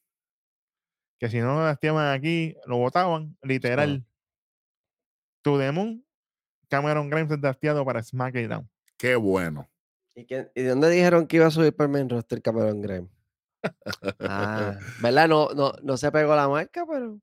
Que 1.19 1.29
si 1.29 1.39
no 1.39 1.55
lo 1.55 1.65
lastiman 1.65 2.13
aquí, 2.13 2.55
lo 2.65 2.77
votaban, 2.77 3.37
literal. 3.41 4.05
To 5.43 5.57
the 5.57 5.71
Moon, 5.71 6.05
Cameron 6.67 7.09
Grimes 7.09 7.31
es 7.31 7.41
drafteado 7.41 7.85
para 7.85 8.03
SmackDown. 8.03 8.69
Qué 8.97 9.15
bueno. 9.15 9.69
¿Y, 10.15 10.21
¿Y 10.21 10.63
de 10.63 10.69
dónde 10.69 10.89
dijeron 10.89 11.27
que 11.27 11.37
iba 11.37 11.45
a 11.45 11.51
subir 11.51 11.75
para 11.75 11.85
el 11.85 11.91
main 11.93 12.09
roster 12.09 12.41
Cameron 12.41 12.81
Grimes? 12.81 13.11
Ah, 14.19 14.77
¿verdad? 15.01 15.27
No, 15.27 15.49
no, 15.49 15.73
no 15.81 15.97
se 15.97 16.11
pegó 16.11 16.35
la 16.35 16.47
marca, 16.47 16.85
pero. 16.85 17.19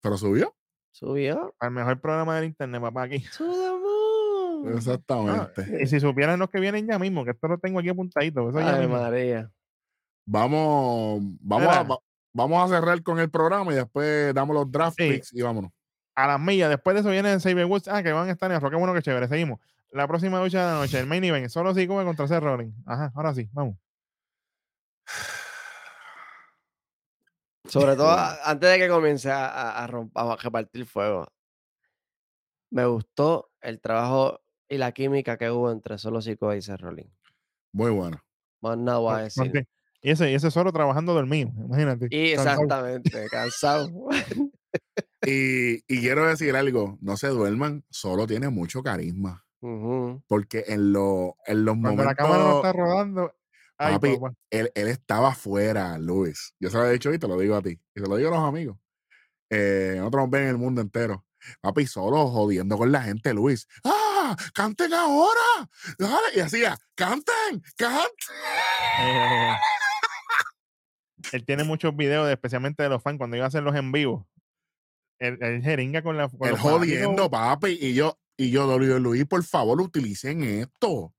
¿Pero 0.00 0.16
subió? 0.16 0.54
Subió. 0.92 1.54
Al 1.58 1.70
mejor 1.70 2.00
programa 2.00 2.36
del 2.36 2.46
internet, 2.46 2.80
papá, 2.80 3.02
aquí. 3.02 3.24
Exactamente. 4.66 5.82
y 5.82 5.86
si 5.86 6.00
supieran 6.00 6.38
los 6.38 6.50
que 6.50 6.60
vienen 6.60 6.86
ya 6.86 6.98
mismo, 6.98 7.24
que 7.24 7.32
esto 7.32 7.48
lo 7.48 7.58
tengo 7.58 7.78
aquí 7.78 7.88
apuntadito. 7.88 8.48
Eso 8.48 8.58
Ay, 8.58 8.86
María. 8.86 9.50
Vamos, 10.26 11.22
vamos 11.40 11.76
a, 11.76 11.86
vamos 12.32 12.64
a 12.64 12.74
cerrar 12.76 13.02
con 13.02 13.18
el 13.18 13.30
programa 13.30 13.72
y 13.72 13.76
después 13.76 14.34
damos 14.34 14.54
los 14.54 14.70
draft 14.70 14.96
picks 14.96 15.32
y 15.32 15.42
vámonos. 15.42 15.70
A 16.14 16.26
las 16.26 16.40
millas, 16.40 16.68
después 16.68 16.94
de 16.94 17.00
eso 17.00 17.10
viene 17.10 17.38
Saber 17.40 17.66
Woods. 17.66 17.88
Ah, 17.88 18.02
que 18.02 18.12
van 18.12 18.28
a 18.28 18.32
estar 18.32 18.50
en 18.50 18.62
el 18.62 18.70
Qué 18.70 18.76
bueno 18.76 18.92
que 18.92 19.02
chévere. 19.02 19.28
Seguimos. 19.28 19.60
La 19.90 20.06
próxima 20.06 20.42
lucha 20.42 20.60
de 20.60 20.72
la 20.72 20.78
noche, 20.80 20.98
el 20.98 21.06
main 21.06 21.24
event. 21.24 21.48
Solo 21.48 21.74
si 21.74 21.86
come 21.86 22.04
contra 22.04 22.26
Seth 22.26 22.42
Rollins. 22.42 22.74
Ajá, 22.84 23.12
ahora 23.14 23.32
sí, 23.34 23.48
vamos. 23.52 23.76
Sobre 27.68 27.96
todo 27.96 28.16
antes 28.44 28.70
de 28.70 28.78
que 28.78 28.88
comience 28.88 29.30
a, 29.30 29.46
a, 29.46 29.84
a, 29.84 30.36
repartir 30.36 30.86
fuego. 30.86 31.26
Me 32.70 32.84
gustó 32.86 33.50
el 33.60 33.80
trabajo 33.80 34.40
y 34.68 34.78
la 34.78 34.92
química 34.92 35.36
que 35.36 35.50
hubo 35.50 35.70
entre 35.70 35.98
Solo 35.98 36.20
Chico 36.20 36.54
y 36.54 36.62
Seth 36.62 36.80
Rollins. 36.80 37.12
Muy 37.72 37.90
bueno. 37.90 38.22
Más 38.60 38.76
nada 38.76 38.98
voy 38.98 39.14
a 39.14 39.18
decir. 39.18 39.66
Y 40.00 40.10
ese, 40.10 40.30
y 40.30 40.34
ese 40.34 40.50
solo 40.50 40.72
trabajando 40.72 41.12
dormido, 41.12 41.50
imagínate. 41.56 42.06
Y 42.10 42.32
exactamente, 42.32 43.26
cansado. 43.30 43.90
y, 45.26 45.76
y, 45.92 46.00
quiero 46.00 46.26
decir 46.26 46.54
algo, 46.54 46.98
no 47.00 47.16
se 47.16 47.28
duerman, 47.28 47.84
solo 47.90 48.26
tiene 48.26 48.48
mucho 48.48 48.82
carisma. 48.82 49.44
Porque 50.28 50.64
en, 50.68 50.92
lo, 50.92 51.36
en 51.46 51.64
los 51.64 51.74
Cuando 51.74 51.90
momentos... 51.90 52.06
la 52.06 52.14
cámara 52.14 52.44
no 52.44 52.56
está 52.56 52.72
rodando, 52.72 53.34
Papi, 53.76 54.18
él, 54.50 54.72
él, 54.74 54.88
estaba 54.88 55.28
afuera, 55.28 55.98
Luis. 55.98 56.52
Yo 56.58 56.68
se 56.68 56.76
lo 56.76 56.86
he 56.86 56.92
dicho 56.92 57.12
y 57.12 57.18
te 57.18 57.28
lo 57.28 57.38
digo 57.38 57.54
a 57.54 57.62
ti. 57.62 57.78
Y 57.94 58.00
se 58.00 58.08
lo 58.08 58.16
digo 58.16 58.28
a 58.28 58.38
los 58.38 58.48
amigos. 58.48 58.76
Eh, 59.50 59.94
nosotros 59.96 60.22
nos 60.22 60.30
ven 60.30 60.42
en 60.42 60.48
el 60.48 60.58
mundo 60.58 60.80
entero. 60.80 61.24
Papi, 61.60 61.86
solo 61.86 62.26
jodiendo 62.28 62.76
con 62.76 62.90
la 62.90 63.02
gente, 63.02 63.32
Luis. 63.32 63.68
¡Ah! 63.84 64.07
¡Canten 64.54 64.92
ahora! 64.92 65.68
Dale. 65.98 66.36
Y 66.36 66.40
hacía, 66.40 66.76
¡canten! 66.94 67.62
¡Canten! 67.76 68.36
Eh, 69.00 69.56
él 71.32 71.44
tiene 71.44 71.64
muchos 71.64 71.94
videos, 71.96 72.28
especialmente 72.30 72.82
de 72.82 72.88
los 72.88 73.02
fans, 73.02 73.18
cuando 73.18 73.36
iba 73.36 73.44
a 73.44 73.48
hacerlos 73.48 73.74
en 73.76 73.92
vivo. 73.92 74.28
Él, 75.18 75.62
jeringa 75.62 76.02
con 76.02 76.16
la. 76.16 76.28
Con 76.28 76.48
él 76.48 76.56
jodiendo, 76.56 77.30
papi. 77.30 77.76
Y 77.80 77.94
yo, 77.94 78.18
y 78.36 78.50
yo, 78.50 78.78
Luis, 78.78 79.26
por 79.26 79.42
favor, 79.42 79.80
utilicen 79.80 80.42
esto. 80.44 81.12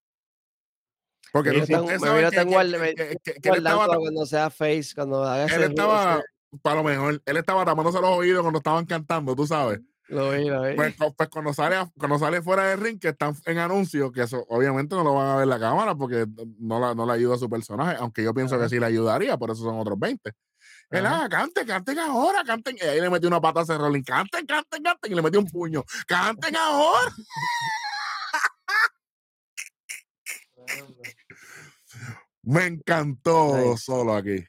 Porque 1.32 1.52
no, 1.52 1.64
estaba, 3.54 3.98
cuando 3.98 4.26
sea 4.26 4.50
face, 4.50 4.96
cuando 4.96 5.24
haga 5.24 5.46
Él 5.46 5.64
estaba, 5.64 6.24
para 6.64 6.78
lo 6.78 6.84
mejor, 6.84 7.22
él 7.24 7.38
estaba 7.38 7.64
tapándose 7.64 8.02
los 8.02 8.10
oídos 8.10 8.42
cuando 8.42 8.58
estaban 8.58 8.86
cantando, 8.86 9.36
tú 9.36 9.46
sabes. 9.46 9.80
Lo 10.10 10.32
vi, 10.32 10.46
lo 10.46 10.64
vi. 10.64 10.76
Pues, 10.76 10.96
pues, 10.96 11.30
cuando, 11.30 11.54
sale, 11.54 11.78
cuando 11.98 12.18
sale 12.18 12.42
fuera 12.42 12.64
del 12.64 12.80
ring, 12.80 13.00
que 13.00 13.10
están 13.10 13.36
en 13.46 13.60
anuncios, 13.60 14.12
que 14.12 14.24
eso 14.24 14.44
obviamente 14.50 14.96
no 14.96 15.04
lo 15.04 15.14
van 15.14 15.28
a 15.28 15.36
ver 15.36 15.48
la 15.48 15.60
cámara 15.60 15.94
porque 15.94 16.26
no, 16.58 16.80
la, 16.80 16.96
no 16.96 17.06
le 17.06 17.14
ayuda 17.14 17.36
a 17.36 17.38
su 17.38 17.48
personaje, 17.48 17.96
aunque 18.00 18.24
yo 18.24 18.34
pienso 18.34 18.60
que 18.60 18.68
sí 18.70 18.80
le 18.80 18.88
ayudaría, 18.88 19.38
por 19.38 19.52
eso 19.52 19.64
son 19.64 19.80
otros 19.80 20.00
20. 20.00 20.32
Él, 20.90 21.06
ah, 21.06 21.28
canten, 21.30 21.68
canten 21.68 22.00
ahora, 22.00 22.44
canten. 22.44 22.76
Y 22.76 22.84
ahí 22.84 23.00
le 23.00 23.12
metió 23.12 23.28
una 23.28 23.40
pata 23.40 23.62
a 23.62 23.78
Rolling, 23.78 24.02
canten, 24.02 24.48
canten, 24.48 24.82
canten, 24.82 25.12
y 25.12 25.16
le 25.16 25.22
metió 25.22 25.40
un 25.40 25.46
puño, 25.46 25.84
canten 26.08 26.56
ahora. 26.56 27.14
Me 32.42 32.66
encantó 32.66 33.78
solo 33.78 34.16
aquí. 34.16 34.44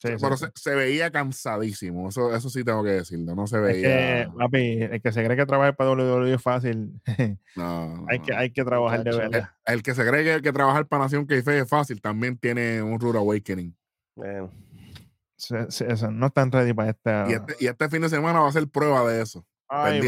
Pero 0.00 0.36
Se, 0.54 0.74
veía 0.74 1.10
cansadísimo. 1.10 2.08
Eso, 2.08 2.34
eso 2.34 2.48
sí 2.48 2.64
tengo 2.64 2.82
que 2.82 2.90
decirlo. 2.90 3.34
No 3.34 3.46
se 3.46 3.58
veía. 3.58 4.22
Es 4.22 4.26
que, 4.28 4.32
papi, 4.36 4.82
el 4.82 5.02
que 5.02 5.12
se 5.12 5.24
cree 5.24 5.36
que 5.36 5.46
trabajar 5.46 5.76
para 5.76 5.92
WWE 5.92 6.34
es 6.34 6.42
fácil. 6.42 7.00
No. 7.56 8.06
hay, 8.08 8.20
Que, 8.20 8.34
hay 8.34 8.50
que 8.50 8.64
trabajar 8.64 9.02
de 9.02 9.16
verdad. 9.16 9.50
El, 9.64 9.82
que 9.82 9.94
se 9.94 10.06
cree 10.06 10.24
que, 10.24 10.42
que 10.42 10.52
trabajar 10.52 10.86
para 10.86 11.04
Nación 11.04 11.26
Keife 11.26 11.58
es 11.58 11.68
fácil 11.68 12.00
también 12.00 12.38
tiene 12.38 12.80
un 12.82 12.98
Rude 13.00 13.18
Awakening. 13.18 13.76
Bueno. 14.14 14.52
no 16.12 16.26
están 16.26 16.52
ready 16.52 16.72
para 16.72 16.90
esta. 16.90 17.26
Y 17.28 17.32
este, 17.32 17.56
y 17.60 17.66
este 17.66 17.88
fin 17.88 18.02
de 18.02 18.08
semana 18.08 18.40
va 18.40 18.48
a 18.48 18.52
ser 18.52 18.68
prueba 18.68 19.10
de 19.10 19.22
eso. 19.22 19.44
Ay, 19.68 20.00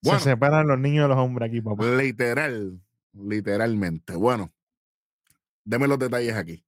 se 0.00 0.20
separan 0.20 0.68
los 0.68 0.78
niños 0.78 1.04
de 1.04 1.08
los 1.08 1.18
hombres 1.18 1.48
aquí, 1.48 1.60
papá. 1.60 1.84
Literal. 1.84 2.80
Literalmente. 3.12 4.14
Bueno, 4.14 4.52
Deme 5.68 5.86
los 5.86 5.98
detalles 5.98 6.34
aquí. 6.34 6.64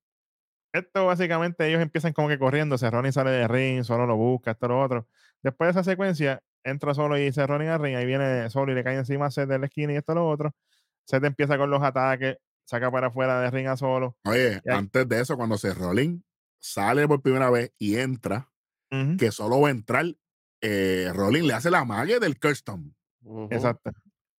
Esto 0.72 1.06
básicamente 1.06 1.68
ellos 1.68 1.82
empiezan 1.82 2.12
como 2.12 2.28
que 2.28 2.38
corriendo, 2.38 2.78
Cerroni 2.78 3.10
sale 3.10 3.30
de 3.30 3.48
ring, 3.48 3.82
solo 3.82 4.06
lo 4.06 4.16
busca, 4.16 4.52
esto 4.52 4.68
lo 4.68 4.80
otro. 4.80 5.08
Después 5.42 5.68
de 5.68 5.80
esa 5.80 5.90
secuencia, 5.90 6.42
entra 6.62 6.94
solo 6.94 7.18
y 7.18 7.32
Cerroni 7.32 7.66
al 7.66 7.80
ring, 7.80 7.96
ahí 7.96 8.06
viene 8.06 8.48
solo 8.50 8.72
y 8.72 8.74
le 8.74 8.84
cae 8.84 8.96
encima 8.96 9.26
a 9.26 9.30
Seth 9.30 9.48
de 9.48 9.58
la 9.58 9.66
esquina 9.66 9.92
y 9.92 9.96
esto 9.96 10.14
lo 10.14 10.28
otro. 10.28 10.54
Seth 11.04 11.24
empieza 11.24 11.58
con 11.58 11.70
los 11.70 11.82
ataques, 11.82 12.36
saca 12.64 12.90
para 12.90 13.08
afuera 13.08 13.40
de 13.40 13.50
ring 13.50 13.66
a 13.66 13.76
solo. 13.76 14.16
Oye, 14.24 14.60
antes 14.68 15.08
de 15.08 15.20
eso, 15.20 15.36
cuando 15.36 15.58
Cerroni 15.58 16.22
sale 16.60 17.08
por 17.08 17.20
primera 17.20 17.50
vez 17.50 17.72
y 17.78 17.96
entra, 17.96 18.48
que 19.18 19.32
solo 19.32 19.60
va 19.60 19.68
a 19.68 19.70
entrar, 19.72 20.04
eh, 20.60 21.10
Rolling 21.14 21.44
le 21.44 21.54
hace 21.54 21.70
la 21.70 21.84
magia 21.84 22.18
del 22.20 22.38
Kirsten. 22.38 22.94
Exacto. 23.50 23.92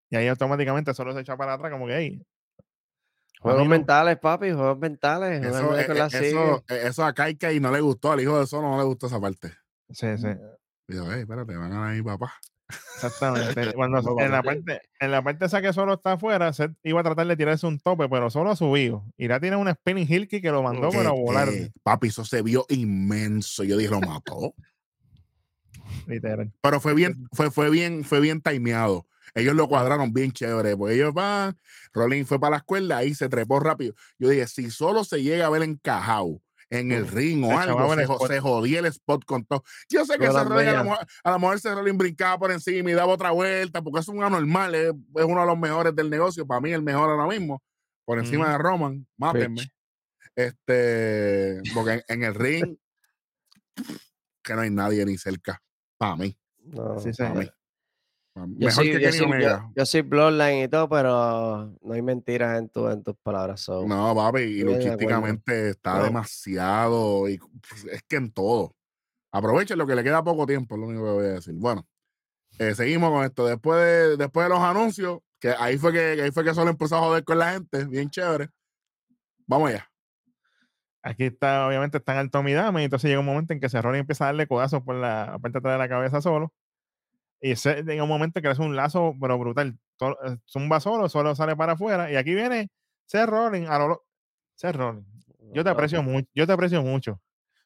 Y 0.10 0.18
ahí 0.18 0.28
automáticamente 0.28 0.94
solo 0.94 1.14
se 1.14 1.22
echa 1.22 1.38
para 1.38 1.53
atrás, 1.53 1.72
como 1.72 1.88
que 1.88 1.94
ahí, 1.94 2.26
Juegos 3.41 3.68
mentales, 3.68 4.19
papi, 4.19 4.51
juegos 4.51 4.77
mentales. 4.77 5.43
Eso, 5.43 5.76
e, 5.76 5.81
e, 5.81 5.84
eso, 5.84 6.63
e, 6.69 6.88
eso, 6.88 7.03
a 7.03 7.13
no 7.59 7.72
le 7.72 7.81
gustó, 7.81 8.11
al 8.11 8.22
hijo 8.22 8.39
de 8.39 8.45
Solo 8.45 8.69
no 8.69 8.77
le 8.77 8.84
gustó 8.84 9.07
esa 9.07 9.19
parte. 9.19 9.51
Sí, 9.89 10.15
sí. 10.15 10.27
Y 10.88 10.95
yo, 10.95 11.11
hey, 11.11 11.22
espérate, 11.22 11.57
van 11.57 11.73
a 11.73 11.95
ir 11.95 12.03
papá. 12.03 12.31
Exactamente. 12.69 13.73
Cuando 13.76 13.99
en, 14.19 14.31
la 14.31 14.43
parte, 14.43 14.81
en 14.99 15.11
la 15.11 15.23
parte 15.23 15.45
esa 15.45 15.59
que 15.59 15.73
solo 15.73 15.95
está 15.95 16.13
afuera, 16.13 16.53
Seth 16.53 16.73
iba 16.84 16.99
a 16.99 17.03
tratar 17.03 17.26
de 17.26 17.35
tirarse 17.35 17.65
un 17.65 17.80
tope, 17.80 18.07
pero 18.07 18.30
solo 18.30 18.51
ha 18.51 18.55
subido. 18.55 19.05
Y 19.18 19.27
ya 19.27 19.39
tiene 19.39 19.55
un 19.55 19.72
spinning 19.72 20.07
heel 20.07 20.27
que 20.27 20.39
lo 20.43 20.61
mandó 20.61 20.91
para 20.91 21.09
volar. 21.09 21.49
papi, 21.81 22.09
eso 22.09 22.23
se 22.23 22.43
vio 22.43 22.68
inmenso. 22.69 23.63
Yo 23.63 23.76
dije, 23.76 23.89
lo 23.89 24.01
mató. 24.01 24.53
Literal. 26.05 26.51
Pero 26.61 26.80
fue 26.80 26.93
bien, 26.93 27.27
fue, 27.34 27.49
fue 27.49 27.72
bien, 27.72 28.03
fue 28.03 28.19
bien 28.19 28.39
timeado. 28.39 29.07
Ellos 29.34 29.56
lo 29.56 29.68
cuadraron 29.68 30.14
bien 30.14 30.32
chévere, 30.32 30.76
porque 30.76 30.95
ellos 30.95 31.14
van, 31.14 31.58
Rolling 31.94 32.26
fue 32.26 32.40
para 32.40 32.52
la 32.52 32.58
escuela, 32.58 32.98
ahí 32.98 33.14
se 33.14 33.30
trepó 33.30 33.60
rápido. 33.60 33.94
Yo 34.20 34.30
dije, 34.30 34.48
si 34.48 34.70
solo 34.70 35.03
se 35.03 35.22
llega 35.22 35.45
a 35.45 35.49
ver 35.49 35.64
encajado 35.64 36.41
en 36.70 36.91
el 36.91 37.08
ring 37.08 37.44
o 37.44 37.60
algo, 37.60 37.94
se, 37.95 38.34
se, 38.34 38.40
jodía 38.40 38.80
el 38.80 38.86
spot 38.86 39.26
con 39.26 39.44
todo. 39.45 39.64
Yo 39.90 40.06
sé 40.06 40.18
que 40.18 40.26
ese 40.26 40.44
Rolling 40.44 40.70
a, 40.70 41.32
lo 41.32 41.40
mejor, 41.40 41.58
ese 41.58 41.76
Rolling 41.76 41.98
brincaba 41.98 42.40
por 42.40 42.52
encima 42.52 42.90
y 42.90 42.94
daba 42.94 43.14
otra 43.14 43.32
vuelta, 43.32 43.82
porque 43.82 43.99
es 43.99 44.08
un 44.08 44.24
anormal, 44.24 44.74
es, 44.74 44.94
es, 45.16 45.26
uno 45.26 45.41
de 45.41 45.48
los 45.48 45.60
mejores 45.60 45.94
del 45.95 46.10
negocio, 46.10 46.48
para 46.48 46.62
mí 46.62 46.72
el 46.72 46.82
mejor 46.82 47.10
ahora 47.10 47.28
mismo, 47.28 47.62
por 48.06 48.20
encima 48.20 48.49
de 48.52 48.58
Roman, 48.58 49.06
mátenme. 49.18 49.70
Este, 50.34 51.62
porque 51.74 52.03
en, 52.08 52.24
el 52.24 52.36
ring, 52.36 52.78
que 54.41 54.56
no 54.56 54.62
hay 54.62 54.70
nadie 54.70 55.06
ni 55.06 55.18
cerca, 55.18 55.62
para 55.98 56.16
mí. 56.16 56.38
sí, 57.03 57.12
para 57.18 57.53
mí. 58.36 58.56
Yo 58.60 58.72
soy, 58.72 58.91
que 58.91 59.12
yo, 59.76 59.86
soy 59.86 60.02
Bloodline 60.02 60.64
y 60.64 60.68
todo, 60.68 60.88
pero 60.88 61.76
no 61.82 61.94
hay 61.94 62.02
mentiras 62.02 62.58
en, 62.58 62.70
tu, 62.70 62.88
en 62.88 63.03
tus 63.03 63.16
palabras. 63.18 63.68
no, 63.68 64.16
papi, 64.16 64.41
y 64.41 64.64
logísticamente 64.64 65.70
está 65.72 66.03
demasiado. 66.03 67.28
Y 67.28 67.38
pues, 67.38 67.86
es 67.86 68.03
que 68.03 68.16
en 68.16 68.32
todo. 68.32 68.76
Aprovechen 69.34 69.78
lo 69.78 69.88
que 69.88 69.95
le 69.95 70.03
queda 70.03 70.24
poco 70.24 70.45
tiempo, 70.45 70.76
es 70.76 70.82
lo 70.82 70.88
único 70.88 71.06
que 71.06 71.12
voy 71.12 71.26
a 71.26 71.34
decir. 71.34 71.53
Bueno, 71.56 71.88
eh, 72.60 72.76
seguimos 72.76 73.12
con 73.12 73.24
esto. 73.24 73.45
Después 73.45 73.80
de, 73.80 74.18
después 74.18 74.45
de 74.45 74.49
los 74.49 74.60
anuncios, 74.60 75.20
que 75.40 75.49
ahí 75.58 75.78
fue 75.78 75.91
que, 75.91 76.22
ahí 76.22 76.32
fue 76.32 76.44
que 76.44 76.53
solo 76.53 76.70
empezó 76.70 76.98
a 76.98 76.99
joder 76.99 77.24
con 77.24 77.38
la 77.38 77.53
gente, 77.53 77.86
bien 77.86 78.10
chévere. 78.10 78.49
Vamos 79.48 79.70
allá. 79.70 79.88
Aquí 81.03 81.26
está, 81.26 81.68
obviamente, 81.68 81.98
está 81.98 82.14
en 82.14 82.20
el 82.20 82.32
Tommy 82.32 82.53
Dame, 82.53 82.82
y 82.82 82.86
entonces 82.86 83.10
llega 83.10 83.20
un 83.20 83.26
momento 83.26 83.53
en 83.53 83.60
que 83.60 83.70
Cerrone 83.70 83.98
empieza 83.98 84.26
a 84.26 84.28
darle 84.28 84.48
codazos 84.48 84.84
por 84.84 84.95
la 84.95 85.38
parte 85.41 85.53
de 85.53 85.60
atrás 85.60 85.74
de 85.74 85.78
la 85.80 85.90
cabeza 85.90 86.22
solo. 86.22 86.53
Y 87.41 87.51
ese, 87.51 87.80
en 87.80 88.01
un 88.01 88.07
momento 88.07 88.41
que 88.41 88.49
es 88.49 88.59
un 88.59 88.76
lazo, 88.76 89.15
pero 89.19 89.38
brutal. 89.38 89.77
Eh, 89.99 90.38
zumba 90.47 90.80
solo, 90.80 91.09
solo 91.09 91.35
sale 91.35 91.55
para 91.55 91.73
afuera. 91.73 92.11
Y 92.11 92.15
aquí 92.15 92.35
viene 92.35 92.69
Seth 93.05 93.27
Rollins. 93.27 93.69
A 93.69 93.80
lo, 93.80 94.05
Seth 94.55 94.76
Rollins. 94.76 95.07
Yo 95.53 95.63
te 95.63 95.69
aprecio 95.72 96.03
mucho. 96.03 96.30
Yo 96.34 96.45
te 96.45 96.53
aprecio 96.53 96.81
mucho. 96.84 97.19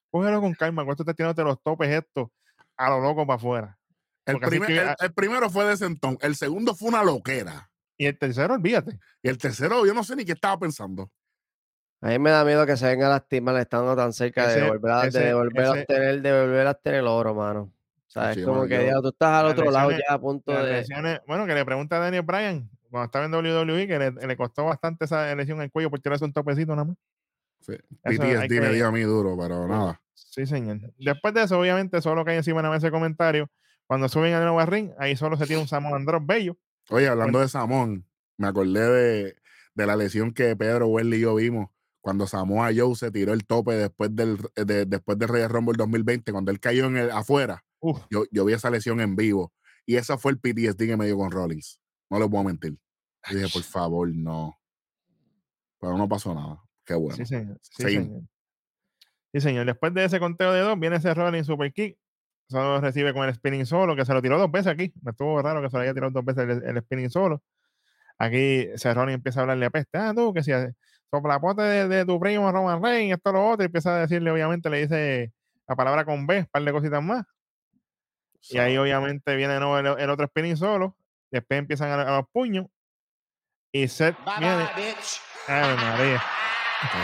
Cógelo 0.10 0.39
con 0.39 0.53
calma. 0.53 0.85
Cuando 0.85 1.03
estás 1.03 1.15
tirándote 1.15 1.43
los 1.43 1.61
topes 1.61 1.89
estos 1.89 2.30
a 2.77 2.89
lo 2.89 3.02
loco 3.02 3.27
para 3.27 3.38
afuera. 3.38 3.77
El, 4.26 4.38
el, 4.41 5.14
primero 5.14 5.49
fue 5.49 5.65
de 5.65 5.77
sentón. 5.77 6.18
El 6.22 6.35
segundo 6.35 6.73
fue 6.73 6.89
una 6.89 7.03
loquera. 7.03 7.69
Y 7.97 8.07
el 8.07 8.18
tercero, 8.18 8.56
olvídate. 8.56 8.97
Y 9.22 9.30
el 9.30 9.38
tercero, 9.38 9.85
yo 9.85 9.93
no 9.93 10.03
sé 10.03 10.15
ni 10.15 10.26
qué 10.26 10.31
estaba 10.31 10.57
pensando. 10.57 11.11
A 12.02 12.10
mí 12.10 12.19
me 12.19 12.31
da 12.31 12.43
miedo 12.43 12.65
que 12.65 12.76
se 12.76 12.88
venga 12.88 13.07
a 13.07 13.11
lastimar 13.11 13.56
estando 13.57 13.95
tan 13.95 14.14
cerca 14.14 14.47
de 14.47 14.68
volver, 14.68 14.91
a, 14.91 15.10
de 15.10 15.34
volver 15.34 15.65
a 15.65 15.85
tener, 15.85 16.22
de 16.22 16.41
volver 16.41 16.68
a 16.68 16.73
tener 16.73 16.99
el 16.99 17.07
oro, 17.07 17.34
mano. 17.34 17.72
Es 18.16 18.46
como 18.46 18.66
que 18.66 18.86
ya 18.86 19.02
tú 19.02 19.10
estás 19.10 19.44
al 19.44 19.48
otro 19.48 19.70
lado 19.70 19.92
ya 19.92 19.98
a 20.08 20.20
punto 20.20 20.52
de. 20.52 21.22
bueno, 21.28 21.46
que 21.46 21.54
le 21.54 21.66
pregunta 21.66 21.98
a 21.98 22.00
Daniel 22.00 22.24
Bryan, 22.24 22.70
cuando 22.90 23.06
estaba 23.06 23.26
en 23.26 23.34
WWE, 23.34 23.88
que 23.88 24.28
le, 24.28 24.38
costó 24.38 24.66
bastante 24.66 25.06
esa 25.06 25.36
lesión 25.36 25.58
en 25.58 25.66
el 25.66 25.72
cuello 25.72 25.90
por 25.90 26.00
tirarse 26.00 26.24
un 26.24 26.32
topecito 26.32 26.72
nada 26.76 26.86
más. 26.86 26.98
Sí. 27.60 27.74
PTSD 28.04 28.62
me 28.62 28.74
dio 28.74 28.88
a 28.88 28.92
mí 28.92 29.02
duro, 29.02 29.38
pero 29.38 29.68
nada. 29.68 30.02
Sí, 30.14 30.46
señor. 30.46 30.80
Después 30.98 31.34
de 31.34 31.44
eso, 31.44 31.60
obviamente, 31.60 32.02
solo 32.02 32.24
que 32.24 32.32
hay 32.32 32.38
encima 32.38 32.62
de 32.62 32.78
ese 32.78 32.92
comentario. 32.92 33.50
Cuando 33.88 34.08
suben 34.08 34.34
al 34.34 34.44
nuevo 34.44 34.66
ring, 34.66 34.92
ahí 34.98 35.16
solo 35.16 35.36
se 35.38 35.46
tiene 35.46 35.62
un 35.62 35.68
Samón 35.68 35.94
Andros 35.94 36.26
bello. 36.26 36.58
Oye, 36.90 37.08
hablando 37.08 37.40
de 37.40 37.50
Samón, 37.50 38.06
me 38.38 38.48
acordé 38.48 38.80
de, 38.80 39.36
de 39.74 39.86
la 39.86 39.96
lesión 39.96 40.34
que 40.34 40.56
Pedro 40.56 40.88
Welly 40.88 41.18
y 41.18 41.22
yo 41.22 41.36
vimos 41.36 41.70
cuando 42.02 42.28
Samoa 42.28 42.70
Joe 42.76 42.96
se 42.96 43.12
tiró 43.12 43.34
el 43.34 43.46
tope 43.46 43.74
después 43.74 44.16
del, 44.16 44.38
de, 44.56 44.86
después 44.86 45.18
del 45.18 45.28
Rey 45.28 45.48
Rumble 45.48 45.76
2020, 45.78 46.32
cuando 46.32 46.52
él 46.52 46.60
cayó 46.60 46.86
en 46.86 46.98
el, 46.98 47.12
afuera 47.12 47.64
yo, 48.10 48.45
vi 48.45 48.53
esa 48.53 48.70
lesión 48.70 48.99
en 49.02 49.16
vivo 49.16 49.53
y 49.86 49.95
esa 49.95 50.18
fue 50.18 50.32
el 50.32 50.40
PTSD 50.40 50.88
que 50.88 50.98
me 50.98 51.06
dio 51.06 51.18
con 51.18 51.32
Rollins. 51.32 51.80
No 52.10 52.20
les 52.20 52.30
voy 52.30 52.41
a 52.41 52.44
mentir. 52.44 52.78
dije, 53.30 53.48
por 53.52 53.64
favor, 53.64 54.07
no. 54.14 54.57
Pero 55.80 55.98
no 55.98 56.07
pasó 56.07 56.34
nada. 56.34 56.62
Qué 56.86 56.94
bueno. 56.94 57.18
Sí, 57.18 57.26
señor. 57.26 57.60
Sí, 57.62 59.41
señor. 59.41 59.66
Después 59.66 59.94
de 59.94 60.06
ese 60.06 60.20
conteo 60.20 60.53
de 60.53 60.62
dos, 60.62 60.80
viene 60.80 60.95
ese 60.95 61.14
Rollins 61.14 61.48
Super 61.48 61.72
Kick. 61.74 61.98
Solo 62.48 62.80
recibe 62.80 63.14
con 63.14 63.28
el 63.28 63.34
spinning 63.34 63.66
solo, 63.66 63.95
que 63.95 64.06
se 64.06 64.14
lo 64.14 64.22
tiró 64.22 64.38
dos 64.38 64.52
veces 64.52 64.68
aquí. 64.68 64.94
Me 65.02 65.12
estuvo 65.12 65.41
raro 65.41 65.62
que 65.62 65.70
se 65.70 65.78
lo 65.78 65.84
haya 65.84 65.94
tirado 65.94 66.12
dos 66.12 66.24
veces 66.24 66.62
el, 66.64 66.80
spinning 66.82 67.10
solo. 67.10 67.41
Aquí 68.18 68.68
Rollins 68.84 69.16
empieza 69.16 69.40
a 69.40 69.44
hablarle 69.44 69.66
a 69.66 69.70
peste. 69.72 69.98
Ah, 69.98 70.14
tú, 70.16 70.34
que 70.34 70.44
si 70.44 70.52
soplapote 71.12 71.62
de, 71.62 71.88
de 71.88 72.06
tu 72.06 72.20
primo 72.20 72.52
Roman 72.52 72.82
Reigns, 72.82 73.18
esto 73.18 73.32
lo 73.32 73.49
otro. 73.49 73.64
Y 73.64 73.66
empieza 73.66 73.95
a 73.95 74.02
decirle, 74.02 74.32
obviamente, 74.32 74.70
le 74.70 74.82
dice 74.82 75.34
la 75.68 75.76
palabra 75.76 76.06
con 76.06 76.28
B, 76.28 76.40
un 76.40 76.45
par 76.45 76.64
de 76.64 76.72
cositas 76.72 77.03
más. 77.03 77.26
Y 78.49 78.57
ahí 78.57 78.77
obviamente 78.77 79.35
viene 79.35 79.57
el, 79.57 80.09
otro 80.09 80.27
spinning 80.27 80.57
solo. 80.57 80.95
Después 81.31 81.59
empiezan 81.59 81.91
a, 81.91 82.17
los 82.17 82.30
puños. 82.31 82.67
Y 83.72 83.88
Seth 83.88 84.15
viene. 84.39 84.67
Ay, 85.47 85.76
María. 85.76 86.23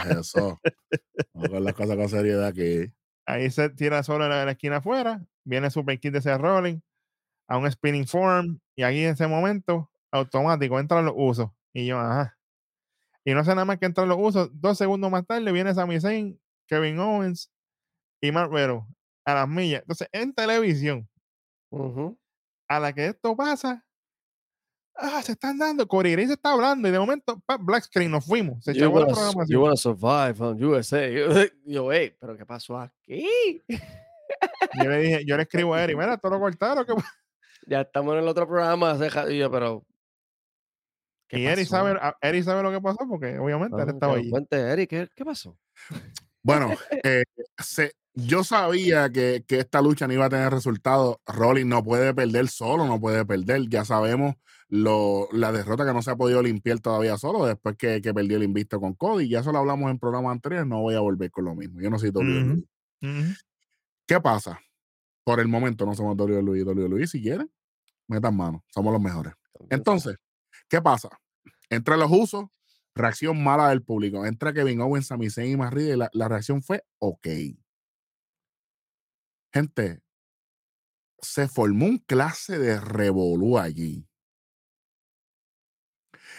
¿Qué 0.03 0.09
es 0.09 0.18
eso? 0.18 0.59
Vamos 1.34 1.49
con 1.49 1.63
las 1.63 1.73
cosas 1.73 1.95
con 1.95 2.09
seriedad 2.09 2.45
aquí. 2.45 2.91
Ahí 3.26 3.49
se 3.49 3.69
tira 3.69 4.03
solo 4.03 4.26
en 4.26 4.30
la, 4.31 4.51
esquina 4.51 4.77
afuera. 4.77 5.22
Viene 5.43 5.69
Super 5.69 5.99
Kid 5.99 6.13
de 6.13 6.19
ese 6.19 6.38
rolling. 6.38 6.80
A 7.47 7.57
un 7.57 7.69
spinning 7.69 8.07
form. 8.07 8.59
Y 8.76 8.84
ahí 8.84 9.03
en 9.03 9.13
ese 9.13 9.27
momento, 9.27 9.91
automático, 10.11 10.80
entran 10.80 11.05
los 11.05 11.15
usos. 11.18 11.49
Y 11.73 11.88
yo, 11.88 11.99
ajá. 11.99 12.38
Y 13.23 13.34
no 13.34 13.43
sé 13.43 13.51
nada 13.51 13.65
más 13.65 13.77
que 13.77 13.85
entran 13.85 14.07
los 14.07 14.18
usos. 14.19 14.49
Dos 14.53 14.77
segundos 14.77 15.11
más 15.11 15.26
tarde 15.26 15.51
viene 15.51 15.73
Sami 15.73 15.99
Zayn, 15.99 16.39
Kevin 16.68 16.99
Owens 16.99 17.51
y 18.22 18.31
Mark 18.31 18.51
Riddle 18.51 18.84
a 19.26 19.35
las 19.35 19.47
millas. 19.47 19.81
Entonces, 19.81 20.07
en 20.11 20.34
televisión, 20.34 21.07
a 22.68 22.80
la 22.80 22.93
que 22.93 23.07
esto 23.07 23.35
pasa, 23.35 23.85
ah, 24.95 25.22
se 25.22 25.34
están 25.34 25.57
dando, 25.57 25.88
Corey 25.88 26.15
se 26.27 26.34
está 26.34 26.52
hablando 26.52 26.88
y 26.88 26.91
de 26.91 26.99
momento, 26.99 27.41
Black 27.60 27.84
Screen, 27.84 28.11
nos 28.11 28.26
fuimos. 28.26 28.64
Se 28.64 28.72
wanna, 28.88 29.07
la 29.07 29.45
you 29.48 29.61
wanna 29.61 29.76
survive 29.76 30.35
on 30.39 30.64
USA. 30.64 31.07
Yo, 31.65 31.91
hey, 31.91 32.15
pero 32.19 32.38
¿qué 32.38 32.45
pasó 32.45 32.77
aquí? 32.77 33.61
yo 34.73 34.89
le 34.89 34.98
dije, 34.99 35.26
yo 35.26 35.35
le 35.35 35.43
escribo 35.43 35.73
a 35.73 35.84
Eric, 35.84 35.98
mira, 35.98 36.18
todo 36.18 36.34
lo 36.34 36.39
cortaron. 36.39 36.85
¿qué? 36.85 36.93
Ya 37.68 37.81
estamos 37.81 38.14
en 38.14 38.19
el 38.19 38.27
otro 38.27 38.48
programa, 38.48 38.98
y 39.30 39.38
yo, 39.38 39.52
pero. 39.52 39.85
Y 41.30 41.45
Eric 41.45 41.68
sabe, 41.68 41.98
Eric 42.22 42.43
sabe 42.43 42.64
lo 42.64 42.72
que 42.72 42.81
pasó 42.81 42.99
porque 43.07 43.39
obviamente 43.39 43.81
él 43.81 43.89
estaba 43.89 44.15
ahí. 44.15 44.30
Cuente, 44.30 44.57
Eric, 44.57 44.89
¿qué, 44.89 45.10
¿qué 45.15 45.23
pasó? 45.23 45.57
Bueno, 46.43 46.72
eh, 47.03 47.23
se, 47.57 47.93
yo 48.13 48.43
sabía 48.43 49.09
que, 49.09 49.43
esta 49.47 49.81
lucha 49.81 50.07
no 50.07 50.13
iba 50.13 50.26
a 50.26 50.30
tener 50.30 50.51
resultados. 50.51 51.18
Rollins 51.26 51.68
no 51.68 51.84
puede 51.84 52.13
perder 52.13 52.47
solo, 52.49 52.85
no 52.85 52.99
puede 52.99 53.26
perder. 53.26 53.69
Ya 53.69 53.85
sabemos 53.85 54.35
lo, 54.68 55.30
la 55.31 55.51
derrota 55.51 55.85
que 55.85 55.93
no 55.93 56.01
se 56.01 56.11
ha 56.11 56.15
podido 56.15 56.41
limpiar 56.41 56.80
todavía 56.80 57.18
solo 57.18 57.45
después 57.45 57.77
que, 57.77 58.01
perdió 58.01 58.38
el 58.38 58.43
invicto 58.43 58.80
con 58.80 58.93
Cody. 58.95 59.30
Ya 59.30 59.39
eso 59.39 59.51
lo 59.51 59.59
hablamos 59.59 59.89
en 59.91 59.99
programas 59.99 60.34
anteriores, 60.34 60.68
no 60.68 60.81
voy 60.81 60.95
a 60.95 60.99
volver 60.99 61.31
con 61.31 61.45
lo 61.45 61.55
mismo. 61.55 61.80
Yo 61.81 61.89
no 61.89 61.99
soy 61.99 62.09
WWE. 62.09 62.63
¿Qué 64.05 64.19
pasa? 64.19 64.59
Por 65.23 65.39
el 65.39 65.47
momento 65.47 65.85
no 65.85 65.95
somos 65.95 66.18
WWE. 66.18 66.63
WWE, 66.63 67.07
si 67.07 67.22
quieren, 67.22 67.49
metan 68.07 68.35
mano. 68.35 68.63
Somos 68.68 68.91
los 68.91 69.01
mejores. 69.01 69.34
Entonces, 69.69 70.18
¿qué 70.68 70.81
pasa? 70.81 71.09
Entre 71.69 71.95
los 71.95 72.11
usos, 72.11 72.45
reacción 72.95 73.43
mala 73.43 73.69
del 73.69 73.84
público. 73.84 74.26
Entra 74.26 74.53
Kevin 74.53 74.81
Owens, 74.81 75.07
Sami 75.07 75.30
Zayn 75.30 75.51
y 75.51 75.57
Marie 75.57 75.93
y 75.93 75.97
la, 75.97 76.27
reacción 76.27 76.61
fue 76.61 76.84
ok. 76.99 77.27
Gente, 79.53 80.01
se 81.22 81.47
formó 81.47 81.85
un 81.85 81.97
clase 81.99 82.57
de 82.57 82.80
revolú 82.80 83.57
allí. 83.57 84.07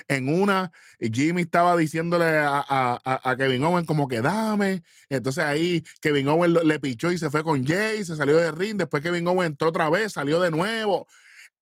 En 0.09 0.29
una, 0.29 0.73
Jimmy 0.99 1.43
estaba 1.43 1.77
diciéndole 1.77 2.25
a, 2.27 3.35
Kevin 3.37 3.65
Owen 3.65 3.85
como 3.85 4.09
que 4.09 4.21
dame. 4.21 4.83
Entonces 5.09 5.45
ahí 5.45 5.85
Kevin 6.01 6.29
Owen 6.29 6.55
le 6.55 6.81
pichó 6.81 7.13
y 7.13 7.19
se 7.19 7.31
fue 7.31 7.45
con 7.45 7.65
Jay, 7.65 8.05
se 8.05 8.17
salió 8.17 8.37
de 8.37 8.51
ring. 8.53 8.77
Después 8.79 9.03
Kevin 9.03 9.27
Owen 9.29 9.49
entró 9.53 9.69
otra 9.69 9.91
vez, 9.91 10.13
salió 10.13 10.41
de 10.41 10.51
nuevo. 10.51 11.07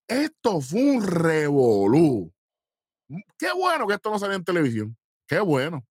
Esto 0.06 0.60
fue 0.60 0.80
un 0.80 1.06
revolú. 1.06 2.32
Qué 3.38 3.52
bueno 3.52 3.86
que 3.86 3.94
esto 3.94 4.10
no 4.10 4.18
salió 4.18 4.36
en 4.36 4.44
televisión. 4.44 4.96
Qué 5.26 5.40
bueno. 5.40 5.84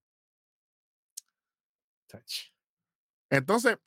Entonces, 3.30 3.78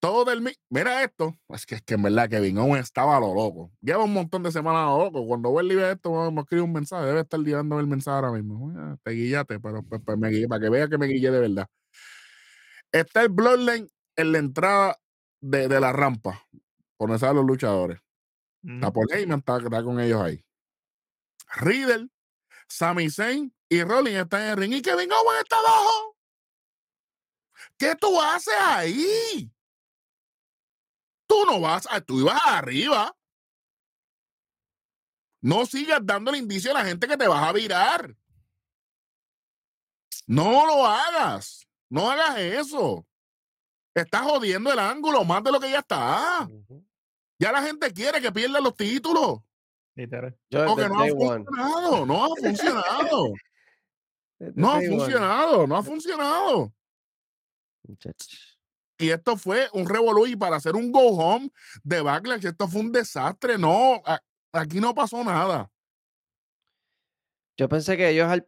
todo 0.00 0.24
del 0.24 0.42
mira 0.68 1.04
esto, 1.04 1.36
es 1.50 1.64
que, 1.64 1.76
es 1.76 1.82
que 1.82 1.94
en 1.94 2.02
verdad 2.02 2.28
Kevin 2.28 2.58
Owens 2.58 2.86
estaba 2.86 3.16
a 3.16 3.20
lo 3.20 3.34
loco. 3.34 3.70
Lleva 3.80 4.02
un 4.02 4.12
montón 4.12 4.42
de 4.42 4.50
semanas 4.50 4.82
a 4.82 4.86
lo 4.86 5.04
loco. 5.04 5.24
Cuando 5.26 5.50
Welly 5.50 5.76
ve 5.76 5.92
esto, 5.92 6.32
me 6.32 6.40
escribe 6.40 6.62
un 6.62 6.72
mensaje, 6.72 7.06
debe 7.06 7.20
estar 7.20 7.38
llevando 7.38 7.78
el 7.78 7.86
mensaje 7.86 8.16
ahora 8.16 8.32
mismo. 8.32 8.98
te 9.02 9.12
guillate, 9.12 9.60
pero 9.60 9.82
pues, 9.84 10.02
pues, 10.04 10.18
me 10.18 10.48
para 10.48 10.60
que 10.60 10.70
vea 10.70 10.88
que 10.88 10.98
me 10.98 11.06
guillé 11.06 11.30
de 11.30 11.40
verdad. 11.40 11.68
Está 12.90 13.22
el 13.22 13.28
Bloodline 13.28 13.88
en 14.16 14.32
la 14.32 14.38
entrada 14.38 14.98
de, 15.40 15.68
la 15.68 15.92
rampa. 15.92 16.42
por 16.96 17.16
saber 17.18 17.36
los 17.36 17.46
luchadores. 17.46 18.00
Está 18.64 18.92
por 18.92 19.12
Heyman, 19.12 19.38
está, 19.38 19.58
está, 19.58 19.82
con 19.82 20.00
ellos 20.00 20.20
ahí. 20.20 20.44
Riddle, 21.56 22.08
Sami 22.72 23.10
Zayn 23.10 23.54
y 23.68 23.84
Rollins 23.84 24.22
están 24.22 24.42
en 24.42 24.48
el 24.48 24.56
ring. 24.56 24.72
Y 24.72 24.80
Kevin 24.80 25.12
Owens 25.12 25.42
está 25.42 25.58
abajo. 25.58 26.16
¿Qué 27.76 27.94
tú 27.96 28.18
haces 28.18 28.54
ahí? 28.58 29.52
Tú 31.26 31.44
no 31.44 31.60
vas, 31.60 31.86
a, 31.90 32.00
tú 32.00 32.20
ibas 32.20 32.40
arriba. 32.46 33.14
No 35.42 35.66
sigas 35.66 36.00
dándole 36.02 36.38
indicio 36.38 36.70
a 36.70 36.74
la 36.74 36.84
gente 36.84 37.06
que 37.06 37.16
te 37.18 37.28
vas 37.28 37.46
a 37.46 37.52
virar. 37.52 38.16
No 40.26 40.66
lo 40.66 40.86
hagas. 40.86 41.68
No 41.90 42.10
hagas 42.10 42.38
eso. 42.38 43.06
Estás 43.94 44.22
jodiendo 44.22 44.72
el 44.72 44.78
ángulo 44.78 45.24
más 45.24 45.44
de 45.44 45.52
lo 45.52 45.60
que 45.60 45.70
ya 45.70 45.80
está. 45.80 46.48
Ya 47.38 47.52
la 47.52 47.62
gente 47.62 47.92
quiere 47.92 48.22
que 48.22 48.32
pierda 48.32 48.60
los 48.60 48.74
títulos. 48.74 49.40
Porque 50.50 50.88
no 50.88 51.02
ha 51.02 51.08
funcionado, 51.08 52.06
no 52.06 52.24
ha 52.24 52.28
funcionado. 52.28 53.32
no 54.54 54.70
ha 54.72 54.80
funcionado, 54.80 55.66
no 55.66 55.76
ha 55.76 55.82
funcionado. 55.82 56.72
Y 58.98 59.10
esto 59.10 59.36
fue 59.36 59.68
un 59.72 59.88
revolú 59.88 60.26
y 60.26 60.36
para 60.36 60.56
hacer 60.56 60.76
un 60.76 60.92
go 60.92 61.08
home 61.08 61.50
de 61.82 62.00
Backlash, 62.00 62.46
esto 62.46 62.68
fue 62.68 62.80
un 62.80 62.92
desastre. 62.92 63.58
No, 63.58 64.02
aquí 64.52 64.80
no 64.80 64.94
pasó 64.94 65.22
nada. 65.24 65.70
Yo 67.58 67.68
pensé 67.68 67.96
que 67.96 68.08
ellos 68.08 68.28
al, 68.28 68.46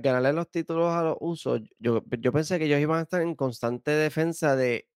ganarle 0.00 0.32
los 0.32 0.50
títulos 0.50 0.92
a 0.92 1.02
los 1.02 1.16
usos, 1.20 1.60
yo, 1.78 2.02
yo 2.18 2.32
pensé 2.32 2.58
que 2.58 2.64
ellos 2.64 2.80
iban 2.80 3.00
a 3.00 3.02
estar 3.02 3.20
en 3.20 3.34
constante 3.34 3.90
defensa 3.90 4.56
de 4.56 4.88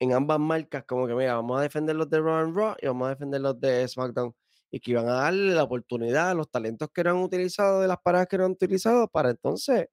en 0.00 0.12
ambas 0.12 0.40
marcas, 0.40 0.84
como 0.84 1.06
que 1.06 1.14
mira, 1.14 1.34
vamos 1.36 1.58
a 1.58 1.62
defender 1.62 1.94
los 1.94 2.10
de 2.10 2.20
Raw 2.20 2.36
and 2.38 2.56
Raw 2.56 2.74
y 2.80 2.86
vamos 2.86 3.06
a 3.06 3.10
defender 3.10 3.40
los 3.40 3.60
de 3.60 3.86
SmackDown. 3.86 4.34
Y 4.74 4.80
que 4.80 4.90
iban 4.90 5.08
a 5.08 5.12
darle 5.12 5.54
la 5.54 5.62
oportunidad 5.62 6.30
a 6.30 6.34
los 6.34 6.50
talentos 6.50 6.90
que 6.92 7.00
eran 7.00 7.18
utilizados, 7.18 7.80
de 7.80 7.86
las 7.86 7.98
paradas 8.02 8.26
que 8.26 8.34
eran 8.34 8.50
utilizados, 8.50 9.08
para 9.08 9.30
entonces. 9.30 9.86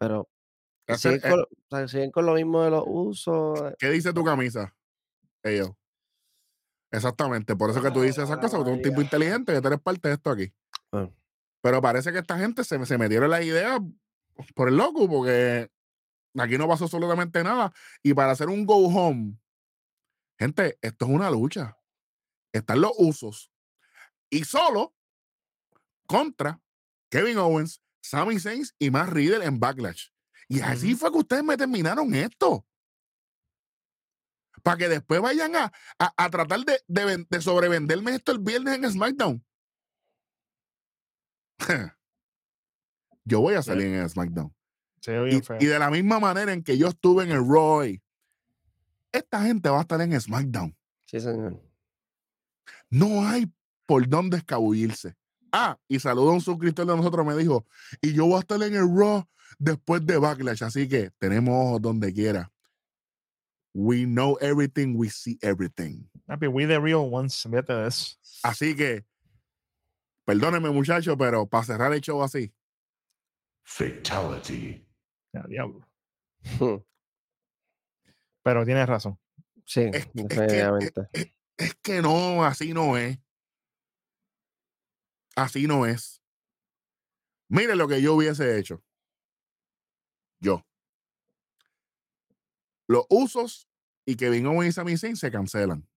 Pero 0.00 0.28
siguen, 0.96 1.20
eh 1.22 2.10
con, 2.10 2.26
lo 2.26 2.34
mismo 2.34 2.64
de 2.64 2.70
los 2.70 2.82
usos. 2.84 3.60
Eh. 3.60 3.76
¿Qué 3.78 3.90
dice 3.90 4.12
tu 4.12 4.24
camisa? 4.24 4.74
Ellos. 5.44 5.70
Exactamente, 6.90 7.54
por 7.54 7.70
eso 7.70 7.80
que 7.80 7.92
tú 7.92 8.02
dices 8.02 8.24
esa 8.24 8.40
cosa, 8.40 8.56
porque 8.56 8.64
tú 8.64 8.74
eres 8.74 8.84
un 8.84 8.90
tipo 8.90 9.00
inteligente 9.00 9.52
que 9.52 9.60
tú 9.60 9.68
eres 9.68 9.80
parte 9.80 10.08
de 10.08 10.14
esto 10.14 10.30
aquí. 10.30 10.52
Ah. 10.90 11.08
Pero 11.62 11.80
parece 11.80 12.10
que 12.10 12.18
esta 12.18 12.36
gente 12.36 12.64
se, 12.64 12.84
se 12.84 12.98
metieron 12.98 13.30
la 13.30 13.42
idea 13.42 13.78
por 14.56 14.68
el 14.68 14.76
loco, 14.76 15.08
porque 15.08 15.70
aquí 16.36 16.58
no 16.58 16.66
pasó 16.66 16.86
absolutamente 16.86 17.44
nada. 17.44 17.72
Y 18.02 18.12
para 18.12 18.32
hacer 18.32 18.48
un 18.48 18.66
go 18.66 18.88
home, 18.88 19.38
gente, 20.36 20.80
esto 20.82 21.04
es 21.04 21.10
una 21.12 21.30
lucha. 21.30 21.78
Están 22.52 22.80
los 22.80 22.92
usos. 22.98 23.53
Y 24.34 24.42
solo 24.42 24.92
contra 26.08 26.60
Kevin 27.08 27.38
Owens, 27.38 27.80
Sami 28.02 28.40
Zayn 28.40 28.64
y 28.80 28.90
más 28.90 29.08
Riddle 29.08 29.44
en 29.44 29.60
Backlash. 29.60 30.08
Y 30.48 30.60
así 30.60 30.96
fue 30.96 31.12
que 31.12 31.18
ustedes 31.18 31.44
me 31.44 31.56
terminaron 31.56 32.12
esto. 32.16 32.66
Para 34.64 34.76
que 34.76 34.88
después 34.88 35.20
vayan 35.20 35.54
a, 35.54 35.72
a, 35.98 36.30
tratar 36.30 36.64
de, 36.64 36.80
de, 36.88 37.24
de 37.30 37.40
sobrevenderme 37.40 38.16
esto 38.16 38.32
el 38.32 38.40
viernes 38.40 38.74
en 38.74 38.90
SmackDown. 38.90 39.46
yo 43.24 43.40
voy 43.40 43.54
a 43.54 43.62
salir 43.62 43.86
en 43.86 44.08
SmackDown. 44.08 44.52
y, 45.60 45.66
de 45.66 45.78
la 45.78 45.90
misma 45.90 46.18
manera 46.18 46.52
en 46.52 46.64
que 46.64 46.76
yo 46.76 46.88
estuve 46.88 47.22
en 47.22 47.30
el 47.30 47.46
Roy, 47.46 48.02
esta 49.12 49.42
gente 49.44 49.68
va 49.68 49.78
a 49.78 49.82
estar 49.82 50.00
en 50.00 50.20
SmackDown. 50.20 50.76
Sí, 51.06 51.20
señor. 51.20 51.62
No 52.90 53.24
hay 53.24 53.52
por 53.86 54.08
dónde 54.08 54.38
escabullirse. 54.38 55.14
Ah, 55.52 55.78
y 55.88 56.00
saludó 56.00 56.30
a 56.30 56.34
un 56.34 56.40
suscriptor 56.40 56.86
de 56.86 56.96
nosotros, 56.96 57.24
me 57.24 57.36
dijo, 57.36 57.66
y 58.00 58.12
yo 58.12 58.26
voy 58.26 58.36
a 58.36 58.40
estar 58.40 58.60
en 58.62 58.74
el 58.74 58.88
Raw 58.88 59.24
después 59.58 60.04
de 60.04 60.18
Backlash, 60.18 60.64
así 60.64 60.88
que 60.88 61.10
tenemos 61.18 61.54
ojos 61.54 61.82
donde 61.82 62.12
quiera. 62.12 62.50
We 63.72 64.04
know 64.04 64.36
everything, 64.40 64.94
we 64.96 65.08
see 65.08 65.38
everything. 65.42 66.08
we 66.28 66.66
the 66.66 66.80
real 66.80 67.08
ones, 67.10 67.46
Así 68.42 68.74
que 68.74 69.04
Perdónenme, 70.24 70.70
muchachos, 70.70 71.16
pero 71.18 71.46
para 71.46 71.64
cerrar 71.64 71.92
el 71.92 72.00
show 72.00 72.22
así. 72.22 72.52
Fatality. 73.62 74.86
diablo. 75.48 75.86
pero 78.42 78.64
tienes 78.64 78.86
razón. 78.88 79.18
Sí, 79.66 79.82
es, 79.92 80.08
es, 81.56 81.74
que, 81.82 82.02
no, 82.02 82.44
así 82.44 82.72
no 82.72 82.96
es. 82.96 83.18
Así 85.36 85.66
no 85.66 85.86
es. 85.86 86.22
Mire 87.48 87.76
lo 87.76 87.88
que 87.88 88.00
yo 88.00 88.14
hubiese 88.14 88.58
hecho. 88.58 88.82
Yo. 90.40 90.66
Los 92.86 93.06
usos 93.08 93.68
y 94.06 94.16
que 94.16 94.28
Owens 94.28 94.70
y 94.70 94.72
Sami 94.72 94.96
Zayn 94.96 95.16
se 95.16 95.30
cancelan. 95.30 95.88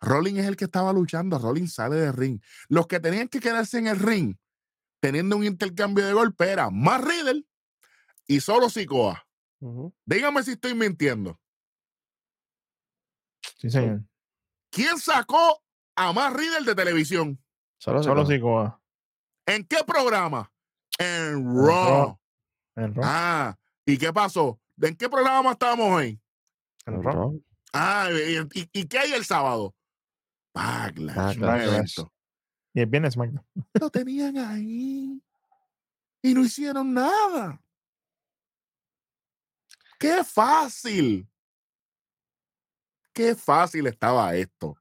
Rolling 0.00 0.36
es 0.36 0.46
el 0.46 0.56
que 0.56 0.64
estaba 0.64 0.92
luchando. 0.92 1.38
Rolling 1.38 1.66
sale 1.66 1.96
del 1.96 2.12
ring. 2.12 2.40
Los 2.68 2.86
que 2.86 3.00
tenían 3.00 3.28
que 3.28 3.40
quedarse 3.40 3.78
en 3.78 3.86
el 3.88 3.98
ring 3.98 4.36
teniendo 5.00 5.36
un 5.36 5.44
intercambio 5.44 6.06
de 6.06 6.12
golpe 6.12 6.50
era 6.50 6.70
más 6.70 7.02
Riddle 7.02 7.44
y 8.26 8.40
solo 8.40 8.68
Sikoa. 8.68 9.26
Dígame 10.04 10.42
si 10.42 10.52
estoy 10.52 10.74
mintiendo. 10.74 11.40
Sí, 13.58 13.70
señor. 13.70 14.02
¿Quién 14.70 14.98
sacó 14.98 15.62
a 15.96 16.12
más 16.12 16.32
Riddle 16.32 16.64
de 16.64 16.74
televisión? 16.74 17.42
Solo, 17.86 18.02
solo 18.02 18.26
Sikoa. 18.26 18.82
¿En 19.46 19.64
qué 19.64 19.76
programa? 19.86 20.50
En 20.98 21.44
Raw. 21.54 22.18
En 22.74 22.92
Raw. 22.92 23.04
Ah, 23.06 23.56
¿y 23.84 23.96
qué 23.96 24.12
pasó? 24.12 24.60
¿En 24.82 24.96
qué 24.96 25.08
programa 25.08 25.52
estábamos 25.52 25.86
hoy? 25.92 26.20
En 26.84 27.00
Raw. 27.00 27.40
Ah, 27.72 28.08
¿y, 28.10 28.68
y 28.72 28.86
qué 28.88 28.98
hay 28.98 29.12
el 29.12 29.24
sábado? 29.24 29.72
Backlash. 30.52 31.38
Y 32.74 32.80
el 32.80 32.86
viernes 32.86 33.16
Lo 33.80 33.88
tenían 33.88 34.36
ahí. 34.36 35.22
Y 36.22 36.34
no 36.34 36.44
hicieron 36.44 36.92
nada. 36.92 37.62
Qué 39.96 40.24
fácil. 40.24 41.30
Qué 43.12 43.36
fácil 43.36 43.86
estaba 43.86 44.34
esto. 44.34 44.76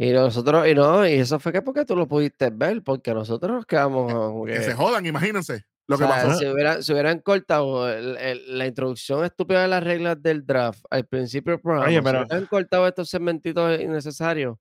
Y 0.00 0.12
nosotros, 0.12 0.68
y 0.68 0.74
no, 0.74 1.06
y 1.06 1.14
eso 1.14 1.40
fue 1.40 1.52
que 1.52 1.60
porque 1.60 1.84
tú 1.84 1.96
lo 1.96 2.06
pudiste 2.06 2.50
ver, 2.50 2.82
porque 2.84 3.12
nosotros 3.12 3.52
nos 3.52 3.66
quedamos. 3.66 4.46
Que, 4.46 4.62
se 4.62 4.72
jodan, 4.72 5.04
imagínense 5.04 5.64
lo 5.88 5.98
que 5.98 6.04
pasó. 6.04 6.34
Si, 6.82 6.92
hubieran 6.92 7.18
cortado 7.20 7.88
la 8.00 8.66
introducción 8.66 9.24
estúpida 9.24 9.62
de 9.62 9.68
las 9.68 9.82
reglas 9.82 10.22
del 10.22 10.46
draft 10.46 10.84
al 10.90 11.04
principio 11.06 11.52
del 11.52 11.60
programa, 11.60 11.88
Oye, 11.88 12.00
pero, 12.00 12.20
si 12.20 12.26
hubieran 12.26 12.46
cortado 12.46 12.86
estos 12.86 13.10
segmentitos 13.10 13.80
innecesarios, 13.80 14.56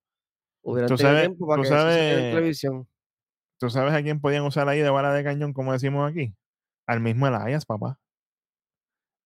hubieran 0.63 0.95
tenido 0.95 1.19
tiempo 1.19 1.47
para 1.47 1.61
que 1.61 1.67
sabes, 1.67 2.15
televisión. 2.33 2.87
¿Tú 3.59 3.69
sabes 3.69 3.93
a 3.93 4.01
quién 4.01 4.19
podían 4.19 4.43
usar 4.43 4.67
ahí 4.69 4.79
de 4.79 4.89
bala 4.89 5.13
de 5.13 5.23
cañón, 5.23 5.53
como 5.53 5.73
decimos 5.73 6.09
aquí? 6.09 6.33
Al 6.87 6.99
mismo 6.99 7.27
Elias, 7.27 7.65
papá. 7.65 7.99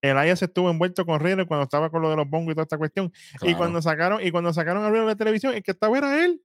Elias 0.02 0.42
estuvo 0.42 0.68
envuelto 0.68 1.06
con 1.06 1.20
Riddle 1.20 1.46
cuando 1.46 1.62
estaba 1.64 1.88
con 1.88 2.02
lo 2.02 2.10
de 2.10 2.16
los 2.16 2.28
bongos 2.28 2.52
y 2.52 2.54
toda 2.54 2.64
esta 2.64 2.76
cuestión. 2.76 3.12
Y 3.42 3.54
cuando 3.54 3.80
sacaron, 3.80 4.20
y 4.20 4.30
cuando 4.32 4.52
sacaron 4.52 4.84
a 4.84 4.90
Riddle 4.90 5.06
de 5.06 5.16
televisión, 5.16 5.54
el 5.54 5.62
que 5.62 5.70
estaba 5.70 5.96
era 5.96 6.24
él. 6.24 6.42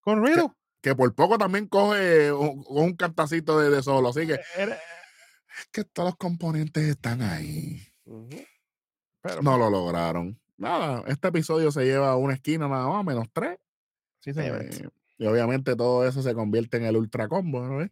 Con 0.00 0.24
Riddle. 0.26 0.48
Que, 0.80 0.96
por 0.96 1.14
poco 1.14 1.38
también 1.38 1.68
coge 1.68 2.32
un, 2.32 2.64
un 2.66 2.96
cantacito 2.96 3.60
de, 3.60 3.82
solo. 3.82 4.08
Así 4.08 4.26
que. 4.26 4.34
Es 4.34 5.66
que 5.70 5.84
todos 5.84 6.10
los 6.10 6.16
componentes 6.16 6.82
están 6.82 7.22
ahí. 7.22 7.80
Pero, 9.20 9.42
no 9.42 9.56
lo 9.56 9.70
lograron. 9.70 10.40
Nada, 10.56 11.04
este 11.06 11.28
episodio 11.28 11.70
se 11.70 11.84
lleva 11.84 12.16
una 12.16 12.34
esquina 12.34 12.66
nada 12.66 12.88
más, 12.88 13.04
menos 13.04 13.28
tres. 13.32 13.58
Sí, 14.18 14.32
señor. 14.32 14.62
Eh, 14.62 14.88
y 15.18 15.26
obviamente 15.26 15.76
todo 15.76 16.06
eso 16.06 16.22
se 16.22 16.34
convierte 16.34 16.78
en 16.78 16.84
el 16.84 16.96
ultra 16.96 17.28
combo, 17.28 17.62
¿no? 17.62 17.88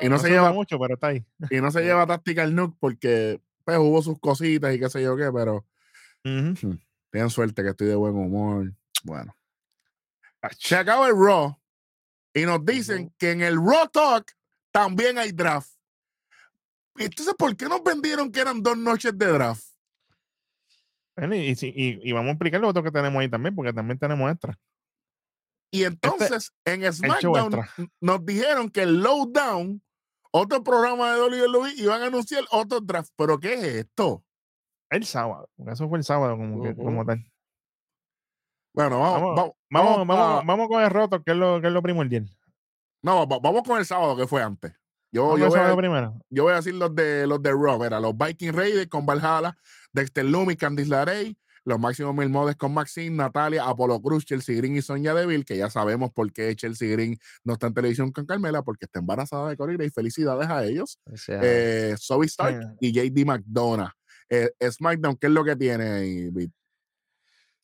Y 0.00 0.08
no, 0.08 0.18
se, 0.18 0.28
lleva 0.28 0.52
mucho, 0.52 0.78
pero 0.78 0.94
está 0.94 1.08
ahí. 1.08 1.24
Y 1.50 1.60
no 1.60 1.70
se 1.70 1.82
lleva 1.82 2.06
Tactical 2.06 2.54
Nuke 2.54 2.76
porque 2.80 3.40
pues, 3.64 3.78
hubo 3.78 4.02
sus 4.02 4.18
cositas 4.18 4.74
y 4.74 4.78
qué 4.78 4.88
sé 4.88 5.02
yo 5.02 5.16
qué, 5.16 5.30
pero 5.32 5.64
uh 6.24 6.76
tienen 7.10 7.30
suerte 7.30 7.62
que 7.62 7.70
estoy 7.70 7.86
de 7.86 7.94
buen 7.94 8.14
humor. 8.14 8.74
Bueno. 9.02 9.34
Se 10.58 10.76
acaba 10.76 11.08
el 11.08 11.14
Raw 11.16 11.58
y 12.34 12.42
nos 12.42 12.62
dicen 12.62 13.10
que 13.16 13.30
en 13.30 13.40
el 13.40 13.56
Raw 13.56 13.88
Talk 13.90 14.32
también 14.70 15.16
hay 15.16 15.32
draft. 15.32 15.70
Entonces, 16.98 17.34
¿por 17.38 17.56
qué 17.56 17.66
nos 17.66 17.82
vendieron 17.82 18.30
que 18.30 18.40
eran 18.40 18.62
dos 18.62 18.76
noches 18.76 19.16
de 19.16 19.26
draft? 19.26 19.64
y, 21.18 22.12
vamos 22.12 22.28
a 22.28 22.32
explicar 22.32 22.60
lo 22.60 22.68
otro 22.68 22.82
que 22.82 22.90
tenemos 22.90 23.18
ahí 23.18 23.30
también, 23.30 23.54
porque 23.54 23.72
también 23.72 23.98
tenemos 23.98 24.30
extra. 24.30 24.58
Y 25.76 25.84
este 25.84 26.08
entonces 26.08 26.52
en 26.64 26.92
SmackDown 26.92 27.52
nos 28.00 28.24
dijeron 28.24 28.70
que 28.70 28.82
el 28.82 29.02
lowdown 29.02 29.82
otro 30.30 30.62
programa 30.62 31.14
de 31.14 31.22
WWE 31.22 31.72
y 31.76 31.86
van 31.86 32.02
a 32.02 32.06
anunciar 32.06 32.44
otro 32.50 32.80
draft. 32.80 33.10
¿Pero 33.16 33.38
qué 33.38 33.54
es 33.54 33.64
esto? 33.64 34.22
El 34.90 35.04
sábado. 35.04 35.48
Eso 35.66 35.88
fue 35.88 35.98
el 35.98 36.04
sábado 36.04 36.36
como, 36.36 36.74
como 36.74 37.04
tal. 37.04 37.24
Bueno, 38.74 39.00
vamos, 39.00 39.54
vamos, 39.70 40.06
vamos, 40.06 40.46
vamos, 40.46 40.68
con 40.68 40.82
el 40.82 40.90
roto, 40.90 41.22
que 41.22 41.30
es 41.32 41.36
lo, 41.36 41.60
que 41.62 41.68
es 41.68 41.72
lo 41.72 41.82
primordial. 41.82 42.28
No, 43.02 43.26
vamos 43.26 43.62
con 43.62 43.78
el 43.78 43.86
sábado 43.86 44.16
que 44.16 44.26
fue 44.26 44.42
antes. 44.42 44.74
Yo, 45.10 45.38
yo, 45.38 45.48
voy 45.48 45.58
a, 45.58 45.74
primero. 45.74 46.20
yo 46.28 46.42
voy 46.42 46.52
a 46.52 46.56
decir 46.56 46.74
los 46.74 46.94
de 46.94 47.26
los 47.26 47.40
de 47.40 47.52
Raw, 47.52 47.82
era 47.84 48.00
los 48.00 48.14
Viking 48.18 48.52
Raiders 48.52 48.88
con 48.88 49.06
Valhalla, 49.06 49.56
Dexter 49.92 50.26
Lumi, 50.26 50.56
Candice 50.56 50.90
LaRey, 50.90 51.38
los 51.66 51.80
máximos 51.80 52.14
mil 52.14 52.30
modes 52.30 52.54
con 52.54 52.72
Maxine, 52.72 53.14
Natalia, 53.16 53.64
Apolo 53.64 54.00
Cruz, 54.00 54.24
Chelsea 54.24 54.56
Green 54.56 54.76
y 54.76 54.82
Sonia 54.82 55.12
Deville, 55.12 55.44
que 55.44 55.56
ya 55.56 55.68
sabemos 55.68 56.12
por 56.12 56.32
qué 56.32 56.54
Chelsea 56.54 56.88
Green 56.88 57.18
no 57.42 57.54
está 57.54 57.66
en 57.66 57.74
televisión 57.74 58.12
con 58.12 58.24
Carmela, 58.24 58.62
porque 58.62 58.84
está 58.84 59.00
embarazada 59.00 59.48
de 59.48 59.56
Corina 59.56 59.84
y 59.84 59.90
felicidades 59.90 60.48
a 60.48 60.64
ellos. 60.64 61.00
eh, 61.28 61.96
Zoe 61.98 62.26
Stark 62.26 62.76
y 62.80 62.92
JD 62.92 63.26
McDonough. 63.26 63.90
Eh, 64.30 64.50
SmackDown, 64.70 65.16
¿qué 65.16 65.26
es 65.26 65.32
lo 65.32 65.44
que 65.44 65.56
tiene 65.56 65.84
ahí, 65.84 66.30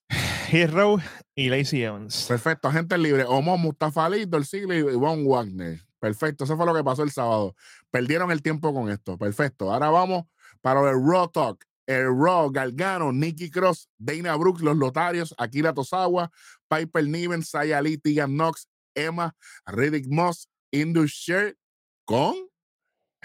Hero 0.51 0.99
y 1.37 1.49
Lacey 1.49 1.83
Evans. 1.83 2.27
Perfecto, 2.29 2.69
agente 2.69 2.99
libre. 2.99 3.25
Omo 3.25 3.57
Mustafa 3.57 4.07
Ali, 4.07 4.27
Dolcigli 4.27 4.79
y 4.79 4.83
Von 4.83 5.25
Wagner. 5.25 5.81
Perfecto, 6.01 6.43
eso 6.43 6.57
fue 6.57 6.67
lo 6.67 6.75
que 6.75 6.83
pasó 6.83 7.05
el 7.05 7.13
sábado. 7.13 7.55
Perdieron 7.93 8.33
el 8.33 8.43
tiempo 8.43 8.75
con 8.75 8.91
esto. 8.91 9.17
Perfecto. 9.17 9.73
Ahora 9.73 9.91
vamos 9.91 10.25
para 10.61 10.81
el 10.91 10.97
Raw 11.01 11.29
Talk. 11.29 11.65
El 11.87 12.07
Raw, 12.07 12.51
Galgano, 12.51 13.13
Nikki 13.13 13.51
Cross, 13.51 13.89
Dana 13.99 14.37
Brooks, 14.37 14.63
Los 14.63 14.77
Lotarios, 14.77 15.35
Akira 15.39 15.73
Tosawa, 15.73 16.31
Piper 16.69 17.07
Niven, 17.07 17.43
Saya 17.43 17.81
Lee, 17.83 17.99
Tegan 17.99 18.37
Knox, 18.37 18.69
Emma, 18.95 19.35
Riddick 19.67 20.07
Moss, 20.09 20.49
Indus 20.71 21.11
Shirt 21.11 21.57
con 22.05 22.35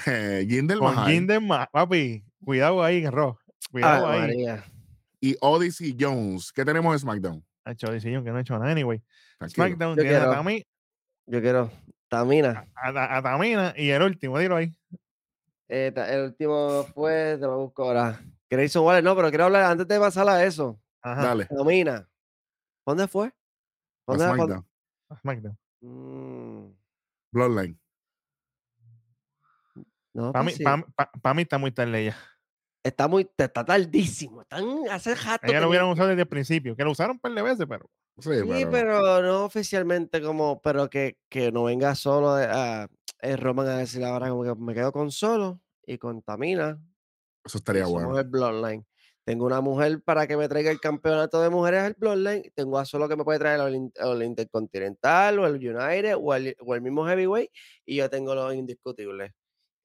eh, 0.06 0.46
Jinder 0.48 0.80
Mahal. 0.80 1.70
papi. 1.72 2.24
Cuidado 2.44 2.84
ahí 2.84 3.06
en 3.06 3.12
Raw. 3.12 3.38
Cuidado 3.72 4.08
ahí 4.08 4.46
y 5.20 5.36
Odyssey 5.42 5.96
Jones. 6.00 6.52
¿Qué 6.52 6.64
tenemos 6.64 6.94
en 6.94 7.00
SmackDown? 7.00 7.46
Ha 7.66 7.72
hecho 7.72 7.88
Odyssey 7.88 8.14
Jones, 8.14 8.26
que 8.26 8.32
no 8.32 8.38
ha 8.38 8.42
hecho 8.42 8.58
nada, 8.58 8.72
anyway. 8.72 9.02
SmackDown 9.46 9.98
yo 9.98 10.04
quiero, 10.04 10.32
a. 10.32 10.44
Yo 11.26 11.42
quiero 11.42 11.72
Tamina. 12.08 12.68
A, 12.76 13.22
Tamina 13.22 13.74
y 13.76 13.90
el 13.90 14.02
último, 14.02 14.40
dilo 14.40 14.56
ahí. 14.56 14.74
Eh, 15.68 15.94
el 15.96 16.26
último 16.26 16.84
fue, 16.94 17.38
te 17.40 17.46
lo 17.46 17.58
busco 17.58 17.84
ahora. 17.84 18.22
Grayson 18.50 18.84
Waller, 18.84 19.04
no, 19.04 19.16
pero 19.16 19.30
quiero 19.30 19.46
hablar 19.46 19.64
antes 19.64 19.88
de 19.88 20.00
pasar 20.00 20.28
a 20.30 20.44
eso. 20.44 20.80
Ajá. 21.02 21.24
Dale. 21.24 21.46
Tamina. 21.46 22.10
¿Dónde 22.86 23.08
fue? 23.08 23.34
¿Dónde 24.08 24.26
a 24.26 24.34
SmackDown. 24.34 24.68
A 25.10 25.16
SmackDown. 25.18 25.58
Mm. 25.82 26.74
Bloodline. 27.32 27.80
No, 30.14 30.32
para 30.32 30.44
pues 30.46 30.60
mí, 30.60 31.42
está 31.44 31.58
muy 31.60 31.72
tarde 31.72 32.06
ya 32.06 32.18
está 32.88 33.08
muy, 33.08 33.30
está 33.38 33.66
tardísimo. 33.66 34.42
Están 34.42 34.66
hace 34.90 35.16
rato. 35.16 35.52
Ya 35.52 35.60
lo 35.60 35.70
hubieran 35.70 35.90
usado 35.90 36.10
desde 36.10 36.22
el 36.22 36.28
principio, 36.28 36.76
que 36.76 36.84
lo 36.84 36.92
usaron 36.92 37.16
un 37.16 37.20
par 37.20 37.34
de 37.34 37.42
veces, 37.42 37.66
pero. 37.68 37.90
Sí, 38.20 38.66
pero... 38.72 39.22
no 39.22 39.46
oficialmente 39.46 40.22
como, 40.22 40.60
pero 40.62 40.90
que, 40.90 41.20
que 41.30 41.52
no 41.52 41.66
venga 41.66 41.94
solo 41.94 42.32
a, 42.32 42.88
Roman 43.22 43.68
a 43.68 43.78
decir 43.78 44.04
ahora 44.04 44.30
como 44.30 44.44
que 44.44 44.56
me 44.56 44.74
quedo 44.74 44.92
con 44.92 45.12
solo 45.12 45.62
y 45.86 45.98
contamina. 45.98 46.82
Eso 47.48 47.58
estaría 47.58 47.86
bueno. 47.86 48.18
el 48.18 48.26
Bloodline. 48.26 48.86
Tengo 49.24 49.46
una 49.46 49.60
mujer 49.60 50.02
para 50.04 50.26
que 50.28 50.38
me 50.38 50.48
traiga 50.48 50.72
el 50.72 50.80
campeonato 50.80 51.42
de 51.42 51.50
mujeres 51.50 51.82
al 51.82 51.96
Bloodline. 51.98 52.52
Tengo 52.56 52.78
a 52.78 52.86
solo 52.86 53.10
que 53.10 53.16
me 53.18 53.24
puede 53.26 53.40
traer 53.40 53.60
el, 53.60 54.24
Intercontinental 54.24 55.40
o 55.40 55.48
el 55.48 55.56
United 55.56 56.16
o 56.18 56.34
el, 56.34 56.56
o 56.60 56.76
el 56.76 56.82
mismo 56.82 57.06
Heavyweight. 57.06 57.50
Y 57.86 57.98
yo 57.98 58.10
tengo 58.10 58.36
los 58.36 58.54
indiscutibles. 58.54 59.34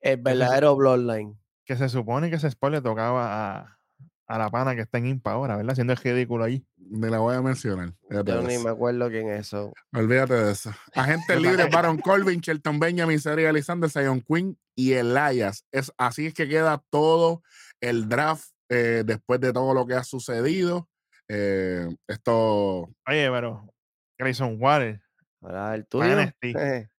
El 0.00 0.18
verdadero 0.18 0.76
Bloodline 0.76 1.36
que 1.64 1.76
se 1.76 1.88
supone 1.88 2.30
que 2.30 2.36
ese 2.36 2.48
spot 2.48 2.72
le 2.72 2.82
tocaba 2.82 3.56
a, 3.60 3.78
a 4.26 4.38
la 4.38 4.50
pana 4.50 4.74
que 4.74 4.82
está 4.82 4.98
en 4.98 5.06
Impa 5.06 5.32
ahora, 5.32 5.56
¿verdad? 5.56 5.72
Haciendo 5.72 5.92
el 5.92 5.98
ridículo 5.98 6.44
ahí. 6.44 6.64
Me 6.92 7.08
la 7.08 7.20
voy 7.20 7.34
a 7.34 7.40
mencionar. 7.40 7.94
Yo 8.10 8.42
ni 8.42 8.58
me 8.58 8.68
acuerdo 8.68 9.08
quién 9.08 9.30
es 9.30 9.46
eso. 9.46 9.72
Olvídate 9.94 10.34
de 10.34 10.52
eso. 10.52 10.74
Agente 10.94 11.36
libre, 11.40 11.70
Baron 11.70 11.96
Colvin, 11.96 12.40
Shelton 12.40 12.78
Benjamin, 12.78 13.18
Seri 13.18 13.46
Alexander, 13.46 13.88
Zion 13.88 14.20
Quinn 14.20 14.58
y 14.76 14.92
Elias. 14.92 15.64
Es, 15.72 15.90
así 15.96 16.26
es 16.26 16.34
que 16.34 16.46
queda 16.46 16.84
todo 16.90 17.42
el 17.80 18.10
draft 18.10 18.50
eh, 18.68 19.04
después 19.06 19.40
de 19.40 19.54
todo 19.54 19.72
lo 19.72 19.86
que 19.86 19.94
ha 19.94 20.04
sucedido. 20.04 20.90
Eh, 21.28 21.88
esto. 22.06 22.90
Oye, 23.08 23.30
pero 23.30 23.72
Grayson 24.18 24.58
Water. 24.60 25.00
Ahora 25.40 25.74
el 25.74 25.86
tuyo. 25.86 26.14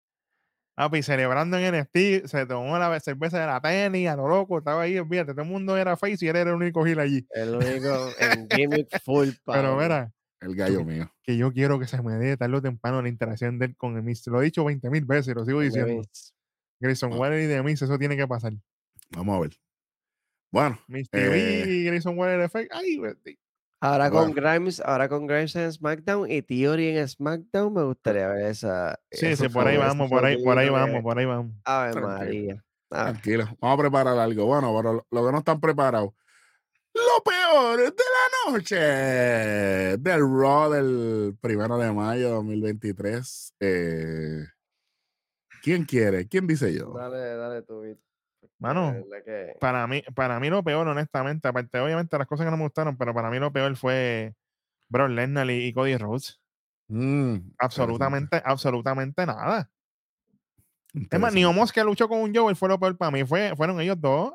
Papi, 0.75 1.03
celebrando 1.03 1.57
en 1.57 1.75
NXT, 1.75 2.25
se 2.25 2.45
tomó 2.47 2.77
la 2.79 2.99
cerveza 2.99 3.39
de 3.39 3.45
la 3.45 3.61
tenis, 3.61 4.09
a 4.09 4.15
lo 4.15 4.27
loco, 4.27 4.57
estaba 4.57 4.81
ahí, 4.81 4.99
fíjate, 5.07 5.33
todo 5.33 5.43
el 5.43 5.47
mundo 5.47 5.77
era 5.77 5.95
face 5.95 6.25
y 6.25 6.27
él 6.29 6.35
era 6.35 6.49
el 6.49 6.55
único 6.55 6.83
gil 6.83 6.99
allí. 6.99 7.27
El 7.29 7.55
único 7.55 8.09
en 8.19 8.47
gimmick 8.49 8.99
full 9.03 9.29
power. 9.45 9.61
Pero 9.61 9.77
mira, 9.77 10.11
el 10.43 10.55
gallo 10.55 10.83
mío. 10.83 11.11
Que 11.23 11.37
yo 11.37 11.51
quiero 11.53 11.79
que 11.79 11.85
se 11.85 12.01
me 12.01 12.13
dé 12.13 12.37
tarde 12.37 12.55
o 12.55 12.61
temprano 12.61 13.01
la 13.01 13.09
interacción 13.09 13.59
de 13.59 13.67
él 13.67 13.77
con 13.77 13.95
el 13.95 14.03
Miz. 14.03 14.25
Lo 14.27 14.41
he 14.41 14.45
dicho 14.45 14.65
20 14.65 14.89
mil 14.89 15.05
veces, 15.05 15.35
lo 15.35 15.45
sigo 15.45 15.61
diciendo. 15.61 16.01
Grayson 16.79 17.13
Waller 17.13 17.41
y 17.41 17.45
de 17.45 17.61
Miz, 17.63 17.81
eso 17.81 17.97
tiene 17.97 18.17
que 18.17 18.27
pasar. 18.27 18.53
Vamos 19.11 19.37
a 19.37 19.39
ver. 19.41 19.51
Bueno. 20.51 20.79
TV 21.11 21.63
eh, 21.63 21.65
y 21.67 21.83
Grayson 21.85 22.17
Waller 22.17 22.41
de 22.41 22.49
fake. 22.49 22.69
Ay, 22.71 22.99
Ahora 23.83 24.09
con 24.09 24.31
Grimes, 24.31 24.79
ahora 24.79 25.09
con 25.09 25.27
Grimes 25.27 25.57
en 25.57 25.69
SmackDown 25.69 26.31
y 26.31 26.41
Theory 26.41 26.97
en 26.97 27.05
SmackDown, 27.05 27.73
me 27.73 27.83
gustaría 27.83 28.29
ver 28.29 28.45
esa. 28.45 28.97
Sí, 29.11 29.35
sí, 29.35 29.49
por 29.49 29.67
ahí 29.67 29.75
vamos, 29.75 30.09
por 30.09 30.23
ahí, 30.23 30.41
por 30.41 30.57
ahí 30.57 30.69
vamos, 30.69 31.03
por 31.03 31.19
ahí 31.19 31.25
vamos. 31.25 31.51
Ave 31.65 31.99
María. 31.99 32.63
Ah. 32.89 33.11
Tranquilo, 33.11 33.43
vamos 33.59 33.77
a 33.77 33.81
preparar 33.81 34.17
algo. 34.17 34.45
Bueno, 34.45 34.73
pero 34.77 35.05
lo 35.11 35.25
que 35.25 35.31
no 35.33 35.37
están 35.39 35.59
preparados. 35.59 36.11
Lo 36.93 37.23
peor 37.25 37.77
de 37.79 38.03
la 38.47 38.53
noche 38.53 38.77
del 38.77 40.21
Raw 40.21 40.71
del 40.71 41.37
primero 41.41 41.77
de 41.77 41.91
mayo 41.91 42.27
de 42.27 42.33
2023. 42.35 43.55
Eh, 43.59 44.45
¿Quién 45.61 45.83
quiere? 45.83 46.29
¿Quién 46.29 46.47
dice 46.47 46.73
yo? 46.73 46.93
Dale, 46.93 47.35
dale 47.35 47.61
tú, 47.63 47.83
Mano, 48.63 48.95
para 49.59 49.85
mí, 49.87 50.01
para 50.15 50.39
mí 50.39 50.49
lo 50.49 50.63
peor, 50.63 50.87
honestamente, 50.87 51.49
aparte, 51.49 51.79
obviamente 51.79 52.17
las 52.17 52.27
cosas 52.27 52.45
que 52.45 52.51
no 52.51 52.55
me 52.55 52.63
gustaron, 52.63 52.95
pero 52.95 53.13
para 53.13 53.29
mí 53.29 53.37
lo 53.37 53.51
peor 53.51 53.75
fue 53.75 54.35
Bro 54.87 55.09
Lesnar 55.09 55.51
y, 55.51 55.73
Cody 55.73 55.97
Rhodes. 55.97 56.39
Mm, 56.87 57.39
absolutamente, 57.59 58.41
absolutamente 58.45 59.25
nada. 59.25 59.69
Es 60.93 61.19
más, 61.19 61.33
ni 61.33 61.43
Omos 61.43 61.73
que 61.73 61.83
luchó 61.83 62.07
con 62.07 62.21
un 62.21 62.33
Joe 62.33 62.55
fue 62.55 62.69
lo 62.69 62.79
peor 62.79 62.97
para 62.97 63.11
mí, 63.11 63.25
fue, 63.25 63.53
fueron 63.57 63.81
ellos 63.81 63.99
dos. 63.99 64.31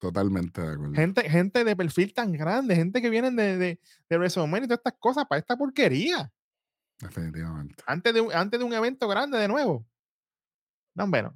Totalmente 0.00 0.60
de 0.60 0.72
acuerdo. 0.72 0.94
Gente, 0.94 1.30
gente 1.30 1.62
de 1.62 1.76
perfil 1.76 2.12
tan 2.12 2.32
grande, 2.32 2.74
gente 2.74 3.00
que 3.00 3.10
vienen 3.10 3.36
de, 3.36 3.56
de, 3.58 3.80
de 4.08 4.18
WrestleMania 4.18 4.64
y 4.64 4.68
todas 4.68 4.80
estas 4.80 4.98
cosas 4.98 5.24
para 5.28 5.38
esta 5.38 5.56
porquería. 5.56 6.32
Definitivamente. 6.98 7.76
Antes 7.86 8.12
de, 8.12 8.28
antes 8.34 8.58
de 8.58 8.66
un 8.66 8.72
evento 8.72 9.06
grande 9.06 9.38
de 9.38 9.46
nuevo. 9.46 9.86
No, 10.96 11.06
bueno. 11.06 11.32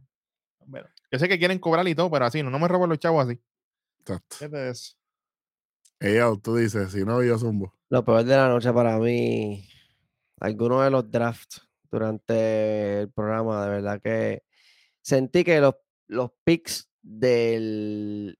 bueno. 0.64 0.88
Yo 1.16 1.20
sé 1.20 1.28
que 1.30 1.38
quieren 1.38 1.58
cobrar 1.58 1.88
y 1.88 1.94
todo, 1.94 2.10
pero 2.10 2.26
así, 2.26 2.42
no, 2.42 2.50
no 2.50 2.58
me 2.58 2.68
robo 2.68 2.86
los 2.86 2.98
chavos 2.98 3.24
así. 3.24 3.40
Exacto. 4.00 4.36
¿Qué 4.38 4.68
es? 4.68 4.98
Ella, 5.98 6.30
tú 6.42 6.56
dices, 6.56 6.92
si 6.92 7.06
no, 7.06 7.22
yo 7.22 7.38
zumbo. 7.38 7.72
Lo 7.88 8.04
peor 8.04 8.22
de 8.22 8.36
la 8.36 8.50
noche 8.50 8.70
para 8.70 8.98
mí, 8.98 9.66
algunos 10.40 10.84
de 10.84 10.90
los 10.90 11.10
drafts 11.10 11.66
durante 11.90 13.00
el 13.00 13.10
programa, 13.12 13.64
de 13.64 13.70
verdad 13.70 13.98
que 14.02 14.42
sentí 15.00 15.42
que 15.42 15.58
los, 15.58 15.76
los 16.08 16.32
picks 16.44 16.90
del 17.00 18.38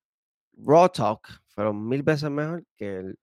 Raw 0.59 0.91
Talk 0.91 1.27
fueron 1.49 1.89
mil 1.89 2.03
veces 2.03 2.29
mejor 2.29 2.63
que 2.77 2.97
el 2.99 3.19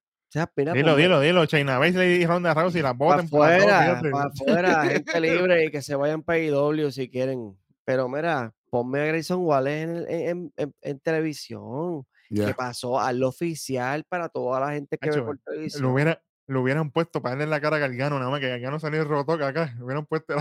Dilo, 0.74 0.96
dilo, 0.96 1.20
dilo. 1.20 1.46
Chaina 1.46 1.78
Baszler 1.78 2.10
y 2.20 2.26
Ronda 2.26 2.56
Rousey 2.56 2.82
la 2.82 2.94
boten 2.94 3.30
para 3.30 3.56
afuera, 3.56 4.02
para 4.02 4.30
afuera, 4.30 4.86
gente 4.86 5.20
libre 5.22 5.66
y 5.66 5.70
que 5.70 5.84
se 5.84 5.94
vayan 5.94 6.24
para 6.24 6.40
IW 6.40 6.90
si 6.90 7.08
quieren. 7.08 7.56
Pero 7.86 8.10
mira, 8.10 8.52
ponme 8.74 9.02
a 9.02 9.06
Grayson 9.06 9.46
Waller 9.46 10.08
en, 10.10 10.52
en, 10.58 11.00
televisión. 11.02 12.08
Que 12.28 12.56
pasó 12.56 13.00
al 13.00 13.22
oficial 13.22 14.04
para 14.10 14.30
toda 14.30 14.60
la 14.60 14.72
gente 14.72 14.98
que 14.98 15.12
ve 15.12 15.22
por 15.22 15.38
televisión. 15.38 15.84
Lo, 15.84 15.94
hubiera, 15.94 16.24
lo 16.48 16.64
hubieran 16.64 16.90
puesto 16.90 17.22
para 17.22 17.36
darle 17.36 17.52
la 17.52 17.62
cara 17.62 17.76
a 17.76 17.80
Gargano, 17.80 18.18
nada 18.18 18.32
más 18.32 18.40
que 18.40 18.50
Gargano 18.50 18.80
salió 18.80 19.04
roto 19.04 19.34
acá. 19.34 19.76
Lo 19.78 19.86
hubieran 19.86 20.08
puesto. 20.08 20.34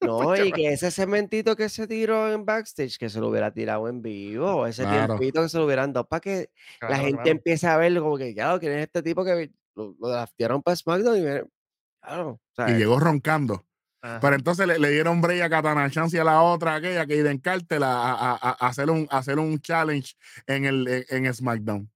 No, 0.00 0.34
y 0.44 0.50
que 0.50 0.72
ese 0.72 0.90
cementito 0.90 1.54
que 1.54 1.68
se 1.68 1.86
tiró 1.86 2.32
en 2.32 2.44
backstage, 2.44 2.98
que 2.98 3.08
se 3.08 3.20
lo 3.20 3.28
hubiera 3.28 3.52
tirado 3.52 3.88
en 3.88 4.02
vivo. 4.02 4.66
Ese 4.66 4.84
tiempito 4.84 5.42
que 5.42 5.48
se 5.48 5.58
lo 5.58 5.66
hubieran 5.66 5.92
dado 5.92 6.08
para 6.08 6.20
que 6.20 6.50
la 6.80 6.96
gente 6.96 7.30
empiece 7.30 7.68
a 7.68 7.76
verlo 7.76 8.02
como 8.02 8.18
que, 8.18 8.34
claro, 8.34 8.58
¿quién 8.58 8.72
es 8.72 8.86
este 8.86 9.04
tipo 9.04 9.24
que 9.24 9.52
lo, 9.76 9.94
lo 10.00 10.08
draftearon 10.08 10.64
para 10.64 10.74
SmackDown? 10.74 11.16
Y, 11.16 11.22
claro, 12.00 12.40
y 12.66 12.72
llegó 12.72 12.98
roncando. 12.98 13.64
Pero 14.02 14.34
entonces 14.34 14.66
le, 14.66 14.90
dieron 14.90 15.20
break 15.20 15.42
a 15.42 15.48
Katana 15.48 15.88
Chance 15.88 16.16
y 16.16 16.20
a 16.20 16.24
la 16.24 16.42
otra, 16.42 16.74
aquella 16.74 17.06
que 17.06 17.16
Iden 17.16 17.38
Carter, 17.38 17.84
a, 17.84 18.12
a, 18.12 18.32
a, 18.34 18.66
hacer, 18.66 18.90
un, 18.90 19.06
hacer 19.10 19.38
un 19.38 19.60
challenge 19.60 20.14
en, 20.46 20.64
el, 20.64 21.06
en, 21.08 21.32
SmackDown. 21.32 21.88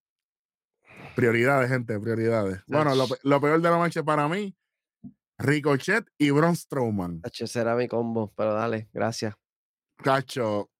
Prioridades, 1.16 1.68
gente, 1.68 1.98
prioridades. 1.98 2.62
Bueno, 2.68 2.94
lo, 2.94 3.08
lo, 3.24 3.40
peor 3.40 3.60
de 3.60 3.70
la 3.70 3.78
noche 3.78 4.04
para 4.04 4.28
mí, 4.28 4.56
Ricochet 5.38 6.06
y 6.16 6.30
Braun 6.30 6.54
Strowman. 6.54 7.22
Cacho, 7.22 7.48
será 7.48 7.74
mi 7.74 7.88
combo, 7.88 8.32
pero 8.36 8.54
dale, 8.54 8.88
gracias. 8.92 9.34
Cacho, 9.96 10.70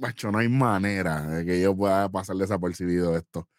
macho, 0.00 0.32
no 0.32 0.38
hay 0.38 0.48
manera 0.48 1.26
de 1.26 1.44
que 1.44 1.60
yo 1.60 1.76
pueda 1.76 2.08
pasar 2.08 2.36
desapercibido 2.36 3.16
esto. 3.18 3.50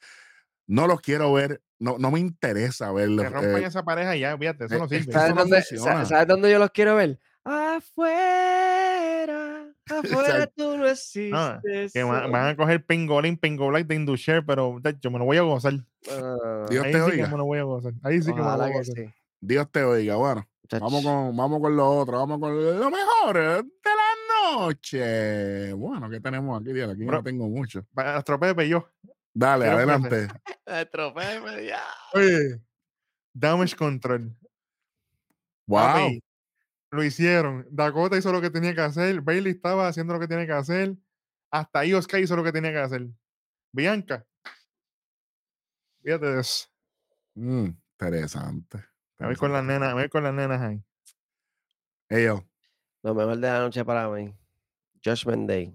No 0.66 0.88
los 0.88 1.02
quiero 1.02 1.32
ver, 1.34 1.62
no, 1.82 1.98
no 1.98 2.12
me 2.12 2.20
interesa 2.20 2.92
verlos. 2.92 3.26
Que 3.26 3.30
rompan 3.32 3.64
eh, 3.64 3.66
esa 3.66 3.84
pareja 3.84 4.16
ya, 4.16 4.38
fíjate, 4.38 4.66
eso 4.66 4.78
no 4.78 4.88
sirve. 4.88 5.12
¿Sabes, 5.12 5.36
dónde, 5.36 5.64
¿Sabes 5.64 6.28
dónde 6.28 6.52
yo 6.52 6.60
los 6.60 6.70
quiero 6.70 6.96
ver? 6.96 7.20
Afuera, 7.44 8.14
afuera 9.90 10.46
tú 10.56 10.78
no 10.78 10.88
existes. 10.88 11.92
que 11.92 12.04
van, 12.04 12.36
a 12.36 12.56
coger 12.56 12.86
pingolín, 12.86 13.36
pingolín 13.36 13.88
de 13.88 13.96
Indusher, 13.96 14.46
pero 14.46 14.80
yo 15.02 15.10
me 15.10 15.18
lo 15.18 15.26
voy 15.26 15.38
a 15.38 15.42
gozar. 15.42 15.74
Uh, 15.74 16.68
Dios 16.70 16.84
te 16.84 17.02
oiga. 17.02 17.28
me 17.28 17.38
lo 17.38 17.46
voy 17.46 17.58
a 17.58 17.64
gozar. 17.64 17.94
Ahí 18.04 18.22
sí 18.22 18.32
que 18.32 18.40
me 18.40 18.46
lo 18.46 18.58
voy 18.58 18.70
a 18.70 18.74
gozar. 18.74 19.16
Dios 19.40 19.72
te 19.72 19.84
oiga, 19.84 20.18
bueno. 20.18 20.48
Vamos 20.80 21.04
con, 21.04 21.36
vamos 21.36 21.60
con 21.62 21.76
lo 21.76 21.90
otro, 21.98 22.18
vamos 22.20 22.40
con 22.40 22.80
lo 22.80 22.92
mejor 22.92 23.36
de 23.36 23.64
la 23.84 24.56
noche. 24.56 25.74
Bueno, 25.74 26.10
¿qué 26.12 26.20
tenemos 26.22 26.62
aquí? 26.62 26.80
Aquí 26.80 27.06
no 27.06 27.24
tengo 27.24 27.50
mucho. 27.50 27.84
Nuestro 27.96 28.40
Pepe 28.40 28.68
y 28.68 28.70
yo. 28.70 28.88
Dale, 29.34 29.70
adelante. 29.70 30.28
Ya. 31.68 31.84
Oye, 32.14 32.62
Damage 33.34 33.76
Control. 33.76 34.34
Wow. 35.68 36.20
lo 36.92 37.04
hicieron. 37.04 37.66
Dakota 37.70 38.18
hizo 38.18 38.32
lo 38.32 38.42
que 38.42 38.50
tenía 38.50 38.74
que 38.74 38.82
hacer. 38.82 39.22
Bailey 39.22 39.54
estaba 39.54 39.88
haciendo 39.88 40.14
lo 40.14 40.20
que 40.20 40.28
tenía 40.28 40.46
que 40.46 40.54
hacer. 40.54 40.96
Hasta 41.52 41.86
Ioska 41.86 42.20
hizo 42.20 42.36
lo 42.36 42.44
que 42.44 42.52
tenía 42.52 42.72
que 42.72 42.80
hacer. 42.80 43.08
Bianca. 43.74 44.26
Fíjate 46.04 46.26
de 46.26 46.42
eso. 46.42 46.68
Mm, 47.36 47.70
interesante. 48.00 48.86
Me 49.20 49.28
voy 49.28 49.36
con 49.36 49.54
las 49.54 49.64
nenas, 49.64 49.94
me 49.94 50.02
voy 50.02 50.10
con 50.10 50.24
las 50.24 50.34
nenas 50.34 50.62
ahí. 50.62 50.84
Ellos. 52.10 52.42
Lo 53.04 53.14
mejor 53.14 53.38
de 53.38 53.48
la 53.48 53.60
noche 53.60 53.86
para 53.86 54.10
mí. 54.10 54.34
Judgment 55.04 55.48
Day. 55.48 55.74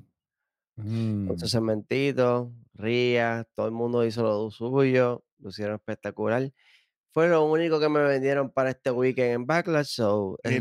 Mm. 0.77 1.28
Con 1.28 1.39
su 1.39 1.49
cementito, 1.49 2.53
Ría, 2.77 3.47
todo 3.55 3.66
el 3.66 3.73
mundo 3.73 4.05
hizo 4.05 4.23
lo 4.23 4.51
suyo, 4.51 5.24
lo 5.39 5.48
hicieron 5.48 5.77
espectacular. 5.77 6.53
Fue 7.12 7.28
lo 7.28 7.44
único 7.44 7.81
que 7.81 7.89
me 7.89 8.03
vendieron 8.03 8.51
para 8.51 8.70
este 8.70 8.90
weekend 8.90 9.32
en 9.32 9.47
Backlash, 9.47 9.86
so 9.86 10.39
es, 10.43 10.61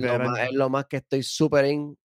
lo 0.54 0.70
más, 0.70 0.86
que 0.86 0.98
estoy 0.98 1.22
súper 1.22 1.66
in 1.66 1.98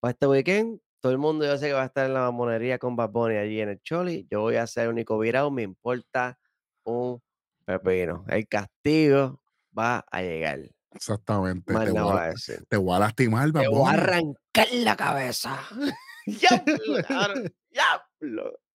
para 0.00 0.12
este 0.12 0.26
weekend. 0.26 0.80
Todo 1.00 1.12
el 1.12 1.18
mundo 1.18 1.44
yo 1.44 1.58
sé 1.58 1.66
que 1.66 1.72
va 1.74 1.82
a 1.82 1.86
estar 1.86 2.06
en 2.06 2.14
la 2.14 2.20
mamonería 2.20 2.78
con 2.78 2.96
Bad 2.96 3.10
Bunny 3.10 3.36
allí 3.36 3.60
en 3.60 3.70
el 3.70 3.82
Choli. 3.82 4.26
Yo 4.30 4.40
voy 4.40 4.56
a 4.56 4.66
ser 4.66 4.84
el 4.84 4.90
único 4.90 5.18
virado, 5.18 5.50
me 5.50 5.62
importa 5.62 6.38
un 6.84 7.20
pepino. 7.64 8.24
El 8.28 8.48
castigo 8.48 9.42
va 9.76 10.04
a 10.10 10.22
llegar. 10.22 10.60
Exactamente. 10.94 11.72
te, 11.72 11.90
voy 11.90 12.18
a, 12.18 12.34
te, 12.68 12.76
voy 12.76 12.96
a, 12.96 12.98
lastimar, 12.98 13.52
Te 13.52 13.68
voy 13.68 13.88
a 13.88 13.92
arrancar 13.92 14.66
la 14.72 14.96
cabeza. 14.96 15.58
¡Diablo! 16.26 18.52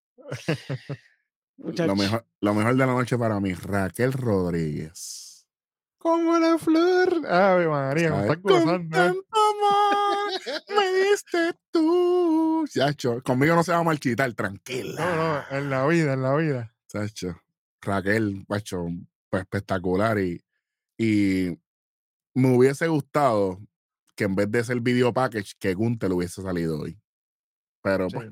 lo, 1.56 1.96
mejor, 1.96 2.26
lo 2.40 2.54
mejor 2.54 2.72
de 2.72 2.78
la 2.78 2.86
noche 2.86 3.18
para 3.18 3.40
mí, 3.40 3.54
Raquel 3.54 4.12
Rodríguez. 4.12 5.46
Como 5.98 6.38
la 6.38 6.58
flor. 6.58 7.26
Ave 7.26 7.68
María, 7.68 8.10
me 8.10 8.36
gozando. 8.36 9.06
¿eh? 9.06 9.14
me 10.68 10.92
diste 10.92 11.54
tú. 11.70 12.64
Chacho, 12.68 13.22
conmigo 13.22 13.54
no 13.54 13.64
se 13.64 13.72
va 13.72 13.78
a 13.78 13.82
marchitar, 13.82 14.32
tranquila. 14.34 15.04
No, 15.04 15.16
no, 15.16 15.58
en 15.58 15.70
la 15.70 15.86
vida, 15.86 16.12
en 16.12 16.22
la 16.22 16.36
vida. 16.36 16.74
Chacho, 16.86 17.40
Raquel, 17.80 18.44
macho, 18.48 18.86
pues, 19.30 19.42
espectacular 19.42 20.18
y 20.18 20.40
y 20.98 21.56
me 22.34 22.56
hubiese 22.56 22.88
gustado 22.88 23.60
que 24.16 24.24
en 24.24 24.34
vez 24.34 24.50
de 24.50 24.64
ser 24.64 24.80
video 24.80 25.14
package, 25.14 25.54
que 25.58 25.74
Gunther 25.74 26.12
hubiese 26.12 26.42
salido 26.42 26.80
hoy. 26.80 27.00
Pero 27.80 28.08
pues, 28.08 28.30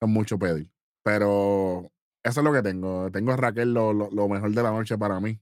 es 0.00 0.08
mucho 0.08 0.36
pedir. 0.38 0.68
Pero 1.08 1.90
eso 2.22 2.40
es 2.40 2.44
lo 2.44 2.52
que 2.52 2.62
tengo. 2.62 3.10
Tengo 3.10 3.32
a 3.32 3.36
Raquel 3.36 3.72
lo, 3.72 3.94
lo, 3.94 4.28
mejor 4.28 4.50
de 4.50 4.62
la 4.62 4.70
noche 4.70 4.98
para 4.98 5.18
mí. 5.20 5.40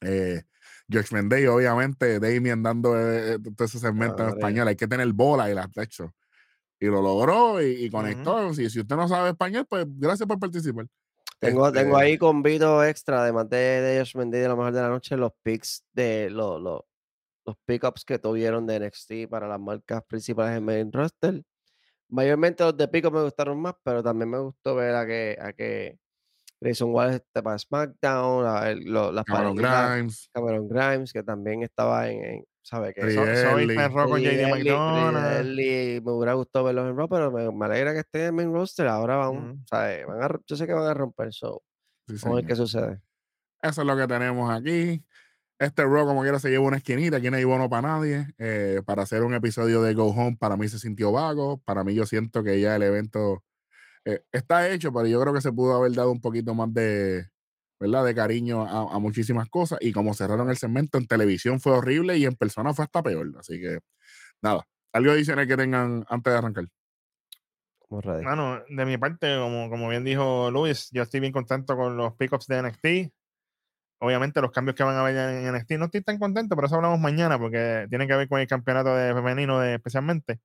Eh, 0.00 0.42
George 0.88 1.14
Mendey, 1.14 1.46
obviamente, 1.46 2.18
Damien 2.18 2.62
dando 2.62 2.98
eh, 2.98 3.34
eh, 3.34 3.38
todo 3.54 3.66
ese 3.66 3.78
segmento 3.78 4.22
en 4.22 4.30
español. 4.30 4.66
Hay 4.66 4.76
que 4.76 4.88
tener 4.88 5.12
bola 5.12 5.50
y 5.50 5.54
la 5.54 5.68
ha 5.76 5.82
hecho. 5.82 6.14
Y 6.80 6.86
lo 6.86 7.02
logró 7.02 7.60
y, 7.60 7.90
conectó. 7.90 8.54
si, 8.54 8.70
si 8.70 8.80
usted 8.80 8.96
no 8.96 9.06
sabe 9.08 9.30
español, 9.30 9.66
pues 9.68 9.84
gracias 9.86 10.26
por 10.26 10.38
participar. 10.38 10.86
Tengo, 11.38 11.70
tengo 11.70 11.98
este 11.98 12.06
ahí 12.06 12.16
con 12.16 12.42
Vito 12.42 12.82
extra, 12.82 13.22
además 13.22 13.50
de, 13.50 13.58
de 13.58 13.98
Josh 13.98 14.16
Mendy 14.16 14.38
de 14.38 14.48
lo 14.48 14.56
mejor 14.56 14.72
de 14.72 14.80
la 14.80 14.88
noche, 14.88 15.18
los 15.18 15.32
picks 15.42 15.84
de 15.92 16.30
los, 16.30 16.62
los, 16.62 16.80
los 17.44 17.56
pickups 17.66 18.06
que 18.06 18.18
tuvieron 18.18 18.66
de 18.66 18.80
NXT 18.80 19.28
para 19.28 19.46
las 19.46 19.60
marcas 19.60 20.02
principales 20.04 20.56
en 20.56 20.64
main 20.64 20.90
roster. 20.90 21.42
Mayormente 22.08 22.64
los 22.64 22.76
de 22.76 22.88
pickup 22.88 23.12
me 23.12 23.22
gustaron 23.22 23.60
más, 23.60 23.74
pero 23.82 24.02
también 24.02 24.30
me 24.30 24.38
gustó 24.38 24.74
ver 24.74 24.94
a 24.94 25.06
que, 25.06 25.36
a 25.40 25.52
que 25.52 25.98
Grayson 26.60 26.90
Wallace 26.90 27.16
esté 27.16 27.42
para 27.42 27.58
SmackDown, 27.58 28.44
las 29.14 29.24
Cameron 29.24 29.56
Grimes. 29.56 30.30
Cameron 30.32 30.68
Grimes, 30.68 31.12
que 31.12 31.22
también 31.22 31.62
estaba 31.62 32.08
en, 32.08 32.44
¿Sabes? 32.68 32.94
Que 32.94 33.10
soy 33.10 33.66
Raw 33.74 34.10
con 34.10 34.20
JD 34.20 34.50
McDonald. 34.50 35.56
me 36.04 36.12
hubiera 36.12 36.34
gustado 36.34 36.66
verlos 36.66 36.90
en 36.90 36.96
Raw, 36.98 37.08
pero 37.08 37.32
me, 37.32 37.64
alegra 37.64 37.94
que 37.94 38.00
estén 38.00 38.22
en 38.26 38.34
main 38.34 38.52
roster. 38.52 38.86
Ahora 38.88 39.16
van, 39.16 39.64
¿sabes? 39.66 40.06
Van 40.06 40.22
a, 40.22 40.28
yo 40.46 40.54
sé 40.54 40.66
que 40.66 40.74
van 40.74 40.86
a 40.86 40.92
romper 40.92 41.28
eso. 41.28 41.62
Vamos 42.06 42.26
a 42.26 42.34
ver 42.34 42.44
qué 42.44 42.54
sucede. 42.54 43.00
Eso 43.62 43.80
es 43.80 43.86
lo 43.86 43.96
que 43.96 44.06
tenemos 44.06 44.50
aquí. 44.50 45.02
Este 45.58 45.82
Raw, 45.84 46.06
como 46.06 46.22
quiera, 46.22 46.38
se 46.38 46.50
lleva 46.50 46.64
una 46.64 46.76
esquinita. 46.76 47.16
Aquí 47.16 47.30
no 47.30 47.36
hay 47.36 47.44
bono 47.44 47.68
para 47.68 47.88
nadie. 47.88 48.28
Eh, 48.38 48.80
para 48.86 49.02
hacer 49.02 49.24
un 49.24 49.34
episodio 49.34 49.82
de 49.82 49.92
Go 49.92 50.06
Home, 50.06 50.36
para 50.38 50.56
mí 50.56 50.68
se 50.68 50.78
sintió 50.78 51.10
vago. 51.10 51.58
Para 51.64 51.82
mí, 51.82 51.94
yo 51.94 52.06
siento 52.06 52.44
que 52.44 52.60
ya 52.60 52.76
el 52.76 52.82
evento 52.84 53.42
eh, 54.04 54.22
está 54.30 54.70
hecho, 54.70 54.92
pero 54.92 55.06
yo 55.06 55.20
creo 55.20 55.34
que 55.34 55.40
se 55.40 55.52
pudo 55.52 55.74
haber 55.74 55.92
dado 55.92 56.12
un 56.12 56.20
poquito 56.20 56.54
más 56.54 56.72
de, 56.72 57.28
¿verdad? 57.80 58.04
De 58.04 58.14
cariño 58.14 58.62
a, 58.66 58.98
muchísimas 59.00 59.48
cosas. 59.48 59.78
Y 59.82 59.92
como 59.92 60.14
cerraron 60.14 60.48
el 60.48 60.56
segmento 60.56 60.96
en 60.96 61.06
televisión 61.06 61.60
fue 61.60 61.72
horrible 61.72 62.16
y 62.18 62.24
en 62.24 62.36
persona 62.36 62.72
fue 62.72 62.84
hasta 62.84 63.02
peor. 63.02 63.32
Así 63.38 63.60
que, 63.60 63.80
nada. 64.40 64.64
¿Algo 64.92 65.10
adicional 65.10 65.46
que 65.48 65.56
tengan 65.56 66.04
antes 66.08 66.32
de 66.32 66.38
arrancar? 66.38 66.64
Bueno, 67.88 68.62
de 68.68 68.84
mi 68.84 68.98
parte, 68.98 69.38
como, 69.38 69.70
como 69.70 69.88
bien 69.88 70.04
dijo 70.04 70.50
Luis, 70.50 70.88
yo 70.92 71.02
estoy 71.02 71.20
bien 71.20 71.32
contento 71.32 71.74
con 71.74 71.96
los 71.96 72.14
pickups 72.14 72.46
de 72.46 72.62
NXT. 72.62 73.12
Obviamente 74.00 74.40
los 74.40 74.52
cambios 74.52 74.76
que 74.76 74.84
van 74.84 74.94
a 74.94 75.00
haber 75.00 75.16
en 75.16 75.52
NXT 75.52 75.72
no 75.72 75.86
estoy 75.86 76.02
tan 76.02 76.18
contento, 76.18 76.54
pero 76.54 76.66
eso 76.66 76.76
hablamos 76.76 77.00
mañana 77.00 77.38
porque 77.38 77.86
tiene 77.90 78.06
que 78.06 78.14
ver 78.14 78.28
con 78.28 78.40
el 78.40 78.46
campeonato 78.46 78.94
de 78.94 79.12
femenino 79.12 79.58
de, 79.58 79.74
especialmente. 79.74 80.40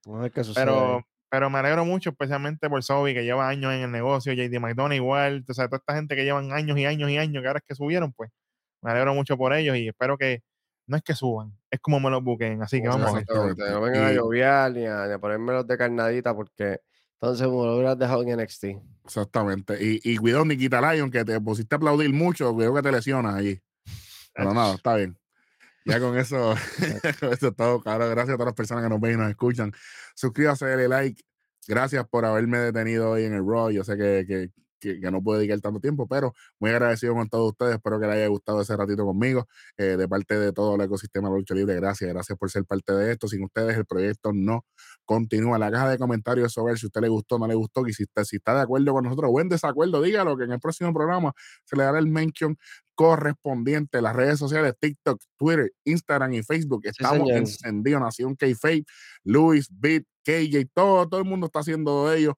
pero, 0.56 1.06
pero 1.30 1.50
me 1.52 1.60
alegro 1.60 1.86
mucho, 1.86 2.10
especialmente 2.10 2.68
por 2.68 2.84
Sobi, 2.84 3.14
que 3.14 3.24
lleva 3.24 3.48
años 3.48 3.72
en 3.74 3.82
el 3.82 3.92
negocio, 3.92 4.34
JD 4.34 4.60
McDonough 4.60 4.94
igual, 4.94 5.46
o 5.48 5.54
sea, 5.54 5.68
toda 5.68 5.78
esta 5.78 5.96
gente 5.96 6.16
que 6.16 6.24
llevan 6.24 6.52
años 6.52 6.78
y 6.80 6.86
años 6.86 7.12
y 7.12 7.18
años, 7.18 7.42
que 7.42 7.48
ahora 7.48 7.60
es 7.60 7.66
que 7.68 7.76
subieron, 7.76 8.12
pues 8.14 8.32
me 8.82 8.92
alegro 8.92 9.14
mucho 9.14 9.38
por 9.38 9.54
ellos 9.54 9.78
y 9.78 9.88
espero 9.88 10.18
que 10.18 10.42
no 10.88 10.98
es 10.98 11.04
que 11.04 11.14
suban, 11.14 11.58
es 11.72 11.80
como 11.80 12.00
me 12.00 12.10
los 12.10 12.24
buquen, 12.24 12.62
así 12.62 12.82
que 12.82 12.88
vamos 12.88 13.10
a 13.10 13.14
ver. 13.14 13.26
No 13.30 13.82
vengan 13.82 14.06
a 14.06 14.12
lloviar 14.12 14.72
ni 14.72 14.86
a, 14.86 15.18
ponérmelos 15.20 15.66
de 15.68 15.78
carnadita 15.78 16.36
porque 16.36 16.80
entonces 17.24 17.48
me 17.48 17.54
lo 17.54 17.76
hubieras 17.76 17.98
dejado 17.98 18.22
en 18.24 18.38
NXT. 18.38 18.66
Exactamente. 19.06 19.78
Y, 19.82 20.02
y 20.04 20.18
cuidado, 20.18 20.44
Nikita 20.44 20.82
Lyon, 20.82 21.10
que 21.10 21.24
te 21.24 21.40
pusiste 21.40 21.74
a 21.74 21.78
aplaudir 21.78 22.12
mucho, 22.12 22.54
creo 22.54 22.74
que 22.74 22.82
te 22.82 22.92
lesionas 22.92 23.36
allí. 23.36 23.62
Pero 24.34 24.54
nada, 24.54 24.76
está 24.76 24.96
bien. 24.98 25.18
Ya 25.86 26.02
con 26.02 26.18
eso, 26.18 26.54
eso 27.22 27.32
es 27.32 27.56
todo, 27.56 27.80
claro. 27.80 28.10
Gracias 28.10 28.34
a 28.34 28.38
todas 28.38 28.48
las 28.48 28.56
personas 28.56 28.84
que 28.84 28.90
nos 28.90 29.00
ven 29.00 29.14
y 29.14 29.18
nos 29.18 29.30
escuchan. 29.30 29.72
Suscríbase, 30.16 30.66
dale 30.66 30.90
like. 30.90 31.24
Gracias 31.66 32.06
por 32.10 32.26
haberme 32.26 32.58
detenido 32.58 33.12
hoy 33.12 33.24
en 33.24 33.36
el 33.36 33.46
Raw. 33.48 33.70
Yo 33.70 33.86
sé 33.86 33.96
que, 33.96 34.26
que, 34.28 34.50
que, 34.84 35.12
no 35.12 35.22
puedo 35.22 35.40
dedicar 35.40 35.60
tanto 35.62 35.80
tiempo, 35.80 36.08
pero 36.08 36.34
muy 36.60 36.72
agradecido 36.72 37.14
con 37.14 37.30
todos 37.30 37.52
ustedes. 37.52 37.76
Espero 37.76 38.00
que 38.00 38.08
les 38.08 38.16
haya 38.16 38.28
gustado 38.28 38.62
ese 38.62 38.76
ratito 38.76 39.06
conmigo. 39.06 39.48
Eh, 39.78 39.98
de 39.98 40.08
parte 40.08 40.38
de 40.38 40.52
todo 40.52 40.76
el 40.76 40.82
ecosistema 40.82 41.30
de 41.30 41.36
lucha 41.36 41.56
libre, 41.56 41.76
gracias. 41.76 42.10
Gracias 42.10 42.38
por 42.38 42.50
ser 42.50 42.66
parte 42.66 42.94
de 42.94 43.12
esto. 43.12 43.28
Sin 43.28 43.44
ustedes, 43.44 43.78
el 43.78 43.86
proyecto 43.86 44.32
no 44.34 44.66
continúa. 45.06 45.58
La 45.58 45.72
caja 45.72 45.90
de 45.90 45.98
comentarios 45.98 46.54
sobre 46.54 46.76
si 46.78 46.86
a 46.86 46.88
usted 46.88 47.02
le 47.02 47.10
gustó 47.10 47.36
o 47.36 47.40
no 47.40 47.48
le 47.48 47.56
gustó. 47.56 47.88
Y 47.88 47.94
si 47.94 48.04
está, 48.04 48.26
si 48.26 48.38
está 48.38 48.56
de 48.56 48.62
acuerdo 48.62 48.94
con 48.94 49.04
nosotros 49.06 49.32
o 49.34 49.40
en 49.40 49.50
desacuerdo, 49.50 50.02
dígalo 50.02 50.38
que 50.38 50.44
en 50.46 50.52
el 50.52 50.60
próximo 50.60 50.94
programa 50.94 51.34
se 51.66 51.76
le 51.76 51.84
dará 51.84 52.00
el 52.00 52.08
mention 52.08 52.58
correspondiente. 52.96 54.02
Las 54.02 54.16
redes 54.16 54.40
sociales, 54.40 54.74
TikTok, 54.80 55.22
Twitter, 55.38 55.72
Instagram 55.86 56.34
y 56.34 56.44
Facebook. 56.44 56.82
Estamos 56.86 57.30
encendidos. 57.30 58.02
Nación 58.02 58.36
K-Fape, 58.36 58.86
Luis, 59.24 59.68
Beat, 59.72 60.04
KJ, 60.24 60.70
todo, 60.74 61.08
todo 61.08 61.20
el 61.20 61.26
mundo 61.26 61.48
está 61.48 61.60
haciendo 61.60 62.10
de 62.10 62.20
ellos. 62.20 62.34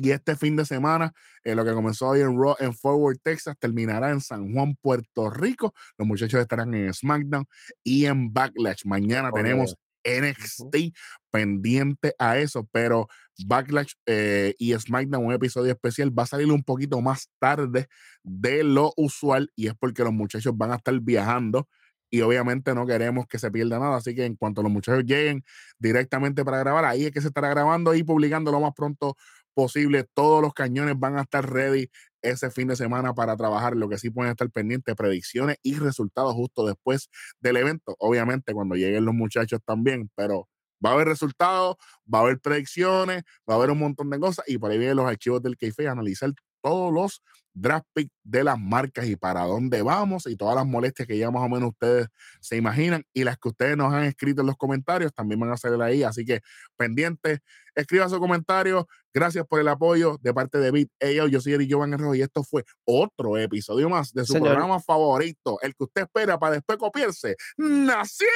Y 0.00 0.10
este 0.10 0.36
fin 0.36 0.56
de 0.56 0.64
semana, 0.64 1.12
eh, 1.44 1.54
lo 1.54 1.64
que 1.64 1.72
comenzó 1.72 2.08
hoy 2.08 2.20
en 2.20 2.38
Raw 2.38 2.56
en 2.58 2.74
Forward, 2.74 3.18
Texas, 3.22 3.56
terminará 3.58 4.10
en 4.10 4.20
San 4.20 4.52
Juan, 4.52 4.76
Puerto 4.80 5.30
Rico. 5.30 5.74
Los 5.96 6.06
muchachos 6.06 6.40
estarán 6.40 6.74
en 6.74 6.92
SmackDown 6.92 7.46
y 7.82 8.06
en 8.06 8.32
Backlash. 8.32 8.84
Mañana 8.84 9.30
tenemos 9.32 9.76
NXT 10.04 10.94
pendiente 11.30 12.14
a 12.18 12.38
eso, 12.38 12.66
pero 12.72 13.08
Backlash 13.46 13.92
eh, 14.06 14.54
y 14.58 14.72
SmackDown, 14.72 15.26
un 15.26 15.32
episodio 15.32 15.72
especial, 15.72 16.16
va 16.16 16.22
a 16.24 16.26
salir 16.26 16.50
un 16.50 16.62
poquito 16.62 17.00
más 17.00 17.28
tarde 17.38 17.88
de 18.22 18.64
lo 18.64 18.92
usual 18.96 19.50
y 19.56 19.68
es 19.68 19.74
porque 19.78 20.04
los 20.04 20.12
muchachos 20.12 20.56
van 20.56 20.72
a 20.72 20.76
estar 20.76 20.98
viajando 21.00 21.68
y 22.10 22.22
obviamente 22.22 22.74
no 22.74 22.86
queremos 22.86 23.26
que 23.26 23.38
se 23.38 23.50
pierda 23.50 23.78
nada. 23.78 23.96
Así 23.96 24.14
que 24.14 24.24
en 24.24 24.36
cuanto 24.36 24.62
los 24.62 24.72
muchachos 24.72 25.04
lleguen 25.04 25.44
directamente 25.78 26.44
para 26.44 26.58
grabar, 26.58 26.84
ahí 26.84 27.04
es 27.06 27.12
que 27.12 27.20
se 27.20 27.28
estará 27.28 27.48
grabando 27.48 27.94
y 27.94 28.02
publicando 28.02 28.50
lo 28.50 28.60
más 28.60 28.72
pronto 28.74 29.16
posible. 29.58 30.04
Todos 30.14 30.40
los 30.40 30.54
cañones 30.54 30.94
van 30.96 31.18
a 31.18 31.22
estar 31.22 31.44
ready 31.52 31.90
ese 32.22 32.48
fin 32.48 32.68
de 32.68 32.76
semana 32.76 33.12
para 33.12 33.36
trabajar. 33.36 33.74
Lo 33.74 33.88
que 33.88 33.98
sí 33.98 34.08
pueden 34.08 34.30
estar 34.30 34.48
pendientes, 34.52 34.94
predicciones 34.94 35.56
y 35.64 35.74
resultados 35.74 36.32
justo 36.34 36.64
después 36.64 37.10
del 37.40 37.56
evento. 37.56 37.96
Obviamente 37.98 38.54
cuando 38.54 38.76
lleguen 38.76 39.04
los 39.04 39.14
muchachos 39.16 39.58
también, 39.64 40.12
pero 40.14 40.48
va 40.84 40.90
a 40.90 40.92
haber 40.92 41.08
resultados, 41.08 41.74
va 42.12 42.20
a 42.20 42.22
haber 42.22 42.38
predicciones, 42.38 43.24
va 43.50 43.54
a 43.54 43.56
haber 43.56 43.72
un 43.72 43.80
montón 43.80 44.10
de 44.10 44.20
cosas 44.20 44.44
y 44.48 44.58
por 44.58 44.70
ahí 44.70 44.78
vienen 44.78 44.96
los 44.96 45.08
archivos 45.08 45.42
del 45.42 45.56
a 45.60 45.90
analizar 45.90 46.32
todos 46.62 46.92
los 46.92 47.22
draft 47.60 47.86
picks 47.92 48.14
de 48.22 48.44
las 48.44 48.58
marcas 48.58 49.06
y 49.06 49.16
para 49.16 49.42
dónde 49.42 49.82
vamos 49.82 50.26
y 50.26 50.36
todas 50.36 50.54
las 50.54 50.66
molestias 50.66 51.08
que 51.08 51.18
ya 51.18 51.30
más 51.30 51.42
o 51.42 51.48
menos 51.48 51.70
ustedes 51.70 52.08
se 52.40 52.56
imaginan 52.56 53.04
y 53.12 53.24
las 53.24 53.36
que 53.38 53.48
ustedes 53.48 53.76
nos 53.76 53.92
han 53.92 54.04
escrito 54.04 54.42
en 54.42 54.46
los 54.46 54.56
comentarios 54.56 55.12
también 55.12 55.40
van 55.40 55.50
a 55.50 55.56
salir 55.56 55.82
ahí. 55.82 56.02
Así 56.02 56.24
que 56.24 56.40
pendiente, 56.76 57.40
escriba 57.74 58.08
su 58.08 58.20
comentario. 58.20 58.86
Gracias 59.12 59.44
por 59.46 59.60
el 59.60 59.68
apoyo 59.68 60.18
de 60.20 60.32
parte 60.32 60.58
de 60.58 60.70
Bit. 60.70 60.90
yo 61.30 61.40
soy 61.40 61.54
Eric 61.54 61.68
Giovanni 61.68 61.96
Rojo 61.96 62.14
y 62.14 62.22
esto 62.22 62.44
fue 62.44 62.64
otro 62.84 63.36
episodio 63.36 63.88
más 63.88 64.12
de 64.12 64.24
su 64.24 64.34
programa 64.34 64.78
favorito, 64.80 65.58
el 65.62 65.74
que 65.74 65.84
usted 65.84 66.02
espera 66.02 66.38
para 66.38 66.54
después 66.54 66.78
copiarse. 66.78 67.36
¡Nación! 67.56 68.28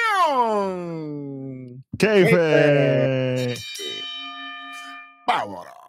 ¡Qué 1.97 2.25
fe! 2.25 3.55
¡Vámonos! 5.25 5.82